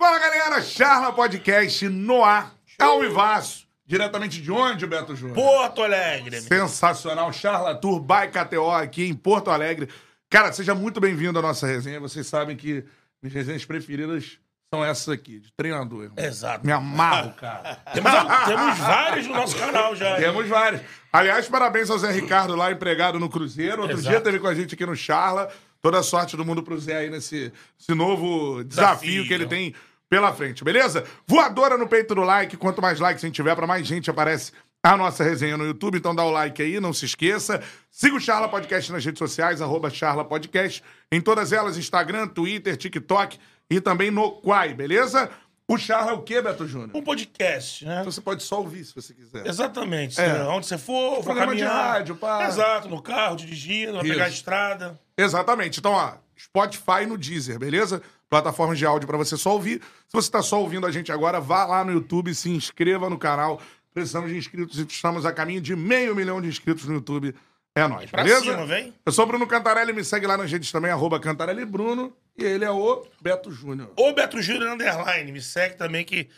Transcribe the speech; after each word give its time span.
Fala 0.00 0.18
galera, 0.18 0.62
Charla 0.62 1.12
Podcast 1.12 1.86
no 1.86 2.24
ar, 2.24 2.54
ao 2.78 3.00
vivaço. 3.00 3.68
Diretamente 3.84 4.40
de 4.40 4.50
onde, 4.50 4.86
Beto 4.86 5.14
Júnior? 5.14 5.34
Porto 5.34 5.82
Alegre. 5.82 6.40
Sensacional, 6.40 7.30
Charla 7.34 7.74
Tour 7.74 8.00
by 8.00 8.28
KTO 8.32 8.70
aqui 8.70 9.04
em 9.04 9.12
Porto 9.12 9.50
Alegre. 9.50 9.90
Cara, 10.30 10.54
seja 10.54 10.74
muito 10.74 11.00
bem-vindo 11.02 11.38
à 11.38 11.42
nossa 11.42 11.66
resenha. 11.66 12.00
Vocês 12.00 12.26
sabem 12.26 12.56
que 12.56 12.82
minhas 13.22 13.34
resenhas 13.34 13.66
preferidas 13.66 14.38
são 14.72 14.82
essas 14.82 15.10
aqui, 15.10 15.38
de 15.38 15.52
treinador. 15.52 16.04
Irmão. 16.04 16.24
Exato. 16.24 16.64
Me 16.64 16.72
amarro, 16.72 17.34
cara. 17.34 17.74
Temos, 17.92 18.10
temos 18.46 18.78
vários 18.78 19.26
no 19.26 19.34
nosso 19.34 19.54
canal 19.58 19.94
já. 19.94 20.16
Temos 20.16 20.48
vários. 20.48 20.80
Aliás, 21.12 21.46
parabéns 21.46 21.90
ao 21.90 21.98
Zé 21.98 22.10
Ricardo 22.10 22.56
lá, 22.56 22.72
empregado 22.72 23.18
no 23.18 23.28
Cruzeiro. 23.28 23.82
Outro 23.82 23.98
Exato. 23.98 24.08
dia 24.08 24.20
teve 24.22 24.38
com 24.38 24.46
a 24.46 24.54
gente 24.54 24.74
aqui 24.74 24.86
no 24.86 24.96
Charla. 24.96 25.52
Toda 25.82 26.02
sorte 26.02 26.36
do 26.36 26.44
mundo 26.44 26.62
pro 26.62 26.78
Zé 26.78 26.96
aí 26.96 27.10
nesse 27.10 27.52
esse 27.78 27.94
novo 27.94 28.62
desafio, 28.64 28.64
Desafio. 28.64 29.26
que 29.26 29.32
ele 29.34 29.46
tem 29.46 29.74
pela 30.10 30.32
frente, 30.32 30.64
beleza? 30.64 31.04
Voadora 31.24 31.78
no 31.78 31.86
peito 31.86 32.14
do 32.16 32.22
like. 32.22 32.56
Quanto 32.56 32.82
mais 32.82 32.98
likes 32.98 33.22
a 33.22 33.26
gente 33.28 33.36
tiver, 33.36 33.54
pra 33.54 33.66
mais 33.66 33.86
gente 33.86 34.10
aparece 34.10 34.50
a 34.82 34.96
nossa 34.96 35.22
resenha 35.22 35.56
no 35.56 35.64
YouTube. 35.64 35.96
Então 35.96 36.14
dá 36.14 36.24
o 36.24 36.30
like 36.30 36.60
aí, 36.60 36.80
não 36.80 36.92
se 36.92 37.04
esqueça. 37.04 37.62
Siga 37.90 38.16
o 38.16 38.20
Charla 38.20 38.48
Podcast 38.48 38.90
nas 38.90 39.04
redes 39.04 39.20
sociais, 39.20 39.62
arroba 39.62 39.88
Charla 39.88 40.24
Podcast. 40.24 40.82
Em 41.12 41.20
todas 41.20 41.52
elas, 41.52 41.78
Instagram, 41.78 42.26
Twitter, 42.26 42.76
TikTok 42.76 43.38
e 43.70 43.80
também 43.80 44.10
no 44.10 44.32
Quai, 44.42 44.74
beleza? 44.74 45.30
O 45.68 45.78
Charla 45.78 46.10
é 46.10 46.14
o 46.14 46.22
quê, 46.22 46.42
Beto 46.42 46.66
Júnior? 46.66 46.90
Um 46.92 47.02
podcast, 47.02 47.84
né? 47.84 48.00
Então 48.00 48.10
você 48.10 48.20
pode 48.20 48.42
só 48.42 48.58
ouvir 48.58 48.84
se 48.84 48.92
você 48.92 49.14
quiser. 49.14 49.46
Exatamente. 49.46 50.20
É. 50.20 50.42
Onde 50.42 50.66
você 50.66 50.76
for, 50.76 51.18
for 51.18 51.22
Programa 51.26 51.54
de 51.54 51.62
caminhar. 51.62 51.92
rádio, 51.92 52.16
pá. 52.16 52.48
Exato, 52.48 52.88
no 52.88 53.00
carro, 53.00 53.36
dirigindo, 53.36 53.92
vai 53.92 54.02
pegar 54.02 54.24
a 54.24 54.28
estrada. 54.28 54.98
Exatamente. 55.16 55.78
Então, 55.78 55.92
ó, 55.92 56.14
Spotify 56.36 57.06
no 57.06 57.16
Deezer, 57.16 57.60
beleza? 57.60 58.02
Plataformas 58.30 58.78
de 58.78 58.86
áudio 58.86 59.08
pra 59.08 59.18
você 59.18 59.36
só 59.36 59.52
ouvir. 59.52 59.82
Se 60.06 60.12
você 60.12 60.30
tá 60.30 60.40
só 60.40 60.60
ouvindo 60.60 60.86
a 60.86 60.90
gente 60.92 61.10
agora, 61.10 61.40
vá 61.40 61.66
lá 61.66 61.84
no 61.84 61.92
YouTube, 61.92 62.32
se 62.34 62.48
inscreva 62.48 63.10
no 63.10 63.18
canal. 63.18 63.60
Precisamos 63.92 64.30
de 64.30 64.38
inscritos, 64.38 64.78
estamos 64.78 65.26
a 65.26 65.32
caminho 65.32 65.60
de 65.60 65.74
meio 65.74 66.14
milhão 66.14 66.40
de 66.40 66.46
inscritos 66.48 66.84
no 66.86 66.94
YouTube. 66.94 67.34
É 67.74 67.86
nóis, 67.88 68.08
Pra 68.10 68.22
beleza? 68.22 68.42
cima, 68.42 68.64
vem. 68.64 68.94
Eu 69.04 69.10
sou 69.12 69.26
Bruno 69.26 69.46
Cantarelli, 69.46 69.92
me 69.92 70.04
segue 70.04 70.26
lá 70.26 70.36
nas 70.36 70.50
redes 70.50 70.70
também, 70.70 70.90
arroba 70.92 71.18
Cantarelli 71.18 71.64
Bruno. 71.64 72.16
E 72.38 72.44
ele 72.44 72.64
é 72.64 72.70
o 72.70 73.04
Beto 73.20 73.50
Júnior. 73.50 73.92
Ô, 73.96 74.12
Beto 74.12 74.40
Júnior 74.40 74.72
Underline, 74.74 75.32
me 75.32 75.40
segue 75.42 75.74
também 75.76 76.04
que 76.04 76.28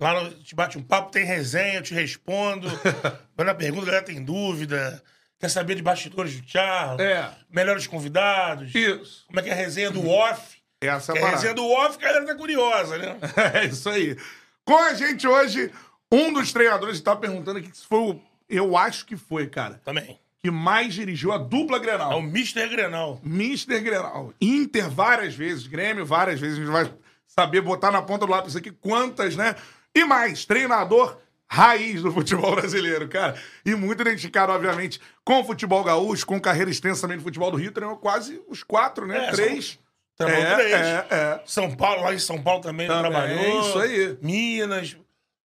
lá 0.00 0.22
no 0.24 0.30
Te 0.30 0.54
Bate 0.54 0.78
um 0.78 0.82
Papo 0.82 1.10
tem 1.10 1.24
resenha, 1.24 1.74
eu 1.74 1.82
te 1.82 1.92
respondo. 1.92 2.66
Quando 3.36 3.48
a 3.50 3.54
pergunta, 3.54 3.86
galera 3.86 4.04
tem 4.04 4.24
dúvida. 4.24 5.02
Quer 5.38 5.48
saber 5.50 5.74
de 5.74 5.82
bastidores 5.82 6.40
do 6.40 6.48
Charles? 6.48 7.00
É. 7.00 7.30
Melhores 7.50 7.86
convidados? 7.86 8.74
Isso. 8.74 9.24
Como 9.26 9.38
é 9.38 9.42
que 9.42 9.50
é 9.50 9.52
a 9.52 9.56
resenha 9.56 9.90
do 9.90 10.08
off? 10.08 10.61
Essa 10.86 11.12
é 11.12 11.16
a 11.16 11.20
parada. 11.20 11.36
resenha 11.36 11.54
do 11.54 11.64
off, 11.64 11.96
a 11.98 12.00
galera 12.00 12.26
tá 12.26 12.34
curiosa, 12.34 12.98
né? 12.98 13.16
É 13.54 13.66
isso 13.66 13.88
aí. 13.88 14.16
Com 14.64 14.76
a 14.76 14.94
gente 14.94 15.26
hoje, 15.26 15.70
um 16.10 16.32
dos 16.32 16.52
treinadores 16.52 16.96
está 16.96 17.16
perguntando 17.16 17.58
aqui 17.58 17.70
se 17.76 17.86
foi 17.86 17.98
o. 17.98 18.20
Eu 18.48 18.76
acho 18.76 19.06
que 19.06 19.16
foi, 19.16 19.46
cara. 19.46 19.80
Também. 19.84 20.18
Que 20.42 20.50
mais 20.50 20.92
dirigiu 20.92 21.32
a 21.32 21.38
dupla 21.38 21.76
É 21.76 21.80
o 21.80 21.82
Grenal. 21.82 22.18
Mr. 22.18 22.68
Grenal. 22.68 23.20
Mister 23.22 23.82
Grenal. 23.82 24.34
Inter 24.40 24.90
várias 24.90 25.34
vezes, 25.34 25.66
Grêmio 25.66 26.04
várias 26.04 26.40
vezes. 26.40 26.58
A 26.58 26.60
gente 26.60 26.70
vai 26.72 26.92
saber 27.26 27.60
botar 27.60 27.90
na 27.90 28.02
ponta 28.02 28.26
do 28.26 28.32
lápis 28.32 28.56
aqui 28.56 28.70
quantas, 28.70 29.36
né? 29.36 29.54
E 29.94 30.04
mais, 30.04 30.44
treinador 30.44 31.16
raiz 31.52 32.02
do 32.02 32.10
futebol 32.10 32.54
brasileiro, 32.56 33.06
cara. 33.08 33.36
E 33.64 33.74
muito 33.74 34.00
identificado, 34.00 34.52
obviamente, 34.52 35.00
com 35.24 35.40
o 35.40 35.44
futebol 35.44 35.84
gaúcho, 35.84 36.26
com 36.26 36.40
carreira 36.40 36.70
extensa 36.70 37.02
também 37.02 37.18
no 37.18 37.22
futebol 37.22 37.50
do 37.50 37.58
Rio. 37.58 37.70
Treinou 37.72 37.96
quase 37.98 38.40
os 38.48 38.62
quatro, 38.62 39.06
né? 39.06 39.28
É, 39.28 39.30
Três. 39.30 39.78
Treinou 40.26 40.52
É, 40.52 40.56
três. 40.56 40.72
é, 40.72 41.06
é. 41.10 41.40
São 41.46 41.70
Paulo, 41.74 42.02
lá 42.02 42.12
em 42.14 42.18
São 42.18 42.42
Paulo 42.42 42.60
também, 42.60 42.86
Também, 42.88 43.10
trabalhou. 43.10 43.60
isso 43.60 43.78
aí. 43.78 44.16
Minas. 44.22 44.96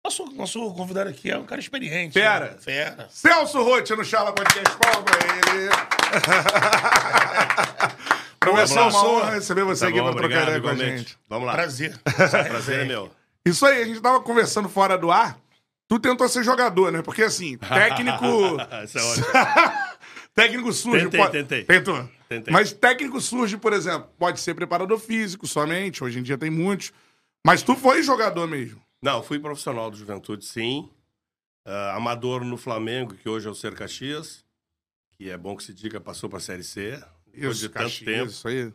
Nosso, 0.05 0.25
nosso 0.35 0.73
convidado 0.75 1.11
aqui 1.11 1.31
é 1.31 1.37
um 1.39 1.45
cara 1.45 1.61
experiente. 1.61 2.13
Fera. 2.15 2.53
né? 2.53 2.57
Fera. 2.61 3.09
Celso 3.11 3.61
Rotti 3.63 3.95
no 3.97 4.05
Charla 4.05 4.33
Podcast. 4.33 4.77
Palma 4.77 5.03
pra 5.03 5.19
ele. 5.27 5.69
Professor, 8.39 8.83
uma 8.83 8.91
Celso. 8.93 9.07
honra 9.07 9.31
receber 9.33 9.65
você 9.65 9.85
Tá 9.87 9.91
aqui 9.91 10.01
bom, 10.01 10.13
pra 10.13 10.21
trocar 10.21 10.43
ideia 10.43 10.61
com 10.61 10.69
a 10.69 10.73
igualmente. 10.73 10.99
gente. 10.99 11.19
Vamos 11.29 11.47
lá. 11.47 11.53
Prazer. 11.55 11.99
Prazer 12.49 12.81
é 12.81 12.85
meu. 12.87 13.11
Isso 13.45 13.67
aí, 13.67 13.83
a 13.83 13.87
gente 13.87 14.01
tava 14.01 14.21
conversando 14.21 14.69
fora 14.69 14.97
do 14.97 15.11
ar. 15.11 15.37
Tu 15.89 15.99
tentou 16.01 16.29
ser 16.29 16.43
jogador, 16.45 16.91
né? 16.93 17.03
Porque 17.03 17.23
assim, 17.23 17.57
técnico. 17.59 18.57
Isso 18.85 18.99
é 18.99 19.03
ótimo. 19.03 19.27
técnico 20.35 20.73
surge. 20.73 21.05
Tentei, 21.05 21.21
pode- 21.21 21.33
tentei. 21.33 21.65
Tentou. 21.65 22.09
Tentei. 22.29 22.53
Mas 22.53 22.73
técnico 22.73 23.21
surge, 23.21 23.57
por 23.57 23.73
exemplo, 23.73 24.09
pode 24.19 24.41
ser 24.41 24.55
preparador 24.55 24.99
físico 24.99 25.47
somente. 25.47 26.03
Hoje 26.03 26.19
em 26.19 26.23
dia 26.23 26.37
tem 26.37 26.51
muitos. 26.51 26.93
Mas 27.45 27.63
tu 27.63 27.77
foi 27.77 28.03
jogador 28.03 28.47
mesmo. 28.49 28.83
Não, 29.01 29.23
fui 29.23 29.39
profissional 29.39 29.91
do 29.91 29.97
Juventude, 29.97 30.45
sim. 30.45 30.89
Ah, 31.65 31.95
amador 31.97 32.45
no 32.45 32.57
Flamengo, 32.57 33.15
que 33.15 33.29
hoje 33.29 33.47
é 33.47 33.51
o 33.51 33.55
Ser 33.55 33.75
Caxias. 33.75 34.45
Que 35.17 35.31
é 35.31 35.37
bom 35.37 35.57
que 35.57 35.63
se 35.65 35.73
diga, 35.73 36.01
passou 36.01 36.29
pra 36.29 36.41
Série 36.41 36.65
C. 36.65 37.03
Depois 37.33 37.59
de 37.59 37.69
tanto 37.69 37.83
Caxias, 37.85 38.05
tempo. 38.05 38.31
Isso 38.31 38.49
aí. 38.49 38.73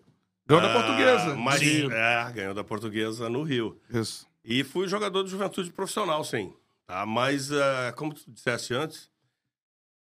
Ganhou 0.48 0.62
da 0.64 0.70
Ah, 0.72 0.74
portuguesa. 0.74 1.36
Mas, 1.36 1.60
Sim. 1.60 1.90
é, 1.92 2.32
ganhou 2.34 2.54
da 2.54 2.64
portuguesa 2.64 3.30
no 3.30 3.44
Rio. 3.44 3.80
Isso. 3.90 4.28
E 4.44 4.64
fui 4.64 4.88
jogador 4.88 5.24
do 5.24 5.30
Juventude 5.30 5.72
profissional, 5.72 6.24
sim. 6.24 6.54
Tá? 6.88 7.06
Mas, 7.06 7.52
ah, 7.52 7.94
como 7.96 8.14
tu 8.14 8.24
disseste 8.32 8.74
antes, 8.74 9.10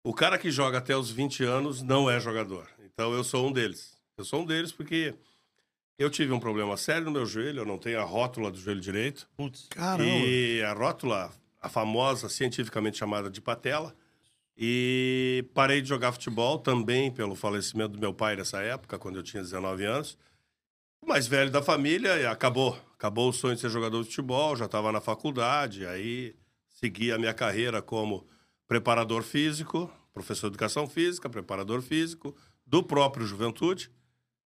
o 0.03 0.13
cara 0.13 0.37
que 0.37 0.51
joga 0.51 0.77
até 0.77 0.95
os 0.95 1.09
20 1.09 1.43
anos 1.43 1.81
não 1.81 2.09
é 2.09 2.19
jogador. 2.19 2.67
Então 2.95 3.13
eu 3.13 3.25
sou 3.25 3.47
um 3.47 3.51
deles. 3.51 3.93
Eu 4.17 4.23
sou 4.23 4.41
um 4.41 4.45
deles 4.45 4.71
porque 4.71 5.13
eu 5.99 6.09
tive 6.09 6.31
um 6.31 6.39
problema 6.39 6.77
sério 6.77 7.03
no 7.03 7.11
meu 7.11 7.25
joelho, 7.25 7.59
eu 7.59 7.65
não 7.65 7.77
tenho 7.77 7.99
a 7.99 8.03
rótula 8.03 8.49
do 8.49 8.57
joelho 8.57 8.79
direito. 8.79 9.27
Putz. 9.35 9.67
Caramba. 9.69 10.09
E 10.09 10.63
a 10.63 10.71
rótula, 10.71 11.29
a 11.61 11.67
famosa, 11.67 12.29
cientificamente 12.29 12.97
chamada 12.97 13.29
de 13.29 13.41
patela. 13.41 13.93
E 14.57 15.45
parei 15.53 15.81
de 15.81 15.89
jogar 15.89 16.13
futebol 16.13 16.57
também 16.57 17.11
pelo 17.11 17.35
falecimento 17.35 17.89
do 17.89 17.99
meu 17.99 18.13
pai 18.13 18.37
nessa 18.37 18.61
época, 18.61 18.97
quando 18.97 19.17
eu 19.17 19.23
tinha 19.23 19.43
19 19.43 19.83
anos. 19.83 20.17
O 21.01 21.05
mais 21.05 21.27
velho 21.27 21.51
da 21.51 21.61
família, 21.61 22.17
e 22.17 22.25
acabou. 22.25 22.79
Acabou 22.93 23.27
o 23.27 23.33
sonho 23.33 23.55
de 23.55 23.61
ser 23.61 23.69
jogador 23.69 24.01
de 24.01 24.07
futebol, 24.07 24.55
já 24.55 24.65
estava 24.65 24.93
na 24.93 25.01
faculdade, 25.01 25.85
aí 25.85 26.33
segui 26.69 27.11
a 27.11 27.17
minha 27.17 27.33
carreira 27.33 27.81
como 27.81 28.25
preparador 28.65 29.21
físico, 29.21 29.91
professor 30.13 30.49
de 30.49 30.53
educação 30.53 30.87
física, 30.87 31.29
preparador 31.29 31.81
físico 31.81 32.33
do 32.65 32.81
próprio 32.83 33.25
Juventude. 33.25 33.89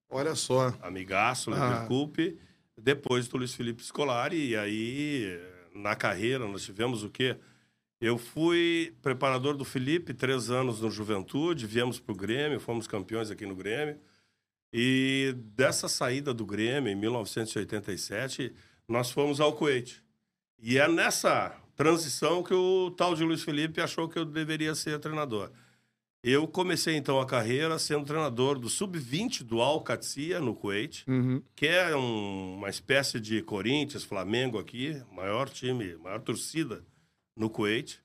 Olha 0.08 0.34
só. 0.34 0.72
amigaço, 0.80 1.50
Levir 1.50 1.82
Ah. 1.82 1.84
Coupe, 1.86 2.38
depois 2.78 3.28
do 3.28 3.36
Luiz 3.36 3.52
Felipe 3.54 3.84
Scolari, 3.84 4.38
e 4.48 4.56
aí 4.56 5.38
na 5.74 5.94
carreira, 5.94 6.48
nós 6.48 6.64
tivemos 6.64 7.04
o 7.04 7.10
quê? 7.10 7.36
Eu 8.00 8.16
fui 8.16 8.96
preparador 9.02 9.54
do 9.54 9.66
Felipe, 9.66 10.14
três 10.14 10.48
anos 10.48 10.80
no 10.80 10.90
Juventude, 10.90 11.66
viemos 11.66 12.00
para 12.00 12.12
o 12.12 12.16
Grêmio, 12.16 12.58
fomos 12.58 12.86
campeões 12.86 13.30
aqui 13.30 13.44
no 13.44 13.54
Grêmio. 13.54 13.98
E 14.72 15.34
dessa 15.54 15.88
saída 15.90 16.32
do 16.32 16.46
Grêmio, 16.46 16.90
em 16.90 16.96
1987, 16.96 18.54
nós 18.88 19.10
fomos 19.10 19.40
ao 19.40 19.52
Kuwait. 19.52 20.02
E 20.58 20.78
é 20.78 20.88
nessa 20.88 21.54
transição 21.82 22.42
que 22.42 22.52
o 22.52 22.90
tal 22.90 23.14
de 23.14 23.22
Luiz 23.22 23.42
Felipe 23.42 23.80
achou 23.80 24.08
que 24.08 24.18
eu 24.18 24.24
deveria 24.24 24.74
ser 24.74 24.98
treinador. 24.98 25.50
Eu 26.24 26.48
comecei 26.48 26.96
então 26.96 27.20
a 27.20 27.24
carreira 27.24 27.78
sendo 27.78 28.04
treinador 28.04 28.58
do 28.58 28.68
sub-20 28.68 29.44
do 29.44 29.62
Al 29.62 29.80
Qadsiya 29.82 30.40
no 30.40 30.52
Kuwait, 30.56 31.04
Uhum. 31.08 31.40
que 31.54 31.68
é 31.68 31.94
um- 31.96 32.56
uma 32.56 32.68
espécie 32.68 33.20
de 33.20 33.40
Corinthians, 33.42 34.02
Flamengo 34.02 34.58
aqui, 34.58 35.00
maior 35.12 35.48
time, 35.48 35.94
maior 35.98 36.20
torcida 36.20 36.84
no 37.36 37.48
Kuwait. 37.48 38.00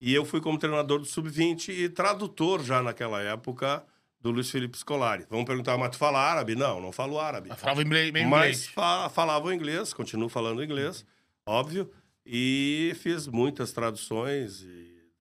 E 0.00 0.12
eu 0.12 0.24
fui 0.24 0.40
como 0.40 0.58
treinador 0.58 0.98
do 0.98 1.04
sub-20 1.06 1.68
e 1.70 1.88
tradutor 1.88 2.64
já 2.64 2.82
naquela 2.82 3.22
época 3.22 3.84
do 4.20 4.32
Luiz 4.32 4.50
Felipe 4.50 4.76
Scolari. 4.76 5.24
Vamos 5.30 5.46
perguntar, 5.46 5.78
mas 5.78 5.90
tu 5.90 5.98
fala 5.98 6.18
árabe? 6.18 6.56
Não, 6.56 6.80
não 6.80 6.90
falo 6.90 7.20
árabe. 7.20 7.50
Eu 7.50 7.56
falava 7.56 7.80
inglês, 7.80 8.12
Mas 8.28 8.66
fa 8.66 9.08
falava 9.08 9.46
o 9.46 9.52
inglês, 9.52 9.94
continuo 9.94 10.28
falando 10.28 10.64
inglês, 10.64 11.06
óbvio. 11.46 11.88
E 12.26 12.92
fiz 13.00 13.26
muitas 13.26 13.72
traduções 13.72 14.66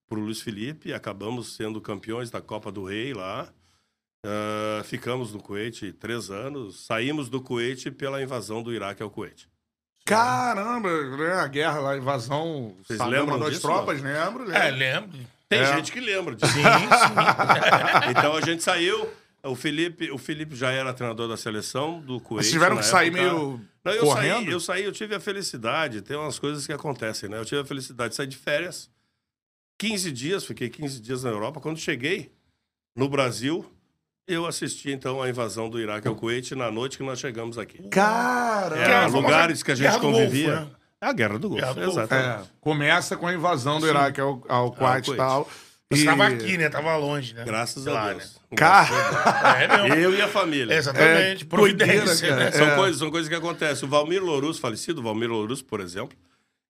para 0.07 0.17
o 0.17 0.21
Luiz 0.21 0.41
Felipe. 0.41 0.91
Acabamos 0.93 1.55
sendo 1.55 1.79
campeões 1.79 2.29
da 2.31 2.41
Copa 2.41 2.71
do 2.71 2.83
Rei 2.83 3.13
lá. 3.13 3.47
Ah, 4.25 4.81
ficamos 4.83 5.31
no 5.33 5.39
Kuwait 5.39 5.91
três 5.93 6.31
anos. 6.31 6.83
Saímos 6.85 7.29
do 7.29 7.39
Kuwait 7.41 7.91
pela 7.91 8.21
invasão 8.23 8.63
do 8.63 8.73
Iraque 8.73 9.03
ao 9.03 9.09
Kuwait. 9.09 9.47
Caramba, 10.03 10.89
né? 11.17 11.33
A 11.33 11.47
guerra 11.47 11.79
lá, 11.79 11.91
a 11.91 11.97
invasão. 11.97 12.75
Vocês 12.83 12.97
Saddam 12.97 13.11
lembram 13.11 13.33
mandou 13.33 13.47
as 13.47 13.53
disso, 13.55 13.67
tropas, 13.67 14.01
lembro, 14.01 14.43
lembro. 14.45 14.53
É, 14.55 14.71
lembro. 14.71 15.19
Tem 15.49 15.59
É. 15.59 15.75
gente 15.75 15.91
que 15.91 15.99
lembra 15.99 16.35
disso. 16.35 16.51
Sim, 16.53 16.61
sim. 16.61 18.09
então 18.17 18.35
a 18.35 18.41
gente 18.41 18.63
saiu. 18.63 19.07
O 19.43 19.55
Felipe, 19.55 20.09
o 20.09 20.17
Felipe 20.17 20.55
já 20.55 20.71
era 20.71 20.91
treinador 20.91 21.27
da 21.27 21.37
seleção 21.37 22.01
do 22.01 22.19
Kuwait. 22.19 22.43
Vocês 22.45 22.51
tiveram 22.51 22.77
que 22.77 22.85
sair 22.85 23.09
época. 23.09 23.21
meio 23.23 23.61
Não, 23.85 23.93
eu 23.93 24.03
correndo? 24.05 24.43
saí, 24.43 24.51
eu 24.51 24.59
saí, 24.59 24.83
eu 24.83 24.91
tive 24.91 25.15
a 25.15 25.19
felicidade, 25.19 26.01
tem 26.01 26.17
umas 26.17 26.39
coisas 26.39 26.65
que 26.65 26.73
acontecem, 26.73 27.29
né? 27.29 27.37
Eu 27.39 27.45
tive 27.45 27.61
a 27.61 27.65
felicidade 27.65 28.09
de 28.09 28.15
sair 28.15 28.27
de 28.27 28.35
férias, 28.37 28.89
15 29.77 30.11
dias, 30.11 30.45
fiquei 30.45 30.69
15 30.69 30.99
dias 30.99 31.23
na 31.23 31.29
Europa. 31.29 31.59
Quando 31.61 31.77
cheguei 31.77 32.31
no 32.95 33.07
Brasil, 33.09 33.65
eu 34.27 34.45
assisti 34.45 34.91
então 34.91 35.21
a 35.21 35.29
invasão 35.29 35.69
do 35.69 35.79
Iraque 35.79 36.07
ao 36.07 36.15
Kuwait 36.15 36.55
na 36.55 36.71
noite 36.71 36.97
que 36.97 37.03
nós 37.03 37.19
chegamos 37.19 37.57
aqui. 37.57 37.83
Cara, 37.89 38.75
É, 38.77 38.85
a 38.95 39.01
famosa 39.03 39.17
lugares 39.17 39.61
que 39.63 39.71
a 39.71 39.75
gente 39.75 39.85
Guerra 39.85 39.97
do 39.99 40.01
convivia. 40.01 40.55
Golfo, 40.55 40.65
né? 40.71 40.75
É 41.01 41.05
a 41.07 41.13
Guerra 41.13 41.37
do 41.39 41.49
Golfo, 41.49 41.61
Guerra 41.61 41.73
do 41.75 41.81
Golfo. 41.81 41.99
exatamente. 41.99 42.43
É, 42.43 42.51
começa 42.61 43.17
com 43.17 43.27
a 43.27 43.33
invasão 43.33 43.79
do 43.79 43.87
Iraque 43.87 44.19
ao, 44.21 44.41
ao 44.47 44.71
Kuwait 44.71 45.03
e 45.03 45.13
Kuwait. 45.13 45.17
tal. 45.17 45.49
Você 45.91 46.01
E- 46.01 46.05
tava 46.05 46.25
aqui, 46.27 46.57
né? 46.57 46.67
Tava 46.69 46.95
longe, 46.97 47.33
né? 47.33 47.43
Graças 47.45 47.83
Sei 47.83 47.91
a 47.91 47.95
lá, 47.95 48.09
Deus. 48.13 48.39
Cara, 48.55 48.89
né? 48.89 49.63
É 49.63 49.87
mesmo. 49.87 49.95
Eu 50.01 50.13
e 50.15 50.21
a 50.21 50.27
família. 50.27 50.73
Exatamente. 50.73 51.43
É, 51.43 51.47
Providência. 51.47 52.03
doideira, 52.05 52.35
né? 52.37 52.51
cara. 52.51 52.57
São, 52.57 52.67
É. 52.67 52.75
coisas, 52.75 52.99
são 52.99 53.11
coisas 53.11 53.29
que 53.29 53.35
acontecem. 53.35 53.85
O 53.87 53.91
Valmir 53.91 54.23
Louros, 54.23 54.57
falecido 54.57 55.01
Valmir 55.03 55.29
Louros, 55.29 55.61
por 55.61 55.79
exemplo, 55.79 56.17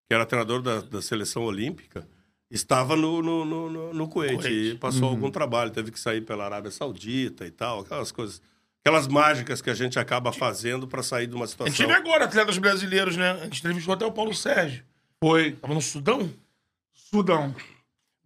que 0.07 0.13
era 0.13 0.25
treinador 0.25 0.61
da, 0.61 0.81
da 0.81 1.01
seleção 1.01 1.43
olímpica, 1.45 2.05
estava 2.51 2.95
no, 2.97 3.21
no, 3.21 3.45
no, 3.45 3.69
no, 3.69 3.93
no 3.93 4.07
Kuwait, 4.07 4.35
Kuwait. 4.35 4.53
e 4.71 4.75
passou 4.75 5.07
algum 5.07 5.31
trabalho, 5.31 5.71
teve 5.71 5.91
que 5.91 5.99
sair 5.99 6.21
pela 6.21 6.43
Arábia 6.45 6.69
Saudita 6.69 7.45
e 7.47 7.51
tal, 7.51 7.79
aquelas 7.81 8.11
coisas, 8.11 8.41
aquelas 8.83 9.07
mágicas 9.07 9.61
que 9.61 9.69
a 9.69 9.73
gente 9.73 9.97
acaba 9.97 10.31
fazendo 10.33 10.87
para 10.87 11.01
sair 11.01 11.25
de 11.25 11.35
uma 11.35 11.45
A 11.45 11.47
situação. 11.47 11.73
gente 11.73 11.87
teve 11.87 11.97
agora 11.97 12.25
atletas 12.25 12.57
brasileiros, 12.57 13.15
né? 13.17 13.31
A 13.31 13.43
gente 13.45 13.59
entrevistou 13.59 13.93
até 13.95 14.05
o 14.05 14.11
Paulo 14.11 14.33
Sérgio. 14.35 14.83
Foi 15.23 15.53
Tava 15.53 15.73
no 15.73 15.81
Sudão? 15.81 16.29
Sudão. 16.93 17.55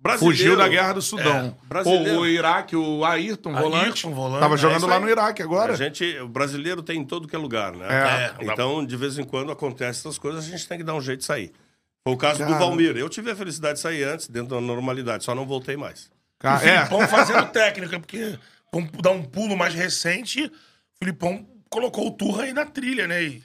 Brasileiro, 0.01 0.38
Fugiu 0.38 0.57
da 0.57 0.68
guerra 0.69 0.94
do 0.94 1.01
Sudão. 1.01 1.57
É, 1.69 1.90
o, 1.90 2.19
o 2.22 2.25
Iraque, 2.25 2.74
o 2.74 3.04
Ayrton, 3.04 3.51
volante, 3.51 3.86
Ayrton, 3.86 4.13
volante, 4.13 4.40
tava 4.40 4.56
é 4.56 4.57
jogando 4.57 4.78
isso 4.78 4.88
lá 4.88 5.00
no 5.00 5.10
Iraque 5.10 5.42
agora. 5.42 5.74
A 5.74 5.75
gente, 5.75 6.18
o 6.19 6.28
brasileiro 6.30 6.81
tem 6.81 7.01
em 7.01 7.06
todo 7.06 7.28
que 7.28 7.36
é 7.36 7.40
lugar, 7.40 7.74
né? 7.75 7.86
É. 8.40 8.46
Então, 8.46 8.86
de 8.86 8.96
vez 8.96 9.19
em 9.19 9.25
quando 9.25 9.51
acontecem 9.51 10.00
essas 10.00 10.18
coisas, 10.18 10.46
a 10.46 10.50
gente 10.50 10.66
tem 10.66 10.78
que 10.78 10.86
dar 10.86 10.96
um 10.96 11.01
jeito 11.01 11.19
de 11.19 11.25
sair. 11.25 11.51
Foi 12.01 12.13
o 12.13 12.18
caso 12.18 12.40
Cara. 12.40 12.51
do 12.51 12.57
Valmir. 12.57 12.96
Eu 12.96 13.10
tive 13.10 13.30
a 13.30 13.36
felicidade 13.36 13.74
de 13.74 13.81
sair 13.81 14.04
antes, 14.04 14.30
dentro 14.30 14.56
da 14.56 14.62
normalidade, 14.62 15.25
só 15.25 15.36
não 15.36 15.46
voltei 15.46 15.75
mais. 15.75 16.10
Cara, 16.40 16.63
o 16.63 16.68
é, 16.68 16.78
Filipão 16.78 17.07
fazendo 17.07 17.45
técnica, 17.52 18.00
porque 18.00 18.40
vamos 18.72 18.92
dar 19.02 19.12
um 19.12 19.22
pulo 19.22 19.57
mais 19.57 19.74
recente, 19.74 20.45
o 20.45 20.52
Filipão 20.98 21.45
colocou 21.69 22.07
o 22.07 22.12
Turra 22.12 22.44
aí 22.44 22.54
na 22.54 22.66
trilha, 22.66 23.06
né? 23.06 23.22
E 23.22 23.44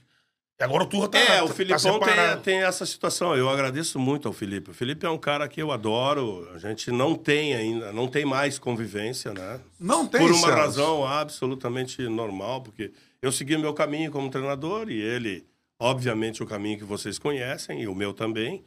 agora 0.64 0.84
o 0.84 0.86
Turra 0.86 1.08
tá 1.08 1.18
É, 1.18 1.42
o 1.42 1.48
tá 1.48 1.54
Filipão 1.54 2.00
tem, 2.00 2.40
tem 2.42 2.62
essa 2.62 2.84
situação. 2.84 3.36
Eu 3.36 3.48
agradeço 3.48 3.98
muito 3.98 4.26
ao 4.26 4.34
Felipe. 4.34 4.70
O 4.70 4.74
Felipe 4.74 5.06
é 5.06 5.10
um 5.10 5.18
cara 5.18 5.46
que 5.48 5.60
eu 5.60 5.70
adoro. 5.70 6.48
A 6.54 6.58
gente 6.58 6.90
não 6.90 7.14
tem 7.14 7.54
ainda, 7.54 7.92
não 7.92 8.08
tem 8.08 8.24
mais 8.24 8.58
convivência, 8.58 9.32
né? 9.32 9.60
não 9.78 10.06
tem 10.06 10.20
Por 10.20 10.30
uma 10.30 10.40
Celso. 10.40 10.56
razão 10.56 11.06
absolutamente 11.06 12.02
normal, 12.08 12.62
porque 12.62 12.92
eu 13.22 13.30
segui 13.30 13.56
meu 13.56 13.72
caminho 13.74 14.10
como 14.10 14.30
treinador 14.30 14.90
e 14.90 15.00
ele, 15.00 15.46
obviamente, 15.78 16.42
o 16.42 16.46
caminho 16.46 16.78
que 16.78 16.84
vocês 16.84 17.18
conhecem 17.18 17.82
e 17.82 17.88
o 17.88 17.94
meu 17.94 18.12
também. 18.12 18.62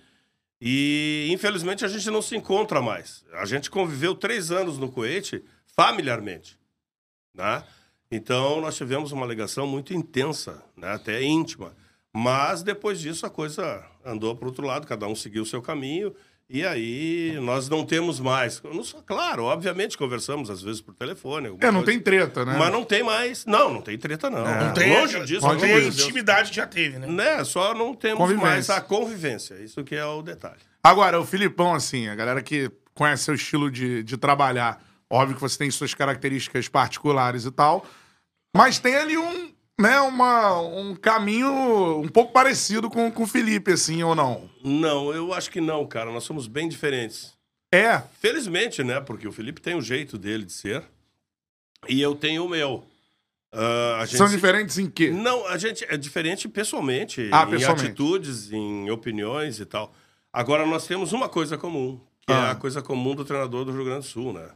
E, 0.60 1.28
infelizmente, 1.32 1.86
a 1.86 1.88
gente 1.88 2.10
não 2.10 2.22
se 2.22 2.36
encontra 2.36 2.82
mais. 2.82 3.24
A 3.34 3.46
gente 3.46 3.70
conviveu 3.70 4.16
três 4.16 4.50
anos 4.50 4.78
no 4.78 4.92
Kuwait 4.92 5.44
familiarmente, 5.76 6.58
né? 7.34 7.64
Então, 8.10 8.62
nós 8.62 8.76
tivemos 8.76 9.12
uma 9.12 9.26
ligação 9.26 9.68
muito 9.68 9.94
intensa, 9.94 10.64
né? 10.76 10.94
até 10.94 11.22
íntima. 11.22 11.76
Mas, 12.20 12.64
depois 12.64 13.00
disso, 13.00 13.28
a 13.28 13.30
coisa 13.30 13.86
andou 14.04 14.36
para 14.36 14.48
outro 14.48 14.66
lado, 14.66 14.88
cada 14.88 15.06
um 15.06 15.14
seguiu 15.14 15.44
o 15.44 15.46
seu 15.46 15.62
caminho. 15.62 16.16
E 16.50 16.66
aí, 16.66 17.38
nós 17.42 17.70
não 17.70 17.86
temos 17.86 18.20
mais. 18.20 18.60
Não 18.64 18.84
só- 18.84 19.04
Claro, 19.06 19.44
obviamente, 19.44 19.96
conversamos 19.96 20.50
às 20.50 20.60
vezes 20.60 20.82
por 20.82 20.96
telefone. 20.96 21.46
É, 21.48 21.50
não 21.50 21.84
coisa. 21.84 21.86
tem 21.86 22.00
treta, 22.00 22.44
né? 22.44 22.56
Mas 22.58 22.72
não 22.72 22.84
tem 22.84 23.04
mais. 23.04 23.46
Não, 23.46 23.72
não 23.72 23.82
tem 23.82 23.96
treta, 24.00 24.32
não. 24.32 24.44
Não 24.44 24.74
tem, 24.74 25.00
Longe 25.00 25.24
disso, 25.26 25.46
não 25.46 25.58
tem 25.58 25.72
a 25.76 25.80
intimidade 25.84 26.50
que 26.50 26.56
já 26.56 26.66
teve, 26.66 26.98
né? 26.98 27.06
Né? 27.06 27.44
Só 27.44 27.76
não 27.76 27.94
temos 27.94 28.34
mais 28.34 28.68
a 28.72 28.82
convivência. 28.82 29.54
Isso 29.56 29.84
que 29.84 29.94
é 29.94 30.06
o 30.06 30.24
detalhe. 30.24 30.62
Agora, 30.84 31.20
o 31.22 31.26
Filipão, 31.26 31.76
assim, 31.76 32.08
a 32.08 32.16
galera 32.16 32.42
que 32.42 32.72
conhece 32.96 33.26
seu 33.26 33.36
estilo 33.36 33.70
de, 33.70 34.02
de 34.02 34.18
trabalhar, 34.18 34.82
óbvio 35.08 35.36
que 35.36 35.42
você 35.42 35.56
tem 35.58 35.70
suas 35.70 35.94
características 35.94 36.68
particulares 36.68 37.46
e 37.46 37.52
tal, 37.52 37.86
mas 38.56 38.80
tem 38.80 38.96
ali 38.96 39.18
um, 39.18 39.52
né, 39.80 40.00
uma, 40.02 40.60
um 40.62 40.96
caminho 40.96 42.00
um 42.00 42.08
pouco 42.10 42.32
parecido 42.34 42.90
com, 42.90 43.12
com 43.12 43.24
o 43.24 43.28
Felipe, 43.28 43.72
assim, 43.72 44.02
ou 44.04 44.16
não? 44.16 44.50
Não, 44.64 45.14
eu 45.14 45.34
acho 45.34 45.50
que 45.52 45.62
não, 45.62 45.86
cara. 45.86 46.12
Nós 46.12 46.24
somos 46.24 46.48
bem 46.48 46.68
diferentes. 46.68 47.34
É, 47.74 48.02
Felizmente, 48.20 48.84
né? 48.84 49.00
Porque 49.02 49.28
o 49.28 49.32
Felipe 49.32 49.62
tem 49.62 49.76
o 49.76 49.82
jeito 49.82 50.18
dele 50.18 50.46
de 50.46 50.54
ser 50.54 50.84
e 51.88 52.02
eu 52.02 52.16
tenho 52.16 52.46
o 52.46 52.50
meu. 52.50 52.84
A 54.00 54.06
gente 54.06 54.18
são 54.18 54.28
diferentes 54.30 54.78
em 54.78 54.90
quê? 54.90 55.10
Não, 55.10 55.48
a 55.48 55.58
gente 55.58 55.86
é 55.90 55.98
diferente 55.98 56.48
pessoalmente, 56.48 57.30
Ah, 57.32 57.44
em 57.44 57.50
pessoalmente. 57.52 57.88
atitudes, 57.88 58.52
em 58.52 58.90
opiniões 58.92 59.60
e 59.60 59.66
tal. 59.66 59.94
Agora, 60.32 60.66
nós 60.66 60.86
temos 60.86 61.12
uma 61.14 61.28
coisa 61.28 61.58
comum, 61.58 62.00
que 62.26 62.32
é 62.32 62.36
Ah. 62.36 62.52
a 62.52 62.56
coisa 62.56 62.82
comum 62.82 63.16
do 63.16 63.26
treinador 63.26 63.66
do 63.66 63.72
Rio 63.72 63.86
Grande 63.86 64.02
do 64.06 64.06
Sul, 64.06 64.32
né? 64.34 64.50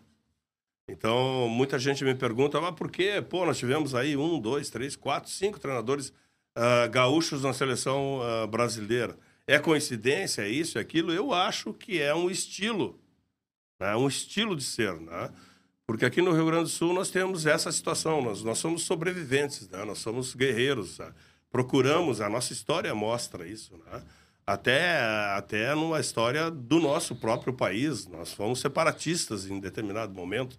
Então, 0.91 1.47
muita 1.47 1.79
gente 1.79 2.03
me 2.03 2.13
pergunta, 2.13 2.59
mas 2.59 2.75
por 2.75 2.91
quê? 2.91 3.23
Pô, 3.27 3.45
nós 3.45 3.57
tivemos 3.57 3.95
aí 3.95 4.17
um, 4.17 4.39
dois, 4.39 4.69
três, 4.69 4.95
quatro, 4.95 5.31
cinco 5.31 5.59
treinadores 5.59 6.11
ah, 6.53 6.87
gaúchos 6.87 7.43
na 7.43 7.53
seleção 7.53 8.19
ah, 8.21 8.45
brasileira. 8.45 9.17
É 9.47 9.57
coincidência, 9.57 10.41
é 10.41 10.49
isso, 10.49 10.77
é 10.77 10.81
aquilo? 10.81 11.13
Eu 11.13 11.33
acho 11.33 11.73
que 11.73 12.01
é 12.01 12.13
um 12.13 12.29
estilo, 12.29 12.99
né? 13.79 13.95
um 13.95 14.07
estilo 14.07 14.55
de 14.55 14.63
ser, 14.63 14.93
né? 14.99 15.31
Porque 15.87 16.05
aqui 16.05 16.21
no 16.21 16.31
Rio 16.31 16.45
Grande 16.45 16.63
do 16.63 16.69
Sul 16.69 16.93
nós 16.93 17.09
temos 17.09 17.45
essa 17.45 17.71
situação, 17.71 18.21
nós, 18.21 18.43
nós 18.43 18.59
somos 18.59 18.83
sobreviventes, 18.83 19.67
né? 19.69 19.83
nós 19.83 19.97
somos 19.99 20.35
guerreiros, 20.35 20.99
né? 20.99 21.11
procuramos, 21.49 22.21
a 22.21 22.29
nossa 22.29 22.53
história 22.53 22.93
mostra 22.93 23.47
isso, 23.47 23.77
né? 23.85 24.03
até, 24.45 24.99
até 25.35 25.73
numa 25.73 25.99
história 25.99 26.51
do 26.51 26.79
nosso 26.79 27.15
próprio 27.15 27.53
país, 27.53 28.07
nós 28.07 28.33
fomos 28.33 28.59
separatistas 28.59 29.45
em 29.45 29.59
determinado 29.59 30.13
momento, 30.13 30.57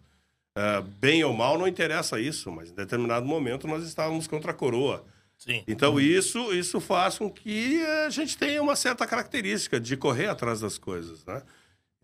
Ah, 0.55 0.83
bem 0.99 1.25
ou 1.25 1.33
mal 1.33 1.59
não 1.59 1.67
interessa 1.67 2.21
isso, 2.21 2.51
mas 2.51 2.71
em 2.71 2.75
determinado 2.75 3.25
momento 3.27 3.67
nós 3.67 3.85
estávamos 3.85 4.27
contra 4.27 4.51
a 4.51 4.55
coroa. 4.55 5.05
Sim. 5.39 5.65
Então 5.67 5.99
isso, 5.99 6.53
isso 6.53 6.81
faz 6.81 7.19
com 7.19 7.31
que 7.31 7.83
a 8.05 8.11
gente 8.11 8.37
tenha 8.37 8.63
uma 8.63 8.77
certa 8.77 9.07
característica 9.07 9.81
de 9.81 9.97
correr 9.97 10.29
atrás 10.29 10.61
das 10.61 10.79
coisas, 10.79 11.25
né? 11.25 11.43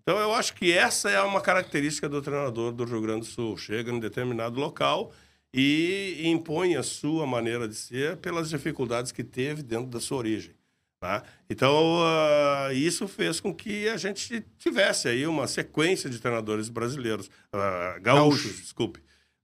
Então 0.03 0.19
eu 0.19 0.35
acho 0.35 0.55
que 0.55 0.73
essa 0.73 1.11
é 1.11 1.21
uma 1.21 1.41
característica 1.41 2.09
do 2.09 2.23
treinador 2.23 2.73
do 2.73 2.85
Rio 2.85 3.03
Grande 3.03 3.21
do 3.21 3.27
Sul. 3.27 3.57
Chega 3.59 3.93
em 3.93 4.01
determinado 4.01 4.59
local 4.59 5.13
e 5.53 6.23
impõe 6.25 6.77
a 6.77 6.83
sua 6.83 7.27
maneira 7.27 7.69
de 7.69 7.75
ser 7.75 8.17
pelas 8.17 8.49
dificuldades 8.49 9.13
que 9.13 9.23
teve 9.23 9.63
dentro 9.63 9.87
da 9.89 10.01
sua 10.01 10.19
origem. 10.19 10.55
Tá? 11.01 11.23
Então, 11.49 12.01
ah, 12.03 12.71
isso 12.73 13.07
fez 13.07 13.39
com 13.39 13.55
que 13.55 13.89
a 13.89 13.97
gente 13.97 14.45
tivesse 14.59 15.07
aí 15.09 15.27
uma 15.27 15.47
sequência 15.47 16.11
de 16.11 16.19
treinadores 16.19 16.69
brasileiros, 16.69 17.31
ah, 17.53 17.99
gaúchos, 18.01 18.43
Gaúchos. 18.43 18.61
desculpe, 18.63 19.01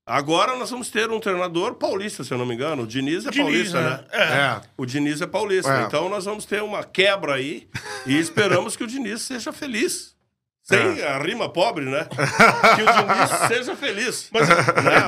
Agora 0.07 0.55
nós 0.57 0.71
vamos 0.71 0.91
ter 0.91 1.11
um 1.11 1.19
treinador 1.19 1.77
paulista, 1.77 2.23
se 2.23 2.31
eu 2.31 2.37
não 2.37 2.45
me 2.45 2.55
engano. 2.55 2.83
O 2.83 2.87
Diniz 2.87 3.25
é 3.25 3.31
Diniz, 3.31 3.73
paulista, 3.73 3.81
né? 3.81 3.91
né? 3.97 4.05
É. 4.13 4.23
É. 4.23 4.61
O 4.77 4.85
Diniz 4.85 5.23
é 5.23 5.27
paulista. 5.27 5.73
É. 5.73 5.85
Então 5.85 6.11
nós 6.11 6.27
vamos 6.27 6.45
ter 6.45 6.63
uma 6.63 6.85
quebra 6.85 7.37
aí 7.37 7.67
e 8.05 8.19
esperamos 8.19 8.77
que 8.77 8.85
o 8.85 8.87
Diniz 8.87 9.23
seja 9.23 9.51
feliz. 9.51 10.14
Sem 10.67 10.99
É. 11.01 11.07
a 11.09 11.19
rima 11.19 11.49
pobre, 11.53 11.85
né? 11.85 12.07
que 12.07 12.83
o 12.83 12.87
Diniz 12.87 13.31
seja 13.49 13.77
feliz. 13.77 14.29
Mas, 14.33 14.49
né? 14.49 14.55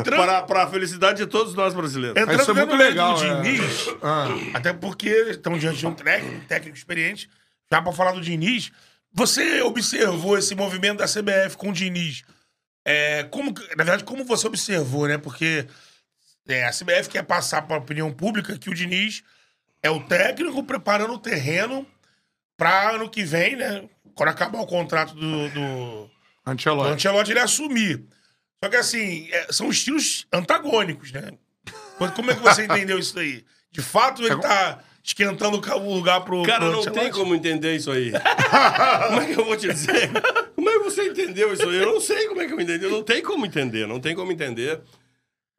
entrando- 0.01 0.17
para, 0.21 0.43
para 0.43 0.63
a 0.65 0.67
felicidade 0.71 1.17
de 1.19 1.27
todos 1.27 1.55
nós 1.55 1.73
brasileiros. 1.73 2.21
Isso 2.21 2.31
é 2.31 2.35
Entrando 2.35 2.55
muito 2.57 2.77
legal, 2.77 3.15
do 3.15 3.25
é. 3.25 3.41
Diniz, 3.43 3.89
Ah. 4.03 4.27
até 4.53 4.73
porque 4.75 5.09
estamos 5.31 5.59
diante 5.59 5.79
de 5.79 5.87
um 5.87 5.95
técnico, 5.95 6.45
técnico 6.47 6.77
experiente, 6.77 7.31
já 7.73 7.81
para 7.81 7.91
falar 7.93 8.13
do 8.13 8.21
Diniz, 8.21 8.71
você 9.11 9.63
observou 9.63 10.37
esse 10.37 10.55
movimento 10.55 10.99
da 10.99 11.07
CBF 11.07 11.57
com 11.57 11.71
o 11.71 11.73
Diniz? 11.73 12.23
É, 12.85 13.23
como, 13.25 13.51
na 13.51 13.83
verdade, 13.85 14.05
como 14.05 14.25
você 14.25 14.47
observou, 14.47 15.09
né? 15.09 15.17
Porque 15.17 15.67
é, 16.47 16.67
a 16.67 16.71
CBF 16.71 17.09
quer 17.09 17.23
passar 17.25 17.63
para 17.63 17.77
a 17.77 17.81
opinião 17.81 18.13
pública 18.13 18.59
que 18.59 18.69
o 18.69 18.75
Diniz 18.75 19.25
é 19.83 19.91
o 19.91 20.01
técnico 20.05 20.63
preparando 20.63 21.15
o 21.15 21.19
terreno 21.19 21.87
para 22.59 22.91
ano 22.91 23.09
que 23.09 23.25
vem, 23.25 23.57
né? 23.57 23.89
Quando 24.16 24.30
acabar 24.30 24.58
o 24.61 24.66
contrato 24.66 25.14
do- 25.14 25.49
do, 25.50 26.11
Ancelotti. 26.44 26.90
Ancelotti 26.92 27.30
ele 27.32 27.38
assumir. 27.40 28.04
Só 28.64 28.68
que 28.70 28.76
assim, 28.76 29.28
é, 29.30 29.52
são 29.52 29.68
estilos 29.70 30.26
antagônicos, 30.32 31.12
né? 31.12 31.30
Mas 32.00 32.11
Como 32.12 32.30
é 32.30 32.35
que 32.35 32.40
você 32.40 32.64
entendeu 32.64 32.99
isso 32.99 33.16
aí? 33.18 33.44
De 33.70 33.82
fato, 33.82 34.23
ele 34.25 34.37
tá 34.40 34.80
esquentando 35.04 35.58
o 35.61 35.94
lugar 35.94 36.20
pro. 36.23 36.42
Cara, 36.44 36.61
pro 36.61 36.73
não 36.73 36.78
Ancelotti? 36.80 37.00
tem 37.00 37.11
como 37.12 37.35
entender 37.35 37.76
isso 37.76 37.90
aí. 37.92 38.11
como 39.08 39.20
é 39.20 39.26
que 39.35 39.38
eu 39.40 39.44
vou 39.44 39.56
te 39.56 39.68
dizer? 39.68 40.11
Como 40.54 40.68
é 40.70 40.73
que 40.73 40.78
você 40.85 41.08
entendeu 41.08 41.52
isso 41.52 41.68
aí? 41.68 41.76
Eu 41.76 41.87
não 41.92 42.00
sei 42.00 42.26
como 42.28 42.40
é 42.40 42.46
que 42.46 42.52
eu 42.54 42.61
entendi. 42.61 42.87
Não 42.87 43.02
tem 43.02 43.23
como 43.23 43.44
entender, 43.44 43.87
não 43.87 44.00
tem 44.00 44.14
como 44.14 44.32
entender. 44.32 44.80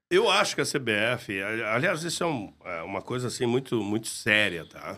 Eu 0.10 0.30
acho 0.32 0.56
que 0.56 0.62
a 0.62 0.66
CBF, 0.66 1.42
aliás, 1.44 2.02
isso 2.04 2.24
é, 2.24 2.28
um- 2.28 2.54
é 2.66 2.82
uma 2.82 3.02
coisa 3.02 3.28
assim 3.28 3.46
muito, 3.46 3.84
muito 3.84 4.08
séria, 4.08 4.66
tá? 4.66 4.98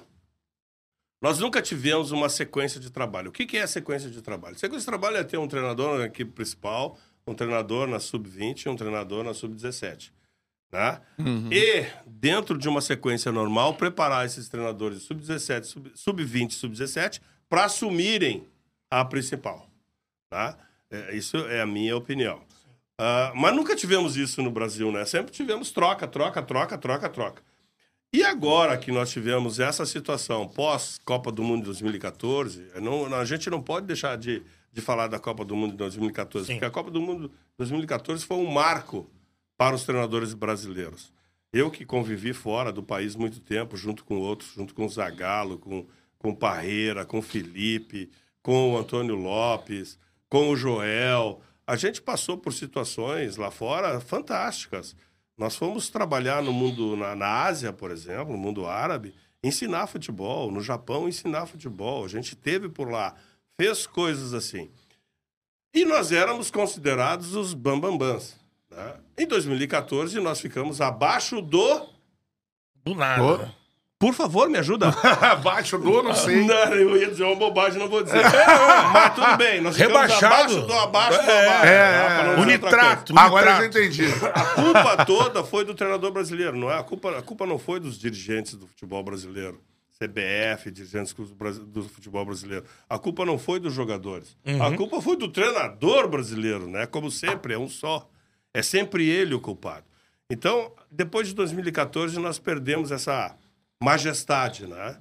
Nós 1.21 1.39
nunca 1.39 1.61
tivemos 1.61 2.11
uma 2.11 2.29
sequência 2.29 2.79
de 2.79 2.89
trabalho. 2.89 3.29
O 3.29 3.31
que, 3.31 3.45
que 3.45 3.57
é 3.57 3.63
a 3.63 3.67
sequência 3.67 4.09
de 4.09 4.21
trabalho? 4.21 4.57
Sequência 4.57 4.79
de 4.79 4.85
trabalho 4.85 5.17
é 5.17 5.23
ter 5.23 5.37
um 5.37 5.47
treinador 5.47 5.97
na 5.97 6.05
equipe 6.05 6.31
principal, 6.31 6.97
um 7.27 7.33
treinador 7.33 7.87
na 7.87 7.99
sub-20 7.99 8.65
e 8.65 8.69
um 8.69 8.75
treinador 8.75 9.23
na 9.23 9.33
sub-17. 9.33 10.11
Né? 10.71 11.01
E, 11.51 11.85
dentro 12.05 12.57
de 12.57 12.69
uma 12.69 12.79
sequência 12.79 13.31
normal, 13.31 13.73
preparar 13.73 14.25
esses 14.25 14.47
treinadores 14.47 15.01
sub-17, 15.03 15.63
sub- 15.63 15.91
sub-20 15.93 16.51
e 16.51 16.53
sub-17 16.53 17.19
para 17.49 17.65
assumirem 17.65 18.47
a 18.89 19.03
principal. 19.03 19.67
Tá? 20.29 20.57
É, 20.89 21.15
isso 21.15 21.37
é 21.37 21.59
a 21.61 21.65
minha 21.65 21.97
opinião. 21.97 22.41
Ah, 22.97 23.31
mas 23.35 23.55
nunca 23.55 23.75
tivemos 23.75 24.15
isso 24.15 24.41
no 24.41 24.51
Brasil, 24.51 24.91
né? 24.91 25.05
Sempre 25.05 25.31
tivemos 25.31 25.71
troca, 25.71 26.07
troca, 26.07 26.41
troca, 26.41 26.77
troca, 26.77 27.09
troca. 27.09 27.41
E 28.11 28.23
agora 28.23 28.77
que 28.77 28.91
nós 28.91 29.11
tivemos 29.11 29.59
essa 29.59 29.85
situação 29.85 30.47
pós-Copa 30.47 31.31
do 31.31 31.43
Mundo 31.43 31.59
de 31.59 31.65
2014, 31.65 32.67
não- 32.81 33.05
a 33.13 33.23
gente 33.23 33.49
não 33.49 33.61
pode 33.61 33.85
deixar 33.85 34.17
de, 34.17 34.41
de 34.73 34.81
falar 34.81 35.07
da 35.07 35.19
Copa 35.19 35.45
do 35.45 35.55
Mundo 35.55 35.71
de 35.71 35.77
2014, 35.77 36.47
Sim. 36.47 36.53
porque 36.53 36.65
a 36.65 36.71
Copa 36.71 36.89
do 36.89 36.99
Mundo 36.99 37.27
de 37.29 37.33
2014 37.57 38.25
foi 38.25 38.37
um 38.37 38.49
marco 38.51 39.07
para 39.57 39.75
os 39.75 39.83
treinadores 39.83 40.33
brasileiros. 40.33 41.13
Eu 41.53 41.69
que 41.69 41.85
convivi 41.85 42.33
fora 42.33 42.71
do 42.71 42.81
país 42.81 43.15
muito 43.15 43.39
tempo, 43.39 43.77
junto 43.77 44.03
com 44.03 44.17
outros, 44.17 44.53
junto 44.55 44.73
com 44.73 44.85
o 44.85 44.89
Zagallo, 44.89 45.57
com, 45.59 45.85
com 46.17 46.33
Parreira, 46.33 47.05
com 47.05 47.21
Felipe, 47.21 48.09
com 48.41 48.73
o 48.73 48.77
Antônio 48.77 49.15
Lopes, 49.15 49.99
com 50.27 50.49
o 50.49 50.55
Joel. 50.55 51.41
A 51.67 51.75
gente 51.75 52.01
passou 52.01 52.37
por 52.37 52.53
situações 52.53 53.35
lá 53.37 53.51
fora 53.51 53.99
fantásticas. 53.99 54.95
Nós 55.39 55.55
fomos 55.55 55.89
trabalhar 55.89 56.43
no 56.43 56.51
mundo, 56.51 56.97
na, 56.97 57.15
na 57.15 57.43
Ásia, 57.45 57.71
por 57.71 57.91
exemplo, 57.91 58.33
no 58.33 58.37
mundo 58.37 58.67
árabe, 58.67 59.15
ensinar 59.41 59.87
futebol. 59.87 60.51
No 60.51 60.59
Japão, 60.59 61.07
ensinar 61.07 61.45
futebol. 61.45 62.03
A 62.03 62.09
gente 62.09 62.35
teve 62.35 62.67
por 62.67 62.91
lá, 62.91 63.15
fez 63.57 63.87
coisas 63.87 64.33
assim. 64.33 64.69
E 65.73 65.85
nós 65.85 66.11
éramos 66.11 66.51
considerados 66.51 67.35
os 67.35 67.53
bambambãs. 67.53 68.37
Né? 68.69 68.95
Em 69.17 69.25
2014, 69.25 70.19
nós 70.19 70.41
ficamos 70.41 70.81
abaixo 70.81 71.41
do. 71.41 71.87
Do 72.83 72.93
nada. 72.93 73.55
Por 73.99 74.13
favor, 74.13 74.49
me 74.49 74.57
ajuda. 74.57 74.87
Abaixo 75.19 75.77
do, 75.77 76.01
não 76.01 76.15
sei. 76.15 76.45
Não, 76.45 76.73
eu 76.73 76.95
ia 76.95 77.07
dizer 77.09 77.25
uma 77.25 77.35
bobagem, 77.35 77.77
não 77.77 77.89
vou 77.89 78.01
dizer. 78.01 78.21
Mas 78.93 79.13
tudo 79.13 79.35
bem, 79.35 79.59
nós 79.59 79.75
Rebaixado. 79.75 80.25
abaixo 80.33 80.61
do 80.61 80.73
abaixo 80.73 81.21
do 81.21 81.29
É, 81.29 81.45
abaixo. 81.47 81.65
é, 81.65 82.35
é. 82.35 82.39
O 82.39 82.45
nitrato. 82.45 83.13
Agora 83.19 83.59
eu 83.59 83.65
entendi. 83.65 84.05
A 84.33 84.45
culpa 84.55 85.05
toda 85.05 85.43
foi 85.43 85.65
do 85.65 85.73
treinador 85.73 86.11
brasileiro, 86.13 86.55
não 86.55 86.71
é? 86.71 86.79
A 86.79 86.83
culpa, 86.83 87.17
a 87.17 87.21
culpa 87.21 87.45
não 87.45 87.59
foi 87.59 87.81
dos 87.81 87.99
dirigentes 87.99 88.53
do 88.55 88.65
futebol 88.67 89.03
brasileiro. 89.03 89.59
CBF, 90.01 90.71
dirigentes 90.71 91.13
do 91.13 91.83
futebol 91.83 92.23
brasileiro. 92.23 92.63
A 92.89 92.97
culpa 92.97 93.25
não 93.25 93.37
foi 93.37 93.59
dos 93.59 93.73
jogadores. 93.73 94.37
A 94.65 94.73
culpa 94.77 95.01
foi 95.01 95.17
do 95.17 95.27
treinador 95.27 96.07
brasileiro, 96.07 96.69
né? 96.69 96.85
Como 96.85 97.11
sempre, 97.11 97.53
é 97.53 97.57
um 97.59 97.67
só. 97.67 98.07
É 98.53 98.61
sempre 98.61 99.05
ele 99.09 99.33
o 99.35 99.41
culpado. 99.41 99.83
Então, 100.29 100.71
depois 100.89 101.27
de 101.27 101.33
2014, 101.35 102.17
nós 102.17 102.39
perdemos 102.39 102.91
essa 102.93 103.35
majestade, 103.81 104.67
né? 104.67 104.97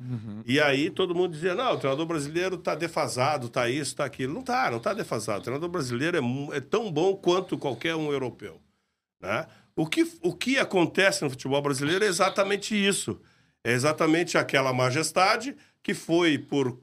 E 0.47 0.61
aí 0.61 0.89
todo 0.89 1.15
mundo 1.15 1.33
dizia, 1.33 1.55
não, 1.55 1.73
o 1.73 1.79
treinador 1.79 2.07
brasileiro 2.07 2.57
tá 2.57 2.75
defasado, 2.75 3.49
tá 3.49 3.69
isso, 3.69 3.97
tá 3.97 4.05
aquilo. 4.05 4.35
Não 4.35 4.43
tá, 4.43 4.71
não 4.71 4.79
tá 4.79 4.93
defasado. 4.93 5.41
O 5.41 5.43
treinador 5.43 5.69
brasileiro 5.69 6.17
é, 6.17 6.57
é 6.57 6.61
tão 6.61 6.91
bom 6.91 7.17
quanto 7.17 7.59
qualquer 7.59 7.97
um 7.97 8.13
europeu. 8.13 8.61
Né? 9.21 9.47
O, 9.75 9.87
que, 9.87 10.11
o 10.23 10.33
que 10.33 10.59
acontece 10.59 11.25
no 11.25 11.31
futebol 11.31 11.61
brasileiro 11.61 12.05
é 12.05 12.09
exatamente 12.09 12.75
isso. 12.75 13.21
É 13.65 13.73
exatamente 13.73 14.39
aquela 14.39 14.73
majestade 14.73 15.57
que 15.83 15.93
foi 15.93 16.39
por 16.39 16.79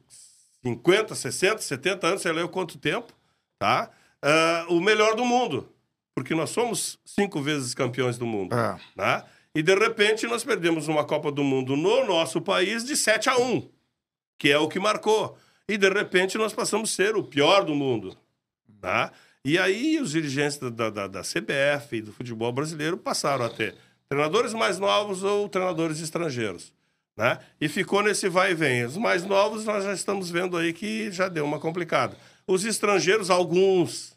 50, 0.63 1.15
60, 1.15 1.61
70 1.61 2.07
anos, 2.07 2.21
sei 2.21 2.33
lá 2.33 2.47
quanto 2.47 2.77
tempo, 2.77 3.13
tá? 3.59 3.89
Ah, 4.21 4.65
o 4.69 4.81
melhor 4.81 5.15
do 5.15 5.23
mundo. 5.23 5.69
Porque 6.15 6.33
nós 6.33 6.49
somos 6.49 6.97
cinco 7.05 7.41
vezes 7.41 7.73
campeões 7.73 8.17
do 8.17 8.25
mundo. 8.25 8.55
É. 8.55 8.79
Né? 8.95 9.23
E 9.55 9.63
de 9.63 9.73
repente 9.73 10.27
nós 10.27 10.43
perdemos 10.43 10.87
uma 10.89 11.05
Copa 11.05 11.31
do 11.31 11.43
Mundo 11.43 11.75
no 11.77 12.05
nosso 12.05 12.41
país 12.41 12.83
de 12.83 12.95
7 12.97 13.29
a 13.29 13.37
1, 13.37 13.67
que 14.37 14.51
é 14.51 14.57
o 14.59 14.67
que 14.67 14.79
marcou. 14.79 15.37
E 15.67 15.77
de 15.77 15.89
repente 15.89 16.37
nós 16.37 16.53
passamos 16.53 16.91
a 16.91 16.95
ser 16.95 17.15
o 17.15 17.23
pior 17.23 17.63
do 17.63 17.73
mundo. 17.73 18.15
Tá? 18.81 19.11
E 19.43 19.57
aí 19.57 19.99
os 19.99 20.11
dirigentes 20.11 20.57
da, 20.57 20.89
da, 20.89 21.07
da- 21.07 21.21
CBF 21.21 21.95
e 21.95 22.01
do 22.01 22.11
futebol 22.11 22.51
brasileiro 22.51 22.97
passaram 22.97 23.45
a 23.45 23.49
ter 23.49 23.75
treinadores 24.09 24.53
mais 24.53 24.77
novos 24.77 25.23
ou 25.23 25.47
treinadores 25.49 25.99
estrangeiros. 26.01 26.73
Né? 27.17 27.39
E 27.61 27.69
ficou 27.69 28.03
nesse 28.03 28.27
vai 28.27 28.51
e 28.51 28.55
vem. 28.55 28.83
Os 28.83 28.97
mais 28.97 29.23
novos 29.23 29.63
nós 29.63 29.85
já 29.85 29.93
estamos 29.93 30.29
vendo 30.29 30.57
aí 30.57 30.73
que 30.73 31.09
já 31.11 31.29
deu 31.29 31.45
uma 31.45 31.59
complicada. 31.59 32.17
Os 32.45 32.65
estrangeiros, 32.65 33.29
alguns, 33.29 34.13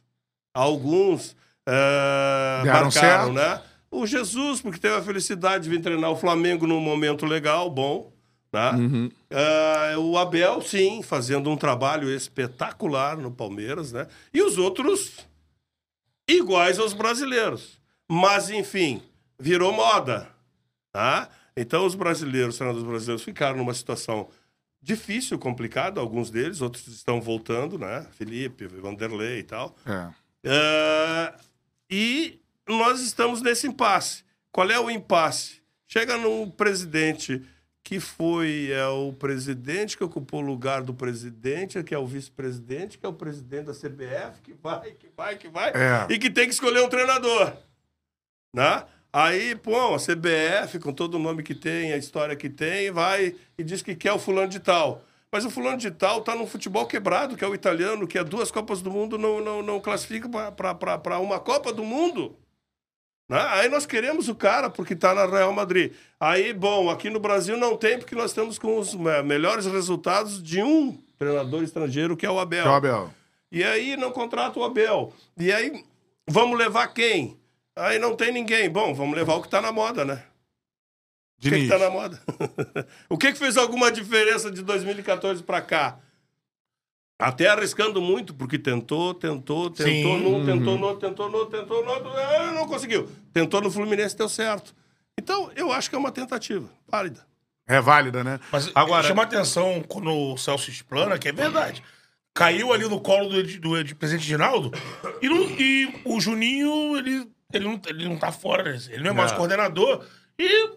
alguns 0.53 1.37
Deram 1.65 2.83
marcaram, 2.85 2.91
certo. 2.91 3.33
né? 3.33 3.63
O 3.91 4.07
Jesus, 4.07 4.61
porque 4.61 4.79
teve 4.79 4.95
a 4.95 5.03
felicidade 5.03 5.65
de 5.65 5.71
vir 5.71 5.81
treinar 5.81 6.11
o 6.11 6.17
Flamengo 6.17 6.67
num 6.67 6.81
momento 6.81 7.25
legal, 7.25 7.71
bom. 7.71 8.13
Né? 8.53 9.11
Ah, 9.31 9.99
o 9.99 10.17
Abel, 10.17 10.61
sim, 10.63 11.03
fazendo 11.03 11.51
um 11.51 11.57
trabalho 11.57 12.11
espetacular 12.11 13.17
no 13.17 13.31
Palmeiras, 13.31 13.93
né? 13.93 14.07
E 14.33 14.43
os 14.43 14.59
outros 14.59 15.27
iguais 16.29 16.79
aos 16.79 16.93
brasileiros. 16.93 17.79
Mas, 18.11 18.51
enfim, 18.51 19.03
virou 19.39 19.73
moda. 19.73 20.29
Tá? 20.93 21.29
Então, 21.57 21.85
os 21.85 21.95
brasileiros, 21.95 22.55
os 22.55 22.59
treinadores 22.59 22.89
brasileiros, 22.89 23.23
ficaram 23.23 23.59
numa 23.59 23.75
situação 23.75 24.29
difícil, 24.81 25.39
complicada, 25.39 26.01
alguns 26.01 26.31
deles, 26.31 26.61
outros 26.61 26.87
estão 26.89 27.21
voltando, 27.21 27.79
né? 27.79 28.07
Felipe, 28.13 28.67
Vanderlei 28.67 29.41
e 29.41 29.43
tal. 29.43 29.77
É. 29.85 30.09
Ah, 30.47 31.35
e 31.91 32.41
nós 32.69 33.01
estamos 33.01 33.43
nesse 33.43 33.67
impasse. 33.67 34.25
Qual 34.53 34.71
é 34.71 34.79
o 34.79 34.91
impasse? 34.91 35.61
Chega 35.87 36.17
num 36.17 36.51
presidente 36.51 37.43
que 37.83 37.99
foi 37.99 38.71
é 38.71 38.87
o 38.87 39.15
presidente 39.15 39.97
que 39.97 40.05
ocupou 40.05 40.43
o 40.43 40.47
lugar 40.47 40.83
do 40.83 40.93
presidente, 40.93 41.83
que 41.83 41.95
é 41.95 41.99
o 41.99 42.07
vice-presidente, 42.07 42.99
que 42.99 43.07
é 43.07 43.09
o 43.09 43.15
presidente 43.15 43.65
da 43.65 43.73
CBF, 43.73 44.43
que 44.43 44.53
vai, 44.53 44.91
que 44.93 45.09
vai, 45.17 45.37
que 45.39 45.49
vai, 45.49 45.71
É. 45.71 46.07
e 46.11 46.19
que 46.19 46.29
tem 46.29 46.47
que 46.47 46.53
escolher 46.53 46.83
um 46.83 46.89
treinador. 46.89 47.57
Né? 48.55 48.85
Aí, 49.11 49.55
pô, 49.57 49.95
a 49.95 49.99
CBF, 49.99 50.79
com 50.81 50.93
todo 50.93 51.15
o 51.15 51.19
nome 51.19 51.43
que 51.43 51.55
tem, 51.55 51.93
a 51.93 51.97
história 51.97 52.37
que 52.37 52.51
tem, 52.51 52.91
vai 52.91 53.35
e 53.57 53.65
diz 53.65 53.81
que 53.81 53.95
quer 53.97 54.13
o 54.13 54.19
fulano 54.19 54.49
de 54.49 54.61
tal. 54.61 55.03
Mas 55.33 55.47
o 55.47 55.51
fulano 55.51 55.79
de 55.79 55.91
tal 55.91 56.21
tá 56.21 56.35
no 56.35 56.47
futebol 56.47 56.87
quebrado, 56.87 57.37
que 57.37 57.45
é 57.45 57.49
o 57.49 57.55
italiano, 57.55 58.07
que 58.07 58.19
é 58.19 58.25
duas 58.25 58.51
Copas 58.51 58.83
do 58.83 58.91
Mundo, 58.91 59.17
não, 59.17 59.41
não, 59.41 59.63
não 59.63 59.81
classifica 59.81 60.29
para 60.53 61.19
uma 61.21 61.41
Copa 61.41 61.73
do 61.73 61.85
Mundo. 61.85 62.37
Né? 63.29 63.39
Aí 63.51 63.69
nós 63.69 63.85
queremos 63.85 64.29
o 64.29 64.35
cara 64.35 64.71
porque 64.71 64.97
tá 64.97 65.15
na 65.15 65.27
Real 65.27 65.53
Madrid. 65.53 65.93
Aí, 66.19 66.53
bom, 66.55 66.89
aqui 66.89 67.11
no 67.11 67.21
Brasil 67.21 67.57
não 67.57 67.77
tem, 67.77 67.99
porque 67.99 68.15
nós 68.15 68.31
estamos 68.31 68.59
com 68.59 68.79
os 68.79 68.95
eh, 68.95 69.23
melhores 69.23 69.67
resultados 69.67 70.43
de 70.43 70.63
um 70.63 70.99
treinador 71.19 71.63
estrangeiro, 71.63 72.17
que 72.17 72.25
é 72.25 72.31
o 72.31 72.39
Abel. 72.39 72.65
Tchau, 72.65 72.75
Abel. 72.75 73.15
E 73.53 73.63
aí 73.63 73.97
não 73.97 74.11
contrata 74.11 74.59
o 74.59 74.65
Abel. 74.65 75.13
E 75.37 75.53
aí 75.53 75.85
vamos 76.27 76.59
levar 76.59 76.89
quem? 76.89 77.37
Aí 77.77 77.99
não 77.99 78.17
tem 78.17 78.33
ninguém. 78.33 78.71
Bom, 78.71 78.95
vamos 78.95 79.17
levar 79.17 79.35
o 79.35 79.43
que 79.43 79.49
tá 79.49 79.61
na 79.61 79.73
moda, 79.73 80.05
né? 80.05 80.23
O 81.39 81.43
que, 81.43 81.51
que 81.51 81.57
Diniz. 81.57 81.69
tá 81.69 81.79
na 81.79 81.91
moda? 81.91 82.21
o 83.09 83.17
que, 83.17 83.33
que 83.33 83.39
fez 83.39 83.57
alguma 83.57 83.93
diferença 83.93 84.51
de 84.51 84.63
2014 84.63 85.43
pra 85.43 85.61
cá? 85.61 85.99
Até 87.21 87.49
arriscando 87.49 88.01
muito, 88.01 88.33
porque 88.33 88.59
tentou, 88.59 89.13
tentou, 89.13 89.71
tentou 89.71 90.19
Sim. 90.19 90.23
num, 90.23 90.47
tentou 90.47 90.79
no 90.79 90.87
outro, 90.87 91.09
tentou 91.09 91.29
no 91.29 91.39
outro, 91.39 91.59
tentou 91.61 91.85
no 91.85 91.91
outro, 91.91 92.11
ah, 92.17 92.53
não 92.53 92.67
conseguiu. 92.69 93.11
Tentou 93.33 93.61
no 93.61 93.71
Fluminense, 93.71 94.17
deu 94.17 94.29
certo. 94.29 94.73
Então, 95.19 95.51
eu 95.57 95.73
acho 95.73 95.91
que 95.91 95.97
é 95.97 95.99
uma 95.99 96.13
tentativa 96.13 96.69
válida. 96.87 97.27
É 97.67 97.81
válida, 97.81 98.23
né? 98.23 98.39
Mas 98.53 98.71
Agora, 98.73 99.03
chama 99.07 99.25
atenção 99.25 99.83
quando 99.89 100.11
o 100.13 100.37
Celso 100.39 100.71
explana, 100.71 101.19
que 101.19 101.29
é 101.29 101.33
verdade. 101.33 101.83
Caiu 102.33 102.73
ali 102.73 102.89
no 102.89 103.01
colo 103.01 103.29
do, 103.29 103.43
do, 103.59 103.77
Ed- 103.77 103.97
presidente 103.97 104.25
Ginaldo 104.25 104.71
e, 105.21 105.29
não- 105.29 105.43
e 105.59 106.01
o 106.05 106.21
Juninho, 106.21 106.97
ele, 106.97 107.29
ele, 107.53 107.65
não, 107.65 107.81
ele 107.89 108.09
não 108.09 108.17
tá 108.17 108.31
fora, 108.31 108.77
ele 108.91 109.03
não 109.03 109.11
é 109.11 109.13
mais 109.13 109.33
É. 109.33 109.35
coordenador. 109.35 110.07
E 110.39 110.71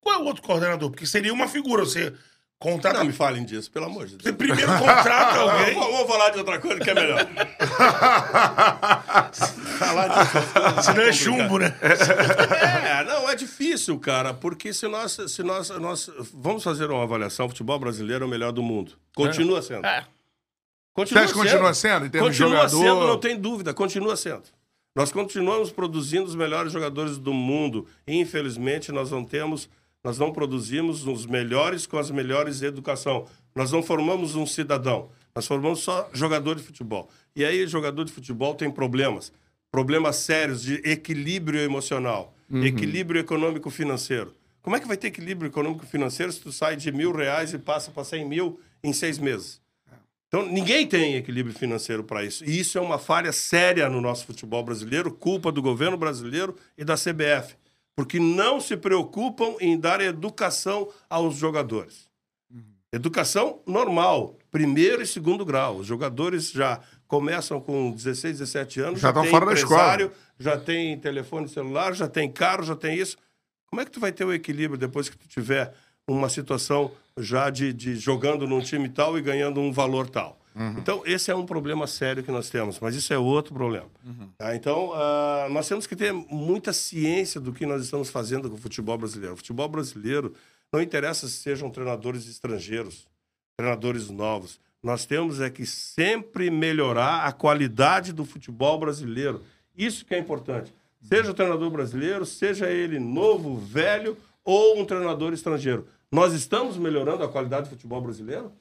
qual 0.00 0.20
é 0.20 0.22
o 0.22 0.24
outro 0.24 0.42
coordenador? 0.42 0.90
Porque 0.90 1.04
seria 1.06 1.34
uma 1.34 1.46
figura, 1.48 1.84
você 1.84 2.14
contrata... 2.58 2.98
Não 2.98 3.06
me 3.06 3.12
falem 3.12 3.44
disso, 3.44 3.70
pelo 3.70 3.86
amor 3.86 4.06
de 4.06 4.12
Você 4.12 4.32
Deus. 4.32 4.36
primeiro 4.36 4.72
contrata 4.78 5.38
alguém... 5.40 5.74
vamos 5.74 6.06
falar 6.06 6.30
de 6.30 6.38
outra 6.38 6.58
coisa 6.58 6.80
que 6.80 6.90
é 6.90 6.94
melhor. 6.94 7.26
falar 9.78 10.08
disso. 10.08 10.82
Senão 10.82 11.02
é 11.02 11.12
chumbo, 11.12 11.58
né? 11.58 11.74
É, 11.80 13.04
não, 13.04 13.28
é 13.28 13.34
difícil, 13.34 13.98
cara, 13.98 14.32
porque 14.34 14.72
se 14.72 14.86
nós, 14.88 15.16
se 15.28 15.42
nós, 15.42 15.70
nós 15.70 16.10
vamos 16.32 16.62
fazer 16.64 16.90
uma 16.90 17.02
avaliação, 17.02 17.46
o 17.46 17.48
futebol 17.48 17.78
brasileiro 17.78 18.24
é 18.24 18.26
o 18.26 18.30
melhor 18.30 18.52
do 18.52 18.62
mundo. 18.62 18.92
Continua 19.14 19.62
sendo. 19.62 19.86
É. 19.86 20.04
Continua 20.94 21.26
Você 21.26 21.32
que 21.34 21.38
continua 21.38 21.74
sendo, 21.74 22.06
em 22.06 22.10
termos 22.10 22.34
de 22.34 22.42
continua 22.42 22.68
jogador? 22.68 22.94
sendo, 22.94 23.06
não 23.06 23.18
tem 23.18 23.38
dúvida, 23.38 23.74
continua 23.74 24.16
sendo. 24.16 24.44
Nós 24.94 25.12
continuamos 25.12 25.70
produzindo 25.70 26.24
os 26.24 26.34
melhores 26.34 26.72
jogadores 26.72 27.18
do 27.18 27.34
mundo. 27.34 27.86
Infelizmente, 28.08 28.90
nós 28.90 29.10
não 29.10 29.22
temos, 29.22 29.68
nós 30.06 30.18
não 30.18 30.32
produzimos 30.32 31.04
os 31.04 31.26
melhores 31.26 31.84
com 31.84 31.98
as 31.98 32.12
melhores 32.12 32.62
educação. 32.62 33.26
Nós 33.56 33.72
não 33.72 33.82
formamos 33.82 34.36
um 34.36 34.46
cidadão. 34.46 35.10
Nós 35.34 35.48
formamos 35.48 35.80
só 35.80 36.08
jogador 36.12 36.54
de 36.54 36.62
futebol. 36.62 37.10
E 37.34 37.44
aí, 37.44 37.66
jogador 37.66 38.04
de 38.04 38.12
futebol 38.12 38.54
tem 38.54 38.70
problemas. 38.70 39.32
Problemas 39.68 40.14
sérios 40.14 40.62
de 40.62 40.74
equilíbrio 40.88 41.58
emocional, 41.58 42.32
equilíbrio 42.62 43.20
econômico-financeiro. 43.20 44.32
Como 44.62 44.76
é 44.76 44.80
que 44.80 44.86
vai 44.86 44.96
ter 44.96 45.08
equilíbrio 45.08 45.48
econômico-financeiro 45.48 46.30
se 46.30 46.40
tu 46.40 46.52
sai 46.52 46.76
de 46.76 46.92
mil 46.92 47.10
reais 47.10 47.52
e 47.52 47.58
passa 47.58 47.90
para 47.90 48.04
100 48.04 48.28
mil 48.28 48.60
em 48.84 48.92
seis 48.92 49.18
meses? 49.18 49.60
Então, 50.28 50.46
ninguém 50.46 50.86
tem 50.86 51.16
equilíbrio 51.16 51.58
financeiro 51.58 52.04
para 52.04 52.24
isso. 52.24 52.44
E 52.44 52.60
isso 52.60 52.78
é 52.78 52.80
uma 52.80 52.98
falha 52.98 53.32
séria 53.32 53.88
no 53.88 54.00
nosso 54.00 54.24
futebol 54.24 54.62
brasileiro, 54.62 55.10
culpa 55.10 55.50
do 55.50 55.60
governo 55.60 55.96
brasileiro 55.96 56.54
e 56.78 56.84
da 56.84 56.94
CBF, 56.94 57.56
porque 57.96 58.20
não 58.20 58.60
se 58.60 58.76
preocupam 58.76 59.54
em 59.58 59.76
dar 59.78 60.02
educação 60.02 60.88
aos 61.08 61.36
jogadores. 61.36 62.06
Educação 62.92 63.60
normal, 63.66 64.36
primeiro 64.50 65.02
e 65.02 65.06
segundo 65.06 65.44
grau. 65.44 65.78
Os 65.78 65.86
jogadores 65.86 66.50
já 66.52 66.80
começam 67.08 67.60
com 67.60 67.90
16, 67.90 68.38
17 68.38 68.80
anos, 68.80 69.00
Já 69.00 69.08
já, 69.08 69.08
estão 69.08 69.22
tem 69.22 69.30
fora 69.30 69.46
da 69.46 69.52
escola. 69.54 69.80
empresário, 69.80 70.12
já 70.38 70.56
tem 70.58 70.98
telefone 70.98 71.48
celular, 71.48 71.94
já 71.94 72.06
tem 72.06 72.30
carro, 72.30 72.62
já 72.62 72.76
tem 72.76 72.96
isso. 72.96 73.16
Como 73.66 73.80
é 73.80 73.84
que 73.84 73.90
tu 73.90 73.98
vai 73.98 74.12
ter 74.12 74.24
o 74.24 74.32
equilíbrio 74.32 74.78
depois 74.78 75.08
que 75.08 75.16
tu 75.16 75.26
tiver 75.26 75.74
uma 76.06 76.28
situação 76.28 76.92
já 77.18 77.50
de, 77.50 77.72
de 77.72 77.96
jogando 77.96 78.46
num 78.46 78.60
time 78.60 78.88
tal 78.88 79.18
e 79.18 79.22
ganhando 79.22 79.60
um 79.60 79.72
valor 79.72 80.08
tal? 80.08 80.38
Então, 80.78 81.02
esse 81.04 81.30
é 81.30 81.34
um 81.34 81.44
problema 81.44 81.86
sério 81.86 82.22
que 82.22 82.30
nós 82.30 82.48
temos, 82.48 82.80
mas 82.80 82.94
isso 82.94 83.12
é 83.12 83.18
outro 83.18 83.52
problema. 83.52 83.88
Tá? 84.38 84.56
Então, 84.56 84.90
ah, 84.94 85.48
nós 85.50 85.68
temos 85.68 85.86
que 85.86 85.94
ter 85.94 86.12
muita 86.12 86.72
ciência 86.72 87.38
do 87.40 87.52
que 87.52 87.66
nós 87.66 87.82
estamos 87.82 88.08
fazendo 88.08 88.48
com 88.48 88.56
o 88.56 88.58
futebol 88.58 88.96
brasileiro. 88.96 89.34
O 89.34 89.36
futebol 89.36 89.68
brasileiro 89.68 90.34
não 90.72 90.80
interessa 90.80 91.28
se 91.28 91.34
sejam 91.34 91.70
treinadores 91.70 92.26
estrangeiros, 92.26 93.06
treinadores 93.56 94.08
novos. 94.08 94.58
Nós 94.82 95.04
temos 95.04 95.40
é 95.40 95.50
que 95.50 95.66
sempre 95.66 96.50
melhorar 96.50 97.26
a 97.26 97.32
qualidade 97.32 98.12
do 98.12 98.24
futebol 98.24 98.78
brasileiro. 98.78 99.42
Isso 99.76 100.04
que 100.06 100.14
é 100.14 100.18
importante. 100.18 100.72
Seja 101.02 101.30
o 101.30 101.34
treinador 101.34 101.70
brasileiro, 101.70 102.24
seja 102.24 102.70
ele 102.70 102.98
novo, 102.98 103.58
velho 103.58 104.16
ou 104.44 104.80
um 104.80 104.84
treinador 104.84 105.32
estrangeiro. 105.32 105.86
Nós 106.10 106.32
estamos 106.32 106.76
melhorando 106.76 107.24
a 107.24 107.28
qualidade 107.28 107.68
do 107.68 107.70
futebol 107.70 108.00
brasileiro? 108.00 108.52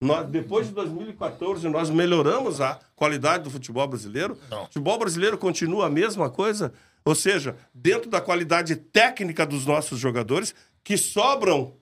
Nós, 0.00 0.26
depois 0.28 0.66
de 0.68 0.72
2014, 0.74 1.68
nós 1.68 1.90
melhoramos 1.90 2.60
a 2.60 2.78
qualidade 2.96 3.44
do 3.44 3.50
futebol 3.50 3.86
brasileiro? 3.86 4.38
Não. 4.50 4.62
O 4.62 4.64
futebol 4.66 4.98
brasileiro 4.98 5.36
continua 5.36 5.86
a 5.86 5.90
mesma 5.90 6.30
coisa? 6.30 6.72
Ou 7.04 7.14
seja, 7.14 7.56
dentro 7.74 8.08
da 8.08 8.20
qualidade 8.20 8.76
técnica 8.76 9.44
dos 9.44 9.66
nossos 9.66 9.98
jogadores, 9.98 10.54
que 10.82 10.96
sobram 10.96 11.74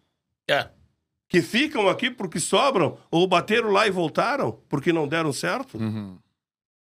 É. 0.51 0.69
que 1.29 1.41
ficam 1.43 1.89
aqui 1.89 2.11
porque 2.11 2.41
sobram, 2.41 2.99
ou 3.11 3.27
bateram 3.27 3.71
lá 3.71 3.87
e 3.87 3.91
voltaram 3.91 4.53
porque 4.69 4.93
não 4.93 5.07
deram 5.07 5.33
certo. 5.33 5.79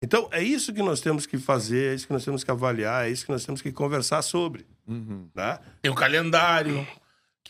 Então, 0.03 0.27
é 0.31 0.41
isso 0.43 0.73
que 0.73 0.81
nós 0.81 0.99
temos 0.99 1.25
que 1.27 1.37
fazer, 1.37 1.91
é 1.91 1.95
isso 1.95 2.07
que 2.07 2.13
nós 2.13 2.25
temos 2.25 2.43
que 2.43 2.49
avaliar, 2.51 3.05
é 3.07 3.11
isso 3.11 3.23
que 3.25 3.31
nós 3.31 3.45
temos 3.45 3.61
que 3.61 3.71
conversar 3.71 4.21
sobre. 4.23 4.65
Né? 4.87 5.59
Tem 5.81 5.91
o 5.91 5.95
calendário, 5.95 6.85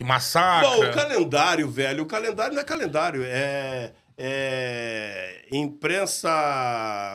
que 0.01 0.03
massacra. 0.03 0.67
Bom, 0.67 0.85
o 0.85 0.91
calendário, 0.91 1.69
velho, 1.69 2.03
o 2.03 2.05
calendário 2.07 2.55
não 2.55 2.61
é 2.61 2.65
calendário, 2.65 3.21
é, 3.23 3.91
é 4.17 5.45
imprensa, 5.51 6.29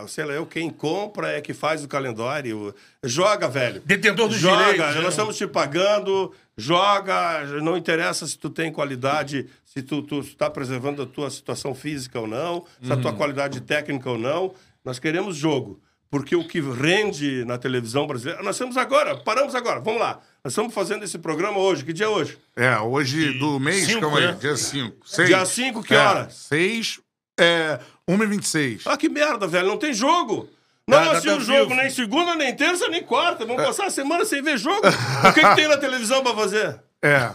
sei 0.07 0.25
lá, 0.25 0.35
eu 0.35 0.46
quem 0.46 0.70
compra 0.70 1.33
é 1.33 1.40
que 1.40 1.53
faz 1.53 1.83
o 1.83 1.88
calendário. 1.88 2.72
Joga, 3.03 3.49
velho. 3.49 3.83
Detentor 3.85 4.29
dos 4.29 4.38
joga, 4.38 4.66
direitos, 4.66 4.94
né? 4.94 5.01
nós 5.01 5.14
estamos 5.14 5.37
te 5.37 5.49
pagando, 5.49 6.33
joga, 6.57 7.44
não 7.61 7.77
interessa 7.77 8.25
se 8.25 8.38
tu 8.38 8.49
tem 8.51 8.70
qualidade, 8.72 9.49
se 9.64 9.83
tu, 9.83 10.01
tu 10.03 10.20
está 10.20 10.49
preservando 10.49 11.03
a 11.03 11.07
tua 11.07 11.29
situação 11.29 11.75
física 11.75 12.20
ou 12.20 12.29
não, 12.29 12.64
se 12.81 12.92
a 12.92 12.96
tua 12.96 13.11
Uhum. 13.11 13.16
qualidade 13.16 13.61
técnica 13.62 14.09
ou 14.09 14.18
não. 14.18 14.55
Nós 14.85 15.01
queremos 15.01 15.37
jogo. 15.37 15.81
Porque 16.11 16.37
o 16.37 16.47
que 16.47 16.61
rende 16.61 17.45
na 17.45 17.59
televisão 17.59 18.07
brasileira. 18.07 18.42
Nós 18.42 18.55
estamos 18.57 18.77
agora, 18.77 19.16
paramos 19.16 19.55
agora, 19.55 19.81
vamos 19.81 20.01
lá. 20.01 20.21
Nós 20.45 20.53
estamos 20.53 20.73
fazendo 20.73 21.05
esse 21.05 21.19
programa 21.19 21.59
hoje. 21.59 21.85
Que 21.85 21.92
dia 21.92 22.07
é 22.07 22.09
hoje? 22.09 22.38
É, 22.55 22.79
hoje 22.79 23.33
do 23.38 23.59
mês, 23.59 23.87
Cinco, 23.87 24.01
calma 24.03 24.19
aí, 24.19 24.27
né? 24.29 24.37
dia 24.40 24.57
5. 24.57 24.97
Seis. 25.05 25.29
Dia 25.29 25.45
5, 25.45 25.83
que 25.83 25.95
É, 25.95 25.99
hora? 25.99 26.31
6, 26.31 27.01
é, 27.38 27.81
1h26. 28.09 28.83
Ah, 28.87 28.97
que 28.97 29.09
merda, 29.09 29.47
velho. 29.47 29.66
Não 29.66 29.77
tem 29.77 29.92
jogo. 29.92 30.49
Não 30.88 30.99
assistiu 31.11 31.33
tá 31.33 31.38
o 31.38 31.40
jogo 31.40 31.69
vivo. 31.71 31.81
nem 31.81 31.90
segunda, 31.90 32.37
nem 32.37 32.55
terça, 32.55 32.87
nem 32.88 33.03
quarta. 33.03 33.45
Vamos 33.45 33.64
passar 33.64 33.87
a 33.87 33.90
semana 33.90 34.25
sem 34.25 34.40
ver 34.40 34.57
jogo. 34.57 34.87
O 34.87 35.33
que, 35.33 35.40
que 35.40 35.55
tem 35.57 35.66
na 35.66 35.77
televisão 35.77 36.23
pra 36.23 36.33
fazer? 36.33 36.81
É. 37.03 37.31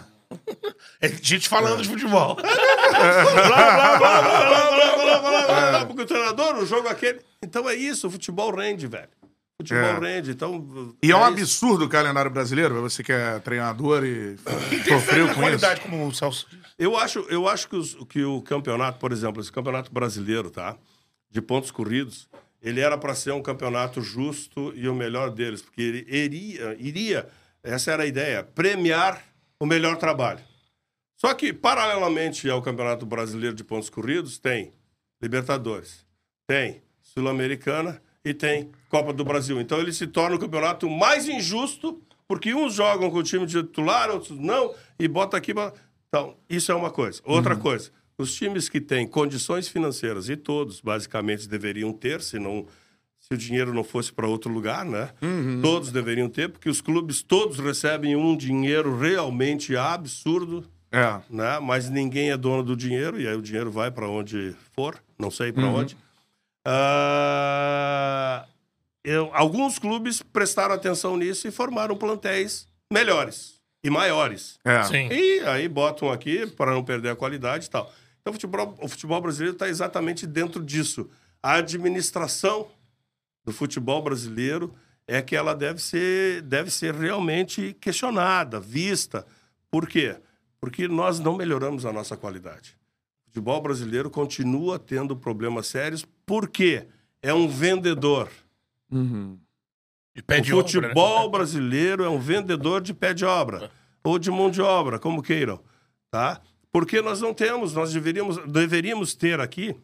É 0.99 1.07
gente 1.09 1.47
falando 1.49 1.81
de 1.81 1.89
futebol. 1.89 2.35
Blá, 2.35 2.43
blá, 2.43 3.97
blá, 3.97 4.21
blá, 4.21 4.21
blá, 4.21 4.71
blá, 4.71 5.19
blá, 5.19 5.45
blá, 5.47 5.71
blá, 5.71 5.85
Porque 5.85 6.01
o 6.01 6.05
treinador, 6.05 6.55
o 6.57 6.65
jogo 6.65 6.87
é 6.87 6.91
aquele. 6.91 7.19
Então 7.43 7.69
é 7.69 7.75
isso, 7.75 8.07
o 8.07 8.11
futebol 8.11 8.53
rende, 8.55 8.87
velho. 8.87 9.09
O 9.59 9.63
futebol 9.63 9.83
É. 9.83 9.99
rende. 10.15 10.31
Então, 10.31 10.95
E 11.01 11.11
é 11.11 11.15
um 11.15 11.19
isso. 11.19 11.27
absurdo 11.27 11.85
o 11.85 11.89
calendário 11.89 12.31
brasileiro, 12.31 12.81
você 12.81 13.03
que 13.03 13.11
é 13.11 13.39
treinador 13.39 14.03
e 14.03 14.37
sofreu 14.87 15.27
com 15.29 15.35
qualidade, 15.41 15.79
isso. 15.79 15.89
como 15.89 16.07
o 16.07 16.13
Celso. 16.13 16.47
Eu 16.77 16.97
acho, 16.97 17.19
eu 17.29 17.47
acho 17.47 17.67
que, 17.69 17.75
os- 17.75 17.95
que 18.09 18.23
o 18.23 18.41
campeonato, 18.41 18.97
por 18.99 19.11
exemplo, 19.11 19.41
esse 19.41 19.51
campeonato 19.51 19.91
brasileiro, 19.91 20.49
tá? 20.49 20.75
De 21.29 21.41
pontos 21.41 21.69
corridos, 21.71 22.27
ele 22.61 22.79
era 22.79 22.97
para 22.97 23.13
ser 23.15 23.31
um 23.33 23.41
campeonato 23.41 24.01
justo 24.01 24.71
e 24.75 24.87
o 24.89 24.95
melhor 24.95 25.29
deles, 25.29 25.61
porque 25.61 25.81
ele 25.81 26.05
iria, 26.09 26.75
iria, 26.79 27.27
essa 27.63 27.91
era 27.91 28.03
a 28.03 28.05
ideia, 28.07 28.43
premiar 28.43 29.21
o 29.61 29.65
melhor 29.67 29.95
trabalho. 29.97 30.39
Só 31.15 31.31
que, 31.35 31.53
paralelamente 31.53 32.49
ao 32.49 32.63
Campeonato 32.63 33.05
Brasileiro 33.05 33.55
de 33.55 33.63
Pontos 33.63 33.91
Corridos, 33.91 34.39
tem 34.39 34.73
Libertadores, 35.21 36.03
tem 36.47 36.81
Sul-Americana 36.99 38.01
e 38.25 38.33
tem 38.33 38.71
Copa 38.89 39.13
do 39.13 39.23
Brasil. 39.23 39.61
Então 39.61 39.79
ele 39.79 39.93
se 39.93 40.07
torna 40.07 40.35
o 40.35 40.39
campeonato 40.39 40.89
mais 40.89 41.29
injusto, 41.29 42.01
porque 42.27 42.55
uns 42.55 42.73
jogam 42.73 43.11
com 43.11 43.19
o 43.19 43.23
time 43.23 43.45
titular, 43.45 44.09
outros 44.09 44.39
não, 44.39 44.73
e 44.97 45.07
bota 45.07 45.37
aqui. 45.37 45.53
Então, 46.07 46.35
isso 46.49 46.71
é 46.71 46.75
uma 46.75 46.89
coisa. 46.89 47.21
Outra 47.23 47.55
coisa, 47.55 47.91
os 48.17 48.33
times 48.33 48.67
que 48.67 48.81
têm 48.81 49.07
condições 49.07 49.67
financeiras, 49.67 50.27
e 50.27 50.35
todos 50.35 50.81
basicamente 50.81 51.47
deveriam 51.47 51.93
ter, 51.93 52.21
se 52.21 52.39
não. 52.39 52.65
Se 53.31 53.35
o 53.35 53.37
dinheiro 53.37 53.73
não 53.73 53.81
fosse 53.85 54.11
para 54.11 54.27
outro 54.27 54.51
lugar, 54.51 54.83
né? 54.83 55.09
Todos 55.61 55.89
deveriam 55.89 56.27
ter, 56.27 56.49
porque 56.49 56.69
os 56.69 56.81
clubes 56.81 57.23
todos 57.23 57.59
recebem 57.59 58.13
um 58.13 58.35
dinheiro 58.35 58.97
realmente 58.99 59.73
absurdo 59.77 60.65
É. 60.91 61.17
né? 61.29 61.57
Mas 61.61 61.89
ninguém 61.89 62.29
é 62.29 62.35
dono 62.35 62.61
do 62.61 62.75
dinheiro 62.75 63.17
e 63.21 63.25
aí 63.25 63.33
o 63.33 63.41
dinheiro 63.41 63.71
vai 63.71 63.89
para 63.89 64.05
onde 64.05 64.53
for, 64.75 65.01
não 65.17 65.31
sei 65.31 65.53
para 65.53 65.65
onde. 65.65 65.95
Ah, 66.65 68.45
eu- 69.01 69.29
alguns 69.33 69.79
clubes 69.79 70.21
prestaram 70.21 70.75
atenção 70.75 71.15
nisso 71.15 71.47
e 71.47 71.51
formaram 71.51 71.95
plantéis 71.95 72.67
melhores 72.91 73.61
e 73.81 73.89
maiores. 73.89 74.59
É. 74.65 74.83
Sim. 74.83 75.07
E 75.09 75.39
aí 75.47 75.69
botam 75.69 76.11
aqui 76.11 76.45
para 76.47 76.71
não 76.71 76.83
perder 76.83 77.09
a 77.11 77.15
qualidade 77.15 77.67
e 77.67 77.69
tal. 77.69 77.89
Então 78.21 78.31
o 78.31 78.33
futebol, 78.33 78.77
o 78.81 78.89
futebol 78.89 79.21
brasileiro 79.21 79.53
está 79.55 79.69
exatamente 79.69 80.27
dentro 80.27 80.61
disso. 80.61 81.09
A 81.41 81.53
administração 81.55 82.67
do 83.43 83.51
futebol 83.51 84.01
brasileiro 84.01 84.73
é 85.07 85.21
que 85.21 85.35
ela 85.35 85.53
deve 85.53 85.81
ser, 85.81 86.41
deve 86.41 86.71
ser 86.71 86.93
realmente 86.93 87.75
questionada, 87.79 88.59
vista. 88.59 89.25
Por 89.69 89.87
quê? 89.87 90.17
Porque 90.59 90.87
nós 90.87 91.19
não 91.19 91.35
melhoramos 91.35 91.85
a 91.85 91.91
nossa 91.91 92.15
qualidade. 92.15 92.77
O 93.25 93.29
futebol 93.29 93.61
brasileiro 93.61 94.09
continua 94.09 94.77
tendo 94.77 95.15
problemas 95.15 95.67
sérios, 95.67 96.05
porque 96.25 96.87
é 97.21 97.33
um 97.33 97.47
vendedor. 97.47 98.29
De 100.13 100.21
pé 100.21 100.41
de 100.41 100.53
o 100.53 100.59
obra, 100.59 100.81
né? 100.81 100.87
futebol 100.89 101.31
brasileiro 101.31 102.03
é 102.03 102.09
um 102.09 102.19
vendedor 102.19 102.81
de 102.81 102.93
pé 102.93 103.13
de 103.13 103.23
obra 103.25 103.71
ou 104.03 104.19
de 104.19 104.29
mão 104.29 104.51
de 104.51 104.61
obra, 104.61 104.99
como 104.99 105.21
queiram, 105.21 105.59
tá? 106.09 106.41
Porque 106.71 107.01
nós 107.01 107.21
não 107.21 107.33
temos, 107.33 107.73
nós 107.73 107.93
deveríamos, 107.93 108.37
deveríamos 108.47 109.13
ter 109.13 109.39
aqui 109.39 109.75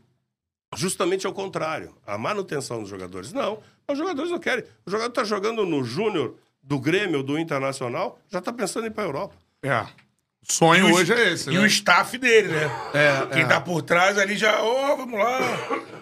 justamente 0.75 1.25
ao 1.25 1.34
contrário, 1.34 1.95
a 2.06 2.17
manutenção 2.17 2.82
dos 2.82 2.89
jogadores. 2.89 3.32
Não, 3.34 3.60
os 3.89 3.97
jogadores 3.97 4.30
não 4.32 4.39
querem. 4.39 4.65
O 4.86 4.91
jogador 4.91 5.10
está 5.10 5.23
jogando 5.23 5.65
no 5.65 5.84
Júnior 5.84 6.36
do 6.62 6.80
Grêmio, 6.80 7.23
do 7.23 7.39
Internacional, 7.39 8.19
já 8.30 8.39
está 8.39 8.51
pensando 8.51 8.84
em 8.86 8.88
ir 8.88 8.91
para 8.91 9.03
a 9.03 9.08
Europa. 9.08 9.34
É. 9.63 9.80
O 10.49 10.53
sonho 10.53 10.88
o- 10.88 10.93
hoje 10.93 11.13
é 11.13 11.34
esse, 11.34 11.49
E 11.49 11.53
né? 11.53 11.60
o 11.60 11.65
staff 11.65 12.17
dele, 12.17 12.49
né? 12.49 12.71
É, 12.93 13.25
Quem 13.34 13.43
é. 13.43 13.45
tá 13.45 13.60
por 13.60 13.82
trás 13.82 14.17
ali 14.17 14.36
já, 14.38 14.62
ó, 14.62 14.95
vamos 14.95 15.17
lá. 15.19 15.39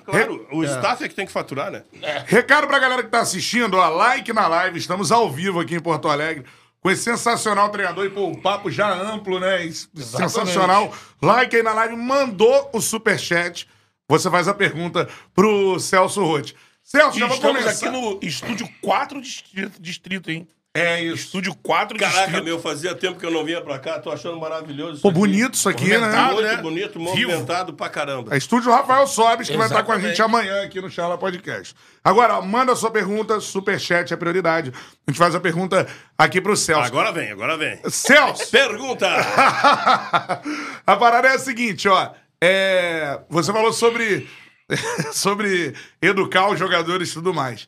Claro, 0.06 0.47
o 0.51 0.63
staff 0.63 1.04
é 1.04 1.08
que 1.08 1.15
tem 1.15 1.25
que 1.25 1.32
faturar, 1.32 1.71
né? 1.71 1.84
Recado 2.28 2.67
pra 2.67 2.78
galera 2.80 3.01
que 3.04 3.10
tá 3.10 3.21
assistindo, 3.21 3.75
ó, 3.78 3.88
like 3.89 4.32
na 4.34 4.47
live, 4.47 4.78
estamos 4.78 5.12
ao 5.12 5.32
vivo 5.32 5.60
aqui 5.60 5.75
em 5.75 5.80
Porto 5.80 6.08
Alegre, 6.08 6.45
com 6.80 6.91
esse 6.91 7.01
sensacional 7.04 7.69
treinador 7.69 8.06
e 8.06 8.10
pô, 8.12 8.28
o 8.30 8.39
papo 8.39 8.69
já 8.69 8.91
amplo, 8.93 9.39
né? 9.39 9.63
Isso- 9.65 9.89
Sensacional. 9.95 10.93
Like 11.21 11.56
aí 11.56 11.63
na 11.63 11.73
live, 11.73 11.95
mandou 11.95 12.69
o 12.73 12.80
superchat, 12.82 13.67
você 14.08 14.30
faz 14.30 14.48
a 14.48 14.54
pergunta 14.54 15.08
pro 15.34 15.80
Celso 15.80 16.24
Rotti. 16.24 16.56
Celso, 16.84 17.18
já 17.18 17.26
vou 17.26 17.36
estamos 17.36 17.62
começar. 17.63 17.88
aqui 17.88 17.98
no 17.98 18.20
estúdio 18.22 18.70
4 18.82 19.20
distrito, 19.22 19.82
distrito, 19.82 20.30
hein? 20.30 20.48
É 20.78 21.02
isso. 21.02 21.28
Estúdio 21.28 21.56
4 21.63 21.98
Caraca, 21.98 22.20
distrito. 22.24 22.44
meu, 22.44 22.60
fazia 22.60 22.94
tempo 22.94 23.18
que 23.18 23.26
eu 23.26 23.32
não 23.32 23.46
vinha 23.46 23.62
pra 23.62 23.80
cá, 23.80 23.98
tô 23.98 24.12
achando 24.12 24.38
maravilhoso. 24.38 24.96
isso 24.96 25.02
Pô, 25.02 25.08
aqui. 25.08 25.18
bonito 25.20 25.54
isso 25.54 25.70
aqui, 25.70 25.88
né? 25.98 26.00
Muito 26.10 26.41
né? 26.41 26.58
bonito, 26.58 27.00
Vivo. 27.00 27.12
movimentado 27.12 27.74
pra 27.74 27.88
caramba. 27.88 28.36
É 28.36 28.38
estúdio 28.38 28.70
Rafael 28.70 29.08
Sobes, 29.08 29.48
que 29.50 29.56
vai 29.56 29.68
estar 29.68 29.84
com 29.84 29.94
a 29.94 30.00
gente 30.00 30.15
Exatamente. 30.15 30.50
amanhã 30.50 30.65
aqui 30.65 30.82
no 30.82 30.89
Charla 30.89 31.18
Podcast. 31.18 31.74
Agora, 32.04 32.39
ó, 32.39 32.41
manda 32.41 32.74
a 32.74 32.76
sua 32.76 32.91
pergunta, 32.91 33.39
superchat 33.39 34.13
é 34.13 34.18
prioridade. 34.18 34.74
A 35.08 35.12
gente 35.12 35.18
faz 35.18 35.34
a 35.34 35.39
pergunta 35.39 35.88
aqui 36.18 36.41
pro 36.41 36.58
Celso. 36.58 36.88
Agora 36.88 37.10
vem, 37.13 37.32
agora 37.32 37.56
vem. 37.58 37.80
Celso! 37.89 38.52
Pergunta! 38.52 39.08
a 40.86 40.96
parada 40.98 41.30
é 41.30 41.36
a 41.36 41.39
seguinte, 41.39 41.88
ó. 41.88 42.12
É, 42.41 43.19
você 43.30 43.52
falou 43.52 43.74
sobre, 43.74 44.28
sobre 45.13 45.74
educar 46.02 46.50
os 46.50 46.60
jogadores 46.60 47.10
e 47.10 47.13
tudo 47.13 47.34
mais. 47.34 47.67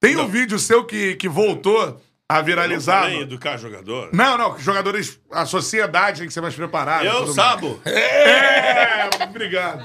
Tem 0.00 0.16
um 0.16 0.28
vídeo 0.28 0.58
seu 0.58 0.84
que, 0.84 1.16
que 1.16 1.28
voltou 1.28 2.00
a 2.30 2.42
viralizar. 2.42 3.08
Não 3.10 3.22
educar 3.22 3.56
jogador. 3.56 4.10
Não, 4.12 4.36
não, 4.36 4.58
jogadores, 4.58 5.18
a 5.32 5.46
sociedade 5.46 6.18
tem 6.18 6.28
que 6.28 6.34
ser 6.34 6.42
mais 6.42 6.54
preparada. 6.54 7.04
Eu 7.06 7.26
sabo. 7.28 7.80
É, 7.86 9.08
obrigado. 9.24 9.82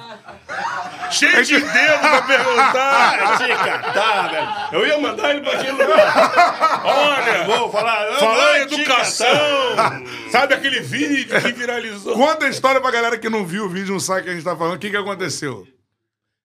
Cheio 1.10 1.43
de 1.45 1.58
dedo 1.60 1.99
pra 1.99 2.21
perguntar. 2.23 3.19
Ah, 3.23 3.38
te 3.38 3.47
catar, 3.47 4.27
velho. 4.29 4.49
Eu 4.73 4.88
ia 4.88 4.97
mandar 4.99 5.29
ele 5.32 5.41
pra 5.41 5.53
aquele 5.53 5.71
lugar. 5.71 6.82
Olha, 6.84 7.43
Vou 7.45 7.71
falar. 7.71 8.12
falar 8.15 8.60
educação. 8.60 9.27
catar. 9.75 10.01
Sabe 10.29 10.53
aquele 10.56 10.82
vídeo 10.82 11.39
que 11.41 11.51
viralizou? 11.53 12.13
Conta 12.15 12.45
a 12.45 12.49
história 12.49 12.82
pra 12.82 12.91
galera 12.91 13.17
que 13.17 13.29
não 13.29 13.45
viu 13.45 13.65
o 13.65 13.69
vídeo, 13.69 13.93
não 13.93 13.99
sabe 14.01 14.21
o 14.21 14.23
que 14.25 14.29
a 14.32 14.34
gente 14.34 14.43
tá 14.43 14.56
falando. 14.56 14.75
O 14.75 14.79
que, 14.79 14.89
que 14.89 14.97
aconteceu? 14.97 15.65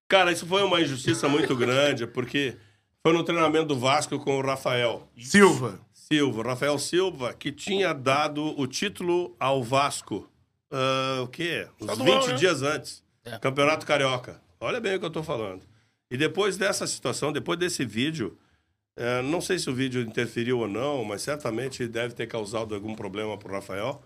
Cara, 0.08 0.30
isso 0.30 0.46
foi 0.46 0.62
uma 0.62 0.80
injustiça 0.80 1.28
muito 1.28 1.56
grande, 1.56 2.06
porque 2.06 2.56
foi 3.02 3.12
no 3.12 3.24
treinamento 3.24 3.66
do 3.66 3.78
Vasco 3.78 4.18
com 4.20 4.38
o 4.38 4.42
Rafael 4.46 5.08
Silva. 5.18 5.80
Silva. 6.10 6.42
Rafael 6.42 6.78
Silva, 6.78 7.34
que 7.34 7.52
tinha 7.52 7.92
dado 7.92 8.58
o 8.58 8.66
título 8.66 9.36
ao 9.38 9.62
Vasco. 9.62 10.26
ah, 10.72 11.20
o 11.22 11.28
quê? 11.28 11.68
Uns 11.78 11.90
Estadual, 11.90 12.22
20 12.22 12.30
né? 12.30 12.34
dias 12.36 12.62
antes. 12.62 13.04
Campeonato 13.42 13.84
Carioca. 13.84 14.40
Olha 14.58 14.80
bem 14.80 14.96
o 14.96 14.98
que 14.98 15.04
eu 15.04 15.10
tô 15.10 15.22
falando. 15.22 15.62
E 16.10 16.16
depois 16.16 16.56
dessa 16.56 16.86
situação, 16.86 17.30
depois 17.30 17.58
desse 17.58 17.84
vídeo, 17.84 18.38
eh, 18.96 19.20
não 19.20 19.42
sei 19.42 19.58
se 19.58 19.68
o 19.68 19.74
vídeo 19.74 20.00
interferiu 20.00 20.60
ou 20.60 20.68
não, 20.68 21.04
mas 21.04 21.20
certamente 21.20 21.86
deve 21.86 22.14
ter 22.14 22.26
causado 22.26 22.74
algum 22.74 22.94
problema 22.94 23.36
pro 23.36 23.52
Rafael. 23.52 24.02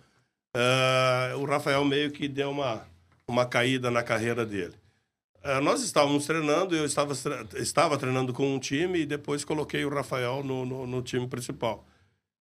Ah, 0.56 1.34
o 1.38 1.44
Rafael 1.44 1.84
meio 1.84 2.10
que 2.10 2.26
deu 2.26 2.50
uma, 2.50 2.84
uma 3.28 3.46
caída 3.46 3.92
na 3.92 4.02
carreira 4.02 4.44
dele. 4.44 4.74
Ah, 5.44 5.60
nós 5.60 5.82
estávamos 5.82 6.26
treinando, 6.26 6.74
eu 6.74 6.84
estava, 6.84 7.14
estava 7.54 7.96
treinando 7.96 8.32
com 8.32 8.52
um 8.52 8.58
time 8.58 9.00
e 9.00 9.06
depois 9.06 9.44
coloquei 9.44 9.84
o 9.84 9.88
Rafael 9.88 10.42
no, 10.42 10.66
no, 10.66 10.86
no 10.86 11.00
time 11.00 11.28
principal. 11.28 11.86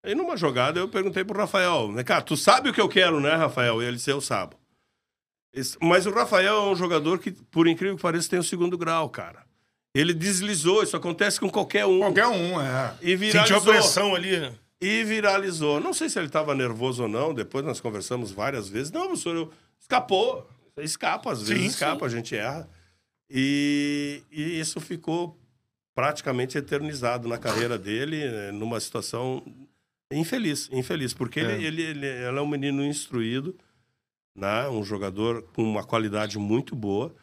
Aí 0.02 0.14
numa 0.14 0.36
jogada 0.36 0.80
eu 0.80 0.88
perguntei 0.88 1.24
pro 1.24 1.38
Rafael, 1.38 1.92
né, 1.92 2.02
cara, 2.02 2.22
tu 2.22 2.36
sabe 2.36 2.70
o 2.70 2.72
que 2.72 2.80
eu 2.80 2.88
quero, 2.88 3.20
né, 3.20 3.34
Rafael? 3.34 3.82
E 3.82 3.86
ele 3.86 3.96
disse, 3.96 4.10
eu 4.10 4.20
sabo. 4.20 4.56
Mas 5.80 6.06
o 6.06 6.10
Rafael 6.10 6.56
é 6.56 6.70
um 6.70 6.76
jogador 6.76 7.18
que, 7.18 7.32
por 7.32 7.66
incrível 7.66 7.96
que 7.96 8.02
pareça, 8.02 8.30
tem 8.30 8.38
o 8.38 8.44
segundo 8.44 8.78
grau, 8.78 9.08
cara. 9.10 9.44
Ele 9.94 10.14
deslizou, 10.14 10.82
isso 10.82 10.96
acontece 10.96 11.40
com 11.40 11.50
qualquer 11.50 11.84
um. 11.84 11.98
Qualquer 11.98 12.28
um, 12.28 12.60
é. 12.60 12.94
E 13.02 13.18
Sentiu 13.18 13.40
a 13.40 13.44
viralizou. 13.44 13.72
pressão 13.72 14.14
ali. 14.14 14.38
né? 14.38 14.52
E 14.80 15.02
viralizou. 15.02 15.80
Não 15.80 15.92
sei 15.92 16.08
se 16.08 16.18
ele 16.18 16.28
estava 16.28 16.54
nervoso 16.54 17.02
ou 17.02 17.08
não, 17.08 17.34
depois 17.34 17.64
nós 17.64 17.80
conversamos 17.80 18.30
várias 18.30 18.68
vezes. 18.68 18.92
Não, 18.92 19.06
professor, 19.08 19.34
eu... 19.34 19.52
escapou. 19.80 20.48
Escapa, 20.78 21.32
às 21.32 21.40
vezes 21.42 21.62
Sim, 21.62 21.68
escapa, 21.68 22.06
a 22.06 22.08
gente 22.08 22.34
erra. 22.36 22.66
E, 23.28 24.22
e 24.30 24.58
isso 24.60 24.80
ficou 24.80 25.36
praticamente 25.94 26.56
eternizado 26.56 27.28
na 27.28 27.36
carreira 27.36 27.76
dele, 27.76 28.22
eh, 28.22 28.52
numa 28.52 28.80
situação 28.80 29.42
infeliz, 30.12 30.68
infeliz, 30.72 31.12
porque 31.14 31.40
É. 31.40 31.44
ele, 31.54 31.64
ele, 31.66 31.82
ele, 31.82 32.06
ele 32.06 32.38
é 32.38 32.40
um 32.42 32.46
menino 32.48 32.84
instruído, 32.84 33.54
né? 34.34 34.68
um 34.68 34.82
jogador 34.84 35.42
com 35.54 35.62
uma 35.62 35.84
qualidade 35.84 36.38
muito 36.38 36.74
boa, 36.74 37.14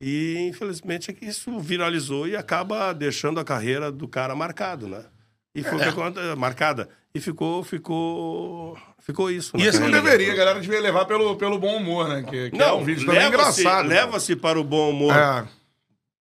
e 0.00 0.36
infelizmente 0.50 1.10
é 1.10 1.14
que 1.14 1.24
isso 1.24 1.58
viralizou 1.60 2.26
e 2.28 2.36
acaba 2.36 2.92
deixando 2.92 3.40
a 3.40 3.44
carreira 3.44 3.90
do 3.90 4.06
cara 4.08 4.34
marcado, 4.34 4.86
né? 4.88 5.04
E 5.54 5.62
foi 5.62 5.76
o 5.76 5.78
que 5.78 5.84
aconte- 5.88 6.20
marcada. 6.36 6.88
E 7.14 7.20
ficou, 7.20 7.62
ficou, 7.62 8.76
ficou 8.98 9.30
isso. 9.30 9.56
E 9.56 9.62
esse 9.62 9.78
não 9.78 9.88
deveria, 9.88 10.32
a 10.32 10.36
galera 10.36 10.60
devia 10.60 10.80
levar 10.80 11.04
pelo, 11.04 11.36
pelo 11.36 11.58
bom 11.60 11.76
humor, 11.76 12.08
né? 12.08 12.24
Que, 12.24 12.50
que 12.50 12.56
é 12.56 12.58
Não, 12.58 12.80
um 12.80 12.84
vídeo 12.84 13.06
também 13.06 13.30
leva-se 13.30 13.60
engraçado. 13.60 13.86
leva-se 13.88 14.34
para 14.36 14.58
o 14.58 14.64
bom 14.64 14.90
humor, 14.90 15.14
É, 15.14 15.46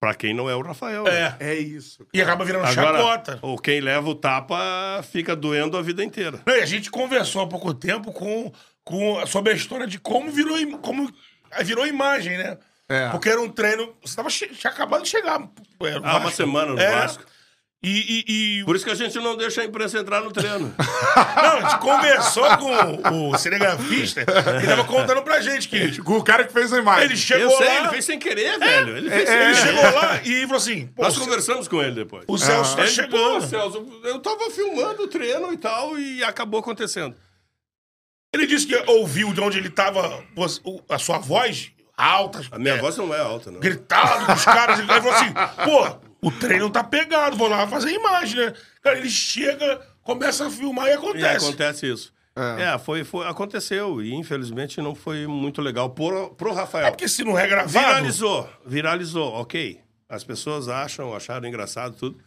para 0.03 0.15
quem 0.15 0.35
não 0.35 0.51
é 0.51 0.57
o 0.57 0.63
Rafael. 0.63 1.05
né? 1.05 1.37
É. 1.39 1.51
é 1.51 1.55
isso. 1.55 2.05
E 2.13 2.21
acaba 2.21 2.45
virando 2.45 2.65
Agora, 2.67 2.99
chacota. 2.99 3.39
ou 3.41 3.57
quem 3.57 3.81
leva 3.81 4.11
o 4.11 4.17
tapa 4.17 5.01
fica 5.05 5.37
doendo 5.37 5.77
a 5.77 5.83
vida 5.83 6.03
inteira. 6.03 6.41
Não, 6.45 6.57
e 6.57 6.61
a 6.61 6.67
gente 6.67 6.91
conversou 6.91 7.41
há 7.41 7.47
pouco 7.47 7.73
tempo 7.73 8.13
com, 8.13 8.51
com, 8.83 9.25
sobre 9.29 9.53
a 9.53 9.55
história 9.55 9.87
de 9.87 10.01
como 10.01 10.33
virou, 10.33 10.59
como 10.79 11.09
virou 11.63 11.87
imagem, 11.87 12.37
né? 12.37 12.59
É. 12.89 13.11
Porque 13.11 13.29
era 13.29 13.41
um 13.41 13.49
treino. 13.49 13.95
Você 14.05 14.17
tava 14.17 14.29
che 14.29 14.49
tinha 14.49 14.73
acabado 14.73 15.05
de 15.05 15.09
chegar. 15.09 15.49
Era 15.81 16.01
o 16.01 16.05
Há 16.05 16.17
uma 16.17 16.33
semana 16.33 16.73
no 16.73 16.81
É. 16.81 16.91
Vasco. 16.91 17.23
E, 17.85 18.25
e, 18.29 18.61
e- 18.61 18.65
Por 18.65 18.77
isso 18.77 18.85
que 18.85 18.93
a 18.93 18.95
gente 18.95 19.19
não 19.19 19.37
deixa 19.37 19.61
a 19.61 19.65
imprensa 19.65 19.99
entrar 19.99 20.21
no 20.21 20.31
treino. 20.31 20.73
Não, 21.37 21.57
a 21.59 21.61
gente 21.63 21.79
conversou 21.81 22.45
com 22.59 23.31
o 23.31 23.37
cinegrafista 23.39 24.21
e 24.21 24.67
tava 24.67 24.85
contando 24.85 25.21
pra 25.23 25.41
gente 25.41 25.69
que 25.69 26.01
O 26.07 26.23
cara 26.23 26.45
que 26.45 26.53
fez 26.53 26.73
a 26.73 26.79
imagem. 26.79 27.05
ele 27.07 27.17
chegou 27.17 27.51
Eu 27.51 27.57
sei, 27.59 27.67
lá. 27.67 27.79
ele 27.81 27.89
fez 27.89 28.05
sem 28.05 28.19
querer, 28.21 28.57
velho. 28.59 28.97
Ele 28.99 29.11
fez 29.11 29.29
sem 29.29 29.37
Ele 29.37 29.55
querer. 29.55 29.67
chegou 29.67 29.83
lá 30.01 30.23
e 30.23 30.43
falou 30.43 30.57
assim: 30.59 30.91
Nós 30.97 31.19
conversamos 31.19 31.67
com 31.67 31.83
ele 31.83 31.97
depois. 31.97 32.25
o 32.29 32.39
Celso 32.39 32.77
tá 32.77 32.83
Ele, 32.85 32.91
pô, 32.91 33.03
chegando. 33.03 33.47
Celso, 33.49 34.01
eu 34.05 34.21
tava 34.21 34.49
filmando 34.51 35.03
o 35.03 35.09
treino 35.09 35.53
e 35.53 35.57
tal, 35.57 35.99
e 35.99 36.23
acabou 36.23 36.61
acontecendo. 36.61 37.17
Ele 38.33 38.47
disse 38.47 38.67
que 38.67 38.77
ouviu 38.91 39.33
de 39.33 39.41
onde 39.41 39.59
ele 39.59 39.71
tava 39.71 40.23
a 40.89 40.99
sua 40.99 41.19
voz 41.19 41.73
alta. 41.97 42.41
A 42.53 42.59
minha 42.61 42.75
é, 42.75 42.79
voz 42.79 42.97
não 42.97 43.13
é 43.13 43.19
alta, 43.21 43.51
não. 43.51 43.59
Gritado 43.59 44.25
com 44.27 44.33
os 44.35 44.45
caras. 44.45 44.79
Ele 44.79 44.87
falou 44.89 45.11
assim: 45.13 45.33
pô, 45.65 46.12
o 46.23 46.31
treino 46.31 46.71
tá 46.71 46.83
pegado, 46.85 47.37
vou 47.37 47.49
lá 47.49 47.67
fazer 47.67 47.91
imagem, 47.93 48.37
né? 48.47 48.55
Cara, 48.81 48.97
ele 48.99 49.11
chega, 49.11 49.81
começa 50.03 50.47
a 50.47 50.51
filmar 50.51 50.87
e 50.87 50.91
E 50.91 50.93
acontece. 50.95 51.45
acontece 51.47 51.87
isso. 51.93 52.13
É. 52.35 52.63
É, 52.75 52.79
foi, 52.79 53.05
foi, 53.05 53.27
aconteceu. 53.27 54.01
E 54.03 54.15
infelizmente 54.15 54.81
não 54.81 54.95
foi 54.95 55.27
muito 55.27 55.61
legal 55.61 55.91
pro, 55.91 56.31
pro 56.31 56.55
Rafael. 56.55 56.87
É 56.87 56.91
porque 56.91 57.07
se 57.09 57.23
não 57.25 57.39
é 57.39 57.47
gravado. 57.47 57.69
Viralizou, 57.71 58.49
viralizou, 58.65 59.33
ok. 59.35 59.81
As 60.09 60.25
pessoas 60.25 60.69
acham, 60.69 61.15
acharam 61.15 61.47
engraçado 61.47 61.95
tudo, 61.97 62.19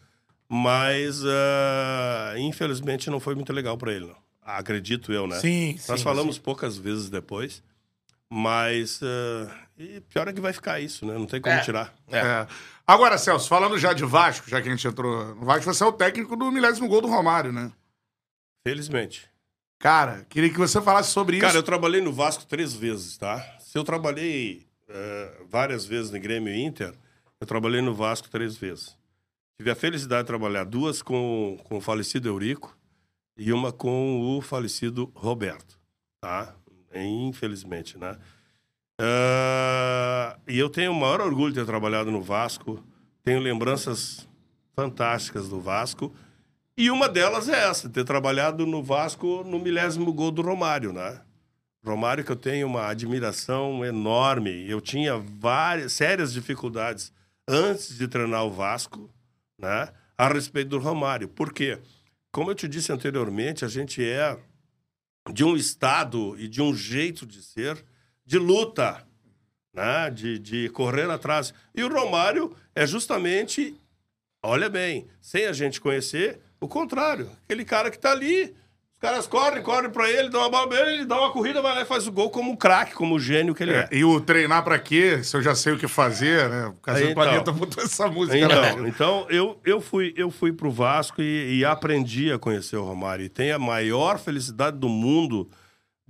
mas 0.48 1.24
ah, 1.26 2.34
infelizmente 2.38 3.10
não 3.10 3.20
foi 3.20 3.34
muito 3.34 3.52
legal 3.54 3.78
pra 3.78 3.92
ele, 3.94 4.06
não. 4.08 4.16
Acredito 4.44 5.12
eu, 5.12 5.26
né? 5.26 5.40
Sim, 5.40 5.80
Nós 5.88 6.00
sim, 6.00 6.04
falamos 6.04 6.38
poucas 6.38 6.78
vezes 6.78 7.10
depois, 7.10 7.64
mas 8.30 9.02
e 9.78 10.02
pior 10.02 10.28
é 10.28 10.34
que 10.34 10.40
vai 10.42 10.54
ficar 10.54 10.80
isso, 10.80 11.06
né? 11.06 11.14
Não 11.16 11.26
tem 11.26 11.42
como 11.42 11.56
É. 11.56 11.62
tirar. 11.62 11.94
É. 12.12 12.46
Agora, 12.88 13.18
Celso, 13.18 13.48
falando 13.50 13.78
já 13.78 13.94
de 13.94 14.06
Vasco, 14.06 14.50
já 14.50 14.62
que 14.62 14.68
a 14.68 14.72
gente 14.72 14.88
entrou 14.88 15.36
no 15.36 15.46
Vasco, 15.46 15.64
você 15.74 15.84
é 15.84 15.88
o 15.88 15.92
técnico 15.94 16.36
do 16.36 16.52
milésimo 16.52 16.88
gol 16.88 17.02
do 17.02 17.08
Romário, 17.08 17.52
né? 17.52 17.72
Felizmente. 18.68 19.28
Cara, 19.80 20.26
queria 20.30 20.50
que 20.50 20.58
você 20.58 20.82
falasse 20.82 21.12
sobre 21.12 21.40
Cara, 21.40 21.54
eu 21.54 21.58
isso. 21.58 21.64
trabalhei 21.64 22.02
no 22.02 22.14
Vasco 22.14 22.46
três 22.46 22.74
vezes, 22.74 23.18
tá? 23.18 23.40
Se 23.60 23.78
eu 23.78 23.84
trabalhei 23.84 24.68
eh, 24.88 25.42
várias 25.50 25.86
vezes 25.86 26.12
no 26.12 26.20
Grêmio 26.20 26.54
e 26.54 26.64
Inter, 26.64 26.94
eu 27.42 27.48
trabalhei 27.48 27.82
no 27.82 27.94
Vasco 27.94 28.30
três 28.30 28.56
vezes. 28.56 28.96
Tive 29.60 29.72
a 29.72 29.76
felicidade 29.76 30.24
de 30.24 30.28
trabalhar 30.28 30.64
duas 30.64 31.02
com, 31.02 31.58
com 31.64 31.78
o 31.78 31.82
falecido 31.82 32.28
Eurico 32.28 32.78
e 33.38 33.52
uma 33.52 33.72
com 33.72 34.38
o 34.38 34.42
falecido 34.42 35.12
Roberto, 35.16 35.80
tá? 36.22 36.56
Infelizmente, 36.94 37.98
né? 37.98 38.18
Uh, 39.00 40.40
e 40.48 40.58
eu 40.58 40.70
tenho 40.70 40.92
o 40.92 40.96
maior 40.96 41.22
orgulho 41.22 41.54
de 41.54 41.60
ter 41.60 41.66
trabalhado 41.66 42.12
no 42.12 42.22
Vasco. 42.22 42.84
Tenho 43.24 43.40
lembranças 43.40 44.28
fantásticas 44.76 45.50
do 45.50 45.60
Vasco. 45.60 46.14
E 46.78 46.92
uma 46.92 47.08
delas 47.08 47.48
é 47.48 47.70
essa, 47.70 47.90
ter 47.90 48.04
trabalhado 48.04 48.66
no 48.66 48.84
Vasco 48.84 49.44
no 49.46 49.58
milésimo 49.60 50.12
gol 50.12 50.32
do 50.32 50.42
Romário, 50.42 50.92
né? 50.92 51.22
Romário 51.86 52.24
que 52.24 52.32
eu 52.32 52.36
tenho 52.36 52.68
uma 52.68 52.88
admiração 52.88 53.86
enorme. 53.86 54.70
Eu 54.70 54.82
tinha 54.82 55.18
várias 55.18 55.94
sérias 55.94 56.34
dificuldades 56.34 57.14
antes 57.48 57.98
de 57.98 58.08
treinar 58.08 58.44
o 58.44 58.52
Vasco, 58.52 59.10
né? 59.58 59.90
A 60.18 60.28
respeito 60.28 60.70
do 60.70 60.80
Romário. 60.80 61.28
Por 61.28 61.54
quê? 61.54 61.80
Como 62.32 62.52
eu 62.52 62.56
te 62.56 62.68
disse 62.68 62.92
anteriormente, 62.92 63.64
a 63.64 63.68
gente 63.68 64.04
é 64.04 64.38
de 65.32 65.44
um 65.44 65.56
estado 65.56 66.36
e 66.38 66.48
de 66.48 66.62
um 66.62 66.74
jeito 66.74 67.26
de 67.26 67.42
ser 67.42 67.84
de 68.26 68.38
luta, 68.38 69.06
né? 69.74 70.10
de, 70.10 70.40
de 70.40 70.70
correr 70.70 71.10
atrás. 71.10 71.54
E 71.76 71.84
o 71.84 71.94
Romário 71.94 72.56
é 72.74 72.88
justamente, 72.88 73.76
olha 74.44 74.70
bem, 74.70 75.08
sem 75.22 75.46
a 75.46 75.54
gente 75.54 75.80
conhecer, 75.80 76.40
o 76.60 76.68
contrário. 76.68 77.30
Aquele 77.44 77.64
cara 77.64 77.92
que 77.92 77.98
está 77.98 78.12
ali, 78.12 78.56
os 78.94 79.00
caras 79.00 79.28
correm, 79.28 79.62
correm 79.62 79.90
para 79.90 80.10
ele, 80.10 80.30
dão 80.30 80.40
uma 80.40 80.50
bola 80.50 80.70
pra 80.70 80.80
ele, 80.82 80.92
ele 80.94 81.06
dá 81.06 81.20
uma 81.20 81.32
corrida, 81.32 81.62
vai 81.62 81.76
lá 81.76 81.82
e 81.82 81.86
faz 81.86 82.08
o 82.08 82.12
gol 82.12 82.30
como 82.30 82.50
um 82.50 82.56
craque, 82.56 82.94
como 82.94 83.16
o 83.16 83.20
gênio 83.20 83.54
que 83.54 83.62
ele 83.62 83.74
é. 83.74 83.90
é. 83.92 83.98
E 83.98 84.06
o 84.06 84.22
treinar 84.22 84.64
para 84.64 84.80
quê? 84.80 85.22
Se 85.22 85.36
eu 85.36 85.42
já 85.42 85.54
sei 85.54 85.74
o 85.74 85.78
que 85.78 85.88
fazer, 85.88 86.50
né? 86.50 86.68
O 86.68 86.74
Casino 86.76 87.12
então, 87.12 87.24
Planeta 87.24 87.52
botou 87.52 87.84
essa 87.84 88.08
música. 88.08 88.38
Então, 88.38 88.88
então 88.88 89.28
eu, 89.30 89.60
eu, 89.66 89.82
fui, 89.82 90.14
eu 90.16 90.32
fui 90.32 90.54
pro 90.54 90.72
Vasco 90.72 91.22
e, 91.22 91.60
e 91.60 91.66
aprendi 91.66 92.32
a 92.32 92.40
conhecer 92.40 92.78
o 92.78 92.84
Romário. 92.84 93.26
E 93.26 93.30
tenho 93.30 93.56
a 93.56 93.60
maior 93.60 94.18
felicidade 94.18 94.78
do 94.78 94.88
mundo 94.88 95.50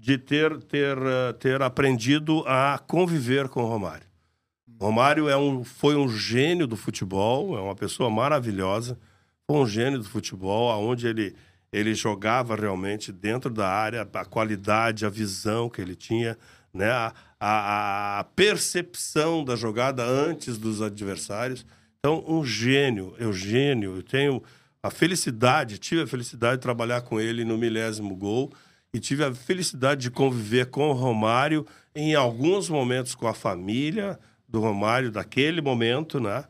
de 0.06 0.20
ter, 0.20 0.56
ter, 0.62 0.96
eh, 1.00 1.34
ter 1.34 1.64
aprendido 1.64 2.44
a 2.46 2.78
conviver 2.78 3.50
com 3.50 3.64
o 3.64 3.68
Romário. 3.68 4.06
Romário 4.80 5.28
é 5.28 5.36
um, 5.36 5.64
foi 5.64 5.96
um 5.96 6.08
gênio 6.08 6.68
do 6.68 6.78
futebol, 6.78 7.58
é 7.58 7.60
uma 7.60 7.74
pessoa 7.74 8.08
maravilhosa, 8.08 9.00
foi 9.48 9.58
um 9.58 9.66
gênio 9.66 9.98
do 9.98 10.06
futebol, 10.06 10.70
aonde 10.70 11.08
ele, 11.08 11.36
ele 11.74 11.96
jogava 11.96 12.56
realmente 12.56 13.12
dentro 13.12 13.52
da 13.52 13.68
área, 13.68 14.08
a 14.14 14.26
qualidade, 14.26 15.08
a 15.08 15.10
visão 15.10 15.72
que 15.72 15.82
ele 15.82 15.96
tinha, 15.96 16.38
né? 16.72 16.92
a, 16.92 17.12
a, 17.40 18.20
a 18.20 18.24
percepção 18.26 19.44
da 19.44 19.56
jogada 19.56 20.04
antes 20.06 20.60
dos 20.60 20.84
adversários. 20.84 21.66
Então, 21.98 22.24
um 22.28 22.46
gênio, 22.46 23.16
eu 23.18 23.34
gênio, 23.34 23.96
eu 23.96 24.04
tenho 24.04 24.44
a 24.84 24.92
felicidade, 24.92 25.80
tive 25.80 26.04
a 26.04 26.08
felicidade 26.08 26.58
de 26.58 26.62
trabalhar 26.62 27.02
com 27.02 27.20
ele 27.20 27.44
no 27.44 27.58
milésimo 27.58 28.16
gol 28.16 28.54
e 28.96 29.00
tive 29.00 29.26
a 29.26 29.36
felicidade 29.36 30.04
de 30.04 30.10
conviver 30.10 30.68
com 30.68 30.90
o 30.90 30.94
Romário 30.94 31.68
em 31.94 32.16
alguns 32.16 32.70
momentos 32.70 33.14
com 33.14 33.28
a 33.28 33.34
família 33.34 34.18
do 34.48 34.62
Romário 34.62 35.12
daquele 35.12 35.62
momento, 35.62 36.18
né? 36.18 36.46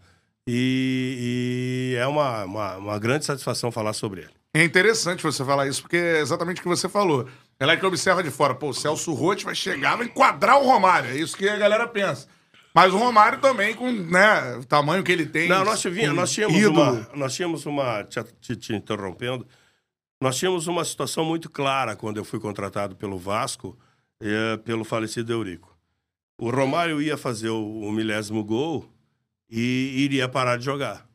E, 0.47 1.95
e 1.95 1.97
é 1.97 2.05
uma, 2.05 2.45
uma, 2.45 2.77
uma, 2.77 2.99
grande 2.99 3.25
satisfação 3.25 3.71
falar 3.71 3.93
sobre 3.93 4.21
ele. 4.21 4.29
É 4.53 4.63
interessante 4.63 5.23
você 5.23 5.43
falar 5.43 5.67
isso, 5.67 5.81
porque 5.81 5.97
é 5.97 6.19
exatamente 6.19 6.59
o 6.59 6.61
que 6.61 6.69
você 6.69 6.87
falou. 6.87 7.27
Ela 7.59 7.73
é 7.73 7.77
que 7.77 7.85
observa 7.85 8.21
de 8.21 8.29
fora, 8.29 8.53
pô, 8.53 8.69
o 8.69 8.73
Celso 8.73 9.11
Rotti 9.13 9.43
vai 9.43 9.55
chegar, 9.55 9.95
vai 9.95 10.05
enquadrar 10.05 10.61
o 10.61 10.67
Romário. 10.67 11.09
É 11.09 11.15
isso 11.15 11.35
que 11.35 11.49
a 11.49 11.57
galera 11.57 11.87
pensa. 11.87 12.27
Mas 12.75 12.93
o 12.93 12.97
Romário 12.97 13.39
também, 13.39 13.73
com 13.73 13.91
né, 13.91 14.57
o 14.57 14.65
tamanho 14.65 15.03
que 15.03 15.11
ele 15.11 15.25
tem. 15.25 15.49
Não, 15.49 15.65
nós, 15.65 15.83
nós 16.13 16.31
tínhamos 16.31 16.63
uma. 16.63 17.09
Nós 17.15 17.33
tínhamos 17.33 17.65
uma. 17.65 18.03
Te, 18.03 18.23
te, 18.39 18.55
te 18.55 18.75
interrompendo. 18.75 19.47
Nós 20.21 20.37
tínhamos 20.37 20.67
uma 20.67 20.85
situação 20.85 21.25
muito 21.25 21.49
clara 21.49 21.95
quando 21.95 22.17
eu 22.17 22.25
fui 22.25 22.39
contratado 22.39 22.95
pelo 22.95 23.17
Vasco, 23.17 23.77
eh, 24.21 24.57
pelo 24.57 24.85
falecido 24.85 25.33
Eurico. 25.33 25.75
O 26.37 26.49
Romário 26.49 27.01
ia 27.01 27.17
fazer 27.17 27.49
o, 27.49 27.81
o, 27.81 27.91
milésimo 27.91 28.43
gol 28.43 28.89
e 29.49 30.03
iria 30.03 30.27
parar 30.27 30.57
de 30.57 30.65
jogar. 30.65 31.07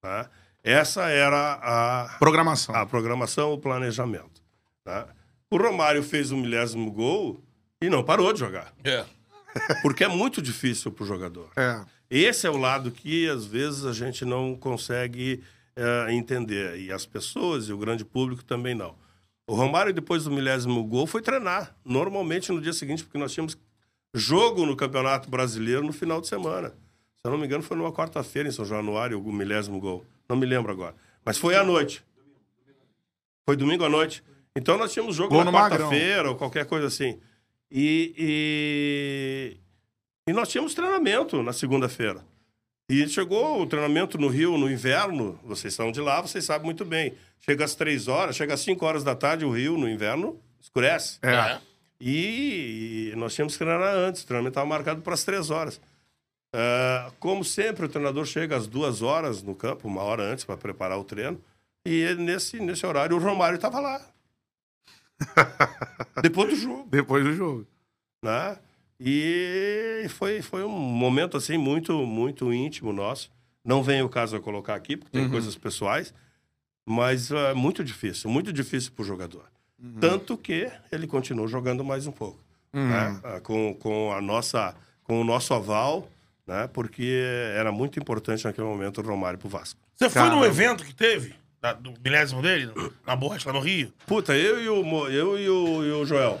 Tá? 0.00 0.30
Essa 0.62 1.08
era 1.08 1.54
a 1.54 2.18
programação, 2.18 2.74
a 2.74 2.86
programação, 2.86 3.52
o 3.52 3.58
planejamento. 3.58 4.42
Tá? 4.84 5.08
O 5.50 5.56
Romário 5.56 6.02
fez 6.02 6.30
o 6.30 6.36
milésimo 6.36 6.90
gol 6.90 7.42
e 7.82 7.90
não 7.90 8.04
parou 8.04 8.32
de 8.32 8.40
jogar. 8.40 8.72
É. 8.84 9.04
Porque 9.82 10.04
é 10.04 10.08
muito 10.08 10.40
difícil 10.40 10.92
para 10.92 11.04
o 11.04 11.06
jogador. 11.06 11.50
É. 11.56 11.84
Esse 12.10 12.46
é 12.46 12.50
o 12.50 12.56
lado 12.56 12.90
que 12.90 13.28
às 13.28 13.44
vezes 13.44 13.84
a 13.84 13.92
gente 13.92 14.24
não 14.24 14.56
consegue 14.56 15.42
é, 15.80 16.12
entender. 16.12 16.78
E 16.78 16.92
as 16.92 17.06
pessoas 17.06 17.68
e 17.68 17.72
o 17.72 17.78
grande 17.78 18.04
público 18.04 18.44
também 18.44 18.74
não. 18.74 18.94
O 19.46 19.54
Romário, 19.54 19.92
depois 19.92 20.24
do 20.24 20.30
milésimo 20.30 20.84
gol, 20.84 21.06
foi 21.06 21.22
treinar. 21.22 21.74
Normalmente 21.84 22.52
no 22.52 22.60
dia 22.60 22.72
seguinte, 22.72 23.02
porque 23.02 23.18
nós 23.18 23.32
tínhamos 23.32 23.56
jogo 24.14 24.66
no 24.66 24.76
Campeonato 24.76 25.30
Brasileiro 25.30 25.82
no 25.82 25.92
final 25.92 26.20
de 26.20 26.28
semana. 26.28 26.68
Se 27.16 27.24
eu 27.24 27.30
não 27.30 27.38
me 27.38 27.46
engano, 27.46 27.62
foi 27.62 27.76
numa 27.76 27.92
quarta-feira 27.92 28.48
em 28.48 28.52
São 28.52 28.64
Januário, 28.64 29.20
o 29.20 29.32
milésimo 29.32 29.80
gol. 29.80 30.04
Não 30.28 30.36
me 30.36 30.46
lembro 30.46 30.70
agora. 30.70 30.94
Mas 31.24 31.38
foi 31.38 31.56
à 31.56 31.64
noite. 31.64 32.04
Foi 33.44 33.56
domingo 33.56 33.84
à 33.84 33.88
noite. 33.88 34.22
Então 34.54 34.76
nós 34.76 34.92
tínhamos 34.92 35.16
jogo 35.16 35.34
gol 35.34 35.44
na 35.44 35.52
quarta-feira 35.52 36.28
ou 36.28 36.36
qualquer 36.36 36.66
coisa 36.66 36.86
assim. 36.86 37.18
E, 37.70 38.14
e, 38.18 39.56
e 40.28 40.32
nós 40.32 40.48
tínhamos 40.48 40.74
treinamento 40.74 41.42
na 41.42 41.52
segunda-feira. 41.52 42.24
E 42.90 43.08
chegou 43.08 43.62
o 43.62 43.66
treinamento 43.68 44.18
no 44.18 44.26
Rio 44.26 44.58
no 44.58 44.68
inverno, 44.68 45.38
vocês 45.44 45.72
são 45.72 45.92
de 45.92 46.00
lá, 46.00 46.20
vocês 46.20 46.44
sabem 46.44 46.64
muito 46.64 46.84
bem. 46.84 47.14
Chega 47.40 47.64
às 47.64 47.76
três 47.76 48.08
horas, 48.08 48.34
chega 48.34 48.54
às 48.54 48.60
cinco 48.62 48.84
horas 48.84 49.04
da 49.04 49.14
tarde, 49.14 49.44
o 49.44 49.52
Rio 49.52 49.78
no 49.78 49.88
inverno 49.88 50.36
escurece. 50.60 51.20
É. 51.22 51.60
E, 52.00 53.12
e 53.12 53.16
nós 53.16 53.32
tínhamos 53.32 53.52
que 53.56 53.64
treinar 53.64 53.94
antes, 53.94 54.24
o 54.24 54.26
treinamento 54.26 54.50
estava 54.50 54.66
marcado 54.66 55.02
para 55.02 55.14
as 55.14 55.22
três 55.22 55.50
horas. 55.50 55.76
Uh, 56.52 57.12
como 57.20 57.44
sempre, 57.44 57.86
o 57.86 57.88
treinador 57.88 58.26
chega 58.26 58.56
às 58.56 58.66
duas 58.66 59.02
horas 59.02 59.40
no 59.40 59.54
campo, 59.54 59.86
uma 59.86 60.02
hora 60.02 60.24
antes, 60.24 60.44
para 60.44 60.56
preparar 60.56 60.98
o 60.98 61.04
treino. 61.04 61.40
E 61.86 62.12
nesse, 62.14 62.58
nesse 62.58 62.84
horário 62.84 63.16
o 63.16 63.20
Romário 63.20 63.54
estava 63.54 63.78
lá. 63.78 64.04
Depois 66.20 66.50
do 66.50 66.56
jogo. 66.56 66.88
Depois 66.90 67.22
do 67.22 67.34
jogo. 67.34 67.64
Né? 68.20 68.58
E 69.00 70.06
foi, 70.10 70.42
foi 70.42 70.62
um 70.62 70.68
momento 70.68 71.36
assim 71.36 71.56
muito 71.56 72.06
muito 72.06 72.52
íntimo 72.52 72.92
nosso. 72.92 73.30
Não 73.64 73.82
vem 73.82 74.02
o 74.02 74.08
caso 74.08 74.36
a 74.36 74.40
colocar 74.40 74.74
aqui, 74.74 74.96
porque 74.96 75.12
tem 75.12 75.24
uhum. 75.24 75.30
coisas 75.30 75.56
pessoais, 75.56 76.12
mas 76.84 77.30
é 77.30 77.52
uh, 77.52 77.56
muito 77.56 77.82
difícil, 77.82 78.30
muito 78.30 78.52
difícil 78.52 78.92
para 78.92 79.02
o 79.02 79.06
jogador. 79.06 79.44
Uhum. 79.82 79.96
Tanto 80.00 80.36
que 80.36 80.70
ele 80.92 81.06
continuou 81.06 81.48
jogando 81.48 81.84
mais 81.84 82.06
um 82.06 82.12
pouco, 82.12 82.38
uhum. 82.72 82.88
né? 82.88 83.20
uh, 83.24 83.40
com, 83.42 83.74
com, 83.74 84.12
a 84.12 84.20
nossa, 84.20 84.74
com 85.02 85.20
o 85.20 85.24
nosso 85.24 85.54
aval, 85.54 86.08
né? 86.46 86.68
porque 86.72 87.22
era 87.54 87.70
muito 87.70 87.98
importante 87.98 88.44
naquele 88.44 88.66
momento 88.66 89.00
o 89.00 89.04
Romário 89.04 89.38
para 89.38 89.46
o 89.46 89.50
Vasco. 89.50 89.80
Você 89.94 90.08
foi 90.08 90.30
no 90.30 90.44
evento 90.44 90.84
que 90.84 90.94
teve? 90.94 91.34
Da, 91.60 91.74
do 91.74 91.92
milésimo 92.02 92.40
dele, 92.40 92.72
na 93.06 93.14
borracha 93.14 93.46
lá 93.50 93.52
no 93.52 93.60
Rio? 93.60 93.92
Puta, 94.06 94.34
eu 94.34 94.62
e 94.62 94.68
o, 94.68 95.08
eu 95.08 95.38
e 95.38 95.48
o, 95.48 95.84
e 95.84 95.92
o 95.92 96.06
Joel. 96.06 96.40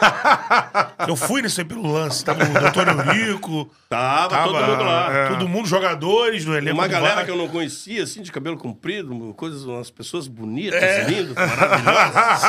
Eu 1.08 1.16
fui 1.16 1.42
nesse 1.42 1.60
aí 1.60 1.64
pelo 1.66 1.90
lance. 1.90 2.24
Tava 2.24 2.44
o 2.44 2.48
doutor 2.48 2.86
Eurico. 2.88 3.70
Tava, 3.88 4.44
todo 4.44 4.54
mundo 4.60 4.84
lá. 4.84 5.12
é. 5.12 5.28
Todo 5.28 5.48
mundo, 5.48 5.68
jogadores 5.68 6.44
do 6.44 6.56
elenco. 6.56 6.76
Uma 6.76 6.86
galera 6.86 7.16
VAR. 7.16 7.24
que 7.24 7.30
eu 7.30 7.36
não 7.36 7.48
conhecia, 7.48 8.02
assim, 8.04 8.22
de 8.22 8.30
cabelo 8.32 8.56
comprido, 8.56 9.34
coisas, 9.36 9.64
umas 9.64 9.90
pessoas 9.90 10.26
bonitas, 10.28 10.80
É. 10.82 11.04
lindas, 11.04 11.34
maravilhosas. 11.36 12.40
Sim! 12.40 12.48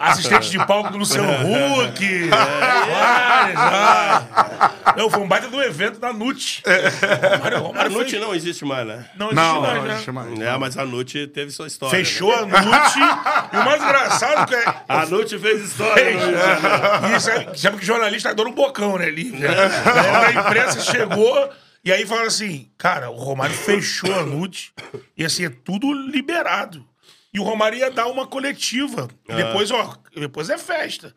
Assistente 0.00 0.50
de 0.50 0.64
palco 0.66 0.90
do 0.92 0.98
Luciano 0.98 1.28
Huck. 1.32 2.28
Várias, 2.28 3.54
várias. 3.58 4.76
Não, 4.96 5.10
foi 5.10 5.20
um 5.20 5.28
baita 5.28 5.48
do 5.48 5.60
evento 5.62 5.98
da 5.98 6.12
NUT. 6.12 6.62
Romário, 7.60 8.00
A 8.00 8.04
fez- 8.04 8.20
não 8.20 8.34
existe 8.34 8.64
mais, 8.64 8.86
né? 8.86 9.04
Não 9.16 9.26
existe 9.30 9.34
Não, 9.44 9.60
mais, 9.60 9.74
não 9.74 9.82
né? 9.82 9.92
existe 9.92 10.12
mais. 10.12 10.40
É, 10.40 10.56
mas 10.58 10.78
a 10.78 10.84
Nute 10.86 11.26
teve 11.26 11.50
sua 11.50 11.66
história. 11.66 11.96
Fechou 11.98 12.30
Né? 12.46 12.56
a 12.56 12.62
NUT. 12.62 12.98
e 13.52 13.56
o 13.58 13.64
mais 13.64 13.82
engraçado 13.82 14.54
é 14.54 14.62
que 14.62 14.70
A 14.88 15.06
Nute 15.06 15.38
fez 15.38 15.62
história. 15.64 16.05
Janeiro. 16.12 17.16
E 17.16 17.20
sabe, 17.20 17.58
sabe 17.58 17.78
que 17.78 17.86
jornalista 17.86 18.30
adora 18.30 18.48
um 18.48 18.54
bocão, 18.54 18.98
né? 18.98 19.06
Ali, 19.06 19.30
né? 19.30 19.48
A 19.48 20.32
imprensa 20.32 20.80
chegou 20.80 21.50
e 21.84 21.92
aí 21.92 22.06
fala 22.06 22.26
assim: 22.26 22.70
cara, 22.76 23.10
o 23.10 23.16
Romário 23.16 23.54
fechou 23.54 24.12
a 24.14 24.24
NUT 24.24 24.72
e 25.16 25.24
assim, 25.24 25.44
é 25.44 25.50
tudo 25.50 25.92
liberado. 25.92 26.86
E 27.32 27.38
o 27.38 27.42
Romário 27.42 27.78
ia 27.78 27.90
dar 27.90 28.06
uma 28.06 28.26
coletiva. 28.26 29.08
E 29.28 29.34
depois, 29.34 29.70
ó, 29.70 29.96
depois 30.14 30.48
é 30.48 30.56
festa. 30.56 31.14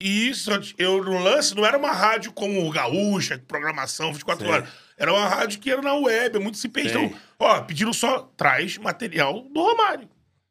E 0.00 0.28
isso, 0.28 0.50
eu 0.78 1.02
no 1.02 1.18
lance, 1.18 1.54
não 1.54 1.64
era 1.64 1.76
uma 1.76 1.90
rádio 1.90 2.30
como 2.32 2.66
o 2.66 2.70
Gaúcha, 2.70 3.42
programação 3.48 4.12
24 4.12 4.44
Sim. 4.44 4.52
horas. 4.52 4.68
Era 4.96 5.12
uma 5.12 5.26
rádio 5.26 5.58
que 5.58 5.70
era 5.70 5.82
na 5.82 5.94
web, 5.94 6.36
é 6.36 6.40
muito 6.40 6.58
simples. 6.58 6.92
Sim. 6.92 7.06
Então, 7.06 7.18
ó, 7.38 7.60
pediram 7.62 7.92
só, 7.92 8.30
traz 8.36 8.78
material 8.78 9.40
do 9.52 9.60
Romário. 9.60 10.08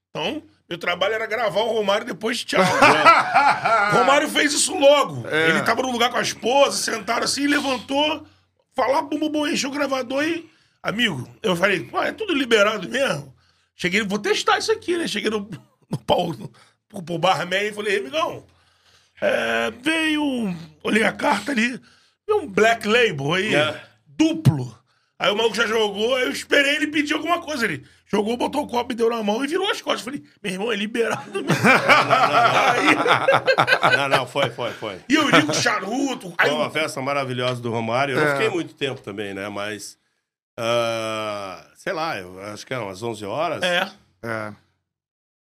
Então, 0.10 0.44
meu 0.68 0.78
trabalho 0.78 1.14
era 1.14 1.26
gravar 1.28 1.62
o 1.62 1.74
Romário 1.74 2.06
depois 2.06 2.44
tchau. 2.44 2.62
O 3.94 3.98
Romário 3.98 4.30
fez 4.30 4.54
isso 4.54 4.76
logo. 4.78 5.28
Ele 5.30 5.62
tava 5.62 5.82
num 5.82 5.92
lugar 5.92 6.10
com 6.10 6.18
a 6.18 6.22
esposa, 6.22 6.78
sentaram 6.78 7.24
assim, 7.24 7.48
levantou, 7.48 8.26
falou, 8.76 9.04
bum, 9.04 9.20
bum, 9.20 9.30
bum, 9.30 9.48
encheu 9.48 9.70
o 9.70 9.74
gravador 9.74 10.24
e... 10.24 10.50
Amigo, 10.82 11.28
eu 11.42 11.56
falei, 11.56 11.84
pô, 11.84 12.02
é 12.02 12.12
tudo 12.12 12.34
liberado 12.34 12.88
mesmo? 12.88 13.34
Cheguei, 13.76 14.04
vou 14.04 14.20
testar 14.20 14.60
isso 14.60 14.72
aqui, 14.72 14.96
né? 14.98 15.08
Cheguei 15.08 15.32
no, 15.32 15.50
no, 15.90 15.98
pau, 15.98 16.32
no, 16.34 16.52
pro 17.04 17.18
barman 17.18 17.64
e 17.68 17.74
falei, 17.74 17.98
amigão, 18.00 18.46
é, 19.20 19.72
veio, 19.82 20.56
olhei 20.84 21.04
a 21.04 21.12
carta 21.12 21.52
ali, 21.52 21.80
veio 22.28 22.42
um 22.44 22.48
black 22.48 22.88
label 22.88 23.34
aí, 23.34 23.56
É. 23.56 23.82
duplo. 24.08 24.78
Aí 25.26 25.32
o 25.32 25.36
maluco 25.36 25.56
já 25.56 25.66
jogou, 25.66 26.16
aí 26.16 26.24
eu 26.26 26.32
esperei 26.32 26.76
ele 26.76 26.88
pedir 26.88 27.14
alguma 27.16 27.42
coisa 27.42 27.66
ali. 27.66 27.84
Jogou, 28.06 28.38
botou 28.38 28.64
o 28.64 28.68
copo, 28.68 28.90
me 28.90 28.96
deu 28.96 29.10
na 29.10 29.24
mão 29.24 29.44
e 29.44 29.48
virou 29.48 29.70
as 29.72 29.82
costas. 29.82 30.02
Falei, 30.04 30.24
meu 30.44 30.52
irmão, 30.54 30.72
é 30.72 30.76
liberado 30.76 31.44
mesmo. 31.44 31.58
aí, 32.70 33.98
Não, 33.98 34.10
não, 34.10 34.28
foi, 34.28 34.50
foi, 34.52 34.72
foi. 34.74 35.00
e 35.10 35.16
eu 35.16 35.28
ligo 35.30 35.52
o 35.52 35.56
charuto. 35.56 36.28
Aí 36.38 36.48
Foi 36.50 36.56
eu, 36.58 36.62
uma 36.62 36.70
festa 36.70 37.02
maravilhosa 37.02 37.62
do 37.62 37.72
Romário. 37.72 38.16
Eu 38.16 38.22
É. 38.22 38.26
não 38.26 38.32
fiquei 38.34 38.50
muito 38.50 38.76
tempo 38.76 39.02
também, 39.02 39.34
né? 39.34 39.50
Mas, 39.50 39.98
ah, 40.58 41.66
sei 41.76 41.94
lá, 41.94 42.18
eu 42.18 42.40
acho 42.54 42.66
que 42.66 42.74
eram 42.74 42.86
umas 42.86 43.02
11 43.02 43.26
horas. 43.26 43.64
é, 43.64 43.90
É. 44.24 44.54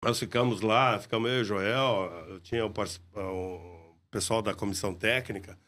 Nós 0.02 0.18
ficamos 0.18 0.60
lá, 0.62 0.98
ficamos 0.98 1.30
eu 1.30 1.38
e 1.38 1.40
o 1.40 1.44
Joel, 1.44 2.24
eu 2.28 2.40
tinha 2.40 2.64
o, 2.64 2.70
o 2.70 3.94
pessoal 4.10 4.40
da 4.40 4.54
comissão 4.54 4.94
técnica, 4.94 5.58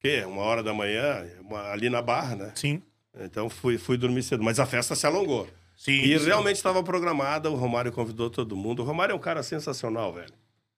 que 0.00 0.24
uma 0.24 0.42
hora 0.42 0.62
da 0.62 0.72
manhã, 0.72 1.24
uma- 1.40 1.70
ali 1.70 1.90
na 1.90 2.00
Barra, 2.00 2.36
né? 2.36 2.52
sim, 2.54 2.80
Então 3.20 3.48
fui, 3.50 3.78
fui 3.78 3.96
dormir 3.96 4.22
cedo, 4.22 4.42
mas 4.42 4.58
a 4.58 4.66
festa 4.66 4.94
se 4.94 5.06
alongou. 5.06 5.48
sim. 5.76 5.92
E 5.92 6.18
sim. 6.18 6.26
realmente 6.26 6.56
estava 6.56 6.82
programada, 6.82 7.50
o 7.50 7.54
Romário 7.54 7.92
convidou 7.92 8.30
todo 8.30 8.56
mundo. 8.56 8.82
O 8.82 8.84
Romário 8.84 9.12
é 9.12 9.16
um 9.16 9.20
cara 9.20 9.42
sensacional, 9.42 10.12
velho. 10.12 10.32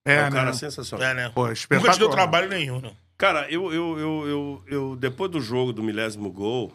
É, 0.05 0.27
um 0.27 0.31
cara 0.31 0.47
né? 0.47 0.53
sensacional. 0.53 1.09
É, 1.09 1.15
né? 1.15 1.33
Pô, 1.35 1.47
Nunca 1.47 1.93
te 1.93 1.99
deu 1.99 2.11
trabalho 2.11 2.49
nenhum, 2.49 2.81
né? 2.81 2.93
Cara, 3.17 3.51
eu, 3.51 3.73
eu, 3.73 3.99
eu, 3.99 4.29
eu, 4.29 4.63
eu- 4.67 4.97
depois 4.97 5.31
do 5.31 5.41
jogo 5.41 5.73
do 5.73 5.83
milésimo 5.83 6.31
gol, 6.31 6.73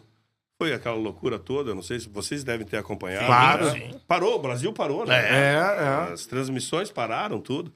foi 0.58 0.74
aquela 0.74 0.96
loucura 0.96 1.38
toda, 1.38 1.72
eu 1.72 1.76
não 1.76 1.84
sei 1.84 2.00
se 2.00 2.10
vocês 2.10 2.44
devem 2.44 2.66
ter 2.66 2.78
acompanhado. 2.78 3.28
Claro. 3.28 3.72
né? 3.74 3.92
Parou, 4.08 4.36
o 4.36 4.40
Brasil 4.40 4.74
parou, 4.74 5.06
né? 5.06 5.16
É, 5.16 5.54
é. 5.54 6.14
As 6.14 6.26
transmissões 6.26 6.90
pararam, 6.92 7.40
tudo. 7.40 7.72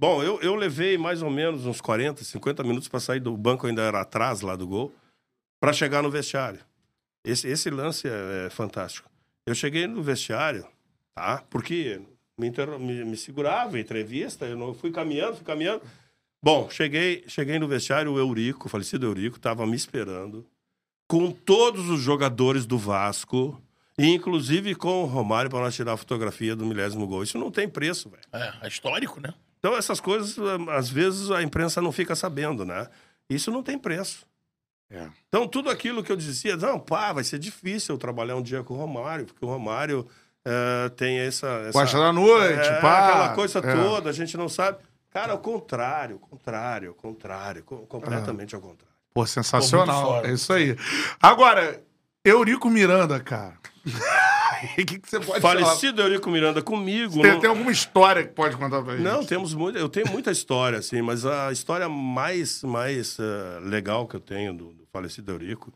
Bom, 0.00 0.22
eu, 0.22 0.40
eu 0.40 0.54
levei 0.54 0.96
mais 0.96 1.22
ou 1.22 1.30
menos 1.30 1.66
uns 1.66 1.80
40, 1.80 2.24
50 2.24 2.62
minutos 2.64 2.88
para 2.88 2.98
sair 2.98 3.20
do 3.20 3.36
banco, 3.36 3.66
ainda 3.66 3.82
era 3.82 4.00
atrás 4.00 4.40
lá 4.40 4.56
do 4.56 4.66
gol, 4.66 4.92
para 5.60 5.72
chegar 5.72 6.02
no 6.02 6.10
vestiário. 6.10 6.58
Esse, 7.24 7.48
esse 7.48 7.70
lance 7.70 8.08
é, 8.08 8.46
é 8.46 8.50
fantástico. 8.50 9.10
Eu 9.46 9.54
cheguei 9.54 9.86
no 9.86 10.02
vestiário, 10.02 10.66
tá? 11.14 11.42
Porque 11.50 12.00
me, 12.38 12.50
me, 12.78 13.04
me 13.04 13.16
segurava, 13.16 13.78
entrevista, 13.78 14.46
eu 14.46 14.56
não 14.56 14.74
fui 14.74 14.90
caminhando, 14.90 15.36
fui 15.36 15.44
caminhando. 15.44 15.82
Bom, 16.42 16.68
cheguei, 16.70 17.24
cheguei 17.28 17.58
no 17.58 17.68
vestiário, 17.68 18.12
o 18.12 18.18
Eurico, 18.18 18.66
o 18.66 18.68
falecido 18.68 19.06
Eurico, 19.06 19.36
estava 19.36 19.64
me 19.66 19.76
esperando, 19.76 20.44
com 21.08 21.30
todos 21.30 21.88
os 21.88 22.00
jogadores 22.00 22.66
do 22.66 22.76
Vasco, 22.76 23.62
inclusive 23.96 24.74
com 24.74 25.02
o 25.02 25.06
Romário 25.06 25.50
para 25.50 25.60
nós 25.60 25.74
tirar 25.74 25.92
a 25.92 25.96
fotografia 25.96 26.56
do 26.56 26.66
milésimo 26.66 27.06
gol. 27.06 27.22
Isso 27.22 27.38
não 27.38 27.50
tem 27.50 27.68
preço, 27.68 28.10
velho. 28.10 28.22
É, 28.32 28.66
é 28.66 28.68
histórico, 28.68 29.20
né? 29.20 29.32
Então, 29.58 29.76
essas 29.76 30.00
coisas, 30.00 30.36
às 30.70 30.88
vezes, 30.88 31.30
a 31.30 31.40
imprensa 31.40 31.80
não 31.80 31.92
fica 31.92 32.16
sabendo, 32.16 32.64
né? 32.64 32.88
Isso 33.30 33.50
não 33.52 33.62
tem 33.62 33.78
preço. 33.78 34.26
É. 34.92 35.06
Então, 35.28 35.48
tudo 35.48 35.70
aquilo 35.70 36.02
que 36.04 36.12
eu 36.12 36.16
dizia, 36.16 36.56
não, 36.56 36.78
pá, 36.78 37.12
vai 37.12 37.24
ser 37.24 37.38
difícil 37.38 37.94
eu 37.94 37.98
trabalhar 37.98 38.36
um 38.36 38.42
dia 38.42 38.62
com 38.62 38.74
o 38.74 38.76
Romário, 38.76 39.24
porque 39.24 39.42
o 39.44 39.48
Romário 39.48 40.06
eh, 40.44 40.90
tem 40.96 41.18
essa. 41.20 41.46
essa 41.68 41.72
Gosta 41.78 41.98
da 41.98 42.12
noite, 42.12 42.68
é, 42.68 42.80
pá. 42.80 43.08
Aquela 43.08 43.28
coisa 43.34 43.58
É. 43.60 43.74
toda, 43.74 44.10
a 44.10 44.12
gente 44.12 44.36
não 44.36 44.48
sabe. 44.48 44.78
Cara, 45.10 45.32
ao 45.32 45.38
contrário, 45.38 46.18
ao 46.22 46.28
contrário, 46.28 46.88
ao 46.90 46.94
contrário, 46.94 47.62
co- 47.64 47.86
completamente 47.86 48.54
ao 48.54 48.60
contrário. 48.60 48.92
Pô, 49.14 49.24
sensacional. 49.26 50.24
É 50.24 50.32
isso 50.32 50.52
aí. 50.52 50.76
Agora, 51.20 51.82
Eurico 52.24 52.68
Miranda, 52.70 53.18
cara. 53.20 53.54
O 54.62 54.86
que, 54.86 55.00
que 55.00 55.10
você 55.10 55.18
pode 55.18 55.40
falar? 55.40 55.58
Falecido 55.64 56.00
Eurico 56.02 56.30
Miranda 56.30 56.62
comigo. 56.62 57.20
Tem, 57.20 57.32
não- 57.32 57.40
tem 57.40 57.50
alguma 57.50 57.72
história 57.72 58.22
que 58.22 58.32
pode 58.32 58.56
contar 58.56 58.80
pra 58.80 58.92
gente? 58.94 59.02
Não, 59.02 59.24
temos 59.24 59.52
muito, 59.54 59.76
eu 59.76 59.88
tenho 59.88 60.08
muita 60.08 60.30
história, 60.30 60.78
assim, 60.78 61.02
mas 61.02 61.26
a 61.26 61.50
história 61.50 61.88
mais, 61.88 62.62
mais 62.62 63.18
eh, 63.18 63.58
legal 63.62 64.06
que 64.06 64.14
eu 64.14 64.20
tenho 64.20 64.54
do 64.54 64.72
falecido 64.92 65.32
Eurico 65.32 65.72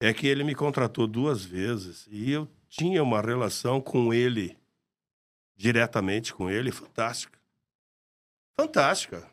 é 0.00 0.12
que 0.12 0.26
ele 0.26 0.44
me 0.44 0.54
contratou 0.54 1.06
duas 1.06 1.44
vezes 1.44 2.06
e 2.10 2.30
eu 2.30 2.48
tinha 2.68 3.02
uma 3.02 3.20
relação 3.20 3.80
com 3.80 4.12
ele, 4.12 4.56
diretamente 5.56 6.34
com 6.34 6.50
ele, 6.50 6.70
fantástica. 6.70 7.38
Fantástica. 8.58 9.26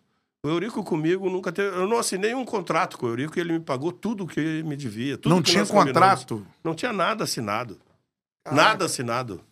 O 0.43 0.50
Eurico 0.50 0.84
comigo 0.84 1.30
nunca 1.30 1.52
teve. 1.52 1.76
Eu 1.76 1.88
não 1.88 2.00
assinei 2.00 2.34
um 2.34 2.45
contrato 2.45 2.97
com 2.97 3.06
o 3.06 3.10
Eurico 3.10 3.38
e 3.38 3.41
ele 3.41 3.54
me 3.54 3.60
pagou 3.60 3.91
tudo 3.91 4.26
que 4.26 4.39
ele 4.39 4.63
me 4.63 4.76
devia. 4.76 5.17
tudo 5.17 5.36
Não 5.36 5.41
que 5.41 5.52
tinha 5.52 5.65
contrato? 5.65 6.47
Não 6.63 6.74
tinha 6.74 6.91
nada 6.91 7.26
assinado. 7.26 7.80
Nada 8.50 8.86
assinado. 8.86 9.43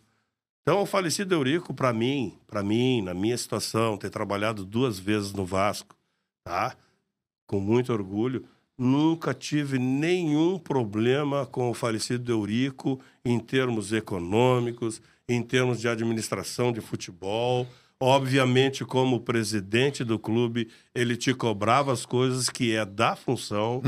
Então, 0.62 0.82
o 0.82 0.86
falecido 0.86 1.36
Eurico, 1.36 1.74
para 1.74 1.94
mim, 1.94 2.38
para 2.48 2.64
mim, 2.64 3.02
na 3.02 3.14
minha 3.14 3.38
situação, 3.38 3.98
ter 3.98 4.10
trabalhado 4.10 4.66
duas 4.66 4.98
vezes 5.00 5.32
no 5.32 5.46
Vasco, 5.46 5.96
tá? 6.44 6.76
Com 7.48 7.60
muito 7.60 7.94
orgulho, 7.94 8.48
nunca 8.80 9.34
tive 9.34 9.78
nenhum 9.78 10.58
problema 10.58 11.46
com 11.46 11.70
o 11.70 11.74
falecido 11.74 12.32
Eurico 12.32 13.00
em 13.26 13.38
termos 13.38 13.92
econômicos, 13.92 15.02
em 15.28 15.44
termos 15.44 15.82
de 15.82 15.90
administração 15.90 16.72
de 16.72 16.80
futebol. 16.80 17.68
Obviamente, 18.02 18.86
como 18.86 19.20
presidente 19.20 20.06
do 20.06 20.18
clube, 20.18 20.70
ele 20.96 21.18
te 21.18 21.34
cobrava 21.34 21.92
as 21.92 22.06
coisas 22.06 22.50
que 22.50 22.74
é 22.74 22.86
da 22.86 23.14
função, 23.14 23.82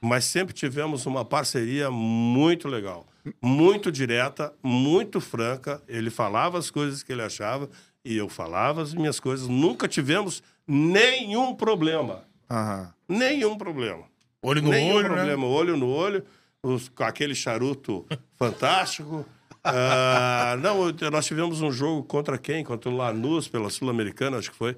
mas 0.00 0.24
sempre 0.24 0.52
tivemos 0.52 1.06
uma 1.06 1.24
parceria 1.24 1.88
muito 1.88 2.66
legal, 2.66 3.06
muito 3.40 3.92
direta, 3.92 4.52
muito 4.60 5.20
franca. 5.20 5.80
Ele 5.86 6.10
falava 6.10 6.58
as 6.58 6.72
coisas 6.72 7.04
que 7.04 7.12
ele 7.12 7.22
achava 7.22 7.70
e 8.04 8.16
eu 8.16 8.28
falava 8.28 8.82
as 8.82 8.92
minhas 8.92 9.20
coisas. 9.20 9.46
Nunca 9.46 9.86
tivemos 9.86 10.42
nenhum 10.66 11.54
problema. 11.54 12.24
Aham. 12.50 12.92
Nenhum 13.08 13.56
problema. 13.56 14.11
Olho 14.42 14.60
no 14.62 14.70
Nenhum 14.70 14.96
olho, 14.96 15.08
né? 15.08 15.14
problema. 15.14 15.46
Olho 15.46 15.76
no 15.76 15.88
olho, 15.88 16.24
os- 16.62 16.88
com 16.88 17.04
aquele 17.04 17.34
charuto 17.34 18.04
fantástico. 18.36 19.24
Ah, 19.64 20.56
não, 20.60 20.90
nós 21.10 21.24
tivemos 21.26 21.62
um 21.62 21.70
jogo 21.70 22.02
contra 22.02 22.36
quem? 22.36 22.64
Contra 22.64 22.90
o 22.90 22.96
Lanús, 22.96 23.46
pela 23.46 23.70
Sul-Americana, 23.70 24.38
acho 24.38 24.50
que 24.50 24.56
foi. 24.56 24.76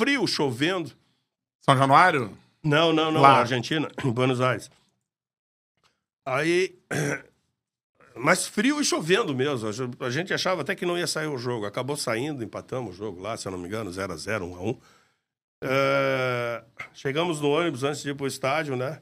Frio, 0.00 0.26
chovendo. 0.26 0.90
São 1.60 1.76
Januário? 1.76 2.36
Não, 2.64 2.92
não, 2.92 3.12
não, 3.12 3.20
Lá. 3.20 3.32
na 3.32 3.38
Argentina, 3.40 3.88
em 4.04 4.10
Buenos 4.10 4.40
Aires. 4.40 4.70
Aí. 6.24 6.74
Mas 8.18 8.46
frio 8.46 8.80
e 8.80 8.84
chovendo 8.84 9.34
mesmo. 9.34 9.68
A 10.00 10.08
gente 10.08 10.32
achava 10.32 10.62
até 10.62 10.74
que 10.74 10.86
não 10.86 10.96
ia 10.96 11.06
sair 11.06 11.26
o 11.26 11.36
jogo. 11.36 11.66
Acabou 11.66 11.98
saindo, 11.98 12.42
empatamos 12.42 12.94
o 12.94 12.96
jogo 12.96 13.20
lá, 13.20 13.36
se 13.36 13.46
eu 13.46 13.52
não 13.52 13.58
me 13.58 13.66
engano, 13.68 13.90
0x0, 13.90 14.40
1x1. 14.40 14.78
É, 15.62 16.62
Chegamos 16.96 17.40
no 17.40 17.50
ônibus 17.50 17.84
antes 17.84 18.02
de 18.02 18.10
ir 18.10 18.14
pro 18.14 18.26
estádio, 18.26 18.74
né? 18.74 19.00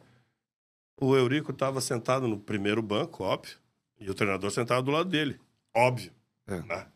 O 1.01 1.15
Eurico 1.17 1.53
estava 1.53 1.81
sentado 1.81 2.27
no 2.27 2.39
primeiro 2.39 2.83
banco, 2.83 3.23
óbvio. 3.23 3.57
E 4.01 4.11
o 4.11 4.15
treinador 4.15 4.51
sentado 4.51 4.83
do 4.83 4.91
lado 4.91 5.09
dele, 5.09 5.41
óbvio. 5.73 6.13
É. 6.47 6.61
né? 6.61 6.87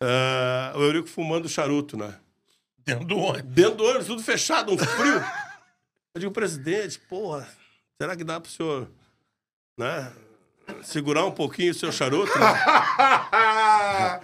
É, 0.00 0.72
o 0.76 0.82
Eurico 0.82 1.08
fumando 1.08 1.48
charuto, 1.48 1.96
né? 1.96 2.18
Dentro 2.78 3.06
do 3.06 3.18
ônibus. 3.18 3.52
Dentro 3.52 3.76
do 3.76 3.84
ônibus, 3.84 4.06
tudo 4.06 4.22
fechado, 4.22 4.72
um 4.72 4.78
frio. 4.78 5.20
Eu 6.14 6.20
digo, 6.20 6.32
presidente, 6.32 6.98
porra, 7.00 7.48
será 8.00 8.16
que 8.16 8.22
dá 8.22 8.40
pro 8.40 8.50
senhor, 8.50 8.88
né, 9.76 10.12
segurar 10.82 11.24
um 11.24 11.30
pouquinho 11.30 11.70
o 11.72 11.74
seu 11.74 11.90
charuto? 11.92 12.36
né? 12.38 12.46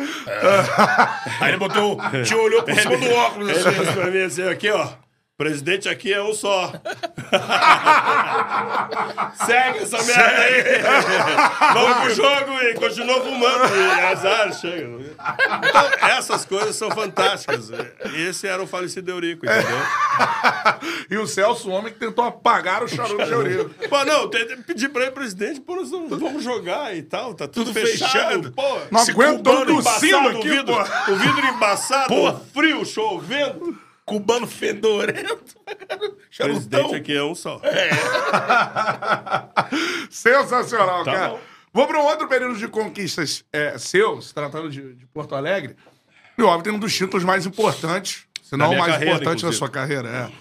Aí 1.41 1.51
ele 1.51 1.59
botou. 1.59 1.99
Te 2.25 2.35
olhou 2.35 2.63
por 2.63 2.75
cima 2.75 2.97
do 2.97 3.11
óculos 3.11 3.49
Ele 3.51 3.69
assim. 3.69 3.93
pra 3.93 4.11
mim 4.11 4.23
assim, 4.23 4.43
aqui, 4.49 4.71
ó. 4.71 4.89
Presidente 5.37 5.89
aqui 5.89 6.13
é 6.13 6.23
um 6.23 6.33
só. 6.33 6.71
Segue 9.45 9.79
essa 9.81 10.01
merda 10.05 10.43
aí. 10.43 10.63
Vamos 11.75 11.97
pro 11.99 12.15
jogo 12.15 12.53
e 12.63 12.75
continua 12.75 13.21
fumando. 13.21 13.75
E 13.75 14.01
azar, 14.01 14.53
chega. 14.55 14.87
Então, 14.87 16.09
essas 16.09 16.45
coisas 16.45 16.77
são 16.77 16.89
fantásticas. 16.93 17.69
Esse 18.15 18.47
era 18.47 18.63
o 18.63 18.67
falecido 18.67 19.11
Eurico, 19.11 19.45
entendeu? 19.45 19.77
e 21.11 21.17
o 21.19 21.27
Celso, 21.27 21.69
o 21.69 21.73
homem 21.73 21.93
que 21.93 21.99
tentou 21.99 22.25
apagar 22.25 22.85
o 22.85 22.89
charuto 22.89 23.25
de 23.25 23.33
Eurico. 23.33 23.71
Pô, 23.89 24.05
não, 24.05 24.31
tem 24.31 24.47
que 24.47 24.57
pedir 24.59 24.89
pra 24.91 25.03
ele, 25.03 25.11
presidente, 25.11 25.61
pô, 25.61 25.75
nós 25.75 25.91
vamos 25.91 26.17
vamos 26.17 26.45
jogar 26.45 26.97
e 26.97 27.03
tal, 27.03 27.35
tá 27.35 27.49
tudo, 27.49 27.73
Tudo 27.73 27.81
fechado. 27.81 28.11
fechado. 28.13 28.53
Pô, 28.53 28.79
Não 28.91 29.01
aguento 29.01 29.43
tossindo 29.43 29.73
embaçado, 29.73 30.29
aqui, 30.29 30.39
o 30.39 30.43
vidro, 30.53 30.75
pô. 31.07 31.13
o 31.13 31.17
vidro 31.17 31.47
embaçado, 31.47 32.07
Pô. 32.09 32.33
frio, 32.55 32.85
chovendo. 32.85 33.83
Cubano 34.05 34.47
fedorento. 34.47 35.55
Charutão. 36.31 36.61
Presidente 36.61 36.95
aqui 36.97 37.17
é 37.17 37.23
um 37.23 37.35
só. 37.35 37.61
Sensacional, 40.11 41.05
Tá 41.05 41.13
cara. 41.13 41.29
bom. 41.31 41.41
Vou 41.73 41.87
para 41.87 41.99
um 42.01 42.05
outro 42.05 42.29
período 42.29 42.57
de 42.57 42.69
conquistas 42.69 43.45
é, 43.53 43.77
seus, 43.79 44.33
tratando 44.33 44.71
de, 44.71 44.95
de 44.95 45.07
Porto 45.07 45.35
Alegre. 45.35 45.77
E 46.39 46.43
óbvio, 46.43 46.63
tem 46.65 46.73
um 46.73 46.79
dos 46.79 46.95
títulos 46.95 47.25
mais 47.25 47.47
importantes, 47.47 48.27
se 48.43 48.57
não 48.57 48.73
o 48.73 48.79
mais 48.79 48.93
carreira, 48.93 49.15
importante 49.15 49.43
da 49.43 49.49
inclusive. 49.49 49.59
sua 49.59 49.69
carreira. 49.69 50.09
É. 50.09 50.33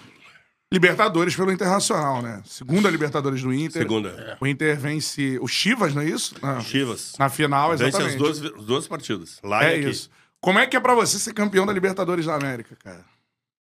Libertadores 0.72 1.36
pelo 1.36 1.52
Internacional, 1.52 2.20
né? 2.22 2.42
Segunda 2.44 2.90
Libertadores 2.90 3.42
do 3.42 3.52
Inter. 3.52 3.82
Segunda. 3.82 4.36
O 4.40 4.46
Inter 4.46 4.78
vence 4.78 5.38
o 5.40 5.46
Chivas, 5.46 5.94
não 5.94 6.02
é 6.02 6.06
isso? 6.06 6.34
Na, 6.42 6.60
Chivas. 6.60 7.12
na 7.18 7.28
final, 7.28 7.70
Vence 7.70 7.84
exatamente. 7.84 8.14
as 8.14 8.18
duas, 8.40 8.54
as 8.56 8.64
duas 8.64 8.88
partidas. 8.88 9.38
Lá 9.42 9.64
É 9.64 9.76
e 9.76 9.80
aqui. 9.80 9.90
isso. 9.90 10.10
Como 10.40 10.58
é 10.58 10.66
que 10.66 10.76
é 10.76 10.80
pra 10.80 10.94
você 10.94 11.18
ser 11.18 11.32
campeão 11.32 11.64
da 11.64 11.72
Libertadores 11.72 12.26
da 12.26 12.34
América, 12.34 12.76
cara? 12.82 13.04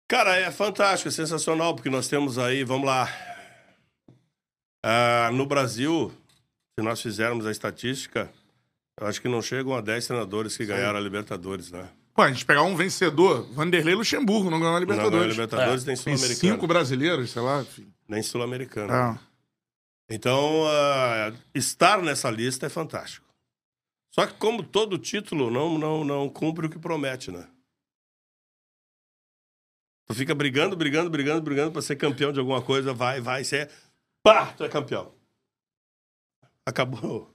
Cara, 0.08 0.36
é 0.38 0.49
fantástico, 0.51 1.10
é 1.10 1.12
sensacional, 1.12 1.76
porque 1.76 1.89
nós 1.89 2.08
temos 2.08 2.38
aí, 2.38 2.64
vamos 2.64 2.88
lá. 2.88 3.10
Ah, 4.84 5.30
no 5.34 5.45
Brasil, 5.45 6.14
se 6.80 6.86
nós 6.86 7.01
fizermos 7.01 7.45
a 7.45 7.51
estatística, 7.51 8.32
eu 8.99 9.05
acho 9.05 9.22
que 9.22 9.28
não 9.28 9.41
chegam 9.41 9.76
a 9.76 9.82
10 9.82 10.08
treinadores 10.08 10.55
que 10.55 10.66
ganharam 10.66 10.97
a 10.97 11.01
Libertadores, 11.01 11.72
né? 11.72 11.89
Pô, 12.14 12.22
a 12.22 12.32
gente 12.32 12.45
pegar 12.45 12.64
um 12.64 12.76
vencedor, 12.76 13.47
Vanderlei 13.51 13.95
Luxemburgo, 13.95 14.49
não 14.49 14.60
ganhou 14.60 14.78
a 14.78 14.80
Não 14.80 14.88
ganhou 14.88 15.03
a 15.03 15.10
Libertadores. 15.10 15.36
Libertadores 15.36 15.86
nem 15.86 15.95
Sul-Americano. 15.95 16.39
cinco 16.39 16.68
brasileiros, 16.68 17.30
sei 17.30 17.41
lá. 17.41 17.62
Enfim. 17.62 17.93
Nem 18.08 18.24
Sul-Americano. 18.24 18.93
É. 18.93 19.20
Então, 20.10 20.64
ah, 20.68 21.34
estar 21.53 22.01
nessa 22.01 22.32
lista 22.32 22.66
é 22.66 22.70
fantástico. 22.70 23.28
Só 24.16 24.26
que, 24.26 24.34
como 24.36 24.64
todo 24.64 24.97
título, 24.97 25.51
não, 25.51 25.78
não, 25.78 26.03
não 26.05 26.30
cumpre 26.30 26.66
o 26.66 26.70
que 26.70 26.80
promete, 26.80 27.30
né? 27.30 27.45
Tu 30.08 30.16
fica 30.16 30.34
brigando, 30.34 30.76
brigando, 30.76 31.10
brigando, 31.10 31.41
brigando 31.41 31.72
pra 31.72 31.82
ser 31.82 31.95
campeão 31.97 32.32
de 32.32 32.39
alguma 32.39 32.62
coisa, 32.62 32.93
vai, 32.93 33.20
vai, 33.20 33.43
você 33.43 33.58
é. 33.58 33.70
Pá, 34.24 34.47
tu 34.47 34.64
é 34.64 34.70
campeão. 34.70 35.12
Acabou. 36.66 37.32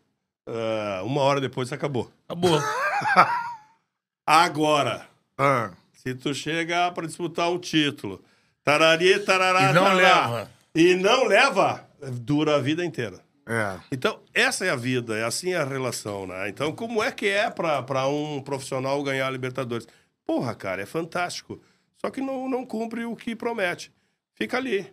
Ah, 0.47 1.03
uma 1.05 1.21
hora 1.23 1.41
depois 1.41 1.73
acabou. 1.73 2.11
Acabou. 2.29 2.59
Agora, 4.27 5.07
Ah. 5.37 5.73
se 5.93 6.15
tu 6.15 6.33
chega 6.35 6.91
pra 6.93 7.07
disputar 7.07 7.51
um 7.51 7.59
título, 7.59 8.23
tarari, 8.65 9.19
tarará, 9.21 9.71
E 9.71 9.73
não 9.75 9.85
tarará, 9.85 9.97
leva. 10.31 10.51
E 10.75 10.95
não 10.95 11.25
leva, 11.25 11.87
dura 12.13 12.57
a 12.57 12.59
vida 12.61 12.85
inteira. 12.85 13.21
É. 13.47 13.79
Então, 13.91 14.21
essa 14.33 14.65
é 14.65 14.71
a 14.71 14.77
vida, 14.77 15.17
é 15.17 15.25
assim 15.25 15.53
a 15.53 15.65
relação, 15.65 16.27
né? 16.27 16.49
Então, 16.49 16.73
como 16.73 17.03
é 17.03 17.11
que 17.11 17.27
é 17.27 17.51
pra, 17.51 17.83
pra 17.83 18.07
um 18.07 18.41
profissional 18.41 19.03
ganhar 19.03 19.27
a 19.27 19.31
Libertadores? 19.31 19.87
Porra, 20.25 20.55
cara, 20.55 20.81
é 20.83 20.87
fantástico. 20.87 21.61
Só 22.05 22.11
que 22.11 22.21
não, 22.21 22.49
não 22.49 22.67
cumpre 22.67 23.05
o 23.05 23.15
que 23.15 23.37
promete. 23.37 23.93
Fica 24.35 24.57
ali. 24.57 24.93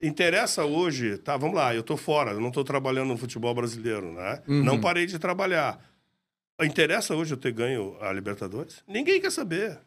Interessa 0.00 0.64
hoje, 0.64 1.18
tá, 1.18 1.36
vamos 1.36 1.56
lá, 1.56 1.74
eu 1.74 1.82
tô 1.82 1.96
fora, 1.96 2.32
eu 2.32 2.40
não 2.40 2.50
tô 2.50 2.62
trabalhando 2.62 3.08
no 3.08 3.16
futebol 3.16 3.54
brasileiro, 3.54 4.12
né? 4.12 4.42
Não 4.46 4.80
parei 4.80 5.06
de 5.06 5.18
trabalhar. 5.18 5.82
Interessa 6.62 7.14
hoje 7.14 7.34
eu 7.34 7.38
ter 7.38 7.52
ganho 7.52 7.96
a 8.00 8.12
Libertadores? 8.12 8.82
Ninguém 8.86 9.20
quer 9.20 9.30
saber. 9.32 9.78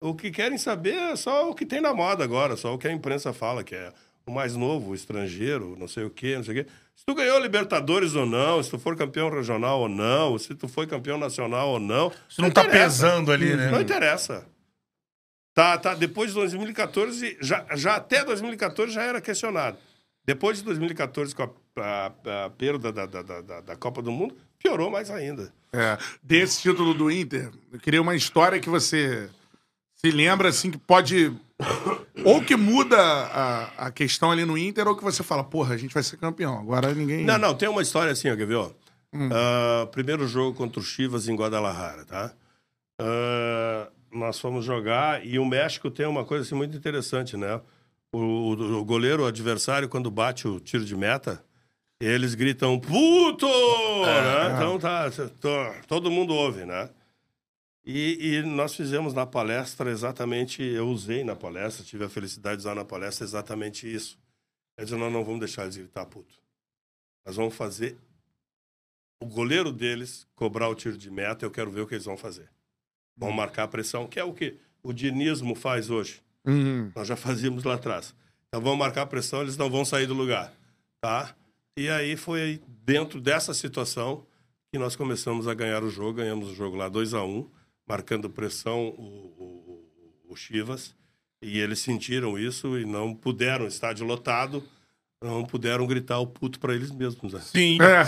O 0.00 0.14
que 0.14 0.30
querem 0.30 0.58
saber 0.58 0.94
é 0.94 1.16
só 1.16 1.50
o 1.50 1.54
que 1.54 1.66
tem 1.66 1.80
na 1.80 1.92
moda 1.92 2.24
agora, 2.24 2.56
só 2.56 2.72
o 2.74 2.78
que 2.78 2.88
a 2.88 2.92
imprensa 2.92 3.32
fala, 3.32 3.62
que 3.62 3.74
é 3.74 3.92
o 4.26 4.30
mais 4.30 4.56
novo, 4.56 4.90
o 4.90 4.94
estrangeiro, 4.94 5.76
não 5.78 5.86
sei 5.86 6.04
o 6.04 6.10
quê, 6.10 6.36
não 6.36 6.44
sei 6.44 6.60
o 6.60 6.64
quê. 6.64 6.70
Se 6.96 7.04
tu 7.04 7.14
ganhou 7.14 7.38
Libertadores 7.38 8.14
ou 8.14 8.24
não, 8.24 8.62
se 8.62 8.70
tu 8.70 8.78
for 8.78 8.96
campeão 8.96 9.28
regional 9.28 9.80
ou 9.80 9.88
não, 9.88 10.38
se 10.38 10.54
tu 10.54 10.68
foi 10.68 10.86
campeão 10.86 11.18
nacional 11.18 11.70
ou 11.70 11.80
não. 11.80 12.12
Isso 12.28 12.40
não 12.40 12.50
tá 12.50 12.62
interessa. 12.62 12.84
pesando 12.84 13.32
ali, 13.32 13.54
né? 13.56 13.70
Não 13.70 13.80
interessa. 13.80 14.46
Tá, 15.60 15.76
tá, 15.76 15.94
depois 15.94 16.30
de 16.30 16.36
2014, 16.36 17.36
já, 17.38 17.66
já 17.74 17.96
até 17.96 18.24
2014 18.24 18.94
já 18.94 19.02
era 19.02 19.20
questionado. 19.20 19.76
Depois 20.24 20.56
de 20.56 20.64
2014, 20.64 21.34
com 21.34 21.42
a, 21.42 21.50
a- 21.76 22.44
a 22.46 22.50
perda 22.50 22.90
da, 22.90 23.04
da, 23.04 23.20
da- 23.22 23.60
da- 23.60 23.76
Copa 23.76 24.00
do 24.00 24.10
Mundo, 24.10 24.34
piorou 24.58 24.90
mais 24.90 25.10
ainda. 25.10 25.52
É, 25.70 25.98
desse 26.22 26.62
título 26.62 26.94
do 26.94 27.10
Inter, 27.10 27.50
eu 27.70 27.78
queria 27.78 28.00
uma 28.00 28.14
história 28.16 28.58
que 28.58 28.70
você 28.70 29.28
se 29.96 30.10
lembra, 30.10 30.48
assim, 30.48 30.70
que 30.70 30.78
pode. 30.78 31.30
Ou 32.24 32.42
que 32.42 32.56
muda 32.56 32.96
a, 32.98 33.86
a 33.86 33.90
questão 33.90 34.30
ali 34.30 34.46
no 34.46 34.56
Inter, 34.56 34.88
ou 34.88 34.96
que 34.96 35.04
você 35.04 35.22
fala, 35.22 35.44
porra, 35.44 35.74
a 35.74 35.76
gente 35.76 35.92
vai 35.92 36.02
ser 36.02 36.16
campeão. 36.16 36.58
Agora 36.58 36.94
ninguém. 36.94 37.22
Não, 37.22 37.36
não, 37.36 37.54
tem 37.54 37.68
uma 37.68 37.82
história 37.82 38.12
assim, 38.12 38.30
ó, 38.30 38.34
quer 38.36 38.46
ver? 38.46 38.54
Ó? 38.54 38.70
Ah, 39.30 39.86
primeiro 39.92 40.26
jogo 40.26 40.56
contra 40.56 40.80
o 40.80 40.82
Chivas 40.82 41.28
em 41.28 41.36
Guadalajara, 41.36 42.06
tá? 42.06 42.32
Ah, 42.98 43.88
nós 44.12 44.38
fomos 44.38 44.64
jogar 44.64 45.24
e 45.26 45.38
o 45.38 45.44
México 45.44 45.90
tem 45.90 46.06
uma 46.06 46.24
coisa 46.24 46.44
assim 46.44 46.54
muito 46.54 46.76
interessante, 46.76 47.36
né? 47.36 47.60
O, 48.12 48.18
o- 48.18 48.78
o 48.80 48.84
goleiro, 48.84 49.22
o 49.22 49.26
adversário, 49.26 49.88
quando 49.88 50.10
bate 50.10 50.48
o 50.48 50.58
tiro 50.58 50.84
de 50.84 50.96
meta, 50.96 51.44
eles 52.00 52.34
gritam 52.34 52.78
puto! 52.80 53.46
né? 53.46 54.56
Então 54.56 54.78
tá, 54.78 55.10
to- 55.10 55.86
todo 55.86 56.10
mundo 56.10 56.34
ouve, 56.34 56.64
né? 56.64 56.90
E, 57.84 58.36
e 58.38 58.42
nós 58.42 58.74
fizemos 58.74 59.14
na 59.14 59.24
palestra 59.26 59.90
exatamente, 59.90 60.62
eu 60.62 60.88
usei 60.88 61.24
na 61.24 61.34
palestra, 61.34 61.84
tive 61.84 62.04
a 62.04 62.08
felicidade 62.08 62.56
de 62.56 62.60
usar 62.62 62.74
na 62.74 62.84
palestra 62.84 63.24
exatamente 63.24 63.92
isso. 63.92 64.18
É 64.76 64.84
dizer, 64.84 64.96
nós 64.96 65.12
não 65.12 65.24
vamos 65.24 65.40
deixar 65.40 65.62
eles 65.62 65.76
gritar 65.76 66.04
puto. 66.06 66.34
Nós 67.26 67.36
vamos 67.36 67.54
fazer 67.54 67.96
o 69.22 69.26
goleiro 69.26 69.72
deles 69.72 70.26
cobrar 70.34 70.68
o 70.68 70.74
tiro 70.74 70.96
de 70.96 71.10
meta. 71.10 71.44
Eu 71.44 71.50
quero 71.50 71.70
ver 71.70 71.80
o 71.82 71.86
que 71.86 71.94
eles 71.94 72.04
vão 72.06 72.16
fazer. 72.16 72.48
Vão 73.20 73.32
marcar 73.32 73.64
a 73.64 73.68
pressão, 73.68 74.06
que 74.06 74.18
é 74.18 74.24
o 74.24 74.32
que 74.32 74.56
o 74.82 74.92
dinismo 74.92 75.54
faz 75.54 75.90
hoje. 75.90 76.20
Uhum. 76.44 76.90
Nós 76.96 77.06
já 77.06 77.16
fazíamos 77.16 77.62
lá 77.64 77.74
atrás. 77.74 78.14
Então 78.48 78.60
vão 78.62 78.74
marcar 78.74 79.02
a 79.02 79.06
pressão, 79.06 79.42
eles 79.42 79.56
não 79.56 79.70
vão 79.70 79.84
sair 79.84 80.06
do 80.06 80.14
lugar, 80.14 80.52
tá? 81.00 81.34
E 81.76 81.88
aí 81.88 82.16
foi 82.16 82.60
dentro 82.84 83.20
dessa 83.20 83.54
situação 83.54 84.26
que 84.72 84.78
nós 84.78 84.96
começamos 84.96 85.46
a 85.46 85.54
ganhar 85.54 85.84
o 85.84 85.90
jogo. 85.90 86.14
Ganhamos 86.14 86.48
o 86.50 86.54
jogo 86.54 86.76
lá 86.76 86.88
2 86.88 87.14
a 87.14 87.22
1 87.22 87.28
um, 87.38 87.48
marcando 87.88 88.28
pressão 88.30 88.88
o, 88.88 89.02
o, 89.38 89.86
o- 90.30 90.36
Chivas. 90.36 90.94
E 91.42 91.58
eles 91.58 91.78
sentiram 91.80 92.38
isso 92.38 92.78
e 92.78 92.84
não 92.84 93.14
puderam, 93.14 93.66
estádio 93.66 94.06
lotado, 94.06 94.62
não 95.22 95.44
puderam 95.44 95.86
gritar 95.86 96.18
o 96.18 96.26
puto 96.26 96.58
para 96.58 96.74
eles 96.74 96.90
mesmos. 96.90 97.34
né? 97.34 97.40
Sim. 97.42 97.78
É. 97.82 98.04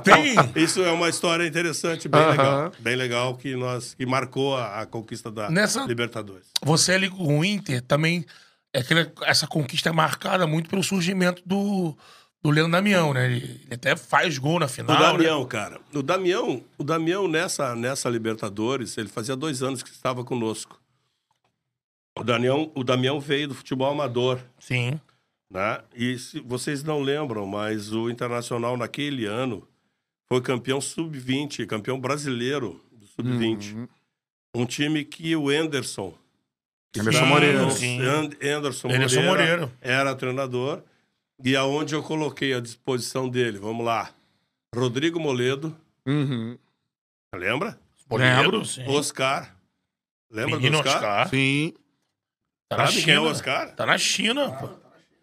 Tem. 0.02 0.34
Isso 0.62 0.82
é 0.82 0.90
uma 0.90 1.08
história 1.10 1.46
interessante, 1.46 2.08
bem 2.08 2.20
Aham. 2.20 2.30
legal. 2.30 2.72
Bem 2.80 2.96
legal 2.96 3.36
que 3.36 3.54
nós 3.54 3.92
que 3.94 4.06
marcou 4.06 4.56
a, 4.56 4.80
a 4.80 4.86
conquista 4.86 5.30
da 5.30 5.50
Nessa- 5.50 5.84
Libertadores. 5.84 6.46
Você 6.62 6.92
ali 6.92 7.10
com 7.10 7.38
o 7.40 7.44
Inter 7.44 7.82
também. 7.82 8.24
É 8.72 8.80
aquela, 8.80 9.12
essa 9.22 9.46
conquista 9.46 9.88
é 9.90 9.92
marcada 9.92 10.46
muito 10.48 10.68
pelo 10.68 10.82
surgimento 10.82 11.40
do, 11.46 11.96
do 12.42 12.50
Leandro 12.50 12.72
Damião, 12.72 13.14
né? 13.14 13.26
Ele, 13.26 13.60
ele 13.66 13.74
até 13.74 13.94
faz 13.94 14.36
gol 14.36 14.58
na 14.58 14.66
O 14.66 14.68
final. 14.68 14.98
Damião, 14.98 15.42
né? 15.42 15.46
cara. 15.48 15.80
O 15.94 16.02
Damião, 16.02 16.60
o 16.76 16.82
Damião 16.82 17.28
nessa, 17.28 17.76
nessa 17.76 18.08
Libertadores, 18.08 18.98
ele 18.98 19.08
fazia 19.08 19.36
dois 19.36 19.62
anos 19.62 19.80
que 19.80 19.90
estava 19.90 20.24
conosco. 20.24 20.80
O 22.18 22.24
Damião, 22.24 22.72
o 22.74 22.82
Damião 22.82 23.20
veio 23.20 23.46
do 23.48 23.54
futebol 23.54 23.92
amador, 23.92 24.40
Sim. 24.58 24.98
Né? 25.54 25.80
E 25.94 26.18
se 26.18 26.40
vocês 26.40 26.82
não 26.82 27.00
lembram, 27.00 27.46
mas 27.46 27.92
o 27.92 28.10
Internacional 28.10 28.76
naquele 28.76 29.24
ano 29.24 29.66
foi 30.28 30.40
campeão 30.42 30.80
sub-20, 30.80 31.64
campeão 31.66 31.98
brasileiro 32.00 32.80
do 32.92 33.06
sub-20. 33.06 33.88
Um 34.56 34.66
time 34.66 35.04
que 35.04 35.34
o 35.36 35.48
Anderson, 35.48 36.12
Anderson 36.98 37.26
Moreira. 37.26 37.60
Anderson, 37.62 38.88
Anderson 38.88 38.88
Moreira, 38.88 39.22
Moreira. 39.22 39.72
era 39.80 40.14
treinador. 40.14 40.82
E 41.42 41.56
aonde 41.56 41.94
eu 41.94 42.02
coloquei 42.02 42.52
à 42.54 42.60
disposição 42.60 43.28
dele, 43.28 43.58
vamos 43.58 43.84
lá, 43.84 44.10
Rodrigo 44.74 45.18
Moledo, 45.18 45.76
Uhum. 46.06 46.56
lembra? 47.34 47.78
Moleiro, 48.08 48.42
Lembro. 48.42 48.64
sim. 48.64 48.84
Oscar, 48.86 49.56
Lembra 50.30 50.56
Menino 50.56 50.80
do 50.82 50.88
Oscar? 50.88 50.96
Oscar. 51.22 51.28
Sim. 51.30 51.74
Tá 52.68 52.76
na 52.76 52.86
Sabe 52.86 52.92
China. 53.00 53.04
quem 53.06 53.14
é 53.14 53.20
o 53.20 53.24
Oscar? 53.30 53.74
Tá 53.74 53.86
na 53.86 53.98
China, 53.98 54.52
pô. 54.52 54.68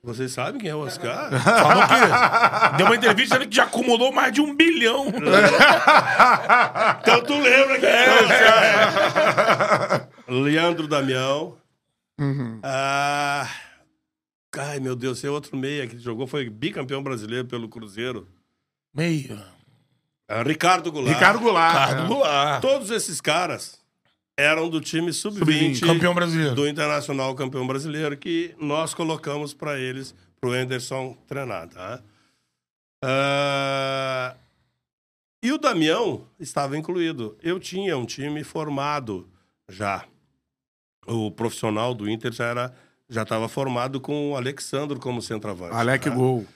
Vocês 0.03 0.31
sabem 0.31 0.59
quem 0.59 0.69
é 0.71 0.75
o 0.75 0.79
Oscar? 0.79 1.29
Falou 1.41 1.83
que 1.87 2.77
deu 2.77 2.87
uma 2.87 2.95
entrevista 2.95 3.35
dizendo 3.35 3.49
que 3.49 3.55
já 3.55 3.65
acumulou 3.65 4.11
mais 4.11 4.33
de 4.33 4.41
um 4.41 4.55
bilhão. 4.55 5.05
então 7.01 7.23
tu 7.23 7.39
lembra 7.39 7.79
quem 7.79 7.89
é 7.89 8.09
o 8.09 8.23
Oscar? 8.23 10.09
Leandro 10.27 10.87
Damião. 10.87 11.55
Ah, 12.63 13.47
ai, 14.57 14.79
meu 14.79 14.95
Deus, 14.95 15.19
esse 15.19 15.27
é 15.27 15.29
outro 15.29 15.55
meia 15.55 15.85
que 15.87 15.97
jogou, 15.99 16.25
foi 16.25 16.49
bicampeão 16.49 17.03
brasileiro 17.03 17.47
pelo 17.47 17.69
Cruzeiro. 17.69 18.27
Meio. 18.93 19.39
Ah, 20.27 20.43
Ricardo 20.43 20.91
Goulart. 20.91 21.13
Ricardo 21.13 21.39
Goulart. 21.39 21.73
Cardo 21.73 22.03
é. 22.03 22.07
Goulart. 22.07 22.61
Todos 22.61 22.89
esses 22.89 23.19
caras 23.21 23.80
eram 24.41 24.69
do 24.69 24.81
time 24.81 25.13
sub-20 25.13 25.85
Campeão 25.85 26.13
brasileiro. 26.13 26.55
do 26.55 26.67
Internacional 26.67 27.33
Campeão 27.35 27.65
Brasileiro 27.67 28.17
que 28.17 28.53
nós 28.59 28.93
colocamos 28.93 29.53
para 29.53 29.79
eles, 29.79 30.15
pro 30.39 30.51
Anderson 30.51 31.15
treinar, 31.27 31.67
tá? 31.67 32.01
Ah, 33.03 34.35
e 35.43 35.51
o 35.51 35.57
Damião 35.57 36.27
estava 36.39 36.77
incluído. 36.77 37.35
Eu 37.41 37.59
tinha 37.59 37.97
um 37.97 38.05
time 38.05 38.43
formado 38.43 39.27
já. 39.67 40.05
O 41.07 41.31
profissional 41.31 41.95
do 41.95 42.09
Inter 42.09 42.31
já 42.31 42.45
era 42.45 42.73
já 43.09 43.23
estava 43.23 43.49
formado 43.49 43.99
com 43.99 44.31
o 44.31 44.37
Alexandro 44.37 44.97
como 44.97 45.21
centroavante. 45.21 45.75
Alec 45.75 46.09
tá? 46.09 46.15
Gol. 46.15 46.47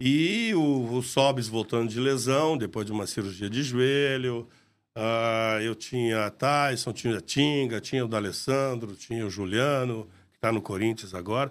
E 0.00 0.54
o, 0.54 0.94
o 0.94 1.02
Sobis 1.02 1.48
voltando 1.48 1.88
de 1.88 1.98
lesão, 1.98 2.56
depois 2.56 2.86
de 2.86 2.92
uma 2.92 3.06
cirurgia 3.08 3.50
de 3.50 3.62
joelho. 3.62 4.46
Ah, 4.98 5.58
eu 5.60 5.74
tinha 5.74 6.30
Tyson, 6.30 6.90
tinha 6.90 7.20
Tinga, 7.20 7.82
tinha 7.82 8.02
o 8.02 8.08
D'Alessandro, 8.08 8.96
tinha 8.96 9.26
o 9.26 9.30
Juliano, 9.30 10.04
que 10.32 10.38
está 10.38 10.50
no 10.50 10.62
Corinthians 10.62 11.12
agora. 11.14 11.50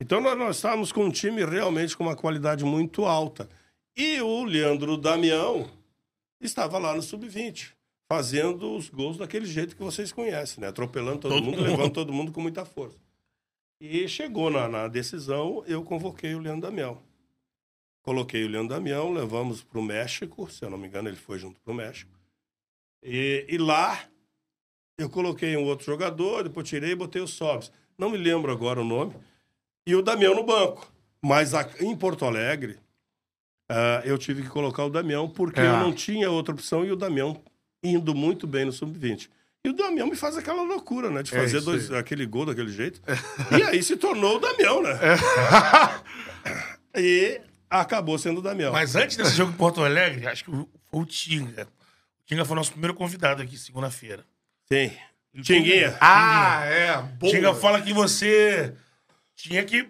Então 0.00 0.20
nós, 0.20 0.36
nós 0.36 0.56
estávamos 0.56 0.90
com 0.90 1.04
um 1.04 1.10
time 1.10 1.44
realmente 1.44 1.96
com 1.96 2.02
uma 2.02 2.16
qualidade 2.16 2.64
muito 2.64 3.04
alta. 3.04 3.48
E 3.96 4.20
o 4.20 4.42
Leandro 4.44 4.96
Damião 4.96 5.70
estava 6.40 6.78
lá 6.78 6.92
no 6.94 7.02
Sub-20, 7.02 7.72
fazendo 8.10 8.74
os 8.76 8.88
gols 8.88 9.18
daquele 9.18 9.46
jeito 9.46 9.76
que 9.76 9.82
vocês 9.82 10.10
conhecem, 10.10 10.60
né? 10.62 10.68
Atropelando 10.68 11.18
todo, 11.20 11.34
Todo 11.34 11.44
mundo, 11.44 11.58
mundo. 11.58 11.70
levando 11.70 11.92
todo 11.92 12.12
mundo 12.12 12.32
com 12.32 12.40
muita 12.40 12.64
força. 12.64 12.98
E 13.80 14.08
chegou 14.08 14.50
na, 14.50 14.68
na 14.68 14.88
decisão, 14.88 15.62
eu 15.66 15.82
convoquei 15.84 16.34
o 16.34 16.40
Leandro 16.40 16.62
Damião. 16.62 16.98
Coloquei 18.02 18.44
o 18.44 18.48
Leandro 18.48 18.74
Damião, 18.74 19.12
levamos 19.12 19.62
para 19.62 19.78
o 19.78 19.82
México, 19.82 20.50
se 20.50 20.64
eu 20.64 20.70
não 20.70 20.78
me 20.78 20.88
engano, 20.88 21.08
ele 21.08 21.16
foi 21.16 21.38
junto 21.38 21.60
para 21.60 21.72
o 21.72 21.76
México. 21.76 22.10
E, 23.02 23.46
e 23.48 23.58
lá 23.58 23.98
eu 24.98 25.08
coloquei 25.08 25.56
um 25.56 25.64
outro 25.64 25.86
jogador, 25.86 26.44
depois 26.44 26.68
tirei 26.68 26.90
e 26.92 26.96
botei 26.96 27.22
o 27.22 27.26
Sobs. 27.26 27.72
Não 27.96 28.10
me 28.10 28.18
lembro 28.18 28.52
agora 28.52 28.80
o 28.80 28.84
nome. 28.84 29.14
E 29.86 29.94
o 29.94 30.02
Damião 30.02 30.34
no 30.34 30.44
banco. 30.44 30.90
Mas 31.22 31.54
a- 31.54 31.68
em 31.80 31.94
Porto 31.96 32.24
Alegre, 32.24 32.78
ah, 33.70 34.02
eu 34.04 34.18
tive 34.18 34.42
que 34.42 34.48
colocar 34.48 34.84
o 34.84 34.90
Damião 34.90 35.28
porque 35.28 35.60
É. 35.60 35.66
eu 35.66 35.76
não 35.78 35.92
tinha 35.92 36.30
outra 36.30 36.54
opção 36.54 36.84
e 36.84 36.92
o 36.92 36.96
Damião 36.96 37.42
indo 37.82 38.14
muito 38.14 38.46
bem 38.46 38.64
no 38.66 38.72
Sub-20. 38.72 39.28
E 39.64 39.68
o 39.70 39.74
Damião 39.74 40.06
me 40.06 40.16
faz 40.16 40.36
aquela 40.38 40.62
loucura, 40.62 41.10
né? 41.10 41.22
De 41.22 41.34
É 41.34 41.38
fazer 41.40 41.58
isso 41.58 41.66
dois, 41.66 41.90
aquele 41.92 42.24
gol 42.26 42.46
daquele 42.46 42.70
jeito. 42.72 43.00
E 43.58 43.62
aí 43.62 43.82
se 43.82 43.96
tornou 43.96 44.36
o 44.36 44.40
Damião, 44.40 44.82
né? 44.82 44.92
E 46.96 47.40
acabou 47.68 48.18
sendo 48.18 48.38
o 48.38 48.42
Damião. 48.42 48.72
Mas 48.72 48.96
antes 48.96 49.16
desse 49.16 49.36
jogo 49.36 49.52
em 49.52 49.56
Porto 49.56 49.82
Alegre, 49.82 50.26
acho 50.26 50.44
que 50.44 50.50
foi 50.50 50.66
o 50.92 51.04
Tinga. 51.04 51.68
O 52.30 52.32
Tinga 52.32 52.44
foi 52.44 52.54
nosso 52.54 52.70
primeiro 52.70 52.94
convidado 52.94 53.42
aqui, 53.42 53.58
segunda-feira. 53.58 54.24
Sim. 54.72 54.92
O 55.36 55.42
Tinguinha. 55.42 55.96
Ah, 56.00 56.64
é. 56.64 56.96
O 56.96 57.02
Boa. 57.02 57.32
Tinga 57.32 57.52
fala 57.54 57.82
que 57.82 57.92
você 57.92 58.72
tinha 59.34 59.64
que 59.64 59.88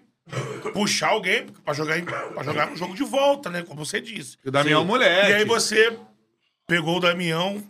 puxar 0.73 1.09
alguém 1.09 1.45
pra 1.63 1.71
jogar, 1.75 1.99
em- 1.99 2.03
pra 2.03 2.41
jogar 2.43 2.71
no 2.71 2.75
jogo 2.75 2.95
de 2.95 3.03
volta, 3.03 3.51
né? 3.51 3.61
Como 3.61 3.85
você 3.85 4.01
disse. 4.01 4.37
E 4.43 4.49
o 4.49 4.51
Damião 4.51 4.81
é 4.81 4.85
moleque. 4.85 5.29
E 5.29 5.33
aí 5.35 5.45
você 5.45 5.95
pegou 6.67 6.97
o 6.97 6.99
Damião. 6.99 7.63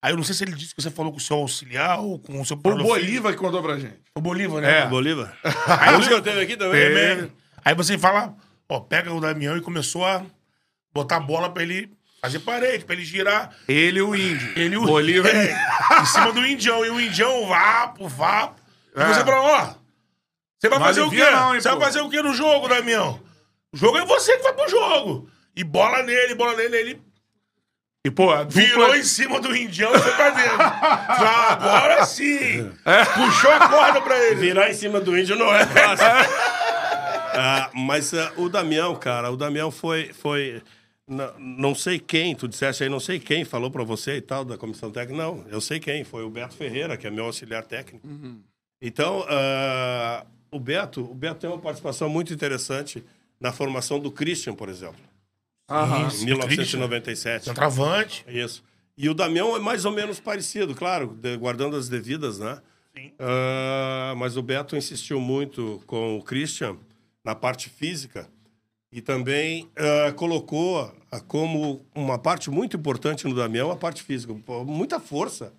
Aí 0.00 0.12
eu 0.12 0.16
não 0.16 0.22
sei 0.22 0.36
se 0.36 0.44
ele 0.44 0.52
disse 0.54 0.72
que 0.72 0.80
você 0.80 0.90
falou 0.90 1.10
com 1.10 1.18
o 1.18 1.20
seu 1.20 1.36
auxiliar 1.38 1.98
ou 2.00 2.20
com 2.20 2.40
o 2.40 2.46
seu 2.46 2.56
O. 2.56 2.60
Bolívar 2.60 3.32
que 3.32 3.38
contou 3.40 3.60
pra 3.60 3.76
gente. 3.76 3.98
O 4.14 4.20
Bolívar, 4.20 4.62
né? 4.62 4.80
É. 4.82 4.86
Bolívar. 4.86 5.36
Aí 5.42 5.90
Bolívar 5.98 6.14
você, 6.16 6.22
teve 6.22 6.40
aqui 6.42 6.56
também. 6.56 6.80
É. 6.80 7.28
Aí 7.64 7.74
você 7.74 7.98
fala, 7.98 8.36
ó, 8.68 8.78
pega 8.78 9.12
o 9.12 9.20
Damião 9.20 9.56
e 9.56 9.60
começou 9.60 10.04
a 10.04 10.24
botar 10.92 11.16
a 11.16 11.20
bola 11.20 11.50
pra 11.52 11.64
ele 11.64 11.90
fazer 12.24 12.38
parede, 12.40 12.84
pra 12.84 12.94
ele 12.94 13.04
girar. 13.04 13.50
Ele 13.66 13.98
e 13.98 14.02
o 14.02 14.14
Índio. 14.14 14.52
Ele 14.56 14.74
e 14.74 14.78
o 14.78 14.82
Bolívar. 14.86 15.34
É, 15.34 15.56
em 16.00 16.06
cima 16.06 16.32
do 16.32 16.46
Indião. 16.46 16.84
E 16.84 16.90
o 16.90 17.00
Indião, 17.00 17.46
vapo, 17.48 18.06
vapo. 18.08 18.60
E 18.96 19.00
É. 19.00 19.06
você 19.08 19.24
fala, 19.24 19.40
ó, 19.42 19.74
você 20.58 20.68
vai 20.68 20.78
Não 20.78 20.86
fazer 20.86 21.00
o 21.00 21.10
quê? 21.10 21.24
não, 21.30 21.54
hein, 21.54 21.60
você 21.60 21.68
vai 21.68 21.78
pô. 21.78 21.84
fazer 21.84 22.00
o 22.00 22.08
quê 22.08 22.22
no 22.22 22.32
jogo, 22.32 22.68
Damião? 22.68 23.20
O 23.72 23.76
jogo 23.76 23.98
é 23.98 24.04
você 24.06 24.36
que 24.36 24.42
vai 24.44 24.52
pro 24.52 24.68
jogo. 24.68 25.28
E 25.56 25.64
bola 25.64 26.02
nele, 26.04 26.34
bola 26.36 26.54
nele, 26.56 26.76
ele 26.76 27.02
E, 28.06 28.10
pô, 28.10 28.30
a 28.30 28.44
dupla... 28.44 28.62
virou 28.62 28.94
em 28.94 29.02
cima 29.02 29.40
do 29.40 29.54
Indião 29.56 29.92
e 29.94 29.98
foi 29.98 30.12
pra 30.12 30.30
dentro. 30.30 30.56
Ah, 30.60 31.52
agora 31.54 32.06
sim. 32.06 32.70
É. 32.84 33.04
Puxou 33.04 33.50
a 33.50 33.68
corda 33.68 34.00
pra 34.00 34.16
ele. 34.26 34.36
Virar 34.36 34.70
em 34.70 34.74
cima 34.74 35.00
do 35.00 35.18
índio 35.18 35.34
não 35.36 35.52
é 35.52 35.66
fácil. 35.66 36.06
Ah, 37.34 37.70
mas 37.74 38.12
ah, 38.14 38.30
o 38.36 38.48
Damião, 38.48 38.94
cara, 38.94 39.30
o 39.30 39.36
Damião 39.36 39.70
foi. 39.70 40.12
foi 40.12 40.62
n- 41.08 41.32
não 41.38 41.74
sei 41.74 41.98
quem, 41.98 42.34
tu 42.34 42.46
disseste 42.48 42.82
aí, 42.82 42.88
não 42.88 43.00
sei 43.00 43.18
quem 43.18 43.44
falou 43.44 43.70
pra 43.70 43.82
você 43.84 44.16
e 44.16 44.20
tal, 44.20 44.44
da 44.44 44.56
comissão 44.56 44.90
técnica. 44.90 45.22
Não, 45.22 45.44
eu 45.48 45.60
sei 45.60 45.78
quem. 45.80 46.04
Foi 46.04 46.24
o 46.24 46.30
Beto 46.30 46.54
Ferreira, 46.54 46.96
que 46.96 47.06
é 47.06 47.10
meu 47.10 47.24
auxiliar 47.24 47.64
técnico. 47.64 48.06
Então, 48.80 49.24
ah, 49.28 50.26
o 50.50 50.58
Beto, 50.58 51.02
o 51.02 51.14
Beto 51.14 51.40
tem 51.40 51.50
uma 51.50 51.58
participação 51.58 52.08
muito 52.08 52.32
interessante 52.32 53.04
na 53.40 53.52
formação 53.52 53.98
do 54.00 54.10
Christian, 54.10 54.54
por 54.54 54.68
exemplo. 54.68 55.00
Aham. 55.70 56.08
Isso, 56.08 56.22
Em 56.22 56.26
1997. 56.26 57.44
Centroavante. 57.46 58.24
Isso. 58.28 58.62
E 58.96 59.08
o 59.08 59.14
Damião 59.14 59.56
é 59.56 59.58
mais 59.60 59.84
ou 59.84 59.92
menos 59.92 60.20
parecido, 60.20 60.74
claro, 60.74 61.16
de- 61.20 61.36
guardando 61.36 61.76
as 61.76 61.88
devidas, 61.88 62.38
né? 62.38 62.60
Sim. 62.94 63.10
Ah, 63.18 64.14
mas 64.18 64.36
o 64.36 64.42
Beto 64.42 64.76
insistiu 64.76 65.18
muito 65.20 65.82
com 65.86 66.18
o 66.18 66.22
Christian 66.22 66.76
na 67.24 67.34
parte 67.34 67.70
física 67.70 68.28
e 68.92 69.00
também 69.00 69.68
ah, 69.76 70.12
colocou 70.12 70.92
como 71.26 71.84
uma 71.94 72.18
parte 72.18 72.50
muito 72.50 72.76
importante 72.76 73.26
no 73.26 73.34
Damião 73.34 73.70
a 73.70 73.76
parte 73.76 74.02
física. 74.02 74.34
Muita 74.64 75.00
força. 75.00 75.52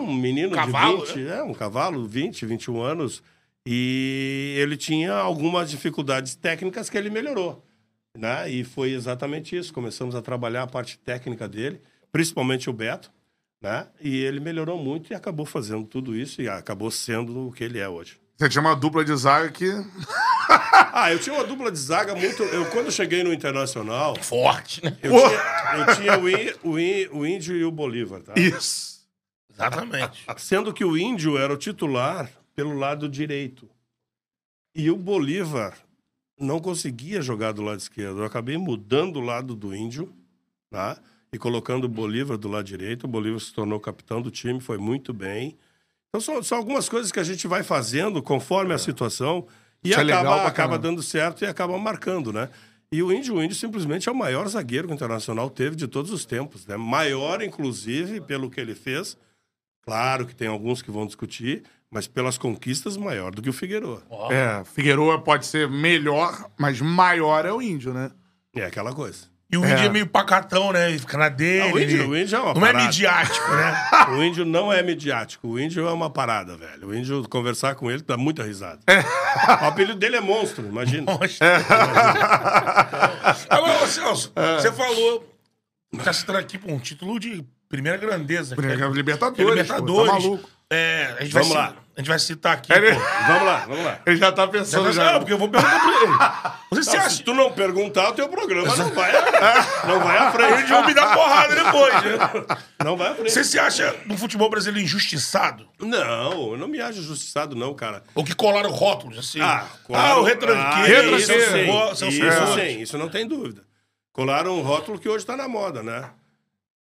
Um 0.00 0.14
menino 0.14 0.54
Cavalo, 0.54 1.06
de 1.06 1.14
20, 1.14 1.28
é, 1.28 1.42
um 1.42 1.54
cavalo, 1.54 2.06
20, 2.06 2.46
21 2.46 2.80
anos. 2.80 3.22
E 3.66 4.54
ele 4.58 4.76
tinha 4.76 5.12
algumas 5.14 5.70
dificuldades 5.70 6.34
técnicas 6.34 6.90
que 6.90 6.98
ele 6.98 7.10
melhorou. 7.10 7.64
Né? 8.16 8.50
E 8.50 8.64
foi 8.64 8.92
exatamente 8.92 9.56
isso. 9.56 9.72
Começamos 9.72 10.14
a 10.14 10.22
trabalhar 10.22 10.62
a 10.62 10.66
parte 10.66 10.98
técnica 10.98 11.48
dele, 11.48 11.80
principalmente 12.10 12.68
o 12.68 12.72
Beto. 12.72 13.10
Né? 13.62 13.86
E 14.00 14.16
ele 14.16 14.40
melhorou 14.40 14.82
muito 14.82 15.12
e 15.12 15.14
acabou 15.14 15.46
fazendo 15.46 15.86
tudo 15.86 16.16
isso 16.16 16.42
e 16.42 16.48
acabou 16.48 16.90
sendo 16.90 17.48
o 17.48 17.52
que 17.52 17.62
ele 17.62 17.78
é 17.78 17.88
hoje. 17.88 18.21
Você 18.42 18.48
tinha 18.48 18.60
uma 18.60 18.74
dupla 18.74 19.04
de 19.04 19.14
zaga 19.14 19.50
que... 19.52 19.64
Ah, 20.94 21.10
eu 21.12 21.18
tinha 21.18 21.34
uma 21.34 21.44
dupla 21.44 21.70
de 21.70 21.78
zaga 21.78 22.14
muito. 22.14 22.42
Eu, 22.42 22.66
quando 22.66 22.86
eu 22.86 22.92
cheguei 22.92 23.22
no 23.22 23.32
Internacional, 23.32 24.14
Forte, 24.22 24.84
né? 24.84 24.94
eu 25.02 25.12
tinha, 25.12 25.76
eu 25.86 25.96
tinha 25.96 26.18
o, 26.18 26.28
Í- 26.28 26.54
o, 26.62 26.78
Í- 26.78 27.08
o 27.12 27.24
Índio 27.26 27.56
e 27.56 27.64
o 27.64 27.70
Bolívar. 27.70 28.20
Tá? 28.20 28.34
Isso. 28.36 29.06
Exatamente. 29.50 30.24
Sendo 30.36 30.72
que 30.74 30.84
o 30.84 30.98
Índio 30.98 31.38
era 31.38 31.52
o 31.52 31.56
titular 31.56 32.28
pelo 32.54 32.74
lado 32.74 33.08
direito. 33.08 33.70
E 34.74 34.90
o 34.90 34.96
Bolívar 34.96 35.74
não 36.38 36.58
conseguia 36.60 37.22
jogar 37.22 37.52
do 37.52 37.62
lado 37.62 37.78
esquerdo. 37.78 38.18
Eu 38.18 38.24
acabei 38.26 38.58
mudando 38.58 39.16
o 39.16 39.20
lado 39.24 39.54
do 39.54 39.74
Índio, 39.74 40.12
tá? 40.70 40.98
E 41.32 41.38
colocando 41.38 41.84
o 41.84 41.88
Bolívar 41.88 42.36
do 42.36 42.48
lado 42.48 42.64
direito. 42.66 43.04
O 43.04 43.08
Bolívar 43.08 43.40
se 43.40 43.54
tornou 43.54 43.80
capitão 43.80 44.20
do 44.20 44.30
time, 44.30 44.60
foi 44.60 44.76
muito 44.78 45.14
bem. 45.14 45.56
Então 46.12 46.20
são, 46.20 46.42
são 46.42 46.58
algumas 46.58 46.90
coisas 46.90 47.10
que 47.10 47.18
a 47.18 47.24
gente 47.24 47.48
vai 47.48 47.62
fazendo 47.62 48.22
conforme 48.22 48.74
a 48.74 48.78
situação 48.78 49.46
e 49.82 49.88
Isso 49.90 49.98
é 49.98 50.02
legal 50.02 50.20
acaba, 50.24 50.40
pra 50.40 50.48
acaba 50.48 50.78
dando 50.78 51.02
certo 51.02 51.42
e 51.42 51.46
acaba 51.46 51.76
marcando, 51.78 52.30
né? 52.30 52.50
E 52.92 53.02
o 53.02 53.10
Índio, 53.10 53.36
o 53.36 53.42
Índio 53.42 53.56
simplesmente 53.56 54.10
é 54.10 54.12
o 54.12 54.14
maior 54.14 54.46
zagueiro 54.46 54.86
que 54.86 54.92
o 54.92 54.94
Internacional 54.94 55.48
teve 55.48 55.74
de 55.74 55.88
todos 55.88 56.10
os 56.10 56.26
tempos, 56.26 56.66
né? 56.66 56.76
Maior, 56.76 57.42
inclusive, 57.42 58.20
pelo 58.20 58.50
que 58.50 58.60
ele 58.60 58.74
fez. 58.74 59.16
Claro 59.80 60.26
que 60.26 60.34
tem 60.34 60.46
alguns 60.46 60.82
que 60.82 60.90
vão 60.90 61.06
discutir, 61.06 61.62
mas 61.90 62.06
pelas 62.06 62.36
conquistas, 62.36 62.98
maior 62.98 63.34
do 63.34 63.40
que 63.40 63.48
o 63.48 63.52
Figueiredo. 63.52 64.02
É, 64.30 64.62
Figueroa 64.64 65.18
pode 65.18 65.46
ser 65.46 65.66
melhor, 65.66 66.50
mas 66.58 66.82
maior 66.82 67.46
é 67.46 67.52
o 67.52 67.62
Índio, 67.62 67.94
né? 67.94 68.10
É 68.54 68.66
aquela 68.66 68.92
coisa. 68.94 69.31
E 69.52 69.56
o 69.58 69.64
índio 69.64 69.76
É. 69.76 69.84
é 69.84 69.88
meio 69.90 70.06
pacatão, 70.06 70.72
né? 70.72 70.88
Ele 70.88 70.98
fica 70.98 71.18
na 71.18 71.28
dele. 71.28 71.68
Ah, 71.70 71.74
o, 71.74 71.78
índio, 71.78 72.08
o 72.08 72.16
índio 72.16 72.36
é 72.36 72.40
uma 72.40 72.54
Não 72.54 72.66
é 72.66 72.72
parada. 72.72 72.84
midiático, 72.86 73.50
né? 73.50 73.90
O 74.16 74.22
índio 74.22 74.44
não 74.46 74.72
é 74.72 74.82
midiático. 74.82 75.46
O 75.46 75.60
índio 75.60 75.86
é 75.86 75.92
uma 75.92 76.08
parada, 76.08 76.56
velho. 76.56 76.88
O 76.88 76.94
índio, 76.94 77.22
conversar 77.28 77.74
com 77.74 77.90
ele, 77.90 78.02
dá 78.02 78.16
muita 78.16 78.42
risada. 78.42 78.80
O 79.62 79.66
apelido 79.66 79.98
dele 79.98 80.16
é 80.16 80.20
monstro, 80.20 80.66
imagina. 80.66 81.12
Agora, 83.48 83.82
ô, 83.82 83.86
Celso, 83.86 84.32
você 84.58 84.72
falou, 84.72 85.28
tá 86.02 86.12
citando 86.12 86.38
aqui 86.38 86.58
pô, 86.58 86.72
um 86.72 86.78
título 86.78 87.18
de 87.20 87.44
primeira 87.68 87.98
grandeza. 87.98 88.56
Primeira- 88.56 88.80
cara. 88.80 88.92
Libertadores, 88.92 89.38
é 89.40 89.44
pô, 89.44 89.50
Libertadores. 89.50 90.06
tá 90.12 90.12
maluco. 90.20 90.50
É, 90.70 91.14
a 91.18 91.22
gente 91.24 91.32
Vamos 91.34 91.50
lá. 91.50 91.74
A 91.94 92.00
gente 92.00 92.08
vai 92.08 92.18
citar 92.18 92.54
aqui. 92.54 92.72
Ele- 92.72 92.94
pô. 92.94 93.00
Vamos 93.26 93.42
lá, 93.44 93.56
vamos 93.68 93.84
lá. 93.84 93.98
Ele 94.06 94.16
já 94.16 94.32
tá 94.32 94.46
pensando 94.48 94.86
tá- 94.86 94.92
já. 94.92 95.12
Não, 95.12 95.18
porque 95.18 95.32
eu 95.34 95.38
vou 95.38 95.48
perguntar 95.50 95.78
pra 95.80 95.94
ele. 96.02 96.52
Você 96.72 96.82
se 96.84 96.96
Não, 96.96 97.00
acha 97.04 97.10
se 97.16 97.22
tu 97.22 97.34
não 97.34 97.52
perguntar, 97.52 98.08
o 98.08 98.12
teu 98.14 98.28
programa 98.30 98.74
não 98.74 98.88
vai, 98.94 99.12
não 99.86 100.00
vai 100.00 100.16
à 100.16 100.22
Eles 100.22 100.32
frente. 100.32 100.68
vão 100.70 100.86
me 100.86 100.94
dar 100.94 101.12
porrada 101.14 101.54
depois, 101.54 101.92
né? 101.94 102.56
Não 102.82 102.96
vai 102.96 103.08
à 103.08 103.14
frente. 103.14 103.30
Você 103.30 103.44
se 103.44 103.58
acha 103.58 103.94
no 104.06 104.16
futebol 104.16 104.48
brasileiro 104.48 104.82
injustiçado? 104.86 105.68
Não, 105.78 106.52
eu 106.52 106.56
não 106.56 106.66
me 106.66 106.80
acho 106.80 106.98
injustiçado, 107.00 107.54
não, 107.54 107.74
cara. 107.74 108.02
Ou 108.14 108.24
que 108.24 108.34
colaram 108.34 108.70
rótulos, 108.70 109.18
assim? 109.18 109.40
Ah, 109.42 109.66
ah 109.92 110.18
o 110.18 110.24
Ah, 110.24 110.28
retranqueiro. 110.28 111.16
isso 111.16 111.30
retranqueiro. 111.30 111.94
sim, 111.96 112.08
isso 112.08 112.54
sim, 112.54 112.80
isso 112.80 112.96
não 112.98 113.10
tem 113.10 113.28
dúvida. 113.28 113.62
Colaram 114.14 114.56
um 114.58 114.62
rótulo 114.62 114.98
que 114.98 115.08
hoje 115.10 115.26
tá 115.26 115.36
na 115.36 115.46
moda, 115.46 115.82
né? 115.82 116.08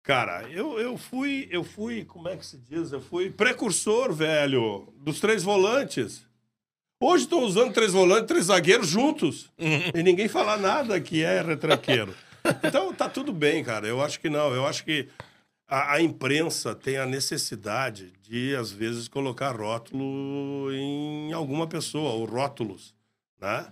Cara, 0.07 0.49
eu, 0.49 0.79
eu 0.79 0.97
fui, 0.97 1.49
eu 1.51 1.65
fui, 1.65 2.05
como 2.05 2.29
é 2.29 2.37
que 2.37 2.45
se 2.45 2.57
diz? 2.57 2.93
Eu 2.93 3.01
fui 3.01 3.29
precursor, 3.29 4.13
velho, 4.13 4.87
dos 5.01 5.19
três 5.19 5.43
volantes. 5.43 6.25
Hoje 6.97 7.25
estão 7.25 7.43
usando 7.43 7.73
três 7.73 7.91
volantes, 7.91 8.25
três 8.25 8.45
zagueiros 8.45 8.87
juntos. 8.87 9.51
E 9.93 10.01
ninguém 10.01 10.29
fala 10.29 10.55
nada 10.55 10.97
que 11.01 11.25
é 11.25 11.41
retranqueiro. 11.41 12.15
Então 12.63 12.93
tá 12.93 13.09
tudo 13.09 13.33
bem, 13.33 13.61
cara. 13.61 13.85
Eu 13.85 14.01
acho 14.01 14.21
que 14.21 14.29
não. 14.29 14.53
Eu 14.53 14.65
acho 14.65 14.85
que 14.85 15.09
a, 15.67 15.95
a 15.95 16.01
imprensa 16.01 16.73
tem 16.73 16.95
a 16.95 17.05
necessidade 17.05 18.13
de, 18.21 18.55
às 18.55 18.71
vezes, 18.71 19.09
colocar 19.09 19.57
rótulo 19.57 20.71
em 20.71 21.33
alguma 21.33 21.67
pessoa, 21.67 22.11
ou 22.13 22.23
rótulos, 22.23 22.95
né? 23.41 23.67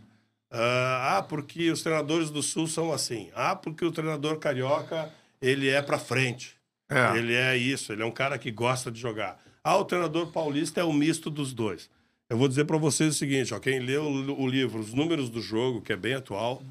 Ah, 0.51 1.15
ah, 1.17 1.23
porque 1.23 1.71
os 1.71 1.81
treinadores 1.81 2.29
do 2.29 2.43
Sul 2.43 2.67
são 2.67 2.91
assim. 2.91 3.31
Ah, 3.33 3.55
porque 3.55 3.85
o 3.85 3.91
treinador 3.91 4.37
carioca, 4.37 5.09
ele 5.41 5.69
é 5.69 5.81
pra 5.81 5.97
frente. 5.99 6.55
É. 6.89 7.17
Ele 7.17 7.33
é 7.33 7.57
isso, 7.57 7.91
ele 7.91 8.03
é 8.03 8.05
um 8.05 8.11
cara 8.11 8.37
que 8.37 8.51
gosta 8.51 8.91
de 8.91 8.99
jogar. 8.99 9.41
Ah, 9.63 9.77
o 9.77 9.85
treinador 9.85 10.31
paulista 10.31 10.79
é 10.79 10.83
o 10.83 10.93
misto 10.93 11.29
dos 11.29 11.53
dois. 11.53 11.89
Eu 12.29 12.37
vou 12.37 12.47
dizer 12.47 12.65
para 12.65 12.77
vocês 12.77 13.15
o 13.15 13.17
seguinte, 13.17 13.53
ó, 13.53 13.59
quem 13.59 13.79
leu 13.79 14.03
o, 14.05 14.47
livro 14.47 14.79
Os 14.79 14.93
Números 14.93 15.29
do 15.29 15.41
Jogo, 15.41 15.81
que 15.81 15.93
é 15.93 15.95
bem 15.95 16.13
atual, 16.13 16.63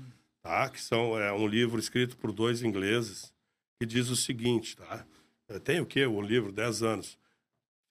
tá? 0.42 0.68
Que 0.68 0.80
são 0.80 1.18
é 1.18 1.32
um 1.32 1.46
livro 1.46 1.78
escrito 1.78 2.16
por 2.16 2.32
dois 2.32 2.62
ingleses, 2.62 3.32
que 3.80 3.86
diz 3.86 4.08
o 4.08 4.16
seguinte, 4.16 4.76
tá? 4.76 5.04
Eh, 5.48 5.58
Tem 5.58 5.80
o 5.80 5.86
quê? 5.86 6.06
O 6.06 6.20
livro, 6.20 6.52
10 6.52 6.82
anos. 6.82 7.18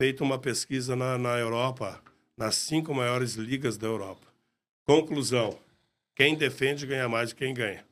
Feito 0.02 0.24
uma 0.24 0.40
pesquisa 0.40 0.96
na, 0.96 1.18
na 1.18 1.38
Europa, 1.38 2.02
nas 2.38 2.56
cinco 2.56 2.94
maiores 2.94 3.36
ligas 3.36 3.78
da 3.78 3.88
Europa. 3.88 4.28
Conclusão: 4.86 5.58
quem 6.16 6.36
defende 6.36 6.86
ganha 6.86 7.08
mais 7.08 7.30
de 7.30 7.36
quem 7.36 7.54
ganha. 7.54 7.86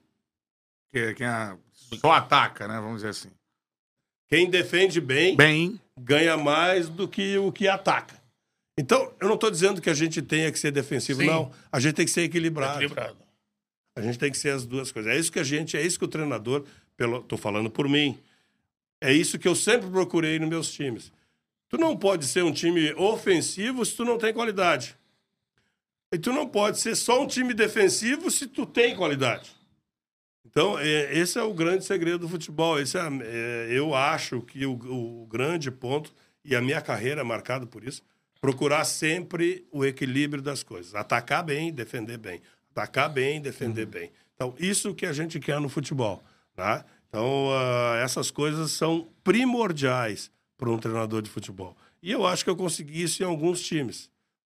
Que, 0.94 1.14
quem 1.14 1.28
é- 1.28 1.58
só 2.00 2.12
ataca, 2.12 2.68
né? 2.68 2.76
Vamos 2.76 2.98
dizer 2.98 3.10
assim. 3.10 3.30
Quem 4.30 4.50
defende 4.50 5.02
bem, 5.02 5.36
Bem, 5.36 5.80
ganha 6.00 6.38
mais 6.38 6.88
do 6.88 7.08
que 7.08 7.38
o 7.38 7.52
que 7.52 7.68
ataca. 7.68 8.22
Então, 8.78 9.14
eu 9.20 9.28
não 9.28 9.36
estou 9.36 9.52
dizendo 9.52 9.82
que 9.82 9.89
a 9.89 9.94
gente 9.94 10.22
tenha 10.22 10.52
que 10.52 10.58
ser 10.58 10.72
defensivo, 10.72 11.20
Sim. 11.22 11.28
não. 11.28 11.52
A 11.72 11.80
gente 11.80 11.96
tem 11.96 12.06
que 12.06 12.12
ser 12.12 12.22
equilibrado. 12.22 12.78
Equilibrado. 12.78 13.18
A 13.96 14.02
gente 14.02 14.18
tem 14.18 14.32
que 14.32 14.38
ser 14.38 14.50
as 14.50 14.66
duas 14.66 14.92
coisas. 14.92 15.14
É 15.14 15.20
isso 15.20 15.32
que 15.32 15.39
a 15.39 15.44
gente, 15.44 15.76
é 15.76 15.82
isso 15.82 16.00
que 16.00 16.06
o 16.06 16.08
treinador, 16.08 16.66
pelo, 16.96 17.22
tô 17.24 17.36
falando 17.36 17.70
por 17.70 17.89
mim. 17.89 18.18
É 19.02 19.12
isso 19.12 19.38
que 19.38 19.48
eu 19.48 19.56
sempre 19.56 19.89
procurei 19.89 20.39
nos 20.39 20.48
meus 20.48 20.72
times. 20.72 21.12
Tu 21.68 21.78
não 21.78 21.98
pode 21.98 22.26
ser 22.26 22.44
um 22.44 22.52
time 22.52 22.94
ofensivo 22.94 23.86
se 23.86 23.96
tu 23.96 24.06
não 24.06 24.18
tem 24.18 24.34
qualidade. 24.34 24.96
E 26.14 26.20
tu 26.20 26.32
não 26.32 26.48
pode 26.48 26.80
ser 26.80 26.96
só 26.96 27.22
um 27.22 27.28
time 27.28 27.54
defensivo 27.54 28.30
se 28.32 28.48
tu 28.48 28.66
tem 28.66 28.96
qualidade. 28.96 29.52
Então, 30.52 30.78
é, 30.78 31.18
esse 31.18 31.39
é 31.39 31.43
o 31.43 31.54
grande 31.54 31.86
segredo 31.86 32.20
do 32.20 32.30
futebol. 32.30 32.78
Esse 32.78 32.97
é, 32.97 33.02
é, 33.22 33.68
eu 33.72 33.95
acho 33.95 34.41
que 34.41 34.66
o, 34.66 34.74
o 34.74 35.26
grande 35.26 35.72
ponto, 35.72 36.14
e 36.43 36.56
a 36.56 36.62
minha 36.62 36.82
carreira 36.82 37.22
é 37.22 37.24
marcada 37.24 37.66
por 37.66 37.84
isso, 37.84 38.04
procurar 38.41 38.84
sempre 38.84 39.66
o 39.72 39.86
equilíbrio 39.86 40.43
das 40.43 40.62
coisas. 40.62 40.93
Atacar 40.93 41.43
bem, 41.43 41.72
defender 41.72 42.18
bem. 42.18 42.41
Atacar 42.72 43.10
bem, 43.10 43.41
defender 43.41 43.86
bem. 43.86 44.12
Então, 44.36 44.54
isso 44.60 44.93
que 44.93 45.06
a 45.06 45.14
gente 45.14 45.39
quer 45.39 45.60
no 45.62 45.70
futebol. 45.70 46.22
Tá? 46.54 46.84
Então, 47.08 47.49
ah, 47.52 47.97
essas 48.04 48.30
coisas 48.30 48.72
são 48.72 49.08
primordiais 49.24 50.30
para 50.58 50.70
um 50.70 50.78
treinador 50.78 51.22
de 51.22 51.30
futebol. 51.30 51.78
E 52.04 52.12
eu 52.12 52.26
acho 52.26 52.43
que 52.43 52.49
eu 52.49 52.56
consegui 52.56 53.04
isso 53.04 53.24
em 53.24 53.26
alguns 53.26 53.62
times. 53.62 54.10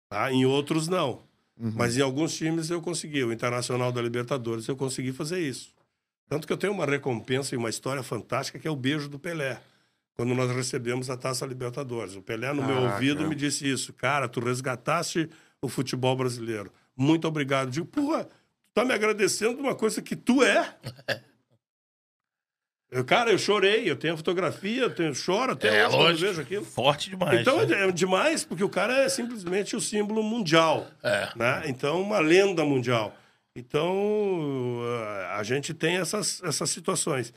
Tá? 0.09 0.31
Em 0.31 0.45
outros, 0.45 0.87
não. 0.87 1.21
Mas 1.75 1.95
em 1.95 2.01
alguns 2.01 2.33
times 2.35 2.71
eu 2.71 2.81
consegui. 2.81 3.23
O 3.23 3.31
Internacional 3.31 3.91
da 3.91 4.01
Libertadores 4.01 4.67
eu 4.67 4.75
consegui 4.75 5.11
fazer 5.11 5.39
isso. 5.39 5.71
Tanto 6.31 6.47
que 6.47 6.53
eu 6.53 6.57
tenho 6.57 6.71
uma 6.71 6.85
recompensa 6.85 7.53
e 7.53 7.57
uma 7.57 7.69
história 7.69 8.01
fantástica 8.01 8.57
que 8.57 8.65
é 8.65 8.71
o 8.71 8.75
beijo 8.75 9.09
do 9.09 9.19
Pelé. 9.19 9.59
Quando 10.13 10.33
nós 10.33 10.49
recebemos 10.49 11.09
a 11.09 11.17
Taça 11.17 11.45
Libertadores. 11.45 12.15
O 12.15 12.21
Pelé, 12.21 12.53
no 12.53 12.63
meu 12.63 12.75
Caraca. 12.77 12.93
ouvido, 12.93 13.27
me 13.27 13.35
disse 13.35 13.69
isso. 13.69 13.91
Cara, 13.91 14.29
tu 14.29 14.39
resgataste 14.39 15.29
o 15.61 15.67
futebol 15.67 16.15
brasileiro. 16.15 16.71
Muito 16.95 17.27
obrigado. 17.27 17.67
Eu 17.67 17.71
digo, 17.71 17.85
porra, 17.87 18.23
tu 18.23 18.29
tá 18.73 18.85
me 18.85 18.93
agradecendo 18.93 19.55
de 19.55 19.61
uma 19.61 19.75
coisa 19.75 20.01
que 20.01 20.15
tu 20.15 20.41
é? 20.41 20.73
Eu, 22.89 23.05
cara, 23.05 23.31
eu 23.31 23.37
chorei, 23.37 23.89
eu 23.89 23.95
tenho 23.95 24.15
a 24.15 24.17
fotografia, 24.17 24.81
eu 24.81 24.93
tenho, 24.93 25.15
choro 25.15 25.53
até 25.53 25.69
É, 25.69 25.87
hoje 25.87 25.95
quando 25.95 26.03
lógico. 26.07 26.27
vejo 26.27 26.41
aquilo. 26.41 26.65
Forte 26.65 27.09
demais. 27.09 27.39
Então 27.39 27.65
né? 27.65 27.87
é 27.87 27.91
demais, 27.91 28.43
porque 28.43 28.65
o 28.65 28.69
cara 28.69 28.93
é 29.03 29.07
simplesmente 29.07 29.77
o 29.77 29.79
símbolo 29.79 30.21
mundial. 30.21 30.85
É. 31.01 31.29
Né? 31.33 31.63
Então, 31.67 32.01
uma 32.01 32.19
lenda 32.19 32.65
mundial. 32.65 33.15
Então, 33.55 34.79
a- 35.33 35.37
a 35.39 35.43
gente 35.43 35.73
tem 35.73 35.97
essas, 35.97 36.41
essas 36.43 36.69
situações. 36.69 37.33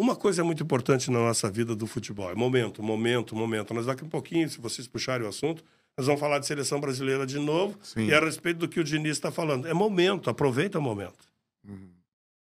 Uma 0.00 0.14
coisa 0.14 0.40
é 0.42 0.44
muito 0.44 0.62
importante 0.62 1.10
na 1.10 1.18
nossa 1.18 1.50
vida 1.50 1.74
do 1.74 1.86
futebol: 1.86 2.30
é 2.30 2.34
momento, 2.34 2.82
momento, 2.82 3.34
momento. 3.34 3.74
Nós 3.74 3.86
daqui 3.86 4.04
a 4.04 4.08
pouquinho, 4.08 4.48
se 4.48 4.60
vocês 4.60 4.86
puxarem 4.86 5.26
o 5.26 5.28
assunto, 5.28 5.64
nós 5.96 6.06
vamos 6.06 6.20
falar 6.20 6.38
de 6.38 6.46
seleção 6.46 6.80
brasileira 6.80 7.26
de 7.26 7.38
novo 7.40 7.76
Sim. 7.82 8.06
e 8.06 8.14
a 8.14 8.20
respeito 8.20 8.58
do 8.58 8.68
que 8.68 8.78
o 8.78 8.84
Diniz 8.84 9.12
está 9.16 9.32
falando. 9.32 9.66
É 9.66 9.74
momento, 9.74 10.30
aproveita 10.30 10.78
o 10.78 10.82
momento. 10.82 11.26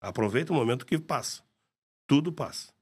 Aproveita 0.02 0.52
o 0.52 0.56
momento 0.56 0.86
que 0.86 0.98
passa. 0.98 1.42
Tudo 2.08 2.32
passa. 2.34 2.74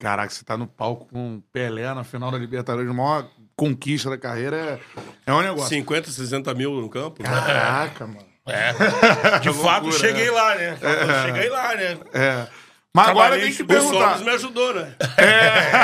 caraca, 0.00 0.32
você 0.32 0.44
tá 0.44 0.56
no 0.56 0.66
palco 0.66 1.06
com 1.06 1.40
Pelé 1.52 1.92
na 1.94 2.02
final 2.04 2.30
da 2.30 2.36
Libertadores, 2.38 2.90
a 2.90 2.94
maior 2.94 3.30
conquista 3.54 4.10
da 4.10 4.18
carreira 4.18 4.56
é, 4.56 4.80
é 5.26 5.32
um 5.32 5.40
negócio. 5.42 5.68
50, 5.68 6.10
60 6.10 6.52
mil 6.54 6.72
no 6.80 6.88
campo. 6.90 7.22
né? 7.22 7.28
Caraca, 7.28 8.06
mano. 8.46 9.40
De 9.42 9.52
fato, 9.52 9.82
loucura, 9.86 9.92
cheguei 9.92 10.26
né? 10.26 10.30
lá, 10.30 10.54
né? 10.54 10.78
Cheguei 11.24 11.48
lá, 11.48 11.74
né? 11.74 11.98
É. 12.12 12.46
Mas 12.94 13.08
agora 13.08 13.38
tem 13.38 13.52
que 13.52 13.62
O 13.62 13.66
perguntar. 13.66 14.08
Soros 14.10 14.22
me 14.22 14.30
ajudou, 14.30 14.74
né? 14.74 14.94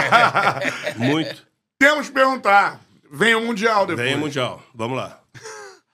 Muito. 0.97 1.47
Temos 1.79 2.07
que 2.09 2.15
perguntar. 2.15 2.81
Vem 3.13 3.35
o 3.35 3.43
Mundial 3.43 3.85
depois. 3.85 4.07
Vem 4.07 4.17
o 4.17 4.21
Mundial. 4.21 4.63
Vamos 4.75 4.97
lá. 4.97 5.21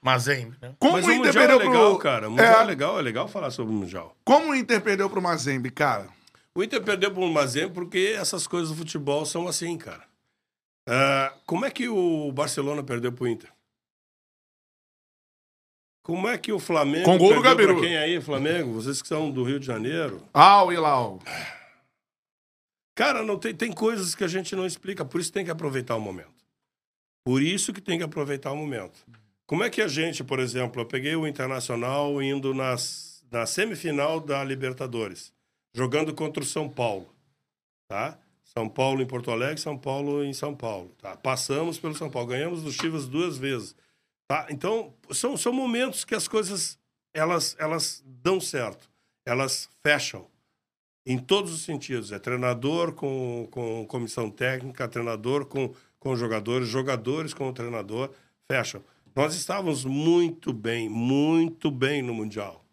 Mazembe, 0.01 0.57
né? 0.62 0.75
Como 0.79 0.93
Mas 0.93 1.05
o 1.05 1.09
o 1.09 1.12
Inter 1.12 1.27
Mundial 1.27 1.45
é 1.45 1.49
perdeu 1.49 1.69
legal, 1.69 1.91
pro... 1.91 1.99
cara. 1.99 2.29
O 2.29 2.31
Mundial 2.31 2.61
é. 2.61 2.62
É. 2.62 2.64
legal, 2.64 2.99
é 2.99 3.03
legal 3.03 3.27
falar 3.27 3.51
sobre 3.51 3.75
o 3.75 3.77
Mundial. 3.77 4.14
Como 4.25 4.53
o 4.53 4.55
Inter 4.55 4.81
perdeu 4.81 5.11
pro 5.11 5.21
Mazembe, 5.21 5.71
cara? 5.71 6.07
O 6.55 6.62
Inter 6.62 6.81
perdeu 6.83 7.11
para 7.11 7.21
o 7.21 7.29
Mazembe 7.33 7.73
porque 7.75 8.14
essas 8.16 8.47
coisas 8.47 8.69
do 8.71 8.77
futebol 8.77 9.27
são 9.27 9.49
assim, 9.49 9.77
cara. 9.77 10.05
Ah, 10.89 11.33
como 11.45 11.66
é 11.66 11.71
que 11.71 11.89
o 11.89 12.31
Barcelona 12.33 12.83
perdeu 12.83 13.12
para 13.12 13.25
o 13.25 13.29
Inter? 13.29 13.51
Como 16.09 16.26
é 16.26 16.38
que 16.38 16.50
o 16.50 16.59
Flamengo 16.59 17.04
Com 17.04 17.18
gol 17.18 17.34
do 17.34 17.42
Gabiru. 17.42 17.82
quem 17.82 17.98
aí, 17.98 18.18
Flamengo? 18.18 18.72
Vocês 18.72 19.02
que 19.02 19.06
são 19.06 19.30
do 19.30 19.44
Rio 19.44 19.61
de 19.61 19.66
Janeiro. 19.66 20.26
Au 20.32 20.72
e 20.72 20.76
Lau. 20.78 21.20
Cara, 22.94 23.22
não 23.22 23.38
tem, 23.38 23.54
tem 23.54 23.70
coisas 23.70 24.14
que 24.14 24.24
a 24.24 24.26
gente 24.26 24.56
não 24.56 24.64
explica, 24.64 25.04
por 25.04 25.20
isso 25.20 25.30
tem 25.30 25.44
que 25.44 25.50
aproveitar 25.50 25.96
o 25.96 26.00
momento. 26.00 26.32
Por 27.26 27.42
isso 27.42 27.74
que 27.74 27.80
tem 27.82 27.98
que 27.98 28.04
aproveitar 28.04 28.52
o 28.52 28.56
momento. 28.56 28.98
Como 29.46 29.62
é 29.62 29.68
que 29.68 29.82
a 29.82 29.86
gente, 29.86 30.24
por 30.24 30.38
exemplo, 30.38 30.80
eu 30.80 30.86
peguei 30.86 31.14
o 31.14 31.26
Internacional 31.26 32.22
indo 32.22 32.54
nas, 32.54 33.22
na 33.30 33.44
semifinal 33.44 34.18
da 34.18 34.42
Libertadores, 34.42 35.30
jogando 35.74 36.14
contra 36.14 36.42
o 36.42 36.46
São 36.46 36.70
Paulo, 36.70 37.14
tá? 37.86 38.18
São 38.44 38.66
Paulo 38.66 39.02
em 39.02 39.06
Porto 39.06 39.30
Alegre, 39.30 39.61
São 39.61 39.76
Paulo 39.76 40.24
em 40.24 40.32
São 40.32 40.54
Paulo, 40.56 40.90
tá? 41.02 41.18
Passamos 41.18 41.78
pelo 41.78 41.94
São 41.94 42.09
Paulo, 42.09 42.28
ganhamos 42.28 42.62
do 42.62 42.72
Chivas 42.72 43.06
duas 43.06 43.36
vezes, 43.36 43.76
tá? 44.29 44.47
Então, 44.51 44.95
são, 45.11 45.37
são 45.37 45.53
momentos 45.53 46.05
que 46.05 46.14
as 46.14 46.29
coisas, 46.29 46.79
elas, 47.12 47.57
elas 47.59 48.05
dão 48.07 48.41
certo, 48.41 48.89
elas 49.26 49.68
fecham 49.83 50.26
em 51.07 51.18
todos 51.18 51.51
os 51.53 51.62
sentidos. 51.62 52.12
É 52.12 52.18
treinador 52.18 52.93
com, 52.93 53.49
com 53.51 53.87
comissão 53.87 54.31
técnica, 54.31 54.87
treinador 54.87 55.47
com, 55.47 55.74
com 55.99 56.14
jogadores, 56.14 56.68
jogadores 56.68 57.33
com 57.33 57.49
o 57.49 57.53
treinador, 57.53 58.11
fecham. 58.47 58.85
Nós 59.16 59.35
estávamos 59.35 59.85
muito 59.85 60.53
bem, 60.53 60.89
muito 60.89 61.70
bem 61.70 62.03
no 62.03 62.12
Mundial. 62.12 62.64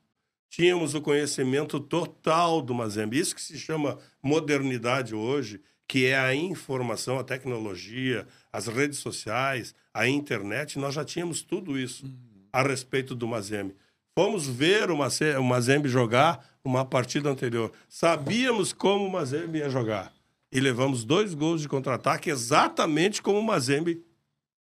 Tínhamos 0.50 0.94
o 0.94 1.02
conhecimento 1.02 1.80
total 1.80 2.62
do 2.62 2.74
Mazembe. 2.74 3.18
Isso 3.18 3.34
que 3.34 3.42
se 3.42 3.58
chama 3.58 3.98
modernidade 4.22 5.16
hoje, 5.16 5.62
que 5.88 6.06
é 6.06 6.18
a 6.18 6.36
informação, 6.36 7.18
a 7.18 7.24
tecnologia, 7.24 8.28
as 8.56 8.68
redes 8.68 9.00
sociais, 9.00 9.76
a 9.94 10.08
internet. 10.08 10.80
Nós 10.80 10.96
já 10.96 11.04
tínhamos 11.04 11.42
tudo 11.42 11.78
isso 11.78 12.10
a 12.54 12.64
respeito 12.64 13.14
do 13.14 13.28
Mazembe. 13.28 13.76
Fomos 14.18 14.48
ver 14.48 14.90
o 14.90 15.44
Mazembe 15.44 15.90
jogar 15.90 16.48
uma 16.64 16.86
partida 16.86 17.30
anterior. 17.30 17.74
Sabíamos 17.90 18.72
como 18.72 19.06
o 19.06 19.12
Mazembe 19.12 19.60
ia 19.60 19.70
jogar. 19.70 20.14
e 20.50 20.60
levamos 20.62 21.04
dois 21.04 21.34
gols 21.34 21.62
de 21.62 21.68
contra-ataque 21.68 22.30
exatamente 22.30 23.22
como 23.22 23.40
o 23.40 23.44
Mazembe 23.44 24.02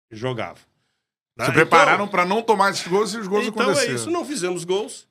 jogava. 0.08 0.60
Né? 1.36 1.46
Se 1.46 1.52
prepararam 1.52 2.06
pra 2.06 2.24
não 2.24 2.42
tomar 2.42 2.70
esses 2.70 2.86
gols 2.86 3.12
e 3.12 3.18
os 3.18 3.26
gols 3.26 3.46
então 3.46 3.62
aconteceram. 3.62 3.92
é 3.92 3.96
isso, 3.96 4.10
não 4.10 4.24
fizemos 4.24 4.62
gols. 4.62 5.08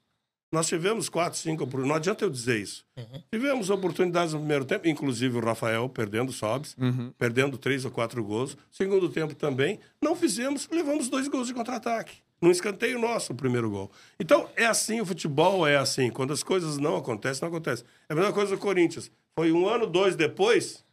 Nós 0.52 0.68
tivemos 0.68 1.10
quatro, 1.10 1.38
cinco 1.38 1.64
oportunidades. 1.64 1.89
Não 1.89 1.95
adianta 1.95 2.26
eu 2.26 2.30
dizer 2.30 2.60
isso. 2.60 2.84
Tivemos 3.32 3.70
oportunidades 3.70 4.34
no 4.34 4.39
primeiro 4.39 4.66
tempo, 4.66 4.88
inclusive 4.88 5.38
o 5.38 5.39
Rafael 5.39 5.88
perdendo 5.88 6.32
sobes, 6.32 6.76
perdendo 7.18 7.58
três 7.58 7.86
ou 7.86 7.91
quatro 7.91 8.24
gols. 8.24 8.58
Segundo 8.72 9.10
tempo 9.10 9.36
também. 9.36 9.80
Não 10.02 10.16
fizemos, 10.16 10.68
levamos 10.72 11.08
dois 11.08 11.28
gols 11.28 11.47
de 11.47 11.54
contra-ataque. 11.54 12.18
Num 12.41 12.50
escanteio 12.50 12.97
nosso, 13.00 13.34
o 13.34 13.36
primeiro 13.36 13.70
gol. 13.70 13.91
Então, 14.20 14.50
é 14.56 14.66
assim, 14.66 15.02
o 15.02 15.06
futebol 15.06 15.68
é 15.68 15.76
assim. 15.76 16.10
Quando 16.10 16.32
as 16.34 16.41
coisas 16.41 16.78
não 16.78 16.95
acontecem, 16.95 17.41
não 17.41 17.50
acontece. 17.50 17.84
É 18.08 18.14
a 18.14 18.16
mesma 18.16 18.32
coisa 18.32 18.56
do 18.56 18.60
Corinthians. 18.60 19.12
Foi 19.38 19.52
um 19.52 19.68
ano, 19.68 19.86
dois 19.86 20.16
depois, 20.16 20.84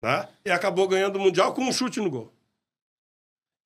tá? 0.00 0.28
e 0.44 0.50
acabou 0.50 0.88
ganhando 0.88 1.16
o 1.16 1.20
Mundial 1.20 1.52
com 1.52 1.62
um 1.62 1.72
chute 1.72 2.00
no 2.00 2.10
gol. 2.10 2.32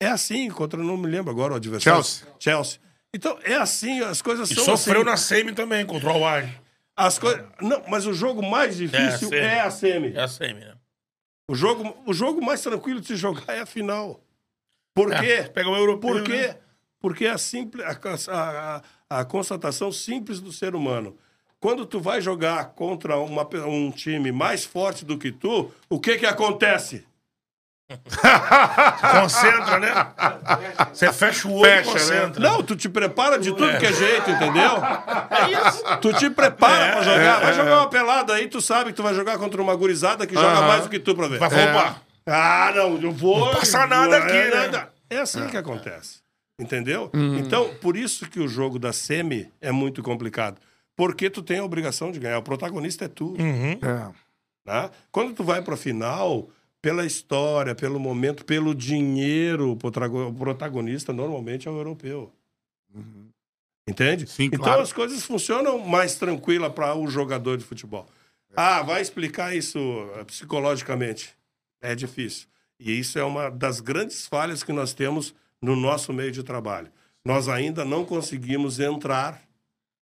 É 0.03 0.09
assim, 0.09 0.49
contra, 0.51 0.83
não 0.83 0.97
me 0.97 1.07
lembro 1.07 1.31
agora 1.31 1.53
o 1.53 1.57
adversário. 1.57 2.03
Chelsea. 2.03 2.29
Chelsea. 2.39 2.81
Então, 3.15 3.39
é 3.43 3.55
assim, 3.55 4.01
as 4.01 4.23
coisas 4.23 4.51
E 4.51 4.55
são 4.55 4.65
sofreu 4.65 5.01
assim. 5.03 5.11
na 5.11 5.17
semi 5.17 5.53
também, 5.53 5.85
contra 5.85 6.09
o 6.09 6.13
Award. 6.13 6.61
As 6.97 7.19
coisas... 7.19 7.45
Não, 7.61 7.83
mas 7.89 8.07
o 8.07 8.13
jogo 8.13 8.43
mais 8.43 8.77
difícil 8.77 9.33
É, 9.33 9.57
é, 9.57 9.61
a 9.61 9.71
semi. 9.71 10.13
É 10.15 10.21
a 10.23 10.29
semi, 10.29 10.61
né? 10.61 10.75
O, 11.49 11.55
jogo, 11.55 11.97
o 12.07 12.13
jogo 12.15 12.41
mais 12.45 12.61
tranquilo 12.63 13.01
de 13.01 13.09
se 13.09 13.17
jogar 13.17 13.55
é 13.57 13.61
a 13.61 13.67
final. 13.67 14.21
Por 14.95 15.13
É, 15.13 15.21
quê? 15.45 15.51
pega 15.51 15.69
o 15.69 15.77
europeu, 15.77 16.11
Por 16.13 16.23
quê? 16.23 16.49
né? 16.49 16.57
Porque 17.01 17.25
é 17.25 17.31
a, 17.31 17.39
simples, 17.39 17.85
a, 18.29 18.83
a- 19.09 19.19
a 19.21 19.25
constatação 19.25 19.91
simples 19.91 20.41
do 20.41 20.53
ser 20.53 20.75
humano. 20.75 21.17
Quando 21.59 21.85
tu 21.87 21.99
vai 22.01 22.21
jogar 22.21 22.67
contra 22.75 23.17
uma 23.19 23.47
um 23.67 23.91
time 23.91 24.31
mais 24.31 24.65
forte 24.65 25.05
do 25.05 25.19
que 25.19 25.33
tu, 25.33 25.73
o 25.89 25.99
que 25.99 26.17
que 26.19 26.27
acontece? 26.27 27.07
Concentra, 29.21 29.79
né? 29.79 29.93
Você 30.93 31.13
fecha 31.13 31.49
o 31.49 31.55
olho 31.55 31.65
Fecha, 31.65 31.91
e 31.91 31.93
né? 31.93 31.93
concentra. 31.93 32.41
Não, 32.43 32.63
tu 32.63 32.77
te 32.77 32.89
prepara 32.89 33.39
de 33.39 33.51
tudo 33.51 33.79
que 33.79 33.87
é 33.87 33.93
jeito, 33.93 34.31
entendeu? 34.31 34.73
É 35.31 35.69
isso. 35.69 35.85
Tu 36.01 36.13
te 36.15 36.31
prepara 36.31 36.93
pra 36.93 37.03
jogar. 37.03 37.41
Vai 37.41 37.55
jogar 37.55 37.77
uma 37.79 37.89
pelada 37.89 38.35
aí, 38.35 38.49
tu 38.49 38.61
sabe 38.61 38.91
que 38.91 38.97
tu 38.97 39.03
vai 39.03 39.15
jogar 39.15 39.39
contra 39.39 39.61
uma 39.61 39.75
gurizada 39.75 40.27
que 40.27 40.35
joga 40.35 40.49
Aham. 40.49 40.67
mais 40.69 40.83
do 40.85 40.89
que 40.89 40.99
tu 40.99 41.15
pra 41.15 41.29
ver. 41.29 41.39
Vai 41.39 41.49
roubar. 41.49 42.03
Ah, 42.27 42.73
não, 42.75 43.01
eu 43.01 43.13
vou. 43.13 43.47
Não 43.47 43.53
passa 43.53 43.87
nada 43.87 44.19
aqui, 44.19 44.37
é, 44.37 44.51
né? 44.51 44.55
nada. 44.67 44.93
É 45.09 45.19
assim 45.19 45.47
que 45.49 45.57
acontece. 45.57 46.21
Entendeu? 46.59 47.11
Uhum. 47.15 47.39
Então, 47.39 47.71
por 47.81 47.97
isso 47.97 48.29
que 48.29 48.39
o 48.39 48.47
jogo 48.47 48.79
da 48.79 48.93
semi 48.93 49.51
é 49.61 49.73
muito 49.73 50.03
complicado. 50.03 50.61
Porque 50.95 51.31
tu 51.31 51.43
tem 51.43 51.59
a 51.59 51.65
obrigação 51.65 52.13
de 52.13 52.21
ganhar. 52.21 52.39
O 52.39 52.43
protagonista 52.43 53.07
é 53.07 53.09
tu. 53.09 53.35
É. 53.39 54.11
Tá? 54.65 54.91
Quando 55.11 55.33
tu 55.33 55.43
vai 55.43 55.63
pra 55.63 55.77
final, 55.77 56.49
pela 56.83 57.05
história, 57.05 57.75
pelo 57.75 58.01
momento, 58.01 58.45
pelo 58.45 58.75
dinheiro, 58.75 59.73
o 59.73 59.77
protago- 59.77 60.29
o 60.29 60.35
protagonista 60.35 61.13
normalmente 61.13 61.69
é 61.69 61.71
o 61.71 61.77
europeu. 61.77 62.33
Entende? 63.87 64.27
Sim, 64.27 64.45
então 64.45 64.61
claro. 64.61 64.83
as 64.83 64.93
coisas 64.93 65.25
funcionam 65.25 65.79
mais 65.79 66.15
tranquila 66.17 66.71
para 66.71 66.95
o 66.95 67.09
jogador 67.09 67.57
de 67.57 67.65
futebol. 67.65 68.07
Ah, 68.57 68.83
vai 68.83 69.01
explicar 69.01 69.55
isso 69.55 69.79
eh, 70.17 70.25
psicologicamente. 70.25 71.35
É 71.81 71.95
difícil. 71.95 72.47
E 72.79 72.99
isso 72.99 73.19
é 73.19 73.25
uma 73.25 73.51
das 73.51 73.81
grandes 73.81 74.27
falhas 74.27 74.63
que 74.63 74.73
nós 74.73 74.93
temos 74.93 75.35
no 75.61 75.77
nosso 75.77 76.13
meio 76.13 76.33
de 76.33 76.43
trabalho. 76.43 76.91
Nós 77.25 77.49
ainda 77.49 77.85
não 77.85 78.05
conseguimos 78.05 78.81
entrar 78.81 79.43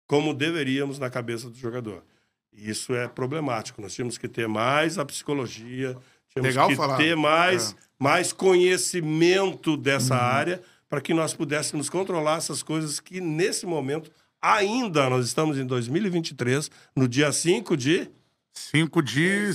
como 0.07 0.35
deveríamos 0.35 0.99
na 0.99 1.11
cabeça 1.11 1.49
do 1.49 1.57
jogador. 1.57 2.05
E 2.53 2.69
Isso 2.71 2.95
é 2.95 3.07
problemático. 3.09 3.81
Nós 3.81 3.95
tínhamos 3.95 4.19
que 4.19 4.29
ter 4.29 4.49
mais 4.49 4.99
a 4.99 5.05
psicologia, 5.05 5.97
tínhamos 6.31 6.49
Legal 6.55 6.69
que 6.69 6.77
falar. 6.77 6.97
ter 6.97 7.17
mais, 7.17 7.73
É. 7.73 7.75
mais 7.99 8.33
conhecimento 8.33 9.77
dessa 9.77 10.15
Uhum. 10.15 10.21
área 10.21 10.63
para 10.89 11.01
que 11.01 11.13
nós 11.15 11.35
pudéssemos 11.35 11.89
controlar 11.91 12.39
essas 12.39 12.63
coisas 12.63 12.99
que, 13.01 13.21
nesse 13.21 13.67
momento, 13.67 14.11
ainda 14.41 15.09
nós 15.11 15.27
estamos 15.27 15.59
em 15.59 15.67
2023, 15.67 16.71
no 16.97 17.07
dia 17.07 17.31
5 17.33 17.77
de 17.77 18.11
5 18.53 19.03
de. 19.03 19.51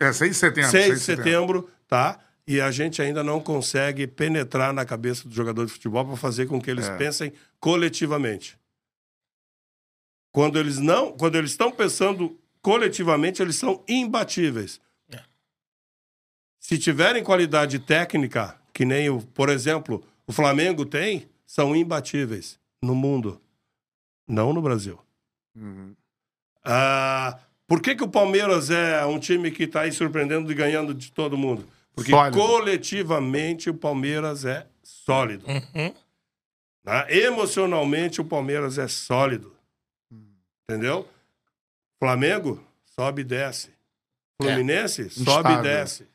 É, 0.00 0.12
6 0.12 0.30
de 0.32 0.36
setembro. 0.36 0.70
6 0.70 0.84
6 0.86 0.98
de 1.00 1.04
setembro, 1.04 1.68
tá? 1.86 2.18
E 2.46 2.60
a 2.62 2.70
gente 2.70 3.02
ainda 3.02 3.22
não 3.22 3.40
consegue 3.40 4.06
penetrar 4.06 4.72
na 4.72 4.84
cabeça 4.86 5.28
do 5.28 5.34
jogador 5.34 5.66
de 5.66 5.72
futebol 5.72 6.04
para 6.06 6.16
fazer 6.16 6.46
com 6.46 6.58
que 6.60 6.70
eles 6.70 6.88
É. 6.88 6.96
pensem 6.96 7.32
coletivamente. 7.60 8.56
Quando 10.32 10.58
eles 10.58 10.78
não, 10.78 11.12
quando 11.12 11.36
eles 11.36 11.50
estão 11.50 11.70
pensando 11.70 12.38
coletivamente, 12.62 13.42
eles 13.42 13.56
são 13.56 13.82
imbatíveis. 13.88 14.80
É. 16.58 16.60
Se 16.60 16.78
tiverem 16.78 17.22
qualidade 17.24 17.78
técnica, 17.78 18.56
que 18.72 18.84
nem 18.84 19.08
o, 19.08 19.20
por 19.20 19.48
exemplo, 19.48 20.04
o 20.26 20.32
Flamengo 20.32 20.84
tem, 20.84 21.28
são 21.46 21.74
imbatíveis 21.74 22.58
no 22.82 22.94
mundo, 22.94 23.40
não 24.26 24.52
no 24.52 24.60
Brasil. 24.60 24.98
Uhum. 25.56 25.94
Ah, 26.64 27.38
por 27.66 27.80
que, 27.80 27.94
que 27.94 28.04
o 28.04 28.08
Palmeiras 28.08 28.70
é 28.70 29.04
um 29.04 29.18
time 29.18 29.50
que 29.50 29.64
está 29.64 29.82
aí 29.82 29.92
surpreendendo 29.92 30.50
e 30.50 30.54
ganhando 30.54 30.92
de 30.92 31.10
todo 31.10 31.36
mundo? 31.36 31.66
Porque 31.94 32.10
Sólido. 32.10 32.36
coletivamente 32.38 33.70
o 33.70 33.74
Palmeiras 33.74 34.44
é 34.44 34.66
sólido. 34.82 35.44
Uhum. 35.46 35.94
né? 36.84 37.06
Emocionalmente 37.08 38.20
o 38.20 38.24
Palmeiras 38.24 38.78
é 38.78 38.86
sólido. 38.86 39.56
Entendeu? 40.70 41.08
Flamengo 41.98 42.62
sobe 42.84 43.22
e 43.22 43.24
desce. 43.24 43.70
Fluminense 44.40 45.10
sobe 45.10 45.48
Instável. 45.48 45.58
e 45.58 45.62
desce. 45.62 46.08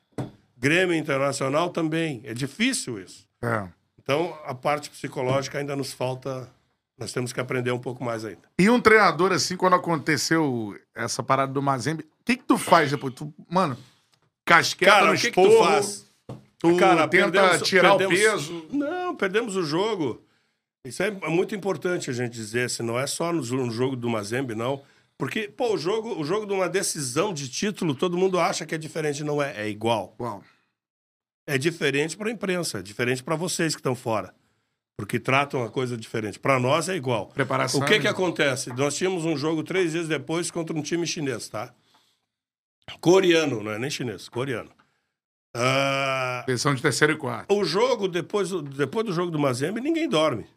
Grêmio 0.63 0.95
Internacional 0.95 1.69
também. 1.69 2.21
É 2.23 2.33
difícil 2.33 2.99
isso. 3.01 3.27
É. 3.41 3.67
Então 4.01 4.37
a 4.45 4.55
parte 4.55 4.89
psicológica 4.89 5.57
ainda 5.59 5.75
nos 5.75 5.93
falta. 5.93 6.49
Nós 6.97 7.11
temos 7.11 7.33
que 7.33 7.39
aprender 7.39 7.71
um 7.71 7.79
pouco 7.79 8.03
mais 8.03 8.23
ainda. 8.23 8.41
E 8.59 8.69
um 8.69 8.79
treinador, 8.79 9.31
assim, 9.31 9.57
quando 9.57 9.75
aconteceu 9.75 10.77
essa 10.95 11.23
parada 11.23 11.51
do 11.51 11.61
Mazembe, 11.61 12.03
o 12.03 12.23
que, 12.23 12.37
que 12.37 12.43
tu 12.43 12.57
faz 12.57 12.91
depois? 12.91 13.13
Tu, 13.15 13.33
mano, 13.49 13.75
casqueta 14.45 14.91
Cara, 14.91 15.05
no 15.07 15.13
o 15.13 15.15
que, 15.15 15.21
que 15.21 15.27
esporro, 15.39 15.49
tu 15.57 15.63
faz? 15.63 16.05
Tu 16.59 16.77
Cara, 16.77 17.07
tenta 17.07 17.31
perdemos- 17.31 17.61
tirar 17.67 17.97
perdemos- 17.97 18.19
o 18.19 18.21
peso. 18.61 18.67
Não, 18.71 19.15
perdemos 19.15 19.55
o 19.55 19.63
jogo. 19.63 20.21
Isso 20.85 21.01
é 21.01 21.09
muito 21.11 21.55
importante 21.55 22.09
a 22.09 22.13
gente 22.13 22.33
dizer, 22.33 22.69
se 22.69 22.83
não 22.83 22.99
é 22.99 23.07
só 23.07 23.33
no 23.33 23.71
jogo 23.71 23.95
do 23.95 24.09
Mazembe, 24.09 24.53
não. 24.53 24.81
Porque, 25.17 25.47
pô, 25.47 25.73
o 25.73 25.77
jogo, 25.77 26.19
o 26.19 26.23
jogo 26.23 26.45
de 26.45 26.53
uma 26.53 26.67
decisão 26.69 27.33
de 27.33 27.49
título, 27.49 27.95
todo 27.95 28.17
mundo 28.17 28.39
acha 28.39 28.65
que 28.65 28.75
é 28.75 28.77
diferente, 28.77 29.23
não 29.23 29.41
é. 29.41 29.63
É 29.63 29.69
igual. 29.69 30.13
Uau. 30.19 30.43
É 31.45 31.57
diferente 31.57 32.15
para 32.15 32.29
a 32.29 32.31
imprensa, 32.31 32.79
é 32.79 32.81
diferente 32.81 33.23
para 33.23 33.35
vocês 33.35 33.73
que 33.75 33.79
estão 33.79 33.95
fora. 33.95 34.33
Porque 34.97 35.19
tratam 35.19 35.63
a 35.63 35.69
coisa 35.71 35.97
diferente. 35.97 36.39
Para 36.39 36.59
nós 36.59 36.87
é 36.87 36.95
igual. 36.95 37.27
Preparação. 37.27 37.81
O 37.81 37.85
que 37.85 37.97
que 37.97 38.03
né? 38.05 38.09
acontece? 38.09 38.69
Nós 38.73 38.95
tínhamos 38.95 39.25
um 39.25 39.35
jogo 39.35 39.63
três 39.63 39.91
dias 39.91 40.07
depois 40.07 40.51
contra 40.51 40.77
um 40.77 40.81
time 40.81 41.05
chinês, 41.07 41.49
tá? 41.49 41.73
Coreano, 43.01 43.63
não 43.63 43.71
é 43.71 43.79
nem 43.79 43.89
chinês, 43.89 44.29
coreano. 44.29 44.71
Ah, 45.55 46.43
Posição 46.45 46.73
de 46.75 46.81
terceiro 46.81 47.13
e 47.13 47.17
quarto. 47.17 47.53
o 47.53 47.63
jogo, 47.63 48.07
depois, 48.07 48.49
do- 48.49 48.61
depois 48.61 49.05
do 49.05 49.13
jogo 49.13 49.31
do 49.31 49.39
Mazembe, 49.39 49.81
ninguém 49.81 50.07
dorme. 50.09 50.47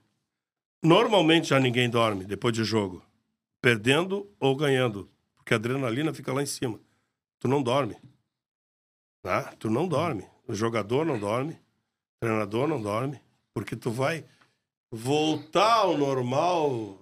Normalmente 0.83 1.49
já 1.49 1.59
ninguém 1.61 1.89
dorme 1.89 2.25
depois 2.25 2.55
de 2.55 2.63
jogo. 2.65 3.03
Perdendo 3.61 4.31
ou 4.39 4.55
ganhando. 4.57 5.11
Porque 5.35 5.55
a 5.55 5.57
adrenalina 5.57 6.13
fica 6.15 6.33
lá 6.33 6.43
em 6.43 6.47
cima. 6.47 6.79
Tu 7.39 7.49
não 7.49 7.63
dorme. 7.63 7.97
Tá? 9.23 9.55
Tu 9.59 9.69
não 9.71 9.87
dorme. 9.89 10.25
O 10.47 10.55
jogador 10.55 11.05
não 11.05 11.19
dorme. 11.19 11.53
O 11.53 12.21
treinador 12.21 12.69
não 12.69 12.81
dorme. 12.81 13.21
Porque 13.55 13.75
tu 13.75 13.91
vai 13.91 14.25
voltar 14.91 15.79
ao 15.79 15.97
normal, 15.97 16.99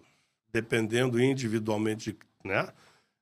dependendo 0.52 1.22
individualmente, 1.22 2.16
né? 2.44 2.68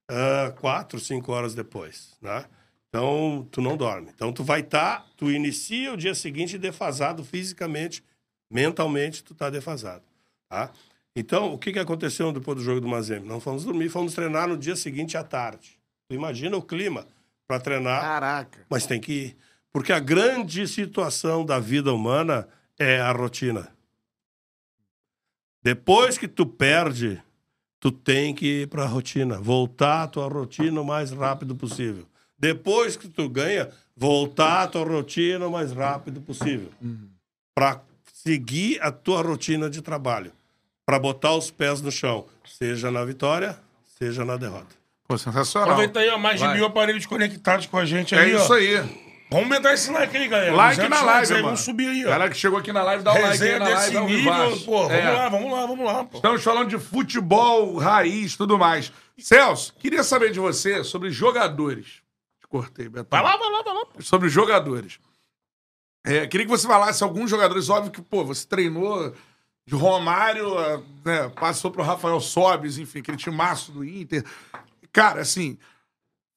Ah, 0.08 0.52
quatro, 0.60 1.00
cinco 1.00 1.32
horas 1.32 1.54
depois, 1.54 2.16
né? 2.20 2.44
Então, 2.88 3.48
tu 3.50 3.62
não 3.62 3.76
dorme. 3.76 4.10
Então, 4.14 4.32
tu 4.32 4.44
vai 4.44 4.60
estar, 4.60 5.06
tu 5.16 5.30
inicia 5.30 5.94
o 5.94 5.96
dia 5.96 6.14
seguinte 6.14 6.58
defasado 6.58 7.24
fisicamente, 7.24 8.04
mentalmente, 8.50 9.24
tu 9.24 9.34
tá 9.34 9.48
defasado, 9.48 10.04
tá? 10.50 10.70
Então, 11.16 11.54
o 11.54 11.58
que, 11.58 11.72
que 11.72 11.78
aconteceu 11.78 12.32
depois 12.32 12.58
do 12.58 12.62
jogo 12.64 12.80
do 12.80 12.88
Mazembe? 12.88 13.26
Não 13.26 13.40
fomos 13.40 13.64
dormir, 13.64 13.88
fomos 13.88 14.14
treinar 14.14 14.46
no 14.48 14.56
dia 14.58 14.76
seguinte 14.76 15.16
à 15.16 15.24
tarde. 15.24 15.78
Tu 16.08 16.14
imagina 16.14 16.56
o 16.56 16.62
clima 16.62 17.06
para 17.46 17.58
treinar, 17.60 18.00
Caraca. 18.02 18.66
mas 18.68 18.86
tem 18.86 19.00
que 19.00 19.12
ir. 19.12 19.36
Porque 19.72 19.92
a 19.92 19.98
grande 19.98 20.66
situação 20.68 21.44
da 21.44 21.58
vida 21.58 21.92
humana 21.92 22.46
é 22.78 23.00
a 23.00 23.10
rotina. 23.12 23.68
Depois 25.62 26.18
que 26.18 26.26
tu 26.28 26.44
perde, 26.44 27.22
tu 27.80 27.90
tem 27.90 28.34
que 28.34 28.62
ir 28.62 28.68
para 28.68 28.82
a 28.82 28.86
rotina, 28.86 29.38
voltar 29.38 30.02
à 30.02 30.06
tua 30.08 30.28
rotina 30.28 30.80
o 30.80 30.84
mais 30.84 31.10
rápido 31.12 31.54
possível. 31.54 32.06
Depois 32.38 32.96
que 32.96 33.08
tu 33.08 33.28
ganha, 33.28 33.70
voltar 33.96 34.62
à 34.64 34.66
tua 34.66 34.84
rotina 34.84 35.46
o 35.46 35.50
mais 35.52 35.72
rápido 35.72 36.20
possível. 36.20 36.70
Para 37.54 37.80
seguir 38.12 38.80
a 38.82 38.90
tua 38.90 39.22
rotina 39.22 39.70
de 39.70 39.80
trabalho, 39.80 40.32
para 40.84 40.98
botar 40.98 41.34
os 41.34 41.50
pés 41.50 41.80
no 41.80 41.92
chão, 41.92 42.26
seja 42.44 42.90
na 42.90 43.04
vitória, 43.04 43.56
seja 43.98 44.24
na 44.24 44.36
derrota. 44.36 44.74
Pô, 45.06 45.16
sensacional. 45.16 45.70
Aproveita 45.70 46.00
aí, 46.00 46.08
ó, 46.08 46.18
mais 46.18 46.40
de 46.40 46.46
Vai. 46.46 46.56
mil 46.56 46.66
aparelhos 46.66 47.06
conectados 47.06 47.66
com 47.66 47.78
a 47.78 47.84
gente 47.84 48.14
É 48.14 48.18
aí, 48.20 48.34
ó. 48.34 48.42
isso 48.42 48.52
aí. 48.52 49.01
Vamos 49.32 49.44
aumentar 49.44 49.72
esse 49.74 49.90
like 49.90 50.16
aí, 50.16 50.28
galera. 50.28 50.54
Like 50.54 50.76
200 50.76 50.98
na 51.00 51.04
live, 51.06 51.34
aí. 51.34 51.42
Vamos 51.42 51.60
subir 51.60 51.88
aí, 51.88 52.04
ó. 52.04 52.08
Galera 52.10 52.30
que 52.30 52.36
chegou 52.36 52.58
aqui 52.58 52.72
na 52.72 52.82
live, 52.82 53.02
dá 53.02 53.12
o 53.12 53.22
like 53.22 53.42
aí 53.42 53.58
na 53.58 53.64
desse 53.64 53.94
live. 53.94 54.12
nível, 54.14 54.60
pô. 54.64 54.82
Vamos 54.88 54.92
É. 54.92 55.10
lá, 55.10 55.28
vamos 55.28 55.52
lá, 55.52 55.66
vamos 55.66 55.84
lá, 55.86 56.04
pô. 56.04 56.16
Estamos 56.18 56.42
falando 56.44 56.68
de 56.68 56.78
futebol, 56.78 57.76
raiz, 57.78 58.36
tudo 58.36 58.58
mais. 58.58 58.92
Celso, 59.18 59.74
queria 59.78 60.02
saber 60.02 60.30
de 60.32 60.38
você 60.40 60.84
sobre 60.84 61.10
jogadores. 61.10 62.02
Te 62.40 62.46
cortei, 62.48 62.88
Beto. 62.88 63.08
Vai 63.10 63.22
lá, 63.22 63.36
vai 63.36 63.50
lá, 63.50 63.62
vai 63.62 63.74
lá. 63.74 63.86
pô. 63.86 64.02
Sobre 64.02 64.28
jogadores. 64.28 64.98
É, 66.04 66.26
queria 66.26 66.44
que 66.46 66.50
você 66.50 66.66
falasse 66.66 67.02
alguns 67.04 67.30
jogadores. 67.30 67.68
Óbvio 67.68 67.92
que, 67.92 68.02
pô, 68.02 68.24
você 68.24 68.46
treinou 68.46 69.14
de 69.64 69.74
Romário, 69.76 70.58
a- 70.58 70.82
né, 71.04 71.28
passou 71.38 71.70
pro 71.70 71.82
Rafael 71.84 72.18
Sobes, 72.20 72.78
enfim, 72.78 72.98
aquele 72.98 73.16
timaço 73.16 73.70
do 73.70 73.84
Inter. 73.84 74.24
Cara, 74.92 75.20
assim, 75.20 75.56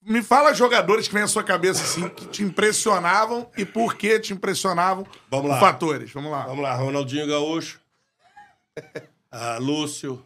me 0.05 0.21
fala 0.21 0.53
jogadores 0.53 1.07
que 1.07 1.13
vem 1.13 1.23
à 1.23 1.27
sua 1.27 1.43
cabeça, 1.43 1.81
assim, 1.81 2.07
que 2.09 2.27
te 2.27 2.43
impressionavam 2.43 3.49
e 3.57 3.65
por 3.65 3.95
que 3.95 4.19
te 4.19 4.33
impressionavam. 4.33 5.05
Vamos 5.29 5.49
lá. 5.49 5.59
Fatores, 5.59 6.11
vamos 6.11 6.31
lá. 6.31 6.45
Vamos 6.45 6.61
lá, 6.63 6.75
Ronaldinho 6.75 7.27
Gaúcho, 7.27 7.81
ah, 9.31 9.57
Lúcio, 9.57 10.23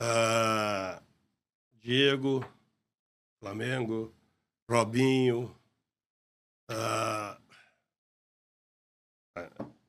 ah, 0.00 1.00
Diego, 1.80 2.44
Flamengo, 3.40 4.12
Robinho, 4.68 5.54
ah, 6.68 7.38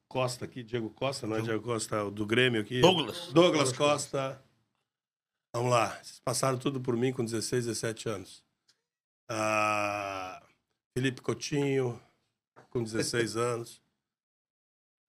Costa 0.08 0.46
aqui, 0.46 0.64
Diego 0.64 0.90
Costa, 0.90 1.28
não 1.28 1.38
é 1.38 1.42
Diego 1.42 1.64
Costa, 1.64 2.04
o 2.04 2.12
do 2.12 2.26
Grêmio 2.26 2.62
aqui. 2.62 2.80
Douglas. 2.82 3.30
Douglas 3.34 3.74
Costa. 3.74 4.42
Vamos 5.54 5.72
lá, 5.72 5.90
vocês 6.02 6.20
passaram 6.24 6.58
tudo 6.58 6.80
por 6.80 6.96
mim 6.96 7.12
com 7.12 7.26
16, 7.26 7.66
17 7.66 8.08
anos. 8.10 8.44
Ah, 9.30 10.42
Felipe 10.94 11.22
Coutinho, 11.22 12.02
com 12.70 12.82
16 12.82 13.36
anos. 13.38 13.82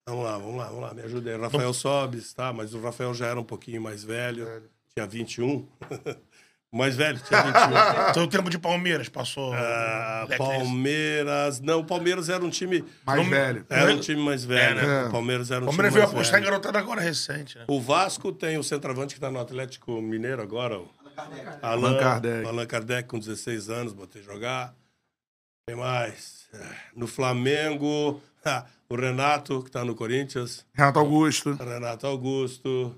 Vamos 0.07 0.25
lá, 0.25 0.37
vamos 0.37 0.57
lá, 0.57 0.67
vamos 0.67 0.83
lá, 0.83 0.95
me 0.95 1.03
ajuda 1.03 1.31
aí. 1.31 1.41
Rafael 1.41 1.73
Sobes, 1.73 2.35
tá? 2.35 2.53
Mas 2.53 2.75
o 2.75 2.81
Rafael 2.81 3.15
já 3.15 3.27
era 3.27 3.41
um 3.41 3.45
pouquinho 3.45 3.81
mais 3.81 4.03
velho, 4.03 4.69
tinha 4.93 5.07
21. 5.07 5.69
mais 6.73 6.97
velho, 6.97 7.21
tinha 7.21 7.43
21. 7.43 8.15
Seu 8.15 8.27
tempo 8.29 8.49
de 8.49 8.59
Palmeiras 8.59 9.09
passou. 9.09 9.53
Ah, 9.53 10.25
Black 10.27 10.43
Palmeiras. 10.43 11.61
Não, 11.61 11.81
o 11.81 11.85
Palmeiras 11.85 12.31
era 12.31 12.43
um 12.43 12.49
time. 12.49 12.83
Mais 13.05 13.29
velho. 13.29 13.67
Era 13.69 13.93
um 13.93 14.01
time 14.01 14.23
mais 14.23 14.43
velho. 14.45 14.81
É, 14.81 14.83
né? 14.83 15.05
O 15.05 15.11
Palmeiras 15.11 15.51
era 15.51 15.63
um 15.63 15.67
Palmeiras 15.67 15.93
time 15.93 16.01
veio 16.01 16.07
mais 16.07 16.15
apostar 16.15 16.41
em 16.41 16.43
velho. 16.43 16.51
garotada 16.53 16.79
agora 16.79 17.01
recente, 17.01 17.59
né? 17.59 17.65
O 17.69 17.79
Vasco 17.79 18.33
tem 18.33 18.57
o 18.57 18.63
centroavante 18.65 19.15
que 19.15 19.19
está 19.19 19.31
no 19.31 19.39
Atlético 19.39 20.01
Mineiro 20.01 20.41
agora, 20.41 20.79
o 20.79 20.89
Allan, 21.61 21.91
Allan 21.91 21.99
Kardec. 21.99 22.49
Allan 22.49 22.67
Kardec, 22.67 23.09
com 23.09 23.19
16 23.19 23.69
anos, 23.69 23.93
botei 23.93 24.23
jogar. 24.23 24.75
Quem 25.69 25.77
mais? 25.77 26.49
No 26.97 27.07
Flamengo, 27.07 28.21
o 28.89 28.97
Renato, 28.97 29.61
que 29.61 29.69
está 29.69 29.85
no 29.85 29.95
Corinthians. 29.95 30.65
Renato 30.73 30.99
Augusto. 30.99 31.53
Renato 31.55 32.07
Augusto. 32.07 32.97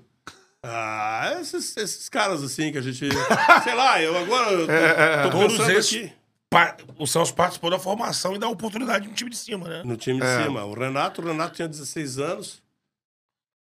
Ah, 0.67 1.37
esses, 1.41 1.75
esses 1.77 2.09
caras 2.09 2.41
assim 2.43 2.71
que 2.71 2.77
a 2.77 2.81
gente. 2.81 3.07
sei 3.63 3.73
lá, 3.75 4.01
eu 4.01 4.17
agora 4.17 4.51
eu 4.51 4.67
tô, 4.67 5.29
tô 5.31 5.37
Todos 5.37 5.57
pensando 5.57 5.71
esses. 5.77 5.95
aqui 6.05 6.13
Pa- 6.49 6.77
O 6.97 7.05
Celso 7.05 7.33
participou 7.35 7.69
da 7.69 7.77
formação 7.79 8.35
e 8.35 8.39
da 8.39 8.47
oportunidade 8.47 9.07
no 9.07 9.13
time 9.13 9.29
de 9.29 9.37
cima, 9.37 9.67
né? 9.67 9.83
no 9.83 9.97
time 9.97 10.19
de 10.19 10.25
É. 10.25 10.43
cima. 10.43 10.63
O 10.63 10.73
Renato, 10.73 11.21
o 11.21 11.25
Renato 11.25 11.55
tinha 11.55 11.67
16 11.67 12.17
anos. 12.19 12.63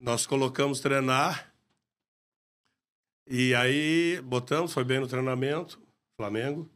Nós 0.02 0.26
colocamos 0.28 0.80
treinar. 0.82 1.52
E 3.28 3.56
aí 3.56 4.22
botamos, 4.22 4.74
foi 4.74 4.84
bem 4.84 5.00
no 5.00 5.08
treinamento, 5.08 5.82
Flamengo. 6.20 6.70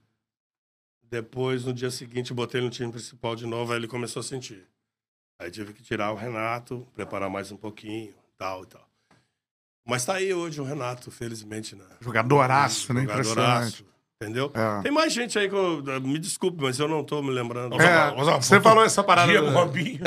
Depois, 1.03 1.65
no 1.65 1.73
dia 1.73 1.91
seguinte, 1.91 2.33
botei 2.33 2.59
ele 2.59 2.67
no 2.67 2.71
time 2.73 2.91
principal 2.91 3.35
de 3.35 3.45
novo, 3.45 3.71
aí 3.71 3.79
ele 3.79 3.87
começou 3.87 4.19
a 4.21 4.23
sentir. 4.23 4.67
Aí 5.39 5.51
tive 5.51 5.73
que 5.73 5.83
tirar 5.83 6.11
o 6.11 6.15
Renato, 6.15 6.87
preparar 6.93 7.29
mais 7.29 7.51
um 7.51 7.57
pouquinho, 7.57 8.13
tal 8.37 8.63
e 8.63 8.67
tal. 8.67 8.88
Mas 9.89 10.05
tá 10.05 10.13
aí 10.15 10.33
hoje 10.33 10.61
o 10.61 10.63
Renato, 10.63 11.09
felizmente, 11.09 11.75
né? 11.75 11.83
Jogadoraço, 11.99 12.93
né? 12.93 13.01
Jogadoraço. 13.01 13.89
Entendeu? 14.21 14.51
É. 14.53 14.81
Tem 14.81 14.91
mais 14.91 15.13
gente 15.13 15.39
aí 15.39 15.47
que 15.47 15.55
eu. 15.55 15.81
Me 16.01 16.19
desculpe, 16.19 16.61
mas 16.61 16.77
eu 16.77 16.89
não 16.89 17.05
tô 17.05 17.21
me 17.21 17.31
lembrando. 17.31 17.81
É, 17.81 18.13
você 18.35 18.59
falou 18.59 18.83
essa 18.83 19.01
parada 19.01 19.31
Diego 19.31 19.47
do, 19.47 19.53
Robinho. 19.53 19.99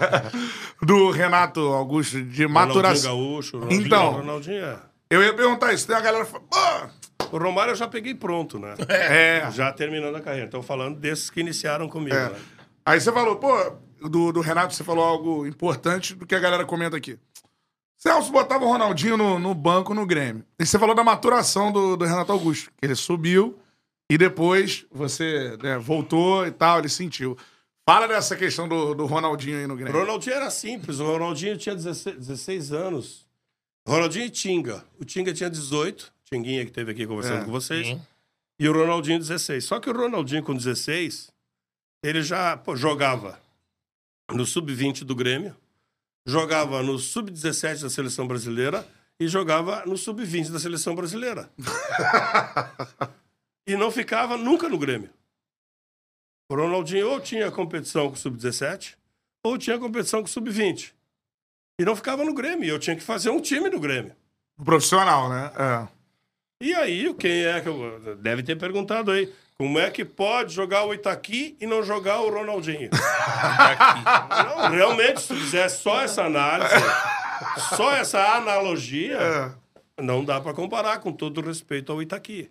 do 0.80 1.10
Renato 1.10 1.60
Augusto 1.60 2.22
de 2.22 2.44
Ronaldinho 2.44 2.50
maturação. 2.50 3.10
Gaúcho, 3.10 3.58
Ronaldinho, 3.58 3.86
Então. 3.86 4.12
Ronaldinho 4.12 4.64
é. 4.64 4.78
Eu 5.10 5.22
ia 5.22 5.34
perguntar 5.34 5.74
isso. 5.74 5.86
Tem 5.86 5.94
a 5.94 6.00
galera 6.00 6.24
pô, 6.24 7.36
O 7.36 7.38
Romário 7.38 7.72
eu 7.72 7.76
já 7.76 7.86
peguei 7.86 8.14
pronto, 8.14 8.58
né? 8.58 8.74
é. 8.88 9.50
Já 9.52 9.70
terminando 9.70 10.16
a 10.16 10.20
carreira. 10.22 10.46
Estou 10.46 10.62
falando 10.62 10.98
desses 10.98 11.28
que 11.28 11.38
iniciaram 11.38 11.90
comigo. 11.90 12.16
É. 12.16 12.30
né? 12.30 12.36
Aí 12.86 12.98
você 12.98 13.12
falou, 13.12 13.36
pô, 13.36 13.54
do, 14.08 14.32
do 14.32 14.40
Renato 14.40 14.74
você 14.74 14.82
falou 14.82 15.04
algo 15.04 15.46
importante 15.46 16.14
do 16.14 16.26
que 16.26 16.34
a 16.34 16.40
galera 16.40 16.64
comenta 16.64 16.96
aqui. 16.96 17.18
Celso 18.06 18.30
botava 18.30 18.64
o 18.64 18.68
Ronaldinho 18.68 19.16
no, 19.16 19.36
no 19.36 19.52
banco 19.52 19.92
no 19.92 20.06
Grêmio. 20.06 20.44
E 20.60 20.64
você 20.64 20.78
falou 20.78 20.94
da 20.94 21.02
maturação 21.02 21.72
do, 21.72 21.96
do 21.96 22.04
Renato 22.04 22.30
Augusto. 22.30 22.70
que 22.76 22.86
Ele 22.86 22.94
subiu 22.94 23.58
e 24.08 24.16
depois 24.16 24.86
você 24.92 25.56
né, 25.60 25.76
voltou 25.76 26.46
e 26.46 26.52
tal, 26.52 26.78
ele 26.78 26.88
sentiu. 26.88 27.36
Fala 27.84 28.06
dessa 28.06 28.36
questão 28.36 28.68
do, 28.68 28.94
do 28.94 29.06
Ronaldinho 29.06 29.58
aí 29.58 29.66
no 29.66 29.74
O 29.74 29.76
Grêmio. 29.76 30.00
Ronaldinho 30.00 30.36
era 30.36 30.50
simples. 30.50 31.00
O 31.00 31.04
Ronaldinho 31.04 31.56
tinha 31.58 31.74
16, 31.74 32.16
16 32.16 32.72
anos. 32.72 33.26
Ronaldinho 33.88 34.26
e 34.26 34.30
Tinga. 34.30 34.84
O 35.00 35.04
Tinga 35.04 35.32
tinha 35.34 35.50
18. 35.50 36.12
Tinguinha 36.30 36.62
que 36.64 36.70
esteve 36.70 36.92
aqui 36.92 37.08
conversando 37.08 37.42
É. 37.42 37.44
com 37.44 37.50
vocês. 37.50 37.88
Sim. 37.88 38.00
E 38.60 38.68
o 38.68 38.72
Ronaldinho 38.72 39.18
16. 39.18 39.64
Só 39.64 39.80
que 39.80 39.90
o 39.90 39.92
Ronaldinho 39.92 40.44
com 40.44 40.54
16, 40.54 41.32
ele 42.04 42.22
já 42.22 42.56
pô, 42.56 42.76
jogava 42.76 43.40
no 44.30 44.46
sub-20 44.46 45.02
do 45.02 45.14
Grêmio, 45.16 45.56
jogava 46.26 46.82
no 46.82 46.98
sub-17 46.98 47.82
da 47.82 47.90
seleção 47.90 48.26
brasileira 48.26 48.86
e 49.18 49.28
jogava 49.28 49.86
no 49.86 49.96
sub-20 49.96 50.50
da 50.50 50.58
seleção 50.58 50.94
brasileira. 50.94 51.48
e 53.66 53.76
não 53.76 53.90
ficava 53.90 54.36
nunca 54.36 54.68
no 54.68 54.76
Grêmio. 54.76 55.10
O 56.50 56.56
Ronaldinho 56.56 57.10
ou 57.10 57.20
tinha 57.20 57.50
competição 57.50 58.08
com 58.08 58.14
o 58.14 58.18
sub-17 58.18 58.96
ou 59.44 59.56
tinha 59.56 59.78
competição 59.78 60.20
com 60.20 60.26
o 60.26 60.30
sub-20. 60.30 60.92
E 61.80 61.84
não 61.84 61.94
ficava 61.94 62.24
no 62.24 62.34
Grêmio. 62.34 62.68
Eu 62.68 62.78
tinha 62.78 62.96
que 62.96 63.02
fazer 63.02 63.30
um 63.30 63.40
time 63.40 63.70
no 63.70 63.78
Grêmio. 63.78 64.14
Profissional, 64.64 65.28
né? 65.28 65.52
É. 65.56 65.88
E 66.62 66.74
aí, 66.74 67.14
quem 67.14 67.44
é 67.44 67.60
que 67.60 67.68
eu... 67.68 68.16
Deve 68.16 68.42
ter 68.42 68.56
perguntado 68.56 69.10
aí. 69.10 69.32
Como 69.58 69.78
é 69.78 69.90
que 69.90 70.04
pode 70.04 70.52
jogar 70.52 70.84
o 70.84 70.92
Itaqui 70.92 71.56
e 71.60 71.66
não 71.66 71.82
jogar 71.82 72.20
o 72.20 72.30
Ronaldinho? 72.30 72.90
não, 74.60 74.70
realmente, 74.70 75.20
se 75.22 75.34
fizer 75.34 75.68
só 75.70 76.02
essa 76.02 76.24
análise, 76.24 76.74
só 77.74 77.92
essa 77.94 78.34
analogia, 78.36 79.16
É. 79.96 80.02
não 80.02 80.22
dá 80.24 80.40
para 80.40 80.52
comparar, 80.52 80.98
com 80.98 81.10
todo 81.12 81.40
respeito 81.40 81.90
ao 81.90 82.02
Itaqui. 82.02 82.50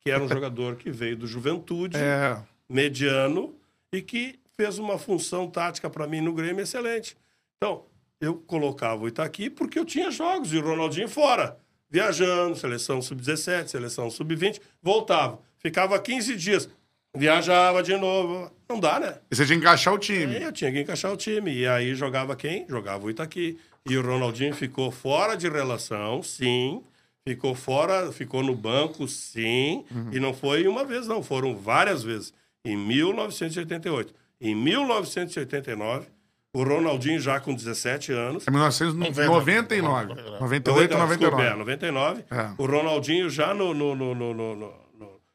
Que 0.00 0.10
era 0.10 0.22
um 0.22 0.28
jogador 0.28 0.76
que 0.76 0.90
veio 0.90 1.16
do 1.16 1.26
Juventude, 1.26 1.96
É. 1.96 2.36
mediano, 2.68 3.54
e 3.92 4.02
que 4.02 4.38
fez 4.56 4.78
uma 4.78 4.98
função 4.98 5.48
tática 5.48 5.88
para 5.88 6.06
mim 6.06 6.20
no 6.20 6.32
Grêmio 6.32 6.62
excelente. 6.62 7.16
Então, 7.56 7.84
eu 8.20 8.34
colocava 8.34 9.04
o 9.04 9.08
Itaqui 9.08 9.48
porque 9.48 9.78
eu 9.78 9.84
tinha 9.84 10.10
jogos, 10.10 10.52
e 10.52 10.58
o 10.58 10.62
Ronaldinho 10.64 11.08
fora. 11.08 11.56
Viajando, 11.88 12.56
seleção 12.56 13.00
sub-17, 13.02 13.68
seleção 13.68 14.10
sub-20, 14.10 14.60
voltava. 14.82 15.38
Ficava 15.60 15.98
15 15.98 16.36
dias, 16.36 16.68
viajava 17.16 17.82
de 17.82 17.96
novo. 17.96 18.50
Não 18.68 18.78
dá, 18.80 18.98
né? 19.00 19.14
E 19.30 19.36
você 19.36 19.44
tinha 19.44 19.58
que 19.58 19.64
encaixar 19.64 19.92
o 19.92 19.96
Aí 19.96 20.02
time. 20.02 20.42
eu 20.42 20.52
tinha 20.52 20.72
que 20.72 20.80
encaixar 20.80 21.12
o 21.12 21.16
time. 21.16 21.52
E 21.52 21.66
aí 21.66 21.94
jogava 21.94 22.34
quem? 22.36 22.66
Jogava 22.68 23.04
o 23.06 23.10
Itaqui. 23.10 23.58
E 23.88 23.96
o 23.96 24.02
Ronaldinho 24.02 24.54
ficou 24.54 24.90
fora 24.90 25.36
de 25.36 25.48
relação, 25.48 26.22
sim. 26.22 26.82
Ficou 27.26 27.54
fora, 27.54 28.10
ficou 28.12 28.42
no 28.42 28.54
banco, 28.54 29.06
sim. 29.08 29.84
E 30.12 30.18
não 30.20 30.32
foi 30.32 30.66
uma 30.66 30.84
vez, 30.84 31.06
não. 31.06 31.22
Foram 31.22 31.54
várias 31.56 32.02
vezes. 32.02 32.32
Em 32.64 32.76
1988. 32.76 34.14
Em 34.40 34.54
1989, 34.54 36.06
o 36.54 36.62
Ronaldinho 36.62 37.20
já 37.20 37.38
com 37.40 37.54
17 37.54 38.12
anos. 38.12 38.46
É 38.46 38.50
1999. 38.50 40.14
98, 40.40 40.96
Não, 40.96 41.06
desculpa, 41.06 41.42
é, 41.42 41.50
99. 41.54 41.56
99. 41.58 42.24
É. 42.30 42.50
O 42.58 42.66
Ronaldinho 42.66 43.28
já 43.30 43.52
no, 43.54 43.74
no, 43.74 43.94
no- 43.94 44.14
no- 44.14 44.34
no- 44.56 44.72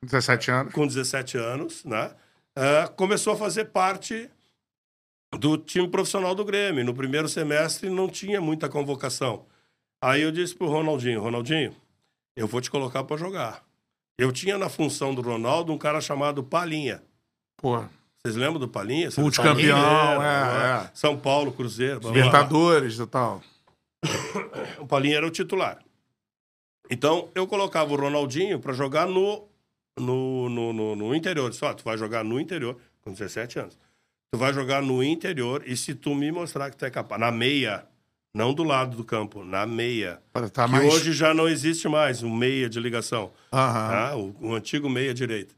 17 0.05 0.51
anos. 0.51 0.73
com 0.73 0.87
17 0.87 1.37
anos, 1.37 1.83
né? 1.83 2.11
ah, 2.55 2.87
começou 2.95 3.33
a 3.33 3.37
fazer 3.37 3.65
parte 3.65 4.29
do 5.37 5.57
time 5.57 5.87
profissional 5.87 6.33
do 6.33 6.45
Grêmio. 6.45 6.85
No 6.85 6.93
primeiro 6.93 7.27
semestre 7.27 7.89
não 7.89 8.07
tinha 8.07 8.39
muita 8.39 8.69
convocação. 8.69 9.45
Aí 10.01 10.21
eu 10.21 10.31
disse 10.31 10.55
pro 10.55 10.67
Ronaldinho, 10.67 11.21
Ronaldinho, 11.21 11.75
eu 12.35 12.47
vou 12.47 12.61
te 12.61 12.71
colocar 12.71 13.03
para 13.03 13.17
jogar. 13.17 13.63
Eu 14.17 14.31
tinha 14.31 14.57
na 14.57 14.69
função 14.69 15.13
do 15.13 15.21
Ronaldo 15.21 15.73
um 15.73 15.77
cara 15.77 15.99
chamado 15.99 16.43
Palinha. 16.43 17.03
Pô, 17.57 17.83
Vocês 18.21 18.35
lembram 18.35 18.59
do 18.59 18.67
Palinha? 18.67 19.09
Multicampeão, 19.17 20.23
é, 20.23 20.85
é. 20.85 20.91
São 20.93 21.17
Paulo, 21.17 21.51
Cruzeiro. 21.51 21.99
Libertadores 21.99 22.99
e 22.99 23.07
tal. 23.07 23.41
O 24.79 24.87
Palinha 24.87 25.17
era 25.17 25.27
o 25.27 25.31
titular. 25.31 25.79
Então, 26.89 27.29
eu 27.33 27.47
colocava 27.47 27.91
o 27.91 27.95
Ronaldinho 27.95 28.59
para 28.59 28.71
jogar 28.73 29.07
no, 29.07 29.47
no, 30.05 30.49
no, 30.49 30.73
no, 30.73 30.95
no 30.95 31.15
interior. 31.15 31.53
Só, 31.53 31.73
tu 31.73 31.83
vai 31.83 31.97
jogar 31.97 32.23
no 32.23 32.39
interior, 32.39 32.77
com 33.01 33.11
17 33.11 33.59
anos. 33.59 33.77
Tu 34.31 34.37
vai 34.37 34.53
jogar 34.53 34.81
no 34.81 35.03
interior 35.03 35.63
e 35.65 35.77
se 35.77 35.95
tu 35.95 36.13
me 36.13 36.31
mostrar 36.31 36.69
que 36.69 36.77
tu 36.77 36.85
é 36.85 36.89
capaz, 36.89 37.19
na 37.19 37.31
meia, 37.31 37.85
não 38.33 38.53
do 38.53 38.63
lado 38.63 38.97
do 38.97 39.03
campo, 39.03 39.43
na 39.43 39.65
meia. 39.65 40.19
Para 40.33 40.49
tá 40.49 40.65
que 40.65 40.71
mais- 40.71 40.93
hoje 40.93 41.13
já 41.13 41.33
não 41.33 41.47
existe 41.47 41.87
mais 41.87 42.21
o 42.23 42.29
meia 42.29 42.69
de 42.69 42.79
ligação. 42.79 43.31
Tá? 44.09 44.15
O, 44.17 44.35
o 44.41 44.53
antigo 44.55 44.89
meia 44.89 45.13
direita. 45.13 45.53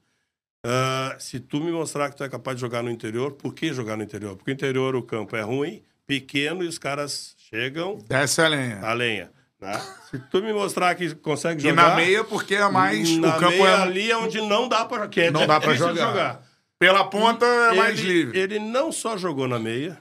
Ah, 0.64 1.16
se 1.20 1.40
tu 1.40 1.60
me 1.60 1.72
mostrar 1.72 2.10
que 2.10 2.18
tu 2.18 2.24
é 2.24 2.30
capaz 2.30 2.56
de 2.58 2.62
jogar 2.62 2.84
no 2.84 2.90
interior, 2.92 3.32
por 3.32 3.54
que 3.54 3.72
jogar 3.74 3.96
no 3.96 4.04
interior? 4.04 4.36
Porque 4.36 4.52
o 4.52 4.54
interior 4.54 4.96
o 4.96 5.02
campo 5.02 5.36
é 5.36 5.42
ruim, 5.42 5.82
pequeno 6.06 6.64
e 6.64 6.68
os 6.68 6.78
caras 6.78 7.36
chegam 7.38 7.98
Desce 8.08 8.42
a 8.42 8.48
lenha. 8.48 8.82
a 8.82 8.94
lenha. 8.94 9.32
Né? 9.60 9.74
Se 10.10 10.20
tu 10.30 10.42
me 10.42 10.54
mostrar 10.54 10.94
que 10.96 11.16
consegue 11.16 11.60
E 11.66 11.70
jogar. 11.70 11.90
na 11.90 11.96
meia, 11.96 12.24
porque 12.24 12.56
é 12.56 12.70
mais. 12.70 13.10
na 13.18 13.36
o 13.36 13.40
campo 13.40 13.58
meia 13.58 13.68
é. 13.68 13.82
ali 13.82 14.12
é 14.12 14.18
onde 14.18 14.40
não 14.42 14.68
dá 14.70 14.86
para 14.86 15.08
que 15.08 15.22
é 15.22 15.32
Não 15.32 15.48
dá 15.48 15.60
pra 15.60 15.74
difícil 15.74 15.94
de 15.94 16.00
jogar. 16.00 16.44
Pela 16.80 17.10
ponta 17.10 17.46
é 17.46 17.74
mais 17.76 18.00
ele, 18.00 18.08
livre. 18.08 18.40
ele 18.40 18.60
não 18.60 18.92
só 18.92 19.18
jogou 19.18 19.48
na 19.48 19.58
meia, 19.58 20.00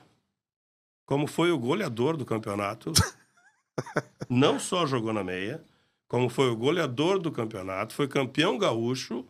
como 1.07 1.27
foi 1.27 1.51
o 1.51 1.59
goleador 1.59 2.17
do 2.19 2.27
campeonato. 2.27 2.93
não 4.29 4.59
só 4.61 4.87
jogou 4.87 5.13
na 5.13 5.25
meia, 5.25 5.63
como 6.07 6.29
foi 6.29 6.51
o 6.51 6.57
goleador 6.57 7.19
do 7.19 7.33
campeonato, 7.33 7.95
foi 7.95 8.07
campeão 8.07 8.59
gaúcho 8.59 9.25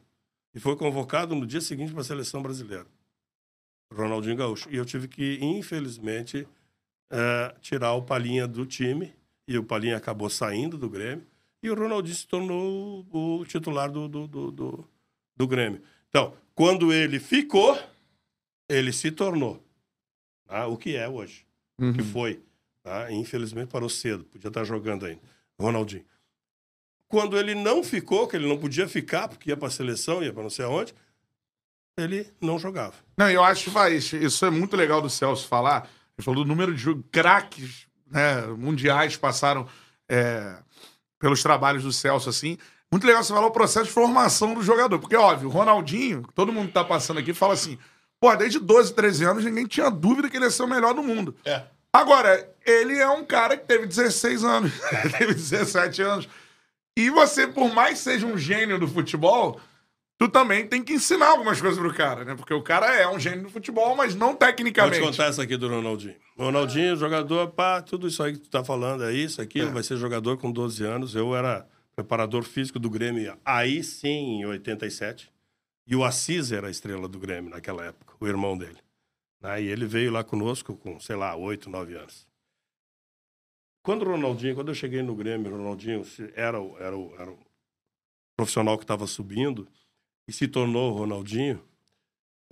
e 0.55 0.59
foi 0.59 0.75
convocado 0.77 1.35
no 1.37 1.47
dia 1.47 1.61
seguinte 1.61 1.93
para 1.93 2.01
a 2.01 2.05
seleção 2.05 2.43
brasileira. 2.43 2.87
Ronaldinho 3.93 4.37
Gaúcho. 4.37 4.69
E 4.71 4.77
eu 4.77 4.85
tive 4.85 5.07
que, 5.07 5.39
infelizmente, 5.41 6.47
eh, 7.11 7.55
tirar 7.61 7.93
o 7.93 8.03
Palinha 8.03 8.47
do 8.49 8.67
time. 8.67 9.15
E 9.49 9.57
o 9.59 9.65
Palinha 9.65 9.97
acabou 9.97 10.29
saindo 10.29 10.77
do 10.77 10.89
Grêmio. 10.89 11.27
E 11.63 11.71
o 11.71 11.75
Ronaldinho 11.75 12.15
se 12.17 12.27
tornou 12.27 13.07
o 13.11 13.45
titular 13.47 13.91
do, 13.91 14.09
do, 14.09 14.27
do, 14.27 14.51
do, 14.51 14.89
do 15.37 15.47
Grêmio. 15.47 15.81
Então, 16.09 16.35
quando 16.55 16.93
ele 16.93 17.19
ficou, 17.19 17.79
ele 18.69 18.93
se 18.93 19.11
tornou 19.11 19.63
tá? 20.47 20.67
o 20.67 20.77
que 20.77 20.97
é 20.97 21.09
hoje. 21.09 21.45
O 21.79 21.93
que 21.93 22.03
foi. 22.03 22.43
Tá? 22.83 23.11
Infelizmente 23.13 23.69
parou 23.69 23.89
cedo. 23.89 24.25
Podia 24.25 24.49
estar 24.49 24.65
jogando 24.65 25.07
ainda. 25.07 25.21
Ronaldinho. 25.59 26.05
Quando 27.09 27.39
ele 27.39 27.55
não 27.55 27.83
ficou, 27.85 28.27
que 28.27 28.37
ele 28.37 28.49
não 28.49 28.59
podia 28.59 28.89
ficar, 28.89 29.29
porque 29.29 29.51
ia 29.51 29.57
para 29.57 29.69
a 29.69 29.71
seleção, 29.71 30.23
ia 30.23 30.33
para 30.33 30.43
não 30.43 30.51
sei 30.51 30.65
aonde, 30.65 30.93
ele 31.97 32.27
não 32.41 32.59
jogava. 32.59 32.95
Não, 33.17 33.31
eu 33.31 33.43
acho, 33.45 33.71
vai, 33.71 33.95
isso- 33.95 34.45
é 34.45 34.51
muito 34.51 34.77
legal 34.77 35.01
do 35.01 35.09
Celso 35.09 35.47
falar. 35.47 35.89
Ele 36.19 36.25
falou 36.25 36.45
do 36.45 36.49
número 36.49 36.75
de 36.75 36.95
craques 37.11 37.87
né, 38.11 38.43
mundiais 38.59 39.17
passaram 39.17 39.67
é, 40.09 40.57
pelos 41.19 41.43
trabalhos 41.43 41.83
do 41.83 41.93
Celso, 41.93 42.29
assim. 42.29 42.59
Muito 42.91 43.07
legal 43.07 43.23
você 43.23 43.33
falar 43.33 43.47
o 43.47 43.53
processo 43.53 43.87
de 43.87 43.93
formação 43.93 44.55
do 44.55 44.63
jogador. 44.63 44.99
Porque, 44.99 45.17
óbvio, 45.17 45.49
o 45.49 45.53
Ronaldinho, 45.53 46.23
todo 46.35 46.53
mundo 46.53 46.69
que 46.69 46.75
tá 46.75 46.85
passando 46.85 47.19
aqui, 47.19 47.35
fala 47.35 47.55
assim: 47.55 47.79
pô, 48.21 48.35
desde 48.37 48.59
12, 48.59 48.95
13 48.95 49.25
anos, 49.25 49.45
ninguém 49.45 49.67
tinha 49.67 49.91
dúvida 49.91 50.31
que 50.31 50.37
ele 50.37 50.45
ia 50.45 50.51
ser 50.51 50.63
o 50.63 50.69
melhor 50.69 50.95
do 50.95 51.03
mundo. 51.03 51.35
É. 51.45 51.63
Agora, 51.93 52.49
ele 52.65 52.99
é 52.99 53.09
um 53.09 53.25
cara 53.25 53.57
que 53.57 53.67
teve 53.67 53.87
16 53.87 54.45
anos, 54.45 54.73
teve 55.19 55.35
17 55.35 56.03
anos. 56.03 56.29
E 56.97 57.11
você, 57.11 57.47
por 57.47 57.73
mais 57.75 57.99
que 57.99 58.05
seja 58.05 58.27
um 58.27 58.39
gênio 58.39 58.79
do 58.79 58.87
futebol, 58.89 59.61
tu 60.19 60.29
também 60.29 60.67
tem 60.67 60.83
que 60.83 60.95
ensinar 60.95 61.29
algumas 61.29 61.61
coisas 61.61 61.79
pro 61.79 61.93
cara, 61.95 62.25
né? 62.25 62.35
Porque 62.35 62.55
o 62.55 62.63
cara 62.63 62.95
é 62.95 63.09
um 63.09 63.19
gênio 63.19 63.43
do 63.45 63.51
futebol, 63.51 63.95
mas 63.97 64.15
não 64.15 64.29
Vou 64.29 64.37
te 64.37 64.41
tecnicamente. 64.41 65.01
contar 65.01 65.27
essa 65.27 65.43
aqui 65.43 65.57
do 65.57 65.69
Ronaldinho. 65.69 66.17
Ronaldinho, 66.39 66.97
jogador, 66.97 67.49
pá, 67.53 67.83
tudo 67.83 68.07
isso 68.09 68.23
aí 68.23 68.33
que 68.33 68.39
tu 68.41 68.51
tá 68.51 68.65
falando, 68.65 69.05
é 69.05 69.13
isso, 69.13 69.41
aquilo, 69.43 69.71
vai 69.73 69.83
ser 69.83 69.97
jogador 69.97 70.37
com 70.39 70.51
12 70.51 70.85
anos. 70.85 71.15
Eu 71.15 71.35
era 71.37 71.69
preparador 71.95 72.43
físico 72.45 72.79
do 72.79 72.91
Grêmio, 72.91 73.37
aí 73.45 73.83
sim, 73.83 74.41
em 74.41 74.47
87. 74.47 75.31
E 75.87 75.95
o 75.95 76.03
Assis 76.05 76.51
era 76.53 76.67
a 76.67 76.71
estrela 76.71 77.07
do 77.09 77.19
Grêmio 77.19 77.51
naquela 77.51 77.85
época, 77.85 78.15
o 78.21 78.27
irmão 78.27 78.57
dele. 78.59 78.79
Né? 79.41 79.63
E 79.63 79.67
ele 79.69 79.87
veio 79.87 80.11
lá 80.11 80.25
conosco 80.25 80.75
com, 80.77 80.99
sei 80.99 81.15
lá, 81.17 81.37
8, 81.37 81.71
9 81.71 81.95
anos. 81.97 82.27
Quando 83.85 84.03
o 84.03 84.11
Ronaldinho, 84.11 84.55
quando 84.55 84.69
eu 84.69 84.75
cheguei 84.75 85.03
no 85.03 85.15
Grêmio, 85.15 85.53
o 85.53 85.57
Ronaldinho 85.57 86.03
era, 86.35 86.61
o- 86.61 86.77
era, 86.79 86.97
era 87.21 87.31
o 87.31 87.39
profissional 88.37 88.77
que 88.77 88.85
estava 88.85 89.07
subindo 89.07 89.69
e 90.29 90.33
se 90.33 90.49
tornou 90.49 90.93
Ronaldinho, 90.93 91.63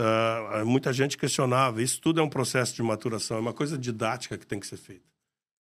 ah, 0.01 0.65
muita 0.65 0.93
gente 0.93 1.17
questionava. 1.17 1.83
Isso 1.83 2.01
tudo 2.01 2.21
é 2.21 2.23
um 2.23 2.29
processo 2.29 2.75
de 2.75 2.83
maturação, 2.83 3.37
é 3.37 3.41
uma 3.41 3.53
coisa 3.53 3.79
didática 3.79 4.37
que 4.37 4.47
tem 4.47 4.61
que 4.61 4.67
ser 4.67 4.77
feita. 4.77 5.05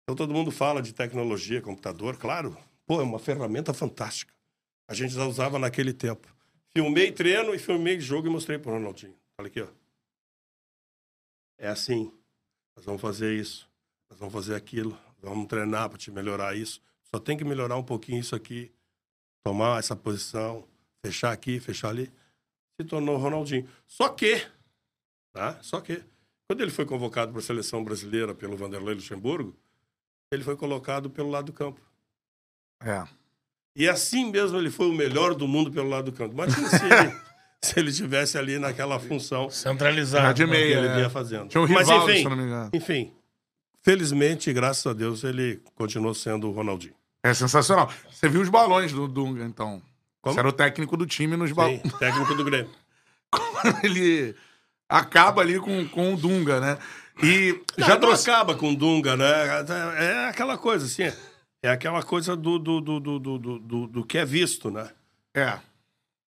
Então 0.03 0.15
todo 0.15 0.33
mundo 0.33 0.51
fala 0.51 0.81
de 0.81 0.93
tecnologia, 0.93 1.61
computador, 1.61 2.17
claro. 2.17 2.57
Pô, 2.85 3.01
é 3.01 3.03
uma 3.03 3.19
ferramenta 3.19 3.73
fantástica. 3.73 4.33
A 4.87 4.93
gente 4.93 5.13
já 5.13 5.25
usava 5.25 5.59
naquele 5.59 5.91
tempo. 5.91 6.33
Filmei 6.73 7.11
treino 7.11 7.53
e 7.53 7.59
filmei 7.59 7.99
jogo 7.99 8.27
e 8.27 8.29
mostrei 8.29 8.57
pro 8.57 8.71
Ronaldinho. 8.71 9.15
Olha 9.37 9.47
aqui, 9.47 9.61
ó. 9.61 9.67
É 11.57 11.67
assim. 11.67 12.11
Nós 12.75 12.85
vamos 12.85 13.01
fazer 13.01 13.33
isso. 13.33 13.69
Nós 14.09 14.17
vamos 14.17 14.33
fazer 14.33 14.55
aquilo. 14.55 14.97
Vamos 15.21 15.47
treinar 15.47 15.89
para 15.89 15.97
te 15.97 16.09
melhorar 16.09 16.55
isso. 16.55 16.81
Só 17.03 17.19
tem 17.19 17.35
que 17.35 17.43
melhorar 17.43 17.75
um 17.75 17.83
pouquinho 17.83 18.19
isso 18.19 18.35
aqui. 18.35 18.71
Tomar 19.43 19.79
essa 19.79 19.95
posição. 19.95 20.65
Fechar 21.07 21.31
aqui, 21.31 21.59
fechar 21.59 21.89
ali. 21.89 22.11
Se 22.79 22.87
tornou 22.87 23.15
o 23.15 23.19
Ronaldinho. 23.19 23.67
Só 23.85 24.09
que, 24.09 24.45
tá? 25.33 25.57
Só 25.61 25.81
que, 25.81 26.03
quando 26.47 26.61
ele 26.61 26.71
foi 26.71 26.85
convocado 26.85 27.31
para 27.31 27.39
a 27.39 27.43
seleção 27.43 27.83
brasileira 27.83 28.35
pelo 28.35 28.55
Vanderlei 28.55 28.95
Luxemburgo, 28.95 29.55
ele 30.31 30.43
foi 30.43 30.55
colocado 30.55 31.09
pelo 31.09 31.29
lado 31.29 31.45
do 31.45 31.53
campo. 31.53 31.81
É. 32.83 33.03
E 33.75 33.87
assim 33.87 34.31
mesmo 34.31 34.57
ele 34.57 34.69
foi 34.69 34.89
o 34.89 34.93
melhor 34.93 35.35
do 35.35 35.47
mundo 35.47 35.71
pelo 35.71 35.87
lado 35.89 36.11
do 36.11 36.17
campo. 36.17 36.33
Imagina 36.33 36.67
se 36.69 36.83
ele, 36.83 37.21
se 37.61 37.79
ele 37.79 37.91
tivesse 37.91 38.37
ali 38.37 38.59
naquela 38.59 38.99
função 38.99 39.49
Centralizado. 39.49 40.33
de 40.33 40.45
né? 40.45 40.51
meia. 40.51 40.65
que 40.65 40.73
ele 40.73 40.87
é. 40.87 40.95
vinha 40.95 41.09
fazendo. 41.09 41.47
Tinha 41.47 41.61
um 41.61 41.67
Mas 41.67 41.87
Rivaldo, 41.87 42.11
enfim, 42.11 42.23
se 42.23 42.29
não 42.29 42.37
me 42.37 42.43
engano. 42.43 42.69
enfim, 42.73 43.13
felizmente, 43.81 44.51
graças 44.51 44.85
a 44.85 44.93
Deus, 44.93 45.23
ele 45.23 45.61
continuou 45.75 46.13
sendo 46.13 46.49
o 46.49 46.51
Ronaldinho. 46.51 46.95
É 47.23 47.33
sensacional. 47.33 47.91
Você 48.11 48.27
viu 48.29 48.41
os 48.41 48.49
balões 48.49 48.91
do 48.91 49.07
Dunga, 49.07 49.43
então. 49.43 49.81
Como? 50.27 50.33
Você 50.33 50.39
era 50.39 50.49
o 50.49 50.53
técnico 50.53 50.95
do 50.97 51.05
time 51.05 51.35
nos 51.37 51.51
balões. 51.51 51.81
Técnico 51.99 52.35
do 52.35 52.43
Grêmio. 52.43 52.69
Ele 53.83 54.35
acaba 54.89 55.41
ali 55.41 55.59
com, 55.59 55.87
com 55.87 56.13
o 56.13 56.17
Dunga, 56.17 56.59
né? 56.59 56.77
E 57.21 57.59
Já 57.77 57.87
já 57.87 57.93
não 57.95 58.01
trouxe. 58.01 58.29
acaba 58.29 58.55
com 58.55 58.73
Dunga, 58.73 59.17
né? 59.17 59.25
É 59.97 60.27
aquela 60.29 60.57
coisa, 60.57 60.85
assim, 60.85 61.11
é 61.63 61.69
aquela 61.69 62.03
coisa 62.03 62.35
do, 62.35 62.59
do, 62.59 62.79
do, 62.79 62.99
do, 62.99 63.19
do, 63.19 63.39
do- 63.39 63.59
do, 63.59 63.87
do 63.87 64.05
que 64.05 64.17
é 64.17 64.25
visto, 64.25 64.69
né? 64.69 64.89
É. 65.33 65.57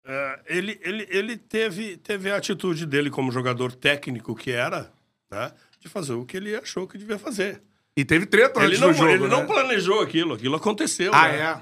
É, 0.09 0.39
ele 0.47 0.79
ele, 0.81 1.05
ele 1.09 1.35
teve, 1.37 1.97
teve 1.97 2.31
a 2.31 2.37
atitude 2.37 2.85
dele 2.85 3.09
como 3.09 3.29
jogador 3.31 3.73
técnico 3.73 4.33
que 4.33 4.51
era, 4.51 4.89
né? 5.29 5.51
De 5.81 5.89
fazer 5.89 6.13
o 6.13 6.25
que 6.25 6.37
ele 6.37 6.55
achou 6.55 6.87
que 6.87 6.97
devia 6.97 7.19
fazer. 7.19 7.61
E 7.95 8.05
teve 8.05 8.25
treta 8.25 8.59
Ele 8.61 8.67
antes 8.69 8.79
não, 8.79 8.87
do 8.89 8.93
jogo, 8.93 9.09
ele 9.09 9.23
né? 9.23 9.29
não 9.29 9.45
planejou 9.45 9.99
aquilo, 10.01 10.35
aquilo 10.35 10.55
aconteceu. 10.55 11.11
Ah, 11.13 11.27
né? 11.27 11.37
é? 11.39 11.61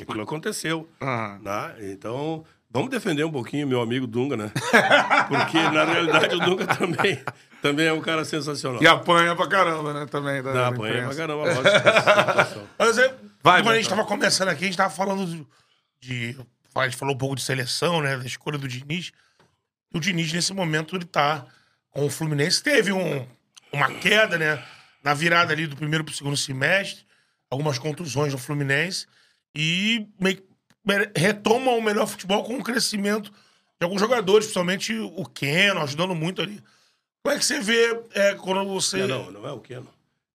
Aquilo 0.00 0.22
aconteceu. 0.22 0.88
Aham. 1.00 1.40
Né? 1.42 1.74
Então, 1.92 2.44
vamos 2.70 2.90
defender 2.90 3.24
um 3.24 3.32
pouquinho 3.32 3.66
meu 3.66 3.80
amigo 3.80 4.06
Dunga, 4.06 4.36
né? 4.36 4.52
Porque, 5.28 5.58
na 5.60 5.84
realidade, 5.84 6.34
o 6.34 6.38
Dunga 6.38 6.66
também, 6.66 7.20
também 7.60 7.86
é 7.86 7.92
um 7.92 8.00
cara 8.00 8.24
sensacional. 8.24 8.82
E 8.82 8.86
apanha 8.86 9.34
pra 9.34 9.46
caramba, 9.48 9.92
né? 9.92 10.06
Também. 10.06 10.42
Da, 10.42 10.52
da 10.52 10.68
apanha 10.68 10.92
pra 10.92 11.00
imprensa. 11.02 11.16
caramba, 11.16 11.44
lógico. 11.44 11.66
essa 11.66 12.28
situação. 12.28 12.68
Mas 12.78 12.98
é, 12.98 13.14
Vai, 13.42 13.62
quando 13.62 13.74
a 13.74 13.76
gente 13.78 13.88
tava 13.88 14.04
começando 14.04 14.48
aqui, 14.48 14.64
a 14.64 14.66
gente 14.66 14.76
tava 14.76 14.90
falando 14.94 15.26
de, 15.26 15.46
de- 16.00 16.36
A 16.74 16.84
gente 16.84 16.96
falou 16.96 17.14
um 17.14 17.18
pouco 17.18 17.34
de 17.34 17.42
seleção, 17.42 18.00
né? 18.00 18.16
Da 18.16 18.24
escolha 18.24 18.58
do 18.58 18.68
Diniz. 18.68 19.10
O 19.92 19.98
Diniz, 19.98 20.32
nesse 20.32 20.52
momento, 20.52 20.94
ele 20.96 21.04
tá 21.06 21.44
com 21.90 22.04
o 22.06 22.10
Fluminense. 22.10 22.62
Teve 22.62 22.92
um, 22.92 23.26
uma 23.72 23.90
queda, 23.90 24.36
né? 24.38 24.62
Na 25.02 25.14
virada 25.14 25.52
ali 25.52 25.66
do 25.66 25.74
primeiro 25.76 26.04
pro 26.04 26.14
segundo 26.14 26.36
semestre. 26.36 27.04
Algumas 27.50 27.78
contusões 27.78 28.32
no 28.32 28.38
Fluminense. 28.38 29.06
E 29.54 30.06
retoma 31.14 31.72
o 31.72 31.82
melhor 31.82 32.06
futebol 32.06 32.44
com 32.44 32.56
o 32.56 32.62
crescimento 32.62 33.30
de 33.80 33.84
alguns 33.84 34.00
jogadores, 34.00 34.46
principalmente 34.46 34.98
o 34.98 35.24
Keno, 35.24 35.82
ajudando 35.82 36.14
muito 36.14 36.42
ali. 36.42 36.62
Como 37.22 37.34
é 37.34 37.38
que 37.38 37.44
você 37.44 37.60
vê 37.60 38.00
é, 38.14 38.34
quando 38.34 38.68
você. 38.68 39.06
Não, 39.06 39.24
não, 39.24 39.42
não 39.42 39.48
é 39.48 39.52
o 39.52 39.60
Keno. 39.60 39.88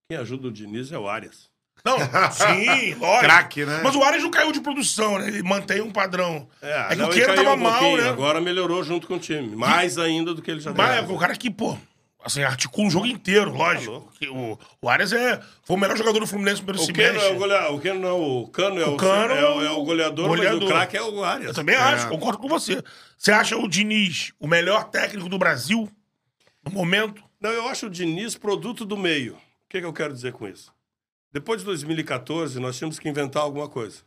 Quem 0.10 0.18
ajuda 0.18 0.48
o 0.48 0.52
Diniz 0.52 0.92
é 0.92 0.98
o 0.98 1.08
Arias. 1.08 1.52
Não, 1.84 1.98
sim, 2.32 2.94
lógico. 2.96 3.20
Craque, 3.20 3.66
né? 3.66 3.82
Mas 3.84 3.96
o 3.96 4.04
Arias 4.04 4.24
não 4.24 4.32
caiu 4.32 4.52
de 4.52 4.62
produção, 4.62 5.18
né? 5.18 5.28
Ele 5.28 5.44
mantém 5.44 5.82
um 5.82 5.92
padrão. 5.92 6.48
É, 6.62 6.90
que 6.90 6.96
não, 6.96 7.10
o 7.10 7.12
Keno 7.12 7.26
caiu 7.26 7.44
tava 7.44 7.56
um 7.56 7.58
mal, 7.58 7.98
né? 7.98 8.10
Agora 8.10 8.40
melhorou 8.40 8.84
junto 8.84 9.08
com 9.08 9.16
o 9.16 9.20
time. 9.20 9.56
Mais 9.56 9.98
ainda 9.98 10.34
do 10.34 10.42
que 10.42 10.50
ele 10.50 10.62
já 10.62 10.74
Mas 10.74 10.98
é 10.98 11.02
o 11.02 11.18
cara 11.18 11.36
que, 11.36 11.50
pô, 11.50 11.78
assim, 12.24 12.42
articula 12.44 12.88
o 12.88 12.92
jogo 12.92 13.06
inteiro, 13.06 13.52
lógico. 13.54 13.92
louco. 13.92 14.14
Que 14.14 14.28
o, 14.30 14.58
o 14.82 14.90
Arias 14.90 15.12
é, 15.12 15.42
foi 15.64 15.76
o 15.76 15.80
melhor 15.80 15.98
jogador 15.98 16.20
do 16.20 16.28
Fluminense 16.28 16.62
no 16.62 16.66
primeiro 16.66 16.90
O 16.90 16.94
Keno 16.94 17.08
é 17.08 17.12
o 17.12 17.14
semestre. 17.14 17.38
goleador. 17.38 17.76
O 17.76 17.82
Keno 17.82 18.00
não, 18.00 18.22
o 18.22 18.48
Cano 18.48 18.82
é 18.82 18.86
o, 18.86 18.98
Cano 18.98 19.34
é, 19.34 19.50
o, 19.50 19.62
é 19.62 19.72
o 19.72 19.84
goleador, 19.84 20.30
mas 20.30 20.38
goleador. 20.38 20.64
o 20.64 20.68
craque 20.68 20.98
é 20.98 21.02
o 21.02 21.24
Arias. 21.24 21.50
Eu 21.50 21.54
também 21.54 21.76
acho, 21.76 22.08
concordo 22.10 22.38
com 22.40 22.48
você. 22.48 22.84
Você 23.18 23.32
acha 23.32 23.58
o 23.58 23.68
Diniz 23.68 24.32
o 24.40 24.48
melhor 24.48 24.86
técnico 24.86 25.30
do 25.30 25.38
Brasil 25.38 25.90
no 26.64 26.72
momento? 26.72 27.24
Não, 27.40 27.52
eu 27.52 27.68
acho 27.68 27.88
o 27.88 27.90
Diniz 27.90 28.36
produto 28.36 28.86
do 28.86 28.96
meio. 28.98 29.34
O 29.34 29.40
que, 29.70 29.80
que 29.80 29.86
eu 29.86 29.94
quero 29.94 30.14
dizer 30.14 30.34
com 30.34 30.48
isso? 30.48 30.74
Depois 31.32 31.60
de 31.62 31.66
2014, 31.66 32.60
nós 32.60 32.78
tínhamos 32.78 33.00
que 33.00 33.10
inventar 33.10 33.44
alguma 33.44 33.68
coisa. 33.68 34.02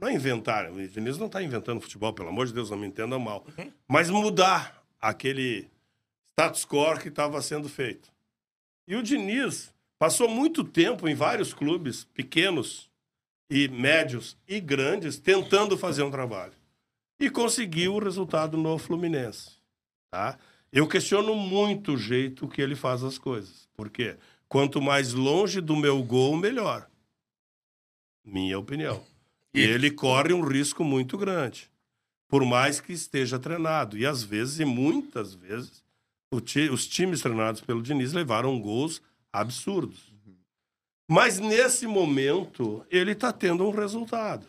Não 0.00 0.08
é 0.08 0.14
inventar. 0.14 0.70
O 0.70 0.88
Diniz 0.88 1.18
não 1.18 1.26
está 1.26 1.42
inventando 1.42 1.80
futebol, 1.80 2.12
pelo 2.14 2.30
amor 2.30 2.46
de 2.46 2.54
Deus, 2.54 2.70
não 2.70 2.78
me 2.78 2.86
entenda 2.86 3.18
mal. 3.18 3.44
Mas 3.86 4.08
mudar 4.08 4.82
aquele 5.00 5.68
status 6.40 6.64
quo 6.64 6.98
que 6.98 7.08
estava 7.08 7.42
sendo 7.42 7.68
feito. 7.68 8.10
E 8.88 8.96
o 8.96 9.02
Diniz 9.02 9.74
passou 9.98 10.28
muito 10.28 10.64
tempo 10.64 11.06
em 11.06 11.14
vários 11.14 11.52
clubes 11.52 12.04
pequenos 12.04 12.88
e 13.50 13.68
médios 13.68 14.38
e 14.48 14.58
grandes 14.58 15.18
tentando 15.18 15.76
fazer 15.76 16.02
um 16.02 16.10
trabalho. 16.10 16.54
E 17.20 17.28
conseguiu 17.28 17.94
o 17.94 17.98
resultado 17.98 18.56
no 18.56 18.78
Fluminense. 18.78 19.58
Tá? 20.10 20.38
Eu 20.72 20.88
questiono 20.88 21.34
muito 21.34 21.92
o 21.92 21.98
jeito 21.98 22.48
que 22.48 22.62
ele 22.62 22.74
faz 22.74 23.04
as 23.04 23.18
coisas. 23.18 23.68
Por 23.74 23.90
quê? 23.90 24.16
Quanto 24.48 24.80
mais 24.80 25.12
longe 25.12 25.60
do 25.60 25.76
meu 25.76 26.02
gol, 26.02 26.36
melhor. 26.36 26.88
Minha 28.24 28.58
opinião. 28.58 29.04
E 29.52 29.62
ele 29.62 29.90
corre 29.90 30.32
um 30.32 30.42
risco 30.42 30.84
muito 30.84 31.18
grande. 31.18 31.68
Por 32.28 32.44
mais 32.44 32.80
que 32.80 32.92
esteja 32.92 33.36
treinado. 33.36 33.98
E 33.98 34.06
às 34.06 34.22
vezes, 34.22 34.60
e 34.60 34.64
muitas 34.64 35.34
vezes, 35.34 35.82
ti- 36.38 36.68
os 36.68 36.86
times 36.86 37.22
treinados 37.22 37.62
pelo 37.62 37.82
Diniz 37.82 38.12
levaram 38.12 38.60
gols 38.60 39.00
absurdos. 39.32 40.12
Mas 41.08 41.40
nesse 41.40 41.86
momento, 41.86 42.84
ele 42.90 43.12
está 43.12 43.32
tendo 43.32 43.66
um 43.66 43.70
resultado. 43.70 44.46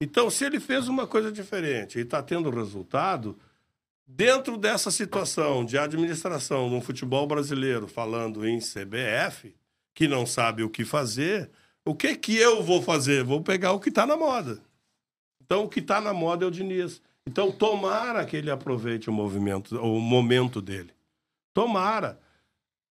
Então, 0.00 0.30
se 0.30 0.44
ele 0.44 0.60
fez 0.60 0.86
uma 0.86 1.06
coisa 1.08 1.32
diferente 1.32 1.98
e 1.98 2.02
está 2.02 2.22
tendo 2.22 2.50
resultado, 2.50 3.36
dentro 4.06 4.56
dessa 4.56 4.92
situação 4.92 5.64
de 5.64 5.76
administração 5.76 6.70
no 6.70 6.80
futebol 6.80 7.26
brasileiro, 7.26 7.88
falando 7.88 8.46
em 8.46 8.60
CBF, 8.60 9.56
que 9.92 10.06
não 10.06 10.24
sabe 10.24 10.62
o 10.62 10.70
que 10.70 10.84
fazer, 10.84 11.50
o 11.84 11.96
que 11.96 12.14
que 12.14 12.36
eu 12.36 12.62
vou 12.62 12.80
fazer? 12.80 13.24
Vou 13.24 13.42
pegar 13.42 13.72
o 13.72 13.80
que 13.80 13.88
está 13.88 14.06
na 14.06 14.16
moda. 14.16 14.62
Então, 15.42 15.64
o 15.64 15.68
que 15.68 15.80
está 15.80 16.00
na 16.00 16.12
moda 16.12 16.44
é 16.44 16.48
o 16.48 16.50
Diniz. 16.50 17.02
Então, 17.26 17.50
tomara 17.50 18.24
que 18.24 18.36
ele 18.36 18.50
aproveite 18.52 19.10
o 19.10 19.12
movimento, 19.12 19.76
o 19.80 19.98
momento 20.00 20.62
dele. 20.62 20.92
Tomara. 21.62 22.18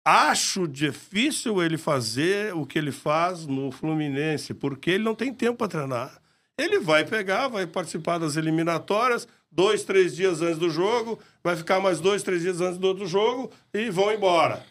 Acho 0.06 0.66
difícil 0.68 1.62
ele 1.62 1.78
fazer 1.78 2.54
o 2.54 2.66
que 2.66 2.78
ele 2.78 2.92
faz 2.92 3.46
no 3.46 3.70
Fluminense, 3.70 4.52
porque 4.54 4.90
ele 4.92 5.04
não 5.04 5.14
tem 5.14 5.32
tempo 5.32 5.56
para 5.58 5.68
treinar. 5.68 6.18
Ele 6.58 6.78
vai 6.78 7.04
pegar, 7.04 7.48
vai 7.48 7.66
participar 7.66 8.18
das 8.18 8.36
eliminatórias, 8.36 9.26
dois, 9.50 9.82
três 9.82 10.14
dias 10.14 10.40
antes 10.42 10.58
do 10.58 10.70
jogo, 10.70 11.18
vai 11.42 11.56
ficar 11.56 11.80
mais 11.80 12.00
dois, 12.00 12.22
três 12.22 12.42
dias 12.42 12.60
antes 12.60 12.78
do 12.78 12.86
outro 12.86 13.06
jogo 13.06 13.50
e 13.72 13.90
vão 13.90 14.12
embora. 14.12 14.64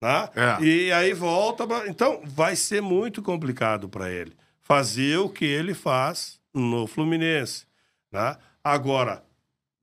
Tá? 0.00 0.30
É. 0.34 0.64
E 0.64 0.92
aí 0.92 1.12
volta. 1.12 1.66
pra- 1.66 1.88
Então, 1.88 2.20
vai 2.24 2.54
ser 2.56 2.80
muito 2.80 3.20
complicado 3.20 3.88
para 3.88 4.10
ele 4.10 4.32
fazer 4.60 5.18
o 5.18 5.28
que 5.28 5.44
ele 5.44 5.74
faz 5.74 6.40
no 6.54 6.86
Fluminense. 6.86 7.66
Tá? 8.10 8.38
Agora, 8.64 9.22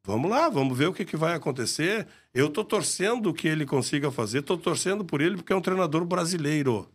Vamos 0.07 0.29
lá, 0.29 0.49
vamos 0.49 0.77
ver 0.77 0.85
o 0.85 0.93
que, 0.93 1.03
que 1.03 1.17
vai 1.17 1.33
acontecer. 1.33 2.05
Eu 2.35 2.49
tô 2.49 2.65
torcendo 2.65 3.33
que 3.33 3.47
ele 3.47 3.65
consiga 3.65 4.11
fazer, 4.11 4.41
tô 4.41 4.57
torcendo 4.57 5.05
por 5.05 5.21
ele 5.21 5.37
porque 5.37 5.53
é 5.53 5.55
um 5.55 5.61
treinador 5.61 6.03
brasileiro. 6.03 6.85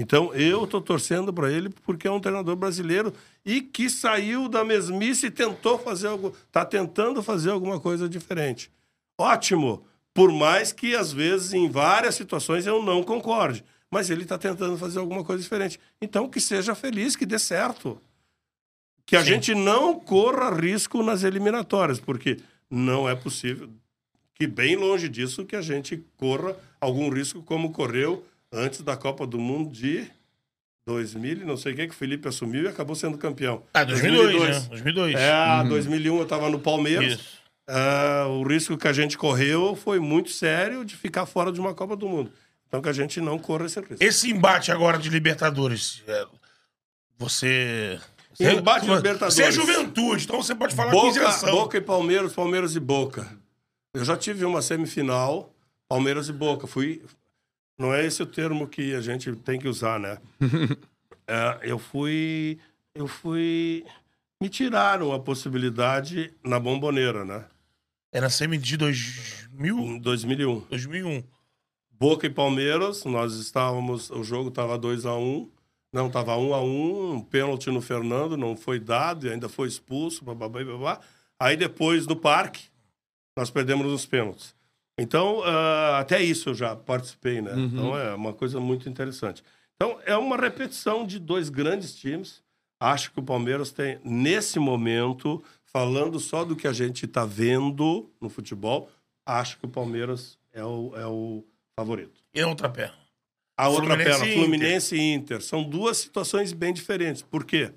Então, 0.00 0.32
eu 0.32 0.66
tô 0.66 0.80
torcendo 0.80 1.34
para 1.34 1.52
ele 1.52 1.68
porque 1.68 2.08
é 2.08 2.10
um 2.10 2.18
treinador 2.18 2.56
brasileiro 2.56 3.12
e 3.44 3.60
que 3.60 3.90
saiu 3.90 4.48
da 4.48 4.64
mesmice 4.64 5.26
e 5.26 5.30
tentou 5.30 5.78
fazer 5.78 6.06
algo, 6.06 6.34
tá 6.50 6.64
tentando 6.64 7.22
fazer 7.22 7.50
alguma 7.50 7.78
coisa 7.78 8.08
diferente. 8.08 8.72
Ótimo, 9.20 9.86
por 10.14 10.32
mais 10.32 10.72
que 10.72 10.96
às 10.96 11.12
vezes 11.12 11.52
em 11.52 11.68
várias 11.68 12.14
situações 12.14 12.66
eu 12.66 12.82
não 12.82 13.02
concorde, 13.02 13.62
mas 13.90 14.08
ele 14.08 14.22
está 14.22 14.38
tentando 14.38 14.78
fazer 14.78 14.98
alguma 14.98 15.24
coisa 15.24 15.42
diferente. 15.42 15.78
Então, 16.00 16.26
que 16.26 16.40
seja 16.40 16.74
feliz, 16.74 17.14
que 17.14 17.26
dê 17.26 17.38
certo 17.38 18.00
que 19.04 19.14
a 19.14 19.22
gente 19.22 19.54
não 19.54 20.00
corra 20.00 20.54
risco 20.58 21.02
nas 21.02 21.22
eliminatórias, 21.22 22.00
porque 22.00 22.38
não 22.70 23.06
é 23.06 23.14
possível 23.14 23.70
que 24.38 24.46
bem 24.46 24.76
longe 24.76 25.08
disso 25.08 25.44
que 25.44 25.56
a 25.56 25.62
gente 25.62 26.04
corra 26.16 26.54
algum 26.80 27.08
risco 27.08 27.42
como 27.42 27.72
correu 27.72 28.24
antes 28.52 28.82
da 28.82 28.96
Copa 28.96 29.26
do 29.26 29.38
Mundo 29.38 29.70
de 29.70 30.06
2000, 30.86 31.38
e 31.38 31.44
não 31.44 31.56
sei 31.56 31.72
o 31.72 31.76
que, 31.76 31.88
que 31.88 31.94
o 31.94 31.96
Felipe 31.96 32.28
assumiu 32.28 32.64
e 32.64 32.68
acabou 32.68 32.94
sendo 32.94 33.18
campeão. 33.18 33.62
Ah, 33.74 33.82
2002, 33.82 34.62
né? 34.62 34.66
2002. 34.68 35.14
É, 35.16 35.64
2001 35.68 36.16
eu 36.18 36.22
estava 36.22 36.48
no 36.48 36.60
Palmeiras. 36.60 37.14
Isso. 37.14 37.36
Ah, 37.66 38.26
o 38.28 38.44
risco 38.46 38.76
que 38.76 38.86
a 38.86 38.92
gente 38.92 39.18
correu 39.18 39.74
foi 39.74 39.98
muito 39.98 40.30
sério 40.30 40.84
de 40.84 40.94
ficar 40.96 41.26
fora 41.26 41.50
de 41.50 41.58
uma 41.58 41.74
Copa 41.74 41.96
do 41.96 42.08
Mundo. 42.08 42.30
Então 42.68 42.80
que 42.80 42.88
a 42.88 42.92
gente 42.92 43.20
não 43.20 43.38
corra 43.38 43.66
esse 43.66 43.80
risco. 43.80 43.96
Esse 43.98 44.30
embate 44.30 44.70
agora 44.70 44.98
de 44.98 45.08
Libertadores, 45.08 46.02
é, 46.06 46.24
você... 47.18 47.98
Embate 48.38 48.82
de 48.82 48.86
você- 48.88 48.96
Libertadores. 48.96 49.34
Você 49.34 49.42
é 49.44 49.50
juventude, 49.50 50.24
então 50.24 50.42
você 50.42 50.54
pode 50.54 50.74
falar 50.74 50.90
com 50.92 51.00
Boca, 51.00 51.20
isenção. 51.20 51.50
Boca 51.50 51.78
e 51.78 51.80
Palmeiras, 51.80 52.32
Palmeiras 52.34 52.76
e 52.76 52.80
Boca. 52.80 53.26
Eu 53.96 54.04
já 54.04 54.14
tive 54.14 54.44
uma 54.44 54.60
semifinal, 54.60 55.50
Palmeiras 55.88 56.28
e 56.28 56.32
Boca. 56.32 56.66
Fui. 56.66 57.02
Não 57.78 57.94
é 57.94 58.04
esse 58.04 58.22
o 58.22 58.26
termo 58.26 58.68
que 58.68 58.94
a 58.94 59.00
gente 59.00 59.34
tem 59.36 59.58
que 59.58 59.66
usar, 59.66 59.98
né? 59.98 60.18
É, 61.28 61.58
eu 61.62 61.76
fui. 61.76 62.56
Eu 62.94 63.08
fui. 63.08 63.84
Me 64.40 64.48
tiraram 64.48 65.12
a 65.12 65.18
possibilidade 65.18 66.32
na 66.44 66.60
bomboneira, 66.60 67.24
né? 67.24 67.46
Era 68.12 68.30
semi 68.30 68.58
de 68.58 68.76
2000, 68.76 69.76
Em 69.76 69.98
2001. 69.98 70.60
2001. 70.70 71.24
Boca 71.90 72.28
e 72.28 72.30
Palmeiras, 72.30 73.04
nós 73.04 73.34
estávamos. 73.34 74.08
O 74.10 74.22
jogo 74.22 74.50
estava 74.50 74.78
2x1. 74.78 75.48
Não, 75.92 76.06
estava 76.06 76.36
1 76.36 76.54
a 76.54 76.62
1 76.62 77.12
um 77.14 77.20
pênalti 77.22 77.72
no 77.72 77.82
Fernando, 77.82 78.36
não 78.36 78.56
foi 78.56 78.78
dado 78.78 79.26
e 79.26 79.30
ainda 79.32 79.48
foi 79.48 79.66
expulso, 79.66 80.24
bababá, 80.24 80.62
babá. 80.62 81.00
Aí 81.40 81.56
depois, 81.56 82.06
no 82.06 82.14
parque, 82.14 82.68
nós 83.36 83.50
perdemos 83.50 83.86
os 83.92 84.06
pênaltis. 84.06 84.54
Então, 84.98 85.42
ah, 85.44 85.98
até 85.98 86.22
isso 86.22 86.48
eu 86.50 86.54
já 86.54 86.74
participei, 86.74 87.42
né? 87.42 87.52
Então 87.56 87.96
é 87.96 88.14
uma 88.14 88.32
coisa 88.32 88.58
muito 88.58 88.88
interessante. 88.88 89.42
Então, 89.74 89.98
é 90.06 90.16
uma 90.16 90.36
repetição 90.36 91.06
de 91.06 91.18
dois 91.18 91.50
grandes 91.50 91.94
times. 91.94 92.42
Acho 92.80 93.12
que 93.12 93.20
o 93.20 93.22
Palmeiras 93.22 93.70
tem, 93.70 94.00
nesse 94.02 94.58
momento, 94.58 95.42
falando 95.64 96.18
só 96.18 96.44
do 96.44 96.56
que 96.56 96.66
a 96.66 96.72
gente 96.72 97.04
está 97.04 97.26
vendo 97.26 98.10
no 98.20 98.30
futebol, 98.30 98.90
acho 99.26 99.58
que 99.58 99.66
o 99.66 99.68
Palmeiras 99.68 100.38
é 100.52 100.64
o, 100.64 100.92
é 100.96 101.06
o 101.06 101.44
favorito. 101.78 102.22
E 102.32 102.40
a 102.40 102.48
outra 102.48 102.70
perna? 102.70 102.96
A 103.58 103.68
outra 103.68 103.96
Fluminense 103.96 104.18
perna, 104.18 104.26
e 104.26 104.34
Fluminense 104.34 104.96
e 104.96 105.12
Inter. 105.12 105.42
São 105.42 105.62
duas 105.62 105.98
situações 105.98 106.52
bem 106.52 106.72
diferentes. 106.72 107.22
Por 107.22 107.44
quê? 107.44 107.72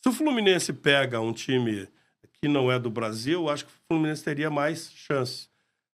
Se 0.00 0.08
o 0.08 0.12
Fluminense 0.12 0.72
pega 0.72 1.20
um 1.20 1.32
time 1.32 1.88
que 2.42 2.48
não 2.48 2.72
é 2.72 2.78
do 2.78 2.90
Brasil, 2.90 3.48
acho 3.48 3.66
que 3.66 3.72
o 3.72 3.74
Fluminense 3.88 4.24
teria 4.24 4.50
mais 4.50 4.90
chance. 4.92 5.48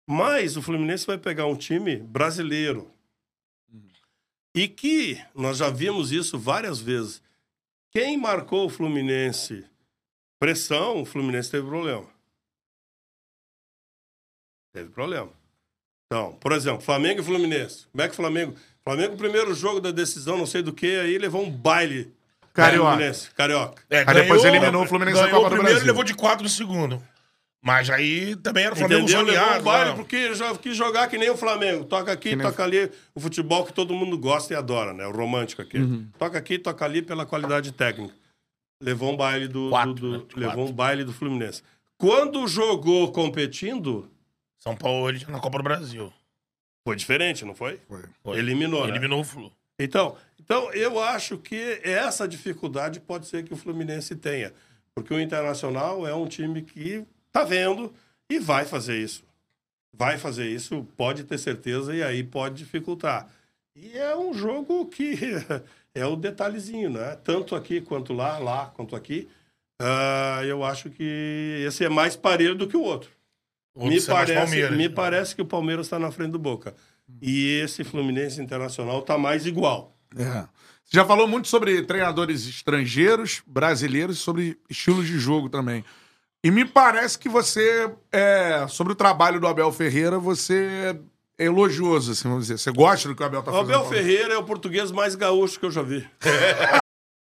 Mas 0.07 0.57
o 0.57 0.62
Fluminense 0.62 1.07
vai 1.07 1.16
pegar 1.16 1.47
um 1.47 1.57
time 1.57 1.97
brasileiro. 1.97 2.90
E 4.55 4.68
que 4.68 5.20
nós 5.34 5.57
já 5.57 5.70
vimos 5.70 6.12
isso 6.12 6.38
várias 6.38 6.78
vezes. 6.78 7.22
Quem 7.90 8.16
marcou 8.16 8.66
o 8.66 8.70
Fluminense 8.70 9.64
pressão, 10.38 11.01
o 11.01 11.07
Fluminense 11.07 11.51
teve 11.51 11.66
problema. 11.66 12.07
Teve 14.73 14.90
problema. 14.90 15.32
Então, 16.06 16.35
por 16.35 16.52
exemplo, 16.52 16.82
Flamengo 16.82 17.20
e 17.20 17.24
Fluminense. 17.24 17.86
Como 17.90 18.02
é 18.02 18.06
que 18.06 18.12
o 18.12 18.16
Flamengo. 18.16 18.55
Flamengo, 18.82 19.16
primeiro 19.16 19.55
jogo 19.55 19.81
da 19.81 19.90
decisão, 19.90 20.36
não 20.36 20.44
sei 20.44 20.62
do 20.62 20.73
que, 20.73 20.98
aí 20.98 21.16
levou 21.16 21.43
um 21.43 21.51
baile. 21.51 22.12
Carioca. 22.55 22.90
Fluminense, 22.93 23.31
Carioca. 23.32 23.82
É, 23.90 23.98
Aí 24.06 24.14
depois 24.14 24.44
eliminou 24.44 24.85
o 24.85 24.86
Fluminense 24.86 25.16
na 25.20 25.26
ganhou 25.26 25.40
Copa 25.40 25.51
do 25.51 25.55
o 25.55 25.56
primeiro 25.59 25.74
Brasil. 25.81 25.86
e 25.86 25.90
levou 25.90 26.05
de 26.05 26.14
4 26.14 26.43
no 26.43 26.48
segundo. 26.48 27.02
Mas 27.60 27.89
aí 27.90 28.36
também 28.36 28.64
era 28.64 28.74
o 28.74 28.76
Flamengo 28.76 29.02
Entendeu? 29.02 29.22
Levou 29.22 29.35
um 29.35 29.44
zoneado. 29.47 29.64
baile 29.64 29.90
lá. 29.90 29.97
porque 29.97 30.35
já 30.35 30.55
quis 30.56 30.76
jogar 30.76 31.09
que 31.09 31.16
nem 31.18 31.31
o 31.31 31.36
Flamengo. 31.36 31.85
Toca 31.86 32.12
aqui, 32.12 32.36
toca 32.36 32.62
ali. 32.62 32.90
O 33.14 33.20
futebol 33.20 33.64
que 33.64 33.72
todo 33.72 33.94
mundo 33.94 34.18
gosta 34.18 34.52
e 34.52 34.56
adora, 34.56 34.93
né? 34.93 35.06
O 35.06 35.10
romântico 35.12 35.62
aqui. 35.62 35.78
Uhum. 35.78 36.06
Toca 36.18 36.36
aqui, 36.39 36.59
toca 36.59 36.85
ali 36.85 37.01
pela 37.02 37.24
qualidade 37.24 37.72
técnica. 37.72 38.14
Levou 38.82 39.12
um 39.12 39.16
baile 39.16 39.48
do, 39.48 39.70
Quatro, 39.70 39.94
do- 39.94 40.01
do- 40.01 40.18
né? 40.18 40.24
De 40.28 40.35
levou 40.40 40.55
quatro. 40.56 40.72
um 40.72 40.76
baile 40.76 41.05
do 41.05 41.12
Fluminense. 41.12 41.62
Quando 41.97 42.47
jogou 42.47 43.10
competindo, 43.12 44.10
São 44.59 44.76
Paulo 44.76 45.09
ele 45.09 45.24
na 45.28 45.40
Copa 45.40 45.56
do 45.59 45.64
Brasil. 45.64 46.12
foi 46.86 46.97
diferente, 46.97 47.47
não 47.47 47.55
foi? 47.55 47.81
Foi. 48.22 48.39
Eliminou, 48.39 48.82
né? 48.85 48.90
Eliminou 48.90 49.20
o 49.20 49.24
Flu. 49.24 49.51
Então, 49.78 50.16
então, 50.45 50.71
eu 50.75 51.01
acho 51.01 51.39
que 51.39 51.81
essa 51.83 52.29
dificuldade 52.29 53.01
pode 53.01 53.27
ser 53.27 53.45
que 53.45 53.55
o 53.55 53.57
Fluminense 53.57 54.15
tenha. 54.15 54.53
Porque 54.95 55.15
o 55.15 55.19
Internacional 55.19 56.07
é 56.07 56.15
um 56.15 56.27
time 56.27 56.61
que 56.61 57.03
tá 57.33 57.43
vendo 57.45 57.93
e 58.29 58.39
vai 58.39 58.66
fazer 58.66 58.99
isso. 58.99 59.25
Vai 59.97 60.19
fazer 60.19 60.47
isso, 60.47 60.87
pode 60.97 61.25
ter 61.25 61.39
certeza, 61.39 61.95
e 61.95 62.03
aí 62.03 62.23
pode 62.23 62.57
dificultar. 62.57 63.29
E 63.75 63.97
é 63.97 64.15
um 64.15 64.35
jogo 64.35 64.87
que 64.87 65.16
é 65.95 66.05
o 66.05 66.15
detalhezinho, 66.15 66.91
né? 66.91 67.16
Tanto 67.25 67.57
aqui 67.57 67.81
quanto 67.81 68.12
lá, 68.12 68.39
lá 68.39 68.66
quanto 68.66 68.95
aqui. 68.95 69.29
Ah, 69.81 70.43
eu 70.45 70.62
acho 70.62 70.91
que 70.91 71.65
esse 71.66 71.85
é 71.85 71.89
mais 71.89 72.16
parelho 72.16 72.55
do 72.55 72.69
que 72.69 72.77
o 72.77 72.83
outro. 72.83 73.11
Outro 73.75 73.91
Me 73.91 73.99
é 73.99 74.07
parece, 74.07 74.71
me 74.71 74.89
parece 74.91 75.35
que 75.35 75.43
o 75.43 75.47
Palmeiras 75.47 75.87
está 75.87 75.99
na 75.99 76.11
frente 76.11 76.33
do 76.33 76.39
Boca. 76.39 76.75
E 77.21 77.61
esse 77.61 77.83
Fluminense 77.83 78.41
Internacional 78.43 79.01
está 79.01 79.16
mais 79.16 79.47
igual. 79.47 79.94
É. 80.16 80.45
Você 80.85 80.97
já 80.99 81.05
falou 81.05 81.27
muito 81.27 81.49
sobre 81.49 81.82
treinadores 81.82 82.47
estrangeiros, 82.47 83.43
brasileiros, 83.47 84.19
sobre 84.19 84.59
estilos 84.69 85.07
de 85.07 85.19
jogo 85.19 85.49
também. 85.49 85.85
E 86.43 86.51
me 86.51 86.65
parece 86.65 87.19
que 87.19 87.28
você, 87.28 87.91
é, 88.12 88.66
sobre 88.69 88.93
o 88.93 88.97
trabalho 88.97 89.41
do 89.41 89.47
Abel 89.47 89.73
Ferreira, 89.73 90.19
você 90.19 90.95
é 91.39 91.45
elogioso, 91.47 92.12
assim, 92.12 92.28
vamos 92.28 92.45
dizer. 92.47 92.59
Você 92.59 92.70
gosta 92.70 93.09
do 93.09 93.15
que 93.15 93.23
o 93.23 93.27
Abel 93.27 93.43
tá 93.43 93.51
O 93.51 93.55
fazendo? 93.55 93.74
Abel 93.77 93.89
Ferreira 93.89 94.35
é 94.35 94.36
o 94.36 94.45
português 94.45 94.93
mais 94.93 95.15
gaúcho 95.15 95.59
que 95.59 95.66
eu 95.66 95.70
já 95.70 95.82
vi. 95.82 96.07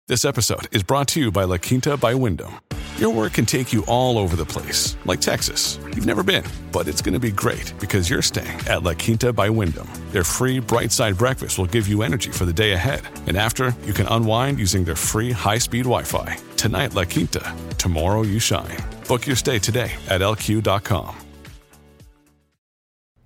This 0.06 0.24
episode 0.24 0.68
is 0.70 0.82
brought 0.82 1.10
to 1.14 1.20
you 1.20 1.32
by 1.32 1.46
La 1.46 1.58
Quinta 1.58 1.96
by 1.96 2.12
Wyndham. 2.12 2.52
Your 2.98 3.10
work 3.10 3.32
can 3.32 3.44
take 3.44 3.72
you 3.72 3.84
all 3.86 4.18
over 4.18 4.36
the 4.36 4.44
place, 4.44 4.96
like 5.04 5.20
Texas. 5.20 5.80
You've 5.82 6.06
never 6.06 6.22
been, 6.22 6.44
but 6.70 6.86
it's 6.86 7.02
going 7.02 7.12
to 7.12 7.18
be 7.18 7.32
great 7.32 7.74
because 7.80 8.08
you're 8.08 8.22
staying 8.22 8.60
at 8.68 8.84
La 8.84 8.94
Quinta 8.94 9.32
by 9.32 9.50
Wyndham. 9.50 9.88
Their 10.12 10.22
free 10.22 10.60
bright 10.60 10.92
side 10.92 11.18
breakfast 11.18 11.58
will 11.58 11.66
give 11.66 11.88
you 11.88 12.02
energy 12.02 12.30
for 12.30 12.44
the 12.44 12.52
day 12.52 12.72
ahead. 12.72 13.02
And 13.26 13.36
after, 13.36 13.74
you 13.84 13.92
can 13.92 14.06
unwind 14.06 14.60
using 14.60 14.84
their 14.84 14.94
free 14.94 15.32
high 15.32 15.58
speed 15.58 15.86
Wi 15.86 16.04
Fi. 16.04 16.38
Tonight, 16.56 16.94
La 16.94 17.04
Quinta. 17.04 17.54
Tomorrow, 17.78 18.22
you 18.22 18.38
shine. 18.38 18.78
Book 19.08 19.26
your 19.26 19.36
stay 19.36 19.58
today 19.58 19.90
at 20.08 20.20
lq.com. 20.20 21.16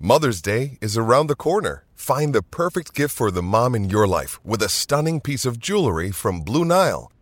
Mother's 0.01 0.41
Day 0.41 0.79
is 0.81 0.97
around 0.97 1.27
the 1.27 1.37
corner. 1.37 1.85
Find 1.95 2.35
the 2.35 2.43
perfect 2.43 2.95
gift 2.95 3.15
for 3.15 3.31
the 3.31 3.43
mom 3.43 3.75
in 3.75 3.91
your 3.91 4.07
life 4.07 4.43
with 4.47 4.63
a 4.63 4.69
stunning 4.69 5.21
piece 5.21 5.45
of 5.45 5.59
jewelry 5.59 6.11
from 6.11 6.41
Blue 6.41 6.65
Nile. 6.65 7.13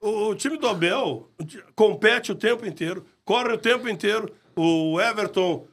o 0.00 0.34
time 0.34 0.56
do 0.56 0.66
Abel 0.66 1.28
compete 1.74 2.32
o 2.32 2.34
tempo 2.34 2.64
inteiro, 2.66 3.04
corre 3.24 3.52
o 3.52 3.58
tempo 3.58 3.88
inteiro. 3.88 4.34
O 4.56 5.00
Everton 5.00 5.66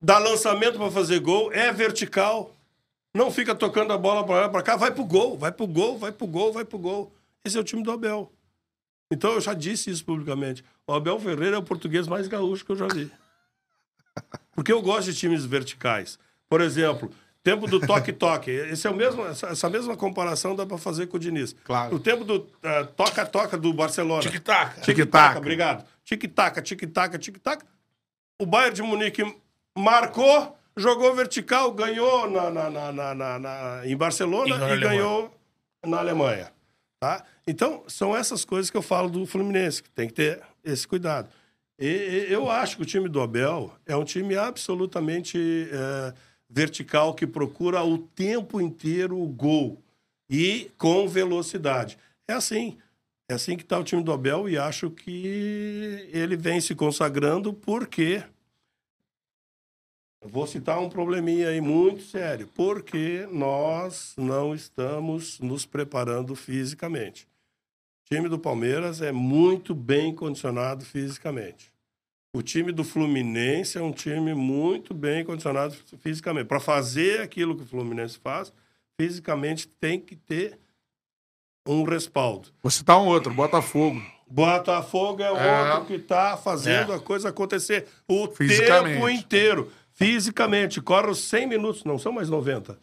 dá 0.00 0.18
lançamento 0.18 0.78
pra 0.78 0.90
fazer 0.90 1.20
gol, 1.20 1.52
é 1.52 1.72
vertical. 1.72 2.54
Não 3.14 3.30
fica 3.30 3.54
tocando 3.54 3.92
a 3.92 3.98
bola 3.98 4.24
pra 4.24 4.42
lá, 4.42 4.48
pra 4.48 4.62
cá, 4.62 4.76
vai 4.76 4.92
pro 4.92 5.04
gol, 5.04 5.36
vai 5.36 5.50
pro 5.50 5.66
gol, 5.66 5.98
vai 5.98 6.12
pro 6.12 6.26
gol, 6.26 6.52
vai 6.52 6.64
pro 6.64 6.78
gol. 6.78 7.12
Esse 7.44 7.56
é 7.56 7.60
o 7.60 7.64
time 7.64 7.82
do 7.82 7.90
Abel. 7.90 8.30
Então 9.10 9.32
eu 9.32 9.40
já 9.40 9.54
disse 9.54 9.90
isso 9.90 10.04
publicamente. 10.04 10.64
O 10.86 10.92
Abel 10.92 11.18
Ferreira 11.18 11.56
é 11.56 11.58
o 11.58 11.62
português 11.62 12.06
mais 12.06 12.28
gaúcho 12.28 12.64
que 12.64 12.72
eu 12.72 12.76
já 12.76 12.86
vi. 12.88 13.10
Porque 14.52 14.72
eu 14.72 14.82
gosto 14.82 15.12
de 15.12 15.18
times 15.18 15.44
verticais. 15.44 16.18
Por 16.48 16.60
exemplo, 16.60 17.10
tempo 17.46 17.68
do 17.68 17.78
toque-toque. 17.78 18.50
Esse 18.50 18.88
é 18.88 18.90
o 18.90 18.94
mesmo, 18.96 19.24
essa, 19.24 19.46
essa 19.46 19.70
mesma 19.70 19.96
comparação 19.96 20.56
dá 20.56 20.66
para 20.66 20.76
fazer 20.78 21.06
com 21.06 21.16
o 21.16 21.20
Diniz. 21.20 21.54
Claro. 21.62 21.94
O 21.94 22.00
tempo 22.00 22.24
do 22.24 22.44
eh, 22.60 22.82
toca-toca 22.96 23.56
do 23.56 23.72
Barcelona. 23.72 24.20
Tic-tac. 24.22 24.80
Tic-tac. 24.80 25.36
Obrigado. 25.38 25.84
Tic-tac, 26.04 26.60
tic-tac, 26.60 27.16
tic-tac. 27.18 27.64
O 28.42 28.44
Bayern 28.46 28.74
de 28.74 28.82
Munique 28.82 29.22
marcou, 29.78 30.56
jogou 30.76 31.14
vertical, 31.14 31.70
ganhou 31.72 32.28
na, 32.28 32.50
na, 32.50 32.68
na, 32.70 32.92
na- 32.92 33.14
na- 33.14 33.38
na- 33.38 33.80
em 33.86 33.96
Barcelona 33.96 34.56
E 34.56 34.58
ganhou 34.58 34.58
na 34.58 34.66
e, 34.66 34.72
Alemanha. 34.72 34.88
ganhou 34.90 35.34
na 35.86 35.98
Alemanha. 35.98 36.52
Tá? 36.98 37.22
Então, 37.46 37.84
são 37.86 38.16
essas 38.16 38.44
coisas 38.44 38.70
que 38.70 38.76
eu 38.76 38.82
falo 38.82 39.08
do 39.08 39.24
Fluminense, 39.24 39.82
que 39.82 39.90
tem 39.90 40.08
que 40.08 40.14
ter 40.14 40.40
esse 40.64 40.86
cuidado. 40.88 41.28
E, 41.78 41.86
e 42.28 42.32
eu 42.32 42.50
acho 42.50 42.76
que 42.76 42.82
o 42.82 42.86
time 42.86 43.08
do 43.08 43.20
Abel 43.20 43.72
é 43.86 43.94
um 43.94 44.02
time 44.04 44.34
absolutamente 44.36 45.38
eh, 45.70 46.12
vertical, 46.48 47.14
que 47.14 47.26
procura 47.26 47.82
o 47.84 47.98
tempo 47.98 48.60
inteiro 48.60 49.20
o 49.20 49.26
gol 49.26 49.82
e 50.28 50.70
com 50.78 51.08
velocidade. 51.08 51.98
É 52.28 52.32
assim. 52.32 52.78
É 53.28 53.34
assim 53.34 53.56
que 53.56 53.64
está 53.64 53.78
o 53.78 53.84
time 53.84 54.02
do 54.02 54.12
Abel 54.12 54.48
e 54.48 54.56
acho 54.56 54.90
que 54.90 56.08
ele 56.12 56.36
vem 56.36 56.60
se 56.60 56.74
consagrando 56.74 57.52
porque. 57.52 58.22
Vou 60.24 60.46
citar 60.46 60.80
um 60.80 60.88
probleminha 60.88 61.48
aí 61.48 61.60
muito 61.60 62.02
sério. 62.02 62.48
Porque 62.54 63.28
nós 63.30 64.14
não 64.16 64.54
estamos 64.54 65.38
nos 65.40 65.66
preparando 65.66 66.34
fisicamente. 66.34 67.28
O 68.04 68.14
time 68.14 68.28
do 68.28 68.38
Palmeiras 68.38 69.02
é 69.02 69.12
muito 69.12 69.74
bem 69.74 70.14
condicionado 70.14 70.84
fisicamente. 70.84 71.75
O 72.36 72.42
time 72.42 72.70
do 72.70 72.84
Fluminense 72.84 73.78
é 73.78 73.80
um 73.80 73.90
time 73.90 74.34
muito 74.34 74.92
bem 74.92 75.24
condicionado 75.24 75.74
fisicamente. 76.00 76.44
Para 76.44 76.60
fazer 76.60 77.22
aquilo 77.22 77.56
que 77.56 77.62
o 77.62 77.66
Fluminense 77.66 78.18
faz, 78.18 78.52
fisicamente 79.00 79.66
tem 79.66 79.98
que 79.98 80.14
ter 80.14 80.58
um 81.66 81.82
respaldo. 81.82 82.48
Vou 82.62 82.70
citar 82.70 83.00
um 83.00 83.06
outro, 83.06 83.32
Botafogo. 83.32 84.02
Botafogo 84.28 85.22
é, 85.22 85.28
É. 85.28 85.72
outro 85.72 85.86
que 85.86 85.94
está 85.94 86.36
fazendo 86.36 86.92
É. 86.92 86.96
a 86.96 86.98
coisa 86.98 87.30
acontecer 87.30 87.86
o 88.06 88.28
tempo 88.28 89.08
inteiro. 89.08 89.72
Fisicamente. 89.94 90.82
Corre 90.82 91.08
os 91.12 91.20
100 91.20 91.46
minutos, 91.46 91.84
não 91.84 91.98
são 91.98 92.12
mais 92.12 92.28
90. 92.28 92.78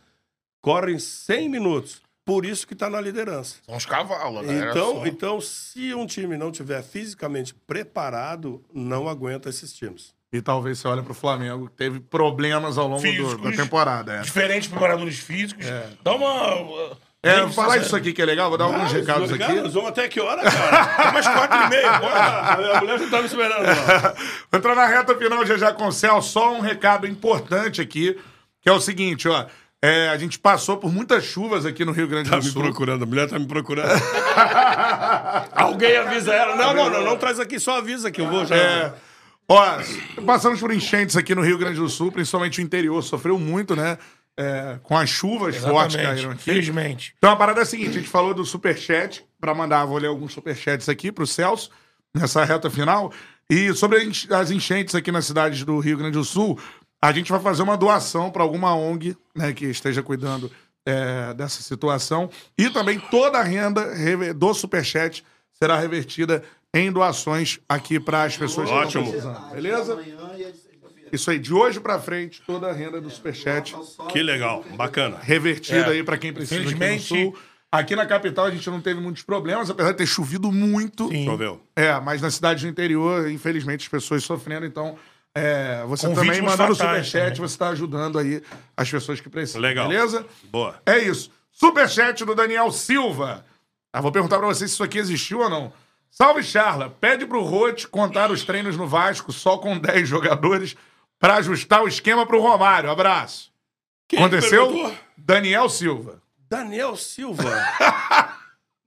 Correm 0.63 0.97
100 0.97 1.47
minutos. 1.47 2.01
Por 2.25 2.45
isso 2.45 2.65
que 2.65 2.73
está 2.73 2.89
na 2.89 3.01
liderança. 3.01 3.55
São 3.65 3.75
os 3.75 3.85
cavalos, 3.85 4.45
galera 4.45 4.71
Então, 4.71 4.93
só. 4.95 5.05
então, 5.07 5.41
se 5.41 5.93
um 5.93 6.05
time 6.05 6.37
não 6.37 6.51
tiver 6.51 6.81
fisicamente 6.81 7.53
preparado, 7.67 8.63
não 8.73 9.09
aguenta 9.09 9.49
esses 9.49 9.73
times. 9.73 10.13
E 10.31 10.41
talvez 10.41 10.79
você 10.79 10.87
olhe 10.87 11.01
pro 11.03 11.13
Flamengo, 11.13 11.67
que 11.67 11.75
teve 11.75 11.99
problemas 11.99 12.77
ao 12.77 12.87
longo 12.87 13.01
do- 13.03 13.37
da 13.37 13.51
temporada. 13.51 14.13
É, 14.13 14.21
Diferentes 14.21 14.67
preparadores 14.67 15.19
físicos. 15.19 15.65
Dá 16.03 16.15
uma. 16.15 16.97
é 17.21 17.47
falar 17.49 17.77
isso 17.77 17.95
aqui 17.95 18.11
que 18.13 18.21
é 18.21 18.25
legal, 18.25 18.49
vou 18.49 18.57
dar 18.57 18.65
alguns 18.65 18.91
recados 18.91 19.31
aqui. 19.31 19.53
Nós 19.53 19.73
vamos 19.73 19.89
até 19.89 20.07
que 20.07 20.19
hora, 20.19 20.41
cara? 20.41 21.11
Mais 21.11 21.27
quatro 21.27 21.57
e 21.57 21.69
meia, 21.69 21.99
bora. 21.99 22.15
Ah, 22.15 22.53
a 22.77 22.81
mulher 22.81 22.99
já 22.99 23.09
tá 23.09 23.19
me 23.19 23.27
esperando 23.27 23.63
lá. 23.65 24.15
Vou 24.49 24.57
entrar 24.59 24.75
na 24.75 24.85
reta 24.87 25.15
final 25.15 25.45
já 25.45 25.57
já 25.57 25.71
com 25.73 25.87
o 25.87 25.91
Céu. 25.91 26.19
Só 26.21 26.51
um 26.53 26.61
recado 26.61 27.05
importante 27.05 27.79
aqui, 27.81 28.17
que 28.61 28.69
é 28.69 28.71
o 28.71 28.79
seguinte, 28.81 29.27
ó. 29.27 29.45
É, 29.85 30.07
a 30.07 30.17
gente 30.17 30.39
passou 30.39 30.77
por 30.77 30.93
muitas 30.93 31.25
chuvas 31.25 31.65
aqui 31.65 31.83
no 31.83 31.91
Rio 31.91 32.07
Grande 32.07 32.29
Tá 32.29 32.37
do 32.39 32.45
me 32.45 32.49
Sul. 32.49 32.61
procurando, 32.63 33.03
a 33.03 33.05
mulher 33.05 33.27
tá 33.27 33.37
me 33.37 33.45
procurando. 33.45 33.89
Alguém 35.51 35.97
avisa 35.97 36.33
ela. 36.33 36.55
Não, 36.55 36.73
não, 36.73 36.89
não, 36.89 37.03
não 37.03 37.17
traz 37.17 37.37
aqui, 37.37 37.59
só 37.59 37.79
avisa 37.79 38.09
que 38.09 38.21
eu 38.21 38.29
vou 38.29 38.45
já. 38.45 38.55
É. 38.55 38.93
Ó, 39.45 39.61
passamos 40.25 40.61
por 40.61 40.71
enchentes 40.71 41.17
aqui 41.17 41.35
no 41.35 41.41
Rio 41.41 41.57
Grande 41.57 41.79
do 41.79 41.89
Sul, 41.89 42.13
principalmente 42.13 42.61
o 42.61 42.63
interior, 42.63 43.01
sofreu 43.03 43.37
muito, 43.37 43.75
né? 43.75 43.97
É, 44.37 44.79
com 44.81 44.97
as 44.97 45.09
chuvas 45.09 45.57
fortes 45.57 45.97
que 45.97 46.01
caíram 46.01 46.13
Exatamente. 46.13 46.35
aqui. 46.35 46.43
Felizmente. 46.45 47.15
Então 47.17 47.31
a 47.31 47.35
parada 47.35 47.59
é 47.59 47.63
a 47.63 47.65
seguinte: 47.65 47.89
a 47.89 47.93
gente 47.93 48.07
falou 48.07 48.33
do 48.33 48.45
superchat, 48.45 49.25
pra 49.37 49.53
mandar, 49.53 49.83
vou 49.83 49.97
ler 49.97 50.07
alguns 50.07 50.31
superchats 50.31 50.87
aqui 50.87 51.11
pro 51.11 51.27
Celso, 51.27 51.69
nessa 52.15 52.45
reta 52.45 52.69
final. 52.69 53.11
E 53.49 53.73
sobre 53.73 53.99
as 54.31 54.49
enchentes 54.49 54.95
aqui 54.95 55.11
nas 55.11 55.25
cidades 55.25 55.63
do 55.65 55.77
Rio 55.79 55.97
Grande 55.97 56.17
do 56.17 56.23
Sul, 56.23 56.57
a 57.03 57.11
gente 57.11 57.29
vai 57.29 57.41
fazer 57.41 57.61
uma 57.63 57.75
doação 57.75 58.31
para 58.31 58.43
alguma 58.43 58.73
ONG 58.73 59.17
né, 59.35 59.51
que 59.51 59.65
esteja 59.65 60.01
cuidando 60.01 60.49
é, 60.85 61.33
dessa 61.33 61.61
situação. 61.61 62.29
E 62.57 62.69
também 62.69 62.97
toda 62.97 63.39
a 63.39 63.43
renda 63.43 64.33
do 64.33 64.53
superchat 64.53 65.21
será 65.51 65.77
revertida 65.77 66.41
em 66.73 66.89
doações 66.89 67.59
aqui 67.67 67.99
para 67.99 68.23
as 68.23 68.37
pessoas 68.37 68.69
que 68.69 68.75
Ótimo. 68.75 69.03
estão 69.03 69.11
precisando. 69.21 69.51
Beleza? 69.53 69.99
Isso 71.11 71.29
aí, 71.29 71.37
de 71.37 71.53
hoje 71.53 71.81
para 71.81 71.99
frente, 71.99 72.41
toda 72.47 72.67
a 72.69 72.73
renda 72.73 73.01
do 73.01 73.09
superchat 73.09 73.75
Que 74.09 74.23
legal, 74.23 74.63
bacana. 74.77 75.17
revertida 75.21 75.87
É. 75.87 75.89
aí 75.89 76.03
pra 76.03 76.17
quem 76.17 76.31
precisa 76.31 76.61
aqui 76.69 76.73
no 76.73 76.99
sul. 76.99 77.37
Aqui 77.69 77.95
na 77.97 78.05
capital 78.05 78.45
a 78.45 78.51
gente 78.51 78.69
não 78.69 78.79
teve 78.79 79.01
muitos 79.01 79.23
problemas, 79.23 79.69
apesar 79.69 79.91
de 79.91 79.97
ter 79.97 80.05
chovido 80.05 80.51
muito. 80.51 81.09
Sim. 81.09 81.25
Choveu. 81.25 81.59
É, 81.75 81.99
mas 81.99 82.21
na 82.21 82.31
cidade 82.31 82.63
do 82.65 82.69
interior, 82.69 83.29
infelizmente, 83.29 83.81
as 83.81 83.87
pessoas 83.89 84.23
sofrendo. 84.23 84.65
Então, 84.65 84.95
é, 85.35 85.83
você 85.87 86.07
Com 86.07 86.13
também 86.13 86.41
mandando 86.41 86.75
fatais 86.75 87.07
superchat, 87.07 87.35
também. 87.35 87.35
você 87.49 87.53
está 87.55 87.69
ajudando 87.69 88.19
aí 88.19 88.41
as 88.77 88.89
pessoas 88.89 89.19
que 89.19 89.29
precisam. 89.29 89.61
Legal. 89.61 89.87
Beleza? 89.87 90.25
Boa. 90.45 90.81
É 90.85 90.97
isso. 90.99 91.31
Superchat 91.51 92.23
do 92.25 92.35
Daniel 92.35 92.71
Silva. 92.71 93.45
Ah, 93.91 94.01
vou 94.01 94.11
perguntar 94.11 94.37
pra 94.39 94.47
vocês 94.47 94.69
se 94.71 94.75
isso 94.75 94.83
aqui 94.83 94.97
existiu 94.97 95.39
ou 95.39 95.49
não. 95.49 95.71
Salve, 96.09 96.43
Charla. 96.43 96.89
Pede 97.01 97.25
pro 97.25 97.41
Rote 97.43 97.87
contar 97.87 98.31
os 98.31 98.43
treinos 98.43 98.77
no 98.77 98.87
Vasco 98.87 99.31
só 99.31 99.57
com 99.57 99.77
10 99.77 100.07
jogadores 100.07 100.75
pra 101.19 101.35
ajustar 101.35 101.81
o 101.83 101.87
esquema 101.87 102.25
pro 102.25 102.41
Romário. 102.41 102.89
Abraço. 102.91 103.51
Quem 104.07 104.19
Aconteceu? 104.19 104.67
perguntou? 104.67 104.95
Daniel 105.17 105.69
Silva. 105.69 106.21
Daniel 106.49 106.95
Silva. 106.95 107.49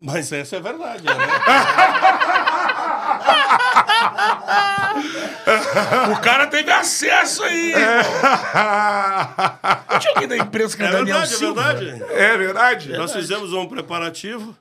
Mas 0.00 0.30
essa 0.30 0.56
é 0.56 0.60
verdade, 0.60 1.02
né? 1.02 1.12
O 6.12 6.20
cara 6.20 6.46
teve 6.48 6.70
acesso 6.72 7.42
aí. 7.44 7.72
Tinha 10.00 10.12
alguém 10.14 10.28
da 10.28 10.36
imprensa 10.38 10.76
que 10.76 10.82
É 10.82 10.90
Daniel 10.90 11.18
verdade, 11.20 11.34
é 11.34 11.36
Silva? 11.36 11.74
verdade. 11.74 12.12
É 12.12 12.36
verdade? 12.36 12.92
Nós 12.96 13.12
fizemos 13.12 13.52
um 13.52 13.66
preparativo 13.66 14.56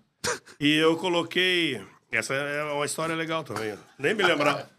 E 0.60 0.76
eu 0.76 0.96
coloquei. 0.98 1.82
Essa 2.12 2.34
é 2.34 2.64
uma 2.64 2.86
história 2.86 3.16
legal 3.16 3.44
também. 3.44 3.78
Nem 3.98 4.14
me 4.14 4.24
lembrava. 4.24 4.70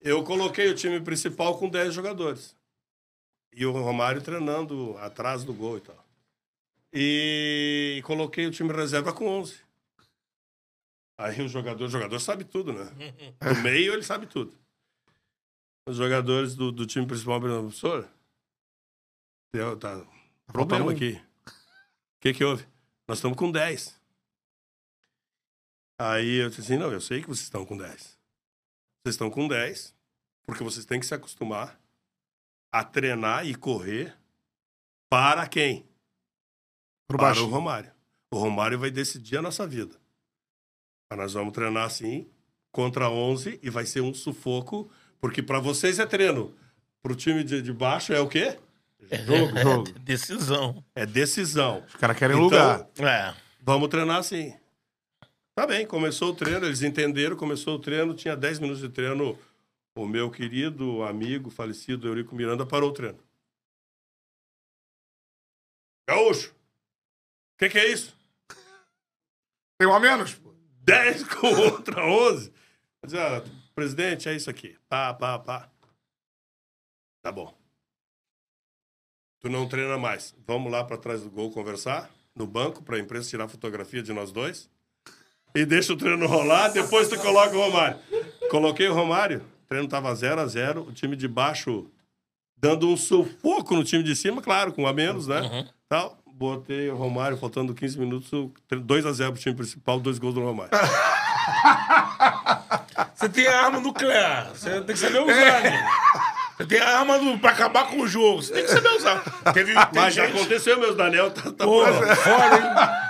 Eu 0.00 0.22
coloquei 0.22 0.68
o 0.70 0.74
time 0.74 1.00
principal 1.00 1.58
com 1.58 1.68
10 1.68 1.92
jogadores. 1.92 2.54
E 3.52 3.66
o 3.66 3.72
Romário 3.72 4.22
treinando 4.22 4.96
atrás 4.98 5.44
do 5.44 5.52
gol 5.52 5.78
e 5.78 5.80
tal. 5.80 6.04
E 6.92 8.00
coloquei 8.04 8.46
o 8.46 8.50
time 8.50 8.72
reserva 8.72 9.12
com 9.12 9.26
11. 9.28 9.56
Aí 11.18 11.42
o 11.42 11.48
jogador, 11.48 11.84
o 11.84 11.88
jogador 11.88 12.20
sabe 12.20 12.44
tudo, 12.44 12.72
né? 12.72 12.84
No 13.42 13.60
meio 13.60 13.92
ele 13.92 14.04
sabe 14.04 14.26
tudo. 14.26 14.56
Os 15.88 15.96
jogadores 15.96 16.54
do, 16.54 16.70
do 16.70 16.86
time 16.86 17.06
principal, 17.06 17.40
professor, 17.40 18.08
deu, 19.52 19.76
tá, 19.76 20.06
problema 20.46 20.86
um. 20.86 20.90
aqui. 20.90 21.20
O 21.44 22.20
que 22.20 22.34
que 22.34 22.44
houve? 22.44 22.64
Nós 23.08 23.18
estamos 23.18 23.36
com 23.36 23.50
10. 23.50 23.98
Aí 26.00 26.36
eu 26.36 26.50
disse 26.50 26.60
assim, 26.60 26.76
não, 26.76 26.92
eu 26.92 27.00
sei 27.00 27.20
que 27.20 27.26
vocês 27.26 27.44
estão 27.44 27.66
com 27.66 27.76
10. 27.76 28.00
Vocês 28.00 29.14
estão 29.14 29.28
com 29.28 29.48
10, 29.48 29.96
porque 30.46 30.62
vocês 30.62 30.84
têm 30.84 31.00
que 31.00 31.06
se 31.06 31.14
acostumar 31.14 31.80
a 32.72 32.84
treinar 32.84 33.44
e 33.44 33.56
correr 33.56 34.16
para 35.10 35.48
quem? 35.48 35.82
Pro 37.08 37.18
para 37.18 37.28
baixinho. 37.28 37.46
o 37.46 37.50
Romário. 37.50 37.92
O 38.32 38.38
Romário 38.38 38.78
vai 38.78 38.90
decidir 38.90 39.38
a 39.38 39.42
nossa 39.42 39.66
vida. 39.66 39.97
Mas 41.10 41.18
nós 41.18 41.32
vamos 41.32 41.52
treinar 41.52 41.84
assim, 41.84 42.28
contra 42.70 43.10
11, 43.10 43.58
e 43.62 43.70
vai 43.70 43.86
ser 43.86 44.00
um 44.02 44.12
sufoco, 44.12 44.90
porque 45.20 45.42
para 45.42 45.58
vocês 45.58 45.98
é 45.98 46.06
treino. 46.06 46.54
Para 47.02 47.12
o 47.12 47.16
time 47.16 47.42
de, 47.42 47.62
de 47.62 47.72
baixo 47.72 48.12
é 48.12 48.20
o 48.20 48.28
quê? 48.28 48.58
Jogo, 49.24 49.56
jogo. 49.60 49.98
Decisão. 50.00 50.84
É 50.94 51.06
decisão. 51.06 51.84
Os 51.86 51.94
caras 51.94 52.18
querem 52.18 52.36
Então, 52.36 52.44
lugar. 52.44 52.88
É. 52.98 53.34
Vamos 53.62 53.88
treinar 53.88 54.18
assim. 54.18 54.54
Tá 55.54 55.66
bem, 55.66 55.86
começou 55.86 56.30
o 56.30 56.34
treino, 56.34 56.66
eles 56.66 56.82
entenderam, 56.82 57.36
começou 57.36 57.76
o 57.76 57.78
treino, 57.80 58.14
tinha 58.14 58.36
10 58.36 58.58
minutos 58.60 58.80
de 58.80 58.88
treino. 58.88 59.38
O 59.96 60.06
meu 60.06 60.30
querido 60.30 61.02
amigo 61.02 61.50
falecido 61.50 62.06
Eurico 62.06 62.34
Miranda 62.34 62.64
parou 62.64 62.90
o 62.90 62.92
treino. 62.92 63.18
Gaúcho, 66.08 66.50
o 66.50 67.58
que, 67.58 67.68
que 67.68 67.78
é 67.78 67.90
isso? 67.90 68.16
Tem 69.78 69.88
um 69.88 69.94
a 69.94 70.00
menos? 70.00 70.40
Pô. 70.92 71.02
10 71.02 71.24
contra 71.24 72.04
11. 72.04 72.52
Mas, 73.02 73.14
ah, 73.14 73.44
presidente, 73.74 74.28
é 74.28 74.34
isso 74.34 74.50
aqui. 74.50 74.76
Pá, 74.88 75.14
pá, 75.14 75.38
pá. 75.38 75.68
Tá 77.22 77.30
bom. 77.32 77.54
Tu 79.40 79.48
não 79.48 79.68
treina 79.68 79.96
mais. 79.96 80.34
Vamos 80.46 80.70
lá 80.70 80.84
para 80.84 80.96
trás 80.96 81.22
do 81.22 81.30
gol 81.30 81.50
conversar, 81.50 82.10
no 82.34 82.46
banco, 82.46 82.82
para 82.82 82.96
a 82.96 83.00
imprensa 83.00 83.30
tirar 83.30 83.48
fotografia 83.48 84.02
de 84.02 84.12
nós 84.12 84.32
dois. 84.32 84.68
E 85.54 85.64
deixa 85.64 85.92
o 85.92 85.96
treino 85.96 86.26
rolar, 86.26 86.68
depois 86.68 87.08
tu 87.08 87.18
coloca 87.18 87.56
o 87.56 87.60
Romário. 87.60 87.98
Coloquei 88.50 88.88
o 88.88 88.94
Romário, 88.94 89.40
o 89.64 89.68
treino 89.68 89.88
tava 89.88 90.14
0 90.14 90.40
a 90.40 90.46
0 90.46 90.82
o 90.88 90.92
time 90.92 91.16
de 91.16 91.28
baixo 91.28 91.90
dando 92.56 92.88
um 92.88 92.96
sufoco 92.96 93.74
no 93.74 93.84
time 93.84 94.02
de 94.02 94.16
cima, 94.16 94.42
claro, 94.42 94.72
com 94.72 94.86
a 94.86 94.92
menos, 94.92 95.26
né? 95.26 95.68
Tal. 95.88 96.17
Botei 96.38 96.88
o 96.88 96.94
Romário, 96.94 97.36
faltando 97.36 97.74
15 97.74 97.98
minutos, 97.98 98.30
2 98.70 99.06
a 99.06 99.12
0 99.12 99.32
pro 99.32 99.40
time 99.42 99.56
principal, 99.56 99.98
dois 99.98 100.20
gols 100.20 100.34
do 100.34 100.40
Romário. 100.40 100.70
Você 103.14 103.28
tem 103.28 103.46
a 103.48 103.64
arma 103.64 103.80
nuclear. 103.80 104.50
Você 104.54 104.70
tem 104.82 104.94
que 104.94 104.96
saber 104.96 105.18
usar, 105.20 105.60
né? 105.62 105.90
Você 106.56 106.66
tem 106.66 106.80
a 106.80 106.98
arma 107.00 107.18
do, 107.18 107.36
pra 107.38 107.50
acabar 107.50 107.88
com 107.88 108.00
o 108.00 108.06
jogo. 108.06 108.40
Você 108.42 108.52
tem 108.52 108.62
que 108.62 108.70
saber 108.70 108.88
usar. 108.90 109.20
Teve, 109.52 109.74
Mas 109.92 110.14
já 110.14 110.26
gente- 110.26 110.36
aconteceu, 110.38 110.78
meus 110.78 110.96
Daniel. 110.96 111.30
Tá, 111.32 111.42
tá 111.50 111.64
Pô, 111.64 111.84
foda, 111.84 112.56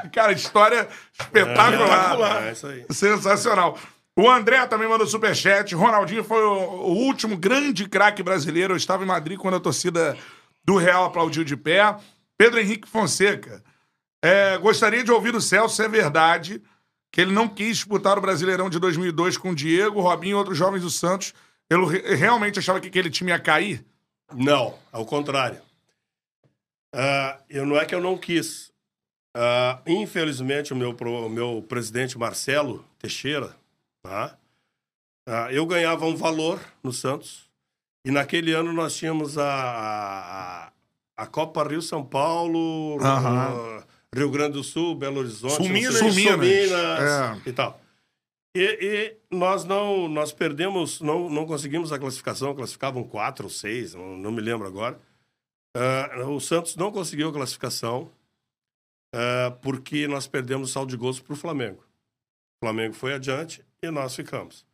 hein? 0.05 0.11
Cara, 0.11 0.33
história 0.33 0.89
espetacular. 1.21 1.73
espetacular. 1.73 2.43
É 2.49 2.53
isso 2.53 2.67
aí. 2.67 2.87
Sensacional. 2.91 3.79
O 4.17 4.29
André 4.31 4.67
também 4.67 4.89
mandou 4.89 5.07
superchat. 5.07 5.75
Ronaldinho 5.75 6.25
foi 6.25 6.43
o, 6.43 6.53
o 6.53 6.93
último 7.05 7.37
grande 7.37 7.87
craque 7.87 8.23
brasileiro. 8.23 8.73
Eu 8.73 8.77
estava 8.79 9.05
em 9.05 9.07
Madrid 9.07 9.39
quando 9.39 9.57
a 9.57 9.61
torcida 9.61 10.17
do 10.65 10.77
Real 10.77 11.05
aplaudiu 11.05 11.45
de 11.45 11.57
pé. 11.57 11.95
Pedro 12.39 12.61
Henrique 12.61 12.89
Fonseca. 12.89 13.63
É, 14.25 14.57
gostaria 14.59 15.05
de 15.05 15.11
ouvir 15.13 15.33
do 15.33 15.41
Celso 15.41 15.77
se 15.77 15.85
é 15.85 15.89
verdade 15.89 16.63
que 17.13 17.21
ele 17.21 17.33
não 17.33 17.49
quis 17.49 17.77
disputar 17.79 18.17
o 18.17 18.21
Brasileirão 18.21 18.71
de 18.71 18.79
2002 18.79 19.37
com 19.37 19.51
o 19.51 19.55
Diego, 19.55 20.01
Robinho 20.01 20.33
e 20.33 20.35
outros 20.35 20.57
jovens 20.57 20.83
do 20.83 20.91
Santos. 20.91 21.35
Ele 21.71 21.85
re- 21.87 22.15
realmente 22.15 22.59
achava 22.59 22.81
que 22.81 22.89
aquele 22.89 23.11
time 23.11 23.31
ia 23.31 23.39
cair? 23.39 23.85
Não, 24.35 24.79
ao 24.93 25.05
contrário. 25.05 25.61
Ah, 26.95 27.39
eu 27.49 27.67
não 27.67 27.77
é 27.77 27.85
que 27.85 27.95
eu 27.95 28.01
não 28.01 28.17
quis. 28.17 28.73
Ah, 29.35 29.81
infelizmente, 29.87 30.73
o 30.73 30.77
meu, 30.77 30.91
o 30.93 31.29
meu 31.29 31.65
presidente 31.69 32.19
Marcelo 32.19 32.85
Teixeira, 32.99 33.55
tá? 34.03 34.37
Ah, 35.27 35.53
eu 35.53 35.67
ganhava 35.67 36.07
um 36.07 36.17
valor 36.17 36.61
no 36.83 36.93
Santos. 36.93 37.49
E 38.05 38.11
naquele 38.11 38.53
ano 38.53 38.73
nós 38.73 38.97
tínhamos 38.97 39.37
a, 39.37 39.45
a, 39.45 40.73
a 41.19 41.27
Copa 41.27 41.65
Rio 41.67 41.83
São 41.83 42.05
Paulo, 42.05 42.97
Rio 44.15 44.31
Grande 44.31 44.53
do 44.53 44.63
Sul, 44.63 44.95
Belo 44.95 45.19
Horizonte, 45.19 45.59
não 45.59 45.65
sei- 45.65 45.73
Minas. 45.73 45.99
Sul 45.99 46.13
Sul 46.13 46.15
Minas, 46.15 46.39
Minas 46.39 47.01
é. 47.01 47.43
e 47.45 47.53
tal. 47.53 47.81
E, 48.57 48.63
e 49.31 49.37
nós 49.37 49.65
não, 49.65 50.09
nós 50.09 50.33
perdemos, 50.33 51.01
não, 51.01 51.29
não 51.29 51.45
conseguimos 51.45 51.93
a 51.93 51.99
classificação, 51.99 52.55
classificavam 52.55 53.03
quatro 53.03 53.45
ou 53.47 53.51
seis, 53.51 53.95
não, 53.95 54.17
não 54.17 54.31
me 54.31 54.41
lembro 54.41 54.67
agora. 54.67 54.99
Ah, 55.77 56.25
o 56.29 56.41
Santos 56.41 56.77
não 56.77 56.93
conseguiu 56.93 57.29
a 57.29 57.33
classificação 57.33 58.11
ah, 59.13 59.51
porque 59.61 60.07
nós 60.07 60.29
perdemos 60.29 60.71
o 60.71 60.73
saldo 60.73 60.91
de 60.91 60.97
gols 60.97 61.19
para 61.19 61.33
o 61.33 61.37
Flamengo. 61.37 61.85
O 62.61 62.67
Flamengo 62.67 62.95
foi 62.95 63.13
adiante 63.13 63.65
e 63.83 63.91
nós 63.91 64.15
ficamos. 64.15 64.65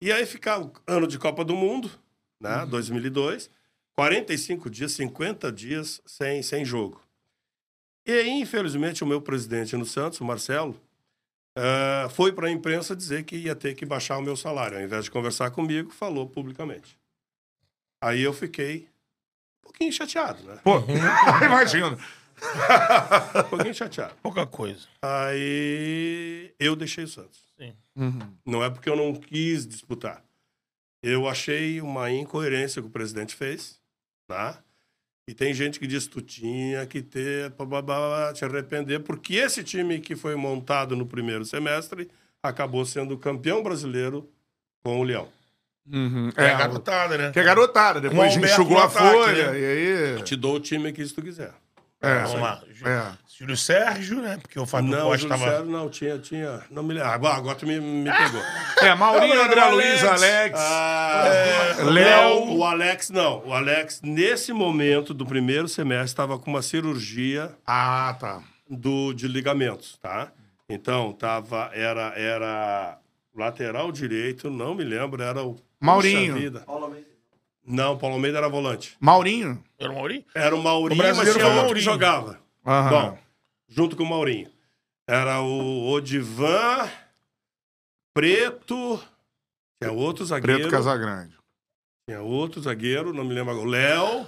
E 0.00 0.12
aí 0.12 0.26
ficar 0.26 0.60
o 0.60 0.72
ano 0.86 1.06
de 1.06 1.18
Copa 1.18 1.44
do 1.44 1.54
Mundo, 1.54 1.90
né, 2.40 2.66
2002, 2.66 3.50
45 3.96 4.68
dias, 4.68 4.92
50 4.92 5.50
dias 5.50 6.02
sem, 6.04 6.42
sem 6.42 6.64
jogo. 6.64 7.02
E 8.04 8.12
aí, 8.12 8.30
infelizmente, 8.40 9.02
o 9.02 9.06
meu 9.06 9.20
presidente 9.20 9.76
no 9.76 9.86
Santos, 9.86 10.20
o 10.20 10.24
Marcelo, 10.24 10.80
ah, 11.56 12.08
foi 12.10 12.32
para 12.32 12.48
a 12.48 12.50
imprensa 12.50 12.94
dizer 12.94 13.24
que 13.24 13.34
ia 13.34 13.56
ter 13.56 13.74
que 13.74 13.86
baixar 13.86 14.18
o 14.18 14.22
meu 14.22 14.36
salário. 14.36 14.76
Ao 14.76 14.84
invés 14.84 15.06
de 15.06 15.10
conversar 15.10 15.50
comigo, 15.50 15.90
falou 15.90 16.28
publicamente. 16.28 16.98
Aí 18.00 18.20
eu 18.20 18.34
fiquei 18.34 18.88
um 19.60 19.64
pouquinho 19.64 19.92
chateado, 19.92 20.42
né? 20.44 20.60
Pô, 20.62 20.78
imagina. 21.44 21.98
Um 23.46 23.48
pouquinho 23.48 23.74
chateado. 23.74 24.14
Pouca 24.22 24.46
coisa. 24.46 24.86
Aí 25.00 26.52
eu 26.60 26.76
deixei 26.76 27.04
o 27.04 27.08
Santos. 27.08 27.40
Sim. 27.58 27.74
Não 28.44 28.62
é 28.62 28.68
porque 28.68 28.90
eu 28.90 28.96
não 28.96 29.14
quis 29.14 29.66
disputar. 29.66 30.22
Eu 31.02 31.26
achei 31.26 31.80
uma 31.80 32.10
incoerência 32.10 32.82
que 32.82 32.88
o 32.88 32.90
presidente 32.90 33.34
fez, 33.34 33.80
tá? 34.26 34.58
E 35.28 35.34
tem 35.34 35.52
gente 35.52 35.80
que 35.80 35.86
diz 35.86 36.06
tu 36.06 36.20
tinha 36.20 36.86
que 36.86 37.02
ter, 37.02 37.50
pá, 37.52 38.32
te 38.32 38.44
arrepender, 38.44 39.00
porque 39.00 39.34
esse 39.34 39.64
time 39.64 39.98
que 39.98 40.14
foi 40.14 40.36
montado 40.36 40.94
no 40.94 41.04
primeiro 41.04 41.44
semestre 41.44 42.08
acabou 42.42 42.84
sendo 42.86 43.18
campeão 43.18 43.62
brasileiro 43.62 44.30
com 44.84 45.00
o 45.00 45.02
Leão. 45.02 45.28
É, 46.36 46.50
a 46.50 46.58
garotada, 46.58 47.18
né? 47.18 47.30
Que 47.32 47.38
é 47.38 47.44
garotada. 47.44 48.00
Depois 48.00 48.36
enxugou 48.36 48.78
a 48.78 48.84
ataque, 48.84 49.16
folha. 49.16 49.52
né? 49.52 49.58
E 49.58 50.16
aí. 50.16 50.22
Te 50.22 50.34
dou 50.34 50.56
o 50.56 50.60
time 50.60 50.92
que 50.92 51.04
tu 51.12 51.22
quiser. 51.22 51.52
É, 52.06 52.22
Vamos 52.22 52.40
lá. 52.40 52.62
É. 52.84 53.26
Júlio 53.38 53.56
Sérgio, 53.56 54.22
né? 54.22 54.38
Porque 54.40 54.58
o 54.58 54.64
Fábio 54.64 54.90
Não, 54.92 55.08
Costa 55.08 55.18
Júlio 55.18 55.38
tava... 55.38 55.50
César, 55.50 55.64
não, 55.66 55.90
tinha, 55.90 56.18
tinha. 56.18 56.60
Não 56.70 56.82
me 56.82 56.94
lembro. 56.94 57.10
Agora, 57.10 57.34
agora 57.34 57.54
tu 57.54 57.66
me, 57.66 57.78
me 57.78 58.10
pegou. 58.10 58.40
É, 58.80 58.94
Maurinho, 58.94 59.42
André 59.42 59.64
Luiz, 59.70 60.02
Alex. 60.04 60.24
Alex. 60.24 60.58
Ah, 60.58 61.24
Léo. 61.78 61.90
Léo, 61.90 62.56
o 62.56 62.64
Alex 62.64 63.10
não. 63.10 63.42
O 63.46 63.52
Alex, 63.52 64.00
nesse 64.02 64.52
momento 64.52 65.12
do 65.12 65.26
primeiro 65.26 65.68
semestre, 65.68 66.06
estava 66.06 66.38
com 66.38 66.50
uma 66.50 66.62
cirurgia 66.62 67.54
Ah, 67.66 68.16
tá. 68.18 68.42
do, 68.70 69.12
de 69.12 69.28
ligamentos, 69.28 69.98
tá? 70.00 70.32
Então, 70.68 71.12
tava, 71.12 71.70
era, 71.74 72.12
era 72.16 72.98
lateral 73.36 73.92
direito, 73.92 74.48
não 74.50 74.74
me 74.74 74.82
lembro, 74.84 75.22
era 75.22 75.42
o. 75.42 75.56
Maurinho. 75.78 76.32
Puxa 76.32 76.42
vida. 76.44 76.64
Não, 77.66 77.98
Paulo 77.98 78.14
Almeida 78.16 78.38
era 78.38 78.48
volante. 78.48 78.96
Maurinho. 79.00 79.62
Era 79.78 79.90
o 79.90 79.94
Maurinho? 79.94 80.24
Era 80.34 80.54
o 80.54 80.62
Maurinho, 80.62 81.02
O 81.02 81.06
mas 81.06 81.16
tinha 81.16 81.28
outro 81.32 81.50
que 81.50 81.56
Maurinho. 81.56 81.78
jogava. 81.84 82.40
Aham. 82.64 82.90
Bom, 82.90 83.18
junto 83.68 83.96
com 83.96 84.02
o 84.04 84.08
Maurinho. 84.08 84.48
Era 85.08 85.40
o 85.40 85.88
Odivan, 85.92 86.88
Preto, 88.14 88.98
tinha 89.80 89.92
outro 89.92 90.24
zagueiro. 90.24 90.60
Preto 90.60 90.70
Casagrande. 90.70 91.34
Tinha 92.08 92.22
outro 92.22 92.60
zagueiro, 92.62 93.12
não 93.12 93.24
me 93.24 93.34
lembro 93.34 93.52
agora. 93.52 93.68
Léo, 93.68 94.26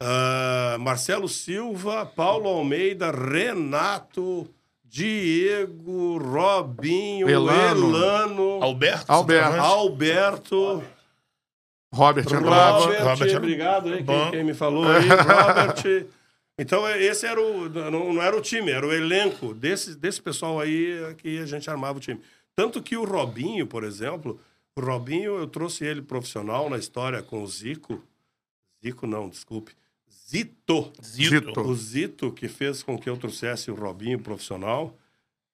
ah, 0.00 0.76
Marcelo 0.78 1.28
Silva, 1.28 2.06
Paulo 2.06 2.48
Almeida, 2.48 3.10
Renato, 3.10 4.48
Diego, 4.84 6.18
Robinho, 6.18 7.28
Elano. 7.28 7.88
Elano, 7.96 8.62
Alberto? 8.62 9.10
Alberto. 9.10 9.44
centroavante? 9.50 9.78
Alberto, 9.78 10.84
Robert 11.92 12.24
entrava. 12.26 12.78
Robert, 12.80 13.04
Robert 13.04 13.36
obrigado 13.36 13.88
aí, 13.88 14.04
quem, 14.04 14.30
quem 14.30 14.44
me 14.44 14.54
falou 14.54 14.86
aí, 14.86 15.08
Robert. 15.08 16.06
Então, 16.58 16.86
é- 16.86 17.02
esse 17.02 17.26
era 17.26 17.40
o. 17.40 17.68
Não, 17.68 18.12
não 18.12 18.22
era 18.22 18.36
o 18.36 18.40
time, 18.40 18.70
era 18.70 18.86
o 18.86 18.92
elenco 18.92 19.54
desse, 19.54 19.94
desse 19.94 20.20
pessoal 20.20 20.60
aí 20.60 21.14
que 21.18 21.38
a 21.38 21.46
gente 21.46 21.70
armava 21.70 21.98
o 21.98 22.00
time. 22.00 22.20
Tanto 22.54 22.82
que 22.82 22.96
o 22.96 23.04
Robinho, 23.04 23.66
por 23.66 23.84
exemplo, 23.84 24.40
o 24.76 24.80
Robinho, 24.80 25.38
eu 25.38 25.46
trouxe 25.46 25.84
ele 25.84 26.02
profissional 26.02 26.68
na 26.68 26.76
história 26.76 27.22
com 27.22 27.42
o 27.42 27.46
Zico. 27.46 28.02
Zico 28.84 29.06
não, 29.06 29.28
desculpe. 29.28 29.72
Zito. 30.28 30.92
Zito. 31.02 31.60
O 31.60 31.74
Zito, 31.74 32.32
que 32.32 32.48
fez 32.48 32.82
com 32.82 32.98
que 32.98 33.08
eu 33.08 33.16
trouxesse 33.16 33.70
o 33.70 33.74
Robinho 33.74 34.18
profissional. 34.18 34.94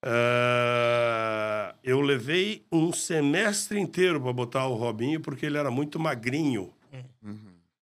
Eh, 0.07 1.75
eu 1.83 2.01
levei 2.01 2.65
um 2.71 2.93
semestre 2.93 3.79
inteiro 3.79 4.21
para 4.21 4.33
botar 4.33 4.67
o 4.67 4.75
Robinho, 4.75 5.21
porque 5.21 5.47
ele 5.47 5.59
era 5.59 5.71
muito 5.71 5.99
magrinho. 5.99 6.73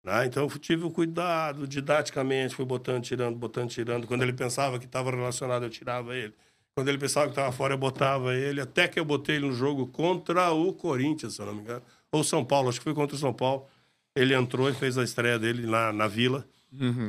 né? 0.02 0.26
Então 0.26 0.44
eu 0.44 0.58
tive 0.58 0.84
o 0.84 0.90
cuidado, 0.90 1.66
didaticamente, 1.66 2.54
fui 2.54 2.64
botando, 2.64 3.02
tirando, 3.02 3.36
botando, 3.36 3.70
tirando. 3.70 4.06
Quando 4.06 4.22
ele 4.22 4.32
pensava 4.32 4.78
que 4.78 4.84
estava 4.84 5.10
relacionado, 5.10 5.64
eu 5.64 5.70
tirava 5.70 6.14
ele. 6.16 6.34
Quando 6.76 6.88
ele 6.88 6.98
pensava 6.98 7.26
que 7.26 7.32
estava 7.32 7.52
fora, 7.52 7.74
eu 7.74 7.78
botava 7.78 8.34
ele. 8.34 8.60
Até 8.60 8.88
que 8.88 8.98
eu 8.98 9.04
botei 9.04 9.36
ele 9.36 9.46
no 9.46 9.52
jogo 9.52 9.86
contra 9.86 10.50
o 10.52 10.72
Corinthians, 10.72 11.34
se 11.34 11.40
eu 11.42 11.46
não 11.46 11.54
me 11.54 11.60
engano. 11.60 11.82
Ou 12.12 12.24
São 12.24 12.44
Paulo, 12.44 12.68
acho 12.68 12.78
que 12.80 12.84
foi 12.84 12.94
contra 12.94 13.16
o 13.16 13.18
São 13.18 13.32
Paulo. 13.32 13.66
Ele 14.14 14.34
entrou 14.34 14.68
e 14.68 14.74
fez 14.74 14.98
a 14.98 15.04
estreia 15.04 15.38
dele 15.38 15.66
na, 15.66 15.92
na 15.92 16.06
Vila. 16.08 16.44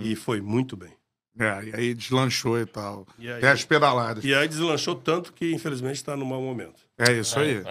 E 0.02 0.16
foi 0.16 0.40
muito 0.42 0.78
bem. 0.78 0.92
É, 1.38 1.64
e 1.66 1.76
aí 1.76 1.94
deslanchou 1.94 2.60
e 2.60 2.66
tal. 2.66 3.06
E 3.20 3.28
aí- 3.30 3.38
Até 3.38 3.52
as 3.52 3.64
pedaladas. 3.66 4.24
E 4.24 4.34
aí 4.34 4.48
deslanchou 4.48 4.96
tanto 4.96 5.34
que, 5.34 5.52
infelizmente, 5.54 5.96
está 5.98 6.16
no 6.16 6.26
mau 6.26 6.42
momento. 6.42 6.82
É 6.98 7.12
isso 7.12 7.38
aí. 7.40 7.64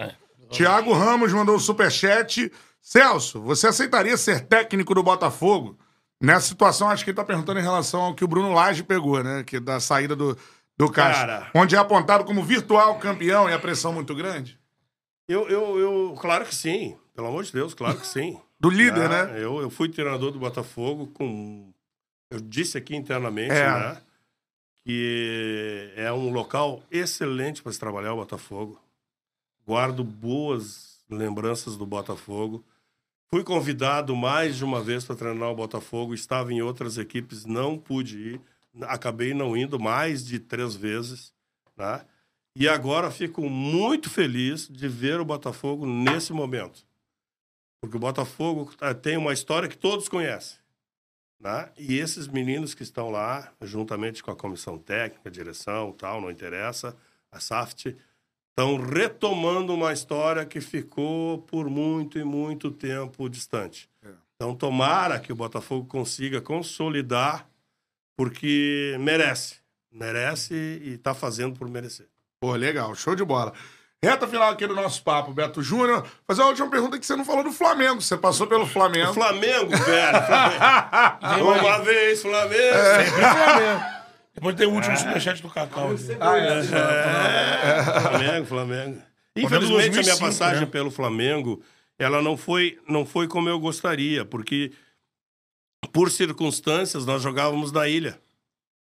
Tiago 0.49 0.93
Ramos 0.93 1.33
mandou 1.33 1.55
um 1.55 1.59
superchat. 1.59 2.51
Celso, 2.79 3.41
você 3.41 3.67
aceitaria 3.67 4.15
ser 4.15 4.41
técnico 4.41 4.93
do 4.93 5.01
Botafogo? 5.01 5.77
Nessa 6.21 6.47
situação, 6.47 6.87
acho 6.89 7.03
que 7.03 7.09
ele 7.09 7.15
tá 7.17 7.23
perguntando 7.25 7.59
em 7.59 7.63
relação 7.63 8.01
ao 8.01 8.13
que 8.13 8.23
o 8.23 8.27
Bruno 8.27 8.53
Lage 8.53 8.83
pegou, 8.83 9.23
né? 9.23 9.43
Que 9.43 9.59
da 9.59 9.79
saída 9.79 10.15
do, 10.15 10.37
do 10.77 10.89
Caixa. 10.91 11.19
Cara. 11.21 11.49
Onde 11.55 11.75
é 11.75 11.79
apontado 11.79 12.23
como 12.23 12.43
virtual 12.43 12.99
campeão 12.99 13.49
e 13.49 13.53
a 13.53 13.59
pressão 13.59 13.91
muito 13.91 14.13
grande? 14.13 14.59
Eu, 15.27 15.49
eu, 15.49 15.79
eu, 15.79 16.15
claro 16.21 16.45
que 16.45 16.53
sim. 16.53 16.95
Pelo 17.15 17.27
amor 17.27 17.43
de 17.43 17.51
Deus, 17.51 17.73
claro 17.73 17.97
que 17.97 18.05
sim. 18.05 18.39
Do 18.59 18.69
líder, 18.69 19.11
Ah, 19.11 19.25
né? 19.25 19.43
Eu, 19.43 19.59
eu 19.61 19.69
fui 19.71 19.89
treinador 19.89 20.31
do 20.31 20.37
Botafogo 20.39 21.07
com. 21.07 21.73
Eu 22.35 22.41
disse 22.41 22.77
aqui 22.77 22.95
internamente, 22.95 23.53
É. 23.53 23.65
né? 23.69 24.01
Que 24.83 25.91
é 25.95 26.11
um 26.11 26.29
local 26.29 26.83
excelente 26.91 27.63
para 27.63 27.71
se 27.71 27.79
trabalhar 27.79 28.13
o 28.13 28.17
Botafogo. 28.17 28.79
Guardo 29.65 30.03
boas 30.03 30.99
lembranças 31.09 31.75
do 31.77 31.85
Botafogo. 31.85 32.63
Fui 33.29 33.43
convidado 33.43 34.15
mais 34.15 34.57
de 34.57 34.63
uma 34.65 34.81
vez 34.81 35.03
para 35.05 35.15
treinar 35.15 35.49
o 35.49 35.55
Botafogo. 35.55 36.13
Estava 36.13 36.51
em 36.53 36.61
outras 36.61 36.97
equipes, 36.97 37.45
não 37.45 37.77
pude 37.77 38.17
ir. 38.33 38.41
Acabei 38.81 39.33
não 39.33 39.55
indo 39.55 39.79
mais 39.79 40.25
de 40.25 40.37
três 40.39 40.75
vezes, 40.75 41.33
né? 41.77 42.05
E 42.55 42.67
agora 42.67 43.09
fico 43.09 43.49
muito 43.49 44.09
feliz 44.09 44.67
de 44.67 44.87
ver 44.87 45.19
o 45.19 45.25
Botafogo 45.25 45.85
nesse 45.85 46.31
momento. 46.33 46.85
Porque 47.81 47.97
o 47.97 47.99
Botafogo 47.99 48.71
eh, 48.81 48.93
tem 48.93 49.17
uma 49.17 49.33
história 49.33 49.67
que 49.69 49.77
todos 49.77 50.07
conhecem. 50.09 50.57
Né? 51.39 51.69
E 51.77 51.97
esses 51.97 52.27
meninos 52.27 52.73
que 52.73 52.83
estão 52.83 53.09
lá, 53.09 53.51
juntamente 53.61 54.23
com 54.23 54.31
a 54.31 54.35
comissão 54.35 54.77
técnica, 54.77 55.29
direção, 55.29 55.91
tal, 55.91 56.21
não 56.21 56.31
interessa, 56.31 56.95
a 57.31 57.39
SAFT, 57.39 57.95
estão 58.49 58.77
retomando 58.77 59.73
uma 59.73 59.91
história 59.91 60.45
que 60.45 60.61
ficou 60.61 61.39
por 61.39 61.69
muito 61.69 62.17
e 62.17 62.23
muito 62.23 62.71
tempo 62.71 63.29
distante. 63.29 63.89
Então, 64.35 64.55
tomara 64.55 65.19
que 65.19 65.31
o 65.31 65.35
Botafogo 65.35 65.85
consiga 65.85 66.41
consolidar, 66.41 67.49
porque 68.17 68.95
merece. 68.99 69.57
Merece 69.91 70.53
e 70.53 70.93
está 70.93 71.13
fazendo 71.13 71.57
por 71.57 71.69
merecer. 71.69 72.07
Pô, 72.39 72.53
legal, 72.55 72.93
show 72.95 73.15
de 73.15 73.23
bola. 73.23 73.53
Reta 74.05 74.27
final 74.27 74.49
aqui 74.51 74.67
do 74.67 74.75
nosso 74.75 75.01
papo, 75.01 75.33
Beto 75.33 75.61
Júnior. 75.61 76.05
Fazer 76.27 76.43
a 76.43 76.47
última 76.47 76.69
pergunta 76.69 76.99
que 76.99 77.05
você 77.05 77.15
não 77.15 77.25
falou 77.25 77.43
do 77.43 77.51
Flamengo. 77.51 78.01
Você 78.01 78.15
passou 78.15 78.45
pelo 78.45 78.65
Flamengo. 78.67 79.11
O 79.11 79.13
Flamengo, 79.13 79.69
velho. 79.75 80.25
Flamengo. 81.19 81.51
Uma 81.59 81.79
vez, 81.79 82.21
Flamengo. 82.21 82.77
Sempre 82.95 83.21
Flamengo. 83.21 83.95
Depois 84.35 84.55
tem 84.55 84.67
o 84.67 84.71
último 84.71 84.97
superchat 84.97 85.41
do 85.41 85.49
Cacau. 85.49 85.91
aqui. 85.91 86.11
É, 86.11 88.01
Flamengo, 88.01 88.45
Flamengo. 88.45 89.01
Infelizmente, 89.35 89.99
a 89.99 90.01
minha 90.01 90.15
2005, 90.15 90.19
passagem 90.19 90.61
né? 90.61 90.65
pelo 90.67 90.91
Flamengo, 90.91 91.61
ela 91.97 92.21
não 92.21 92.37
foi, 92.37 92.79
não 92.87 93.05
foi 93.05 93.27
como 93.27 93.49
eu 93.49 93.59
gostaria, 93.59 94.23
porque 94.23 94.71
por 95.91 96.11
circunstâncias 96.11 97.05
nós 97.05 97.21
jogávamos 97.21 97.71
na 97.71 97.87
ilha. 97.87 98.19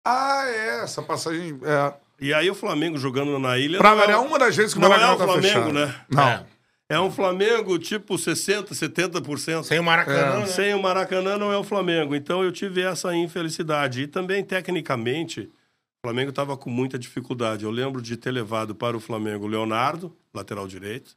Ah, 0.05 0.43
é, 0.45 0.83
essa 0.83 1.01
passagem. 1.01 1.59
É. 1.63 1.93
E 2.21 2.33
aí 2.33 2.49
o 2.49 2.55
Flamengo 2.55 2.97
jogando 2.97 3.37
na 3.39 3.57
ilha. 3.57 3.77
Pra 3.77 3.95
não 3.95 4.03
é 4.03 4.17
uma 4.17 4.37
das 4.39 4.55
vezes 4.55 4.73
que 4.73 4.79
o 4.79 4.81
não 4.81 4.87
é 4.93 4.97
Maracanã 4.99 5.15
o 5.15 5.17
tá 5.17 5.23
Flamengo, 5.25 5.47
fechado. 5.47 5.73
né? 5.73 5.95
Não. 6.09 6.45
É 6.91 6.99
um 6.99 7.11
Flamengo 7.11 7.77
tipo 7.77 8.17
60, 8.17 8.73
70%. 8.73 9.63
Sem 9.63 9.79
o 9.79 9.83
Maracanã, 9.83 10.39
né? 10.39 10.45
Sem 10.47 10.73
o 10.73 10.81
Maracanã 10.81 11.37
não 11.37 11.51
é 11.53 11.57
o 11.57 11.63
Flamengo. 11.63 12.15
Então 12.15 12.43
eu 12.43 12.51
tive 12.51 12.81
essa 12.81 13.15
infelicidade. 13.15 14.01
E 14.01 14.07
também, 14.07 14.43
tecnicamente, 14.43 15.41
o 15.41 16.07
Flamengo 16.07 16.31
estava 16.31 16.57
com 16.57 16.69
muita 16.69 16.97
dificuldade. 16.97 17.63
Eu 17.63 17.69
lembro 17.69 18.01
de 18.01 18.17
ter 18.17 18.31
levado 18.31 18.73
para 18.73 18.97
o 18.97 18.99
Flamengo 18.99 19.45
o 19.45 19.47
Leonardo, 19.47 20.15
lateral 20.33 20.67
direito. 20.67 21.15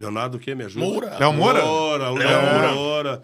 Leonardo 0.00 0.36
o 0.36 0.40
quê? 0.40 0.54
Me 0.54 0.64
ajuda? 0.64 0.84
Moura. 0.86 1.18
Léo 1.18 1.32
Moura? 1.32 1.64
Moura, 1.64 2.10
o 2.12 2.14
Léo 2.16 2.28
Léo 2.28 2.74
Moura. 2.74 3.22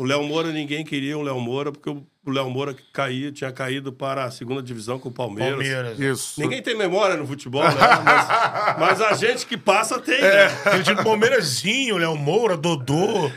O 0.00 0.04
Léo 0.04 0.22
Moura, 0.24 0.50
ninguém 0.50 0.84
queria 0.84 1.16
o 1.18 1.22
Léo 1.22 1.38
Moura, 1.40 1.70
porque 1.70 1.90
o 1.90 2.04
o 2.22 2.30
Léo 2.30 2.50
Moura 2.50 2.74
que 2.74 2.82
caía, 2.92 3.32
tinha 3.32 3.50
caído 3.50 3.90
para 3.94 4.24
a 4.24 4.30
segunda 4.30 4.62
divisão 4.62 4.98
com 4.98 5.08
o 5.08 5.12
Palmeiras. 5.12 5.54
Palmeiras. 5.54 5.98
Isso. 5.98 6.38
Ninguém 6.40 6.62
tem 6.62 6.76
memória 6.76 7.16
no 7.16 7.26
futebol, 7.26 7.62
né? 7.64 7.70
Mas, 8.04 8.78
mas 8.78 9.00
a 9.00 9.14
gente 9.14 9.46
que 9.46 9.56
passa 9.56 9.98
tem, 9.98 10.20
né? 10.20 10.44
Aquele 10.66 10.82
time 10.84 10.96
do 10.96 11.02
Palmeirazinho, 11.02 11.96
Léo 11.96 12.14
Moura, 12.16 12.58
Dodô. 12.58 13.30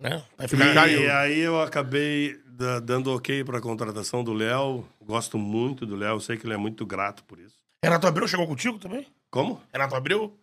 Né? 0.00 0.22
Vai 0.38 0.48
ficar 0.48 0.70
E 0.70 0.74
Caiu. 0.74 1.12
aí 1.12 1.38
eu 1.38 1.60
acabei 1.60 2.34
da- 2.46 2.80
dando 2.80 3.14
ok 3.14 3.44
para 3.44 3.58
a 3.58 3.60
contratação 3.60 4.24
do 4.24 4.32
Léo. 4.32 4.86
Gosto 5.04 5.36
muito 5.36 5.84
do 5.84 5.94
Léo, 5.94 6.18
sei 6.18 6.38
que 6.38 6.46
ele 6.46 6.54
é 6.54 6.58
muito 6.58 6.86
grato 6.86 7.22
por 7.24 7.38
isso. 7.38 7.56
Renato 7.84 8.06
Abreu 8.06 8.26
chegou 8.26 8.46
contigo 8.46 8.78
também? 8.78 9.06
Como? 9.30 9.60
Renato 9.70 9.94
Abreu 9.94 10.34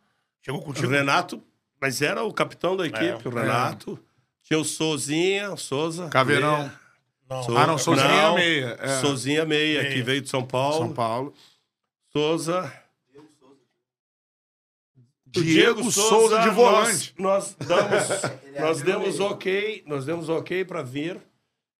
chegou 0.46 0.62
O 0.62 0.64
contigo? 0.64 0.88
Renato, 0.92 1.42
mas 1.82 2.00
era 2.02 2.24
o 2.24 2.32
capitão 2.32 2.78
da 2.78 2.86
equipe, 2.86 3.06
É, 3.06 3.16
o 3.28 3.30
Renato. 3.34 3.96
Tinha 3.96 4.11
o 4.56 4.64
Souzinha, 4.64 5.52
o 5.52 5.58
Souza. 5.58 6.08
Caveirão. 6.10 6.58
meia. 6.58 6.82
Não. 7.30 7.44
Sou- 7.44 7.58
Ah, 7.58 7.66
não, 7.68 7.78
Souzinha 7.78 8.34
meia, 8.34 8.78
é. 8.80 9.00
Souzinha 9.00 9.46
meia, 9.46 9.82
Meia. 9.84 9.94
que 9.94 10.02
veio 10.02 10.22
de 10.22 10.30
São 10.30 10.46
Paulo. 10.46 10.78
São 10.78 10.94
Paulo. 10.94 11.34
Souza. 12.12 12.74
O 15.36 15.42
Diego 15.42 15.90
Souza 15.92 16.40
de 16.42 16.50
volante. 16.50 17.14
Nós, 17.18 17.56
nós 17.66 17.66
damos, 17.66 18.08
nós 18.60 18.82
demos 18.82 19.20
ok, 19.22 19.82
nós 19.88 20.06
demos 20.06 20.28
ok 20.28 20.66
para 20.66 20.82
vir. 20.84 21.18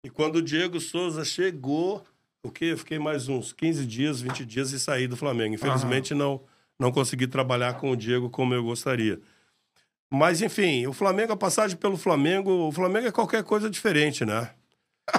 E 0.06 0.10
quando 0.10 0.38
o 0.38 0.42
Diego 0.42 0.80
Souza 0.80 1.26
chegou, 1.26 2.04
o 2.44 2.50
quê? 2.50 2.66
Eu 2.66 2.78
fiquei 2.78 2.98
mais 2.98 3.28
uns 3.28 3.52
15 3.52 3.86
dias, 3.86 4.22
20 4.22 4.46
dias 4.46 4.72
e 4.72 4.80
saí 4.80 5.06
do 5.06 5.18
Flamengo. 5.18 5.54
Infelizmente 5.56 6.14
não 6.14 6.42
não 6.80 6.92
consegui 6.92 7.28
trabalhar 7.28 7.74
com 7.76 7.92
o 7.92 7.96
Diego 7.96 8.28
como 8.30 8.56
eu 8.56 8.64
gostaria. 8.64 9.20
Mas 10.12 10.42
enfim, 10.42 10.86
o 10.88 10.94
Flamengo, 10.94 11.32
a 11.34 11.38
passagem 11.38 11.78
pelo 11.78 11.96
Flamengo, 11.98 12.52
o 12.68 12.72
Flamengo 12.72 13.08
é 13.08 13.12
qualquer 13.12 13.44
coisa 13.44 13.70
diferente, 13.70 14.26
né? 14.26 14.50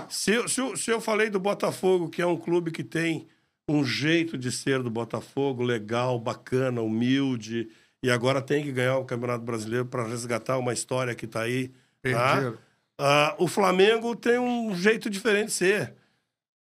Se, 0.09 0.33
eu- 0.33 0.49
se, 0.49 0.61
eu- 0.61 0.77
se 0.77 0.91
eu 0.91 1.01
falei 1.01 1.31
do 1.31 1.41
Botafogo, 1.41 2.09
que 2.09 2.21
é 2.21 2.27
um 2.27 2.37
clube 2.37 2.71
que 2.71 2.85
tem 2.85 3.27
um 3.69 3.85
jeito 3.85 4.37
de 4.37 4.53
ser 4.53 4.83
do 4.83 4.91
Botafogo, 4.91 5.63
legal, 5.63 6.19
bacana, 6.19 6.83
humilde, 6.83 7.69
e 8.05 8.11
agora 8.11 8.43
tem 8.43 8.63
que 8.63 8.73
ganhar 8.73 8.99
o 8.99 9.05
Campeonato 9.05 9.45
Brasileiro 9.45 9.87
para 9.87 10.07
resgatar 10.07 10.59
uma 10.59 10.73
história 10.73 11.15
que 11.15 11.25
está 11.25 11.43
aí. 11.43 11.71
tá? 12.13 12.41
Ah, 12.99 13.35
o 13.39 13.49
Flamengo 13.49 14.15
tem 14.15 14.39
um 14.39 14.75
jeito 14.77 15.09
diferente 15.09 15.47
de 15.47 15.53
ser. 15.53 15.95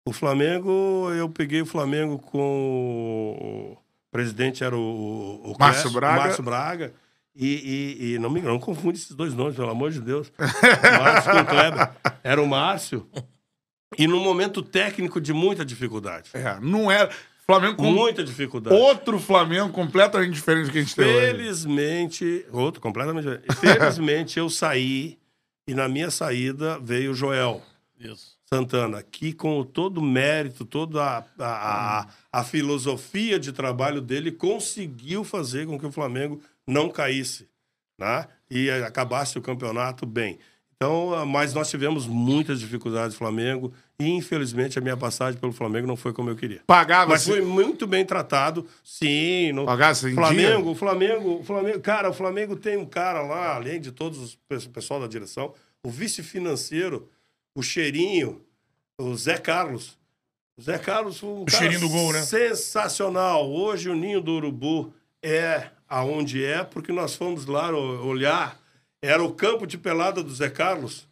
O 0.06 0.12
Flamengo, 0.12 1.10
eu 1.12 1.28
peguei 1.28 1.60
o 1.62 1.66
Flamengo 1.66 2.18
com. 2.18 3.76
O 3.76 4.10
presidente 4.10 4.62
era 4.64 4.76
o, 4.76 5.52
o 5.52 5.56
Márcio 5.58 5.90
Braga. 5.90 6.20
Márcio 6.22 6.42
Braga. 6.42 6.94
E, 7.34 7.46
e- 8.00 8.14
e 8.14 8.18
não 8.18 8.28
me 8.30 8.40
não 8.42 8.58
confunde 8.58 8.98
esses 8.98 9.14
dois 9.14 9.32
nomes, 9.34 9.56
pelo 9.56 9.70
amor 9.70 9.90
de 9.90 10.00
Deus. 10.00 10.30
Márcio 10.38 11.32
com 11.32 11.44
Kleber. 11.46 11.90
Era 12.22 12.42
o 12.42 12.46
Márcio. 12.46 13.08
E 13.98 14.06
num 14.06 14.22
momento 14.22 14.62
técnico 14.62 15.20
de 15.20 15.32
muita 15.32 15.64
dificuldade. 15.64 16.30
É, 16.34 16.58
não 16.60 16.90
era. 16.90 17.10
Flamengo 17.46 17.76
com 17.78 17.90
Muita 17.90 18.22
dificuldade. 18.22 18.76
outro 18.76 19.18
Flamengo 19.18 19.70
completamente 19.70 20.34
diferente 20.34 20.66
do 20.66 20.72
que 20.72 20.78
a 20.78 20.82
gente 20.82 20.94
tem 20.94 21.04
hoje. 21.04 21.26
Felizmente, 21.32 22.46
outro 22.52 22.80
completamente 22.80 23.24
diferente. 23.24 23.56
Felizmente 23.56 24.38
eu 24.38 24.48
saí 24.48 25.18
e 25.66 25.74
na 25.74 25.88
minha 25.88 26.10
saída 26.12 26.78
veio 26.78 27.10
o 27.10 27.14
Joel 27.14 27.60
Isso. 27.98 28.38
Santana, 28.52 29.02
que 29.02 29.32
com 29.32 29.64
todo 29.64 29.98
o 29.98 30.02
mérito, 30.04 30.64
toda 30.64 31.02
a, 31.02 31.24
a, 31.40 32.00
a, 32.02 32.06
a 32.32 32.44
filosofia 32.44 33.36
de 33.38 33.50
trabalho 33.50 34.00
dele 34.00 34.30
conseguiu 34.30 35.24
fazer 35.24 35.66
com 35.66 35.76
que 35.76 35.86
o 35.86 35.90
Flamengo 35.92 36.40
não 36.70 36.88
caísse, 36.88 37.48
né? 37.98 38.26
E 38.50 38.70
acabasse 38.70 39.38
o 39.38 39.42
campeonato 39.42 40.06
bem. 40.06 40.38
Então, 40.76 41.12
ah, 41.12 41.26
mas 41.26 41.52
nós 41.52 41.68
tivemos 41.68 42.06
muitas 42.06 42.58
dificuldades 42.58 43.12
no 43.14 43.18
Flamengo 43.18 43.70
e, 43.98 44.08
infelizmente, 44.08 44.78
a 44.78 44.82
minha 44.82 44.96
passagem 44.96 45.38
pelo 45.38 45.52
Flamengo 45.52 45.86
não 45.86 45.94
foi 45.96 46.10
como 46.14 46.30
eu 46.30 46.36
queria. 46.36 46.62
Pagava 46.66 47.10
Mas 47.10 47.26
foi 47.26 47.42
muito 47.42 47.86
bem 47.86 48.02
tratado, 48.02 48.66
sim. 48.82 49.52
No... 49.52 49.66
Pagasse 49.66 50.08
em 50.08 50.14
Flamengo, 50.14 50.62
dia? 50.62 50.70
o 50.72 50.74
Flamengo, 50.74 51.34
o 51.40 51.44
Flamengo, 51.44 51.80
cara, 51.80 52.08
o 52.08 52.14
Flamengo 52.14 52.56
tem 52.56 52.78
um 52.78 52.86
cara 52.86 53.20
lá, 53.20 53.56
além 53.56 53.78
de 53.78 53.92
todos 53.92 54.18
os 54.18 54.34
pe- 54.48 54.68
pessoal 54.70 54.98
da 55.00 55.06
direção, 55.06 55.52
o 55.84 55.90
vice 55.90 56.22
financeiro, 56.22 57.10
o 57.54 57.62
cheirinho, 57.62 58.40
o 58.98 59.14
Zé 59.14 59.36
Carlos. 59.36 59.98
O 60.56 60.62
Zé 60.62 60.78
Carlos 60.78 61.18
foi 61.18 61.28
um 61.28 61.42
O 61.42 61.44
cara 61.44 61.58
cheirinho 61.58 61.80
do 61.80 61.88
gol, 61.90 62.12
né? 62.14 62.22
sensacional. 62.22 63.50
Hoje 63.50 63.90
o 63.90 63.94
ninho 63.94 64.20
do 64.22 64.32
urubu 64.32 64.94
é 65.22 65.68
aonde 65.90 66.44
é, 66.44 66.62
porque 66.62 66.92
nós 66.92 67.16
fomos 67.16 67.46
lá 67.46 67.70
olhar, 67.70 68.56
era 69.02 69.22
o 69.22 69.34
campo 69.34 69.66
de 69.66 69.76
pelada 69.76 70.22
do 70.22 70.32
Zé 70.32 70.48
Carlos. 70.48 71.08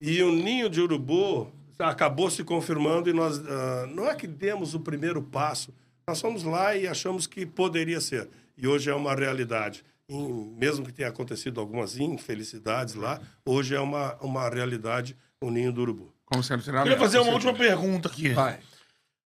E 0.00 0.22
o 0.22 0.30
ninho 0.30 0.68
de 0.68 0.80
urubu 0.80 1.50
acabou 1.78 2.30
se 2.30 2.44
confirmando 2.44 3.08
e 3.08 3.12
nós 3.12 3.38
ah, 3.38 3.86
não 3.88 4.06
é 4.06 4.14
que 4.14 4.26
demos 4.26 4.74
o 4.74 4.80
primeiro 4.80 5.22
passo, 5.22 5.72
nós 6.06 6.20
fomos 6.20 6.42
lá 6.42 6.76
e 6.76 6.86
achamos 6.86 7.26
que 7.26 7.46
poderia 7.46 8.00
ser. 8.00 8.28
E 8.56 8.66
hoje 8.66 8.90
é 8.90 8.94
uma 8.94 9.14
realidade. 9.14 9.82
E 10.08 10.14
mesmo 10.14 10.84
que 10.84 10.92
tenha 10.92 11.08
acontecido 11.08 11.60
algumas 11.60 11.96
infelicidades 11.96 12.94
lá, 12.94 13.20
hoje 13.44 13.74
é 13.74 13.80
uma, 13.80 14.16
uma 14.20 14.48
realidade 14.48 15.16
o 15.40 15.50
ninho 15.50 15.72
do 15.72 15.80
urubu. 15.80 16.12
Como 16.26 16.42
sendo 16.42 16.62
queria 16.62 16.98
fazer 16.98 17.18
uma 17.20 17.32
última 17.32 17.54
pergunta 17.54 18.08
aqui. 18.08 18.30
Vai. 18.30 18.58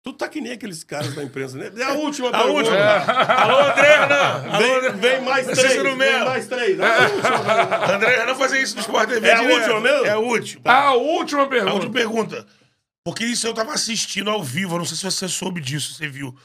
Tu 0.05 0.13
tá 0.15 0.29
que 0.29 0.41
nem 0.41 0.53
aqueles 0.53 0.83
caras 0.83 1.15
da 1.15 1.23
imprensa, 1.23 1.57
né? 1.57 1.71
É 1.77 1.85
a 1.85 1.93
última 1.93 2.29
A 2.31 2.33
pergunta. 2.33 2.55
última. 2.55 2.77
Alô, 3.37 3.59
André 3.71 4.91
Vem, 4.91 5.01
vem 5.01 5.21
mais 5.21 5.47
três. 5.47 5.81
Vem 5.83 5.97
mais 6.25 6.49
três. 6.49 6.81
É 6.81 6.85
a 6.85 7.09
última. 7.09 7.95
André 7.95 8.17
Renan 8.17 8.35
fazer 8.35 8.61
isso 8.61 8.75
no 8.75 8.81
Sport 8.81 9.09
TV. 9.09 9.29
É 9.29 9.33
a 9.33 9.41
direto. 9.41 9.55
última 9.59 9.81
mesmo? 9.81 10.07
É 10.07 10.11
a 10.11 10.19
última. 10.19 10.73
A 10.73 10.93
última 10.95 11.43
A 11.45 11.47
pergunta. 11.47 11.75
última 11.75 11.93
pergunta. 11.93 12.47
Porque 13.05 13.25
isso 13.25 13.47
eu 13.47 13.55
tava 13.55 13.73
assistindo 13.75 14.29
ao 14.31 14.43
vivo, 14.43 14.75
eu 14.75 14.79
não 14.79 14.85
sei 14.85 14.97
se 14.97 15.05
você 15.05 15.29
soube 15.29 15.61
disso, 15.61 15.95
você 15.95 16.09
viu. 16.09 16.37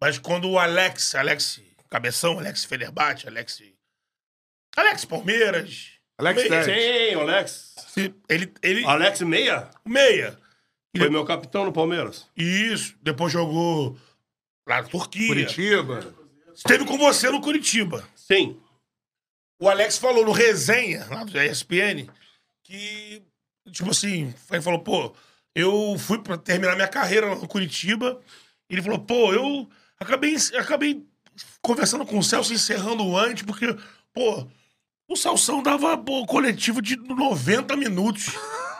Mas 0.00 0.18
quando 0.18 0.50
o 0.50 0.58
Alex, 0.58 1.14
Alex 1.14 1.60
Cabeção, 1.88 2.38
Alex 2.40 2.64
Fenerbahçe, 2.64 3.28
Alex. 3.28 3.62
Alex 4.76 5.04
Palmeiras. 5.04 5.92
Alex 6.18 6.48
Meia. 6.48 6.64
Sim, 6.64 7.20
Alex. 7.20 7.74
Ele. 8.28 8.52
ele 8.62 8.84
Alex 8.84 9.20
Meia 9.20 9.70
meia. 9.84 10.36
Foi 10.98 11.10
meu 11.10 11.24
capitão 11.24 11.64
no 11.64 11.72
Palmeiras. 11.72 12.26
Isso. 12.36 12.94
Depois 13.02 13.32
jogou 13.32 13.96
lá 14.66 14.82
na 14.82 14.88
Turquia. 14.88 15.28
Curitiba. 15.28 16.14
Esteve 16.54 16.84
com 16.84 16.96
você 16.96 17.30
no 17.30 17.40
Curitiba. 17.40 18.06
Sim. 18.14 18.58
O 19.60 19.68
Alex 19.68 19.98
falou 19.98 20.24
no 20.24 20.32
resenha, 20.32 21.06
lá 21.10 21.24
do 21.24 21.40
ESPN, 21.40 22.08
que, 22.62 23.22
tipo 23.70 23.90
assim, 23.90 24.34
ele 24.50 24.62
falou, 24.62 24.80
pô, 24.80 25.14
eu 25.54 25.96
fui 25.98 26.18
pra 26.18 26.36
terminar 26.36 26.74
minha 26.74 26.88
carreira 26.88 27.28
lá 27.28 27.36
no 27.36 27.48
Curitiba. 27.48 28.20
Ele 28.68 28.82
falou, 28.82 28.98
pô, 28.98 29.32
eu 29.32 29.68
acabei, 29.98 30.36
acabei 30.58 31.04
conversando 31.62 32.04
com 32.04 32.18
o 32.18 32.22
Celso, 32.22 32.52
encerrando 32.52 33.16
antes, 33.16 33.42
porque, 33.42 33.76
pô, 34.12 34.46
o 35.08 35.16
Celção 35.16 35.62
dava 35.62 35.96
pô, 35.98 36.26
coletivo 36.26 36.80
de 36.80 36.96
90 36.96 37.76
minutos 37.76 38.26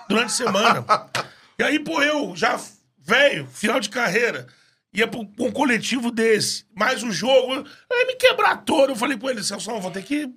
durante 0.08 0.26
a 0.26 0.28
semana. 0.28 0.84
E 1.58 1.62
aí, 1.62 1.78
pô, 1.78 2.02
eu 2.02 2.34
já, 2.34 2.60
velho, 2.98 3.46
final 3.46 3.78
de 3.80 3.88
carreira, 3.88 4.46
ia 4.92 5.06
pra 5.06 5.20
um 5.20 5.26
pra 5.26 5.50
coletivo 5.52 6.10
desse, 6.10 6.66
mais 6.74 7.02
um 7.02 7.10
jogo, 7.12 7.66
aí 7.90 8.06
me 8.06 8.16
quebrar 8.16 8.64
todo. 8.64 8.90
Eu 8.90 8.96
falei 8.96 9.18
com 9.18 9.30
ele, 9.30 9.42
Celso, 9.42 9.80
vou 9.80 9.90
ter 9.90 10.02
que. 10.02 10.32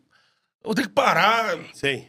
Vou 0.64 0.76
ter 0.76 0.84
que 0.84 0.90
parar. 0.94 1.58
Sim. 1.74 2.08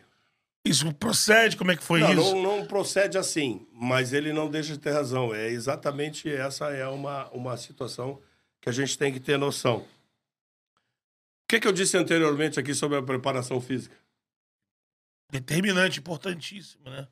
Isso 0.64 0.92
procede? 0.94 1.56
Como 1.56 1.70
é 1.70 1.76
que 1.76 1.82
foi 1.82 2.00
Não, 2.00 2.12
isso? 2.12 2.34
não, 2.34 2.58
não 2.58 2.66
procede 2.66 3.16
assim, 3.16 3.66
mas 3.72 4.12
ele 4.12 4.32
não 4.32 4.50
deixa 4.50 4.72
de 4.72 4.78
ter 4.78 4.90
razão. 4.90 5.34
É 5.34 5.48
exatamente 5.48 6.28
essa 6.30 6.70
é 6.70 6.86
uma, 6.86 7.28
uma 7.30 7.56
situação 7.56 8.20
que 8.60 8.68
a 8.68 8.72
gente 8.72 8.98
tem 8.98 9.12
que 9.12 9.20
ter 9.20 9.38
noção. 9.38 9.78
O 9.78 9.86
que, 11.48 11.60
que 11.60 11.66
eu 11.66 11.72
disse 11.72 11.96
anteriormente 11.96 12.60
aqui 12.60 12.74
sobre 12.74 12.98
a 12.98 13.02
preparação 13.02 13.60
física? 13.60 13.96
Determinante, 15.30 16.00
importantíssimo, 16.00 16.84
né? 16.90 17.08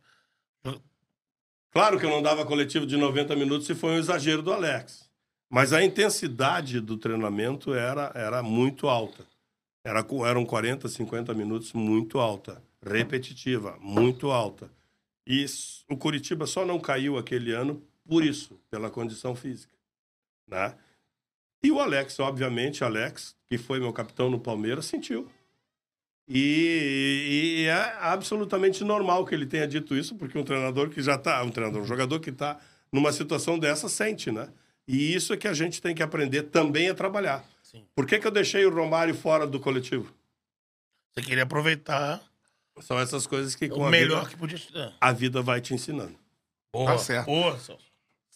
Claro 1.77 2.01
que 2.01 2.07
eu 2.07 2.11
não 2.11 2.23
dava 2.23 2.47
coletivo 2.47 2.87
de 2.87 2.97
90 2.97 3.37
minutos 3.37 3.67
se 3.67 3.75
foi 3.75 3.91
um 3.91 3.99
exagero 3.99 4.41
do 4.41 4.51
Alex. 4.51 5.11
Mas 5.51 5.75
a 5.75 5.85
intensidade 5.85 6.81
do 6.81 6.97
treinamento 6.97 7.75
era, 7.75 8.11
era 8.15 8.43
muito 8.43 8.89
alta. 8.89 9.27
Era, 9.85 10.03
eram 10.27 10.47
40, 10.47 10.89
50 10.89 11.35
minutos 11.35 11.75
muito 11.75 12.19
alta. 12.19 12.63
Repetitiva, 12.83 13.77
muito 13.79 14.31
alta. 14.31 14.71
E 15.27 15.45
o 15.87 15.99
Curitiba 15.99 16.47
só 16.47 16.65
não 16.65 16.81
caiu 16.81 17.19
aquele 17.19 17.53
ano 17.53 17.83
por 18.09 18.25
isso, 18.25 18.59
pela 18.71 18.89
condição 18.89 19.35
física. 19.35 19.77
Né? 20.49 20.75
E 21.63 21.71
o 21.71 21.79
Alex, 21.79 22.19
obviamente, 22.21 22.85
Alex, 22.85 23.37
que 23.47 23.59
foi 23.59 23.81
meu 23.81 23.93
capitão 23.93 24.31
no 24.31 24.41
Palmeiras, 24.41 24.87
sentiu. 24.87 25.31
E, 26.29 27.63
e 27.63 27.67
é 27.67 27.97
absolutamente 28.01 28.83
normal 28.83 29.25
que 29.25 29.35
ele 29.35 29.47
tenha 29.47 29.67
dito 29.67 29.95
isso, 29.95 30.17
porque 30.17 30.37
um 30.37 30.43
treinador 30.43 30.89
que 30.91 31.01
já 31.01 31.15
está, 31.15 31.43
um 31.43 31.51
treinador, 31.51 31.83
um 31.83 31.87
jogador 31.87 32.19
que 32.19 32.31
está 32.31 32.59
numa 32.91 33.13
situação 33.13 33.59
dessa 33.59 33.89
sente, 33.89 34.31
né? 34.33 34.49
E 34.89 35.15
isso 35.15 35.33
é 35.33 35.37
que 35.37 35.47
a 35.49 35.53
gente 35.55 35.81
tem 35.81 35.95
que 35.95 36.03
aprender 36.03 36.45
também 36.45 36.89
a 36.89 36.95
trabalhar. 36.95 37.45
Por 37.95 38.07
que, 38.07 38.19
que 38.19 38.27
eu 38.27 38.31
deixei 38.31 38.65
o 38.65 38.75
Romário 38.75 39.15
fora 39.15 39.47
do 39.47 39.61
coletivo? 39.61 40.13
Você 41.13 41.23
queria 41.23 41.43
aproveitar 41.45 42.23
São 42.81 42.99
essas 42.99 43.27
coisas 43.27 43.55
que 43.55 43.69
com 43.69 43.81
o 43.81 43.87
a 43.87 43.91
melhor 43.91 44.21
vida, 44.21 44.31
que 44.31 44.37
podia 44.37 44.59
te 44.59 44.73
a 45.01 45.13
vida 45.13 45.43
vai 45.43 45.61
te 45.61 45.75
ensinando. 45.75 46.15
Boa, 46.73 46.93
Tá 46.93 46.99
certo. 46.99 47.27
Boa, 47.27 47.59
Celso. 47.59 47.85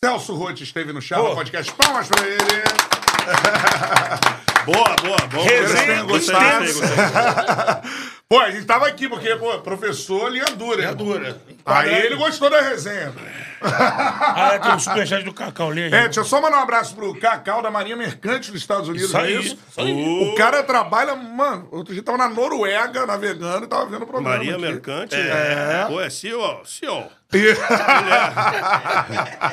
Celso 0.02 0.34
Rotti 0.34 0.62
esteve 0.62 0.92
no 0.92 1.02
Charla. 1.02 1.34
Podcast. 1.34 1.72
Palmas 1.74 2.08
pra 2.08 2.26
ele. 2.26 2.99
Boa, 4.64 4.96
boa, 5.02 5.16
boa. 5.28 5.44
Resenha 5.44 6.02
intensa. 6.02 7.82
Pô, 8.28 8.38
a 8.38 8.50
gente 8.50 8.64
tava 8.64 8.86
aqui 8.86 9.08
porque, 9.08 9.34
pô, 9.36 9.58
professor 9.58 10.30
linha 10.30 10.44
dura. 10.56 10.84
É 10.84 10.94
dura. 10.94 11.40
Aí 11.64 12.06
ele 12.06 12.14
gostou 12.14 12.48
da 12.48 12.60
resenha. 12.60 13.12
Ah, 13.60 14.52
é, 14.54 14.58
tem 14.58 14.74
o 14.74 14.78
superchat 14.78 15.24
do 15.24 15.34
Cacau 15.34 15.70
ali. 15.70 15.82
É, 15.82 16.04
deixa 16.04 16.20
eu 16.20 16.24
só 16.24 16.40
mandar 16.40 16.58
um 16.58 16.62
abraço 16.62 16.94
pro 16.94 17.18
Cacau 17.18 17.60
da 17.60 17.70
Marinha 17.70 17.96
Mercante 17.96 18.52
dos 18.52 18.60
Estados 18.60 18.88
Unidos, 18.88 19.08
Isso 19.08 19.18
é 19.18 19.20
aí, 19.22 19.40
isso? 19.40 19.58
isso 19.68 19.80
aí. 19.80 20.22
O 20.28 20.34
cara 20.34 20.62
trabalha, 20.62 21.16
mano, 21.16 21.66
outro 21.72 21.92
dia 21.92 22.02
tava 22.02 22.18
na 22.18 22.28
Noruega 22.28 23.04
navegando 23.06 23.64
e 23.64 23.68
tava 23.68 23.86
vendo 23.86 24.02
o 24.02 24.06
programa. 24.06 24.36
Maria 24.36 24.52
aqui. 24.52 24.62
Mercante. 24.62 25.16
É. 25.16 25.86
Pô, 25.88 26.00
é 26.00 26.08
CEO, 26.08 26.64
CEO. 26.64 27.10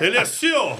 Ele 0.01 0.17
é 0.17 0.25
CEO. 0.25 0.77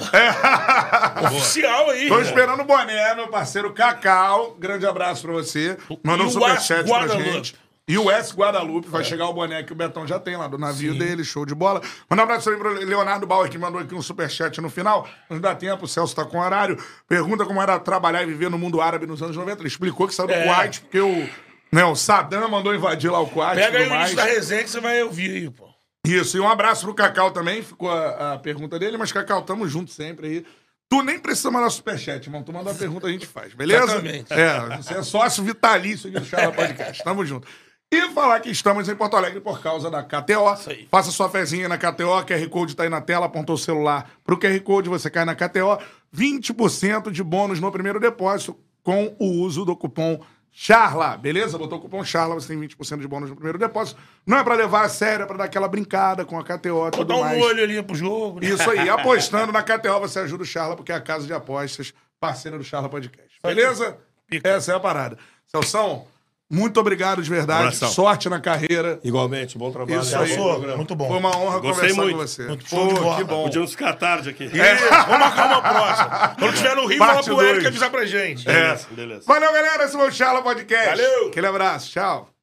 Oficial 1.26 1.90
aí. 1.90 2.08
Tô 2.08 2.20
esperando 2.20 2.62
o 2.62 2.66
boné, 2.66 3.16
meu 3.16 3.28
parceiro 3.28 3.72
Cacau. 3.74 4.56
Grande 4.60 4.86
abraço 4.86 5.22
pra 5.24 5.34
você. 5.34 5.78
Mandou 6.04 6.28
um 6.28 6.30
superchat 6.30 6.88
pra 6.88 7.08
gente. 7.08 7.56
E 7.90 7.98
o 7.98 8.12
S 8.12 8.36
Guadalupe 8.36 8.90
vai 8.90 9.02
chegar 9.02 9.30
o 9.30 9.34
boné 9.34 9.64
que 9.64 9.72
o 9.72 9.76
Betão 9.76 10.06
já 10.06 10.20
tem 10.20 10.36
lá 10.36 10.46
do 10.50 10.58
navio 10.58 10.94
dele, 10.94 11.24
show 11.24 11.46
de 11.46 11.56
bola. 11.56 11.82
Mandar 12.10 12.24
um 12.24 12.26
abraço 12.26 12.50
aí 12.50 12.58
pro 12.58 12.74
Leonardo 12.74 13.26
Bauer, 13.26 13.50
que 13.50 13.58
mandou 13.58 13.80
aqui 13.80 13.96
um 13.96 14.02
superchat 14.02 14.60
no 14.60 14.70
final. 14.70 15.08
Não 15.30 15.40
dá 15.40 15.56
tempo, 15.56 15.86
o 15.86 15.88
Celso 15.88 16.14
tá 16.14 16.26
com 16.26 16.38
horário. 16.38 16.78
Pergunta 17.08 17.46
como 17.46 17.62
era 17.62 17.80
trabalhar 17.80 18.24
e 18.24 18.26
viver 18.26 18.50
no 18.50 18.58
mundo 18.58 18.82
árabe 18.82 19.08
nos 19.08 19.24
anos 19.24 19.38
90. 19.38 19.62
Ele 19.62 19.70
explicou 19.70 20.06
que 20.06 20.14
saiu 20.14 20.28
do 20.28 20.34
É. 20.34 20.44
Kuwait, 20.44 20.82
porque 20.82 21.00
o, 21.00 21.30
né, 21.72 21.86
o 21.86 21.96
Saddam 21.96 22.50
mandou 22.50 22.76
invadir 22.76 23.10
lá 23.10 23.22
o 23.22 23.28
Kuwait 23.28 23.56
Pega 23.56 23.78
aí 23.78 23.90
o 23.90 23.96
início 23.96 24.16
da 24.18 24.26
resenha 24.26 24.64
que 24.66 24.70
você 24.70 24.82
vai 24.82 25.02
ouvir 25.04 25.32
aí, 25.32 25.50
pô. 25.50 25.67
Isso, 26.08 26.38
e 26.38 26.40
um 26.40 26.48
abraço 26.48 26.86
pro 26.86 26.94
Cacau 26.94 27.32
também, 27.32 27.62
ficou 27.62 27.90
a, 27.92 28.34
a 28.34 28.38
pergunta 28.40 28.80
dele, 28.80 28.98
mas 28.98 29.12
Cacau, 29.12 29.42
tamo 29.42 29.68
junto 29.68 29.92
sempre 29.92 30.28
aí. 30.28 30.46
Tu 30.90 31.04
nem 31.04 31.20
precisa 31.20 31.52
mandar 31.52 31.70
superchat, 31.70 32.26
irmão. 32.26 32.44
Tu 32.44 32.54
manda 32.54 32.72
a 32.72 32.74
pergunta, 32.74 33.08
a 33.08 33.12
gente 33.12 33.28
faz, 33.28 33.54
beleza? 33.54 33.84
Exatamente. 33.84 34.34
É, 34.34 34.78
você 34.78 34.94
é 34.94 35.04
sócio 35.04 35.44
vitalício 35.44 36.10
aqui 36.10 36.20
do 36.20 36.26
Charla 36.26 36.54
Podcast. 36.54 37.04
Tamo 37.04 37.26
junto. 37.26 37.46
E 37.92 38.10
falar 38.10 38.40
que 38.42 38.50
estamos 38.50 38.90
em 38.90 38.96
Porto 38.96 39.16
Alegre 39.16 39.40
por 39.40 39.62
causa 39.62 39.90
da 39.90 40.04
KTO. 40.04 40.58
Faça 40.90 41.12
sua 41.12 41.30
fezinha 41.30 41.70
na 41.70 41.78
KTO, 41.78 42.26
QR 42.26 42.50
Code 42.50 42.76
tá 42.76 42.84
aí 42.84 42.90
na 42.90 43.00
tela, 43.00 43.26
apontou 43.26 43.56
o 43.56 43.58
celular 43.58 44.12
pro 44.26 44.38
QR 44.38 44.60
Code, 44.62 44.90
você 44.90 45.10
cai 45.10 45.24
na 45.24 45.36
KTO. 45.36 45.78
20% 46.14 47.12
de 47.12 47.24
bônus 47.24 47.60
no 47.60 47.72
primeiro 47.72 48.00
depósito 48.00 48.58
com 48.84 49.16
o 49.20 49.42
uso 49.42 49.64
do 49.66 49.76
cupom 49.76 50.22
Charla, 50.60 51.16
beleza? 51.16 51.56
Botou 51.56 51.78
o 51.78 51.82
cupom 51.82 52.04
Charla, 52.04 52.34
você 52.34 52.48
tem 52.48 52.60
20% 52.60 53.00
de 53.00 53.08
bônus 53.08 53.30
no 53.30 53.36
primeiro 53.36 53.60
depósito. 53.60 54.02
Não 54.26 54.40
é 54.40 54.44
pra 54.44 54.56
levar 54.56 54.86
a 54.86 54.90
sério, 54.90 55.22
é 55.22 55.26
pra 55.28 55.38
dar 55.38 55.44
aquela 55.44 55.68
brincada 55.68 56.26
com 56.26 56.36
a 56.40 56.44
KTO 56.44 56.88
e 56.88 56.92
tudo 56.92 57.06
Botar 57.06 57.16
um 57.16 57.24
mais. 57.26 57.40
olho 57.44 57.64
ali 57.64 57.84
pro 57.84 57.96
jogo. 57.96 58.40
né? 58.40 58.48
Isso 58.48 58.68
aí, 58.68 58.90
apostando 58.90 59.52
na 59.54 59.62
KTO, 59.62 60.00
você 60.00 60.18
ajuda 60.18 60.42
o 60.42 60.46
Charla, 60.48 60.76
porque 60.76 60.92
é 60.92 60.96
a 60.96 61.00
casa 61.00 61.28
de 61.28 61.34
apostas, 61.34 61.94
parceira 62.20 62.58
do 62.58 62.64
Charla 62.64 62.90
Podcast. 62.90 63.30
Beleza? 63.44 64.00
Essa 64.44 64.72
é 64.72 64.76
a 64.76 64.80
parada. 64.80 65.20
Celção, 65.46 66.08
muito 66.50 66.80
obrigado 66.80 67.22
de 67.22 67.30
verdade. 67.30 67.64
Abração. 67.66 67.90
Sorte 67.90 68.30
na 68.30 68.40
carreira. 68.40 69.00
Igualmente, 69.04 69.58
bom 69.58 69.72
trabalho. 69.72 70.02
Isso 70.02 70.16
Bom 70.16 70.24
aí. 70.24 70.78
Muito 70.78 70.96
bom. 70.96 71.08
Foi 71.08 71.18
uma 71.18 71.36
honra 71.38 71.60
Gostei 71.60 71.90
conversar 71.90 72.02
muito. 72.02 72.12
com 72.16 72.22
você. 72.22 72.44
Muito 72.48 72.70
show 72.70 72.88
de 72.88 72.94
Pô, 72.94 73.02
bola. 73.02 73.16
que 73.18 73.24
bom. 73.24 73.44
Podíamos 73.44 73.72
ficar 73.72 73.94
tarde 73.94 74.30
aqui. 74.30 74.44
É. 74.46 74.76
Vamos 74.76 75.20
marcar 75.20 75.48
uma 75.48 75.62
próxima. 75.62 76.36
Quando 76.40 76.56
tiver 76.56 76.76
no 76.76 76.86
Rio, 76.86 76.98
fala 77.00 77.14
Parte 77.16 77.30
pro 77.30 77.42
Eric 77.42 77.68
avisar 77.68 77.90
pra 77.90 78.06
gente. 78.06 78.48
É. 78.50 78.54
Beleza, 78.54 78.88
beleza. 78.92 79.24
Valeu, 79.28 79.52
galera. 79.52 79.84
Esse 79.84 79.94
foi 79.98 80.08
o 80.08 80.12
Charla 80.12 80.42
Podcast. 80.42 80.90
Valeu. 80.90 81.28
Aquele 81.28 81.48
abraço. 81.48 81.92
Tchau. 81.92 82.37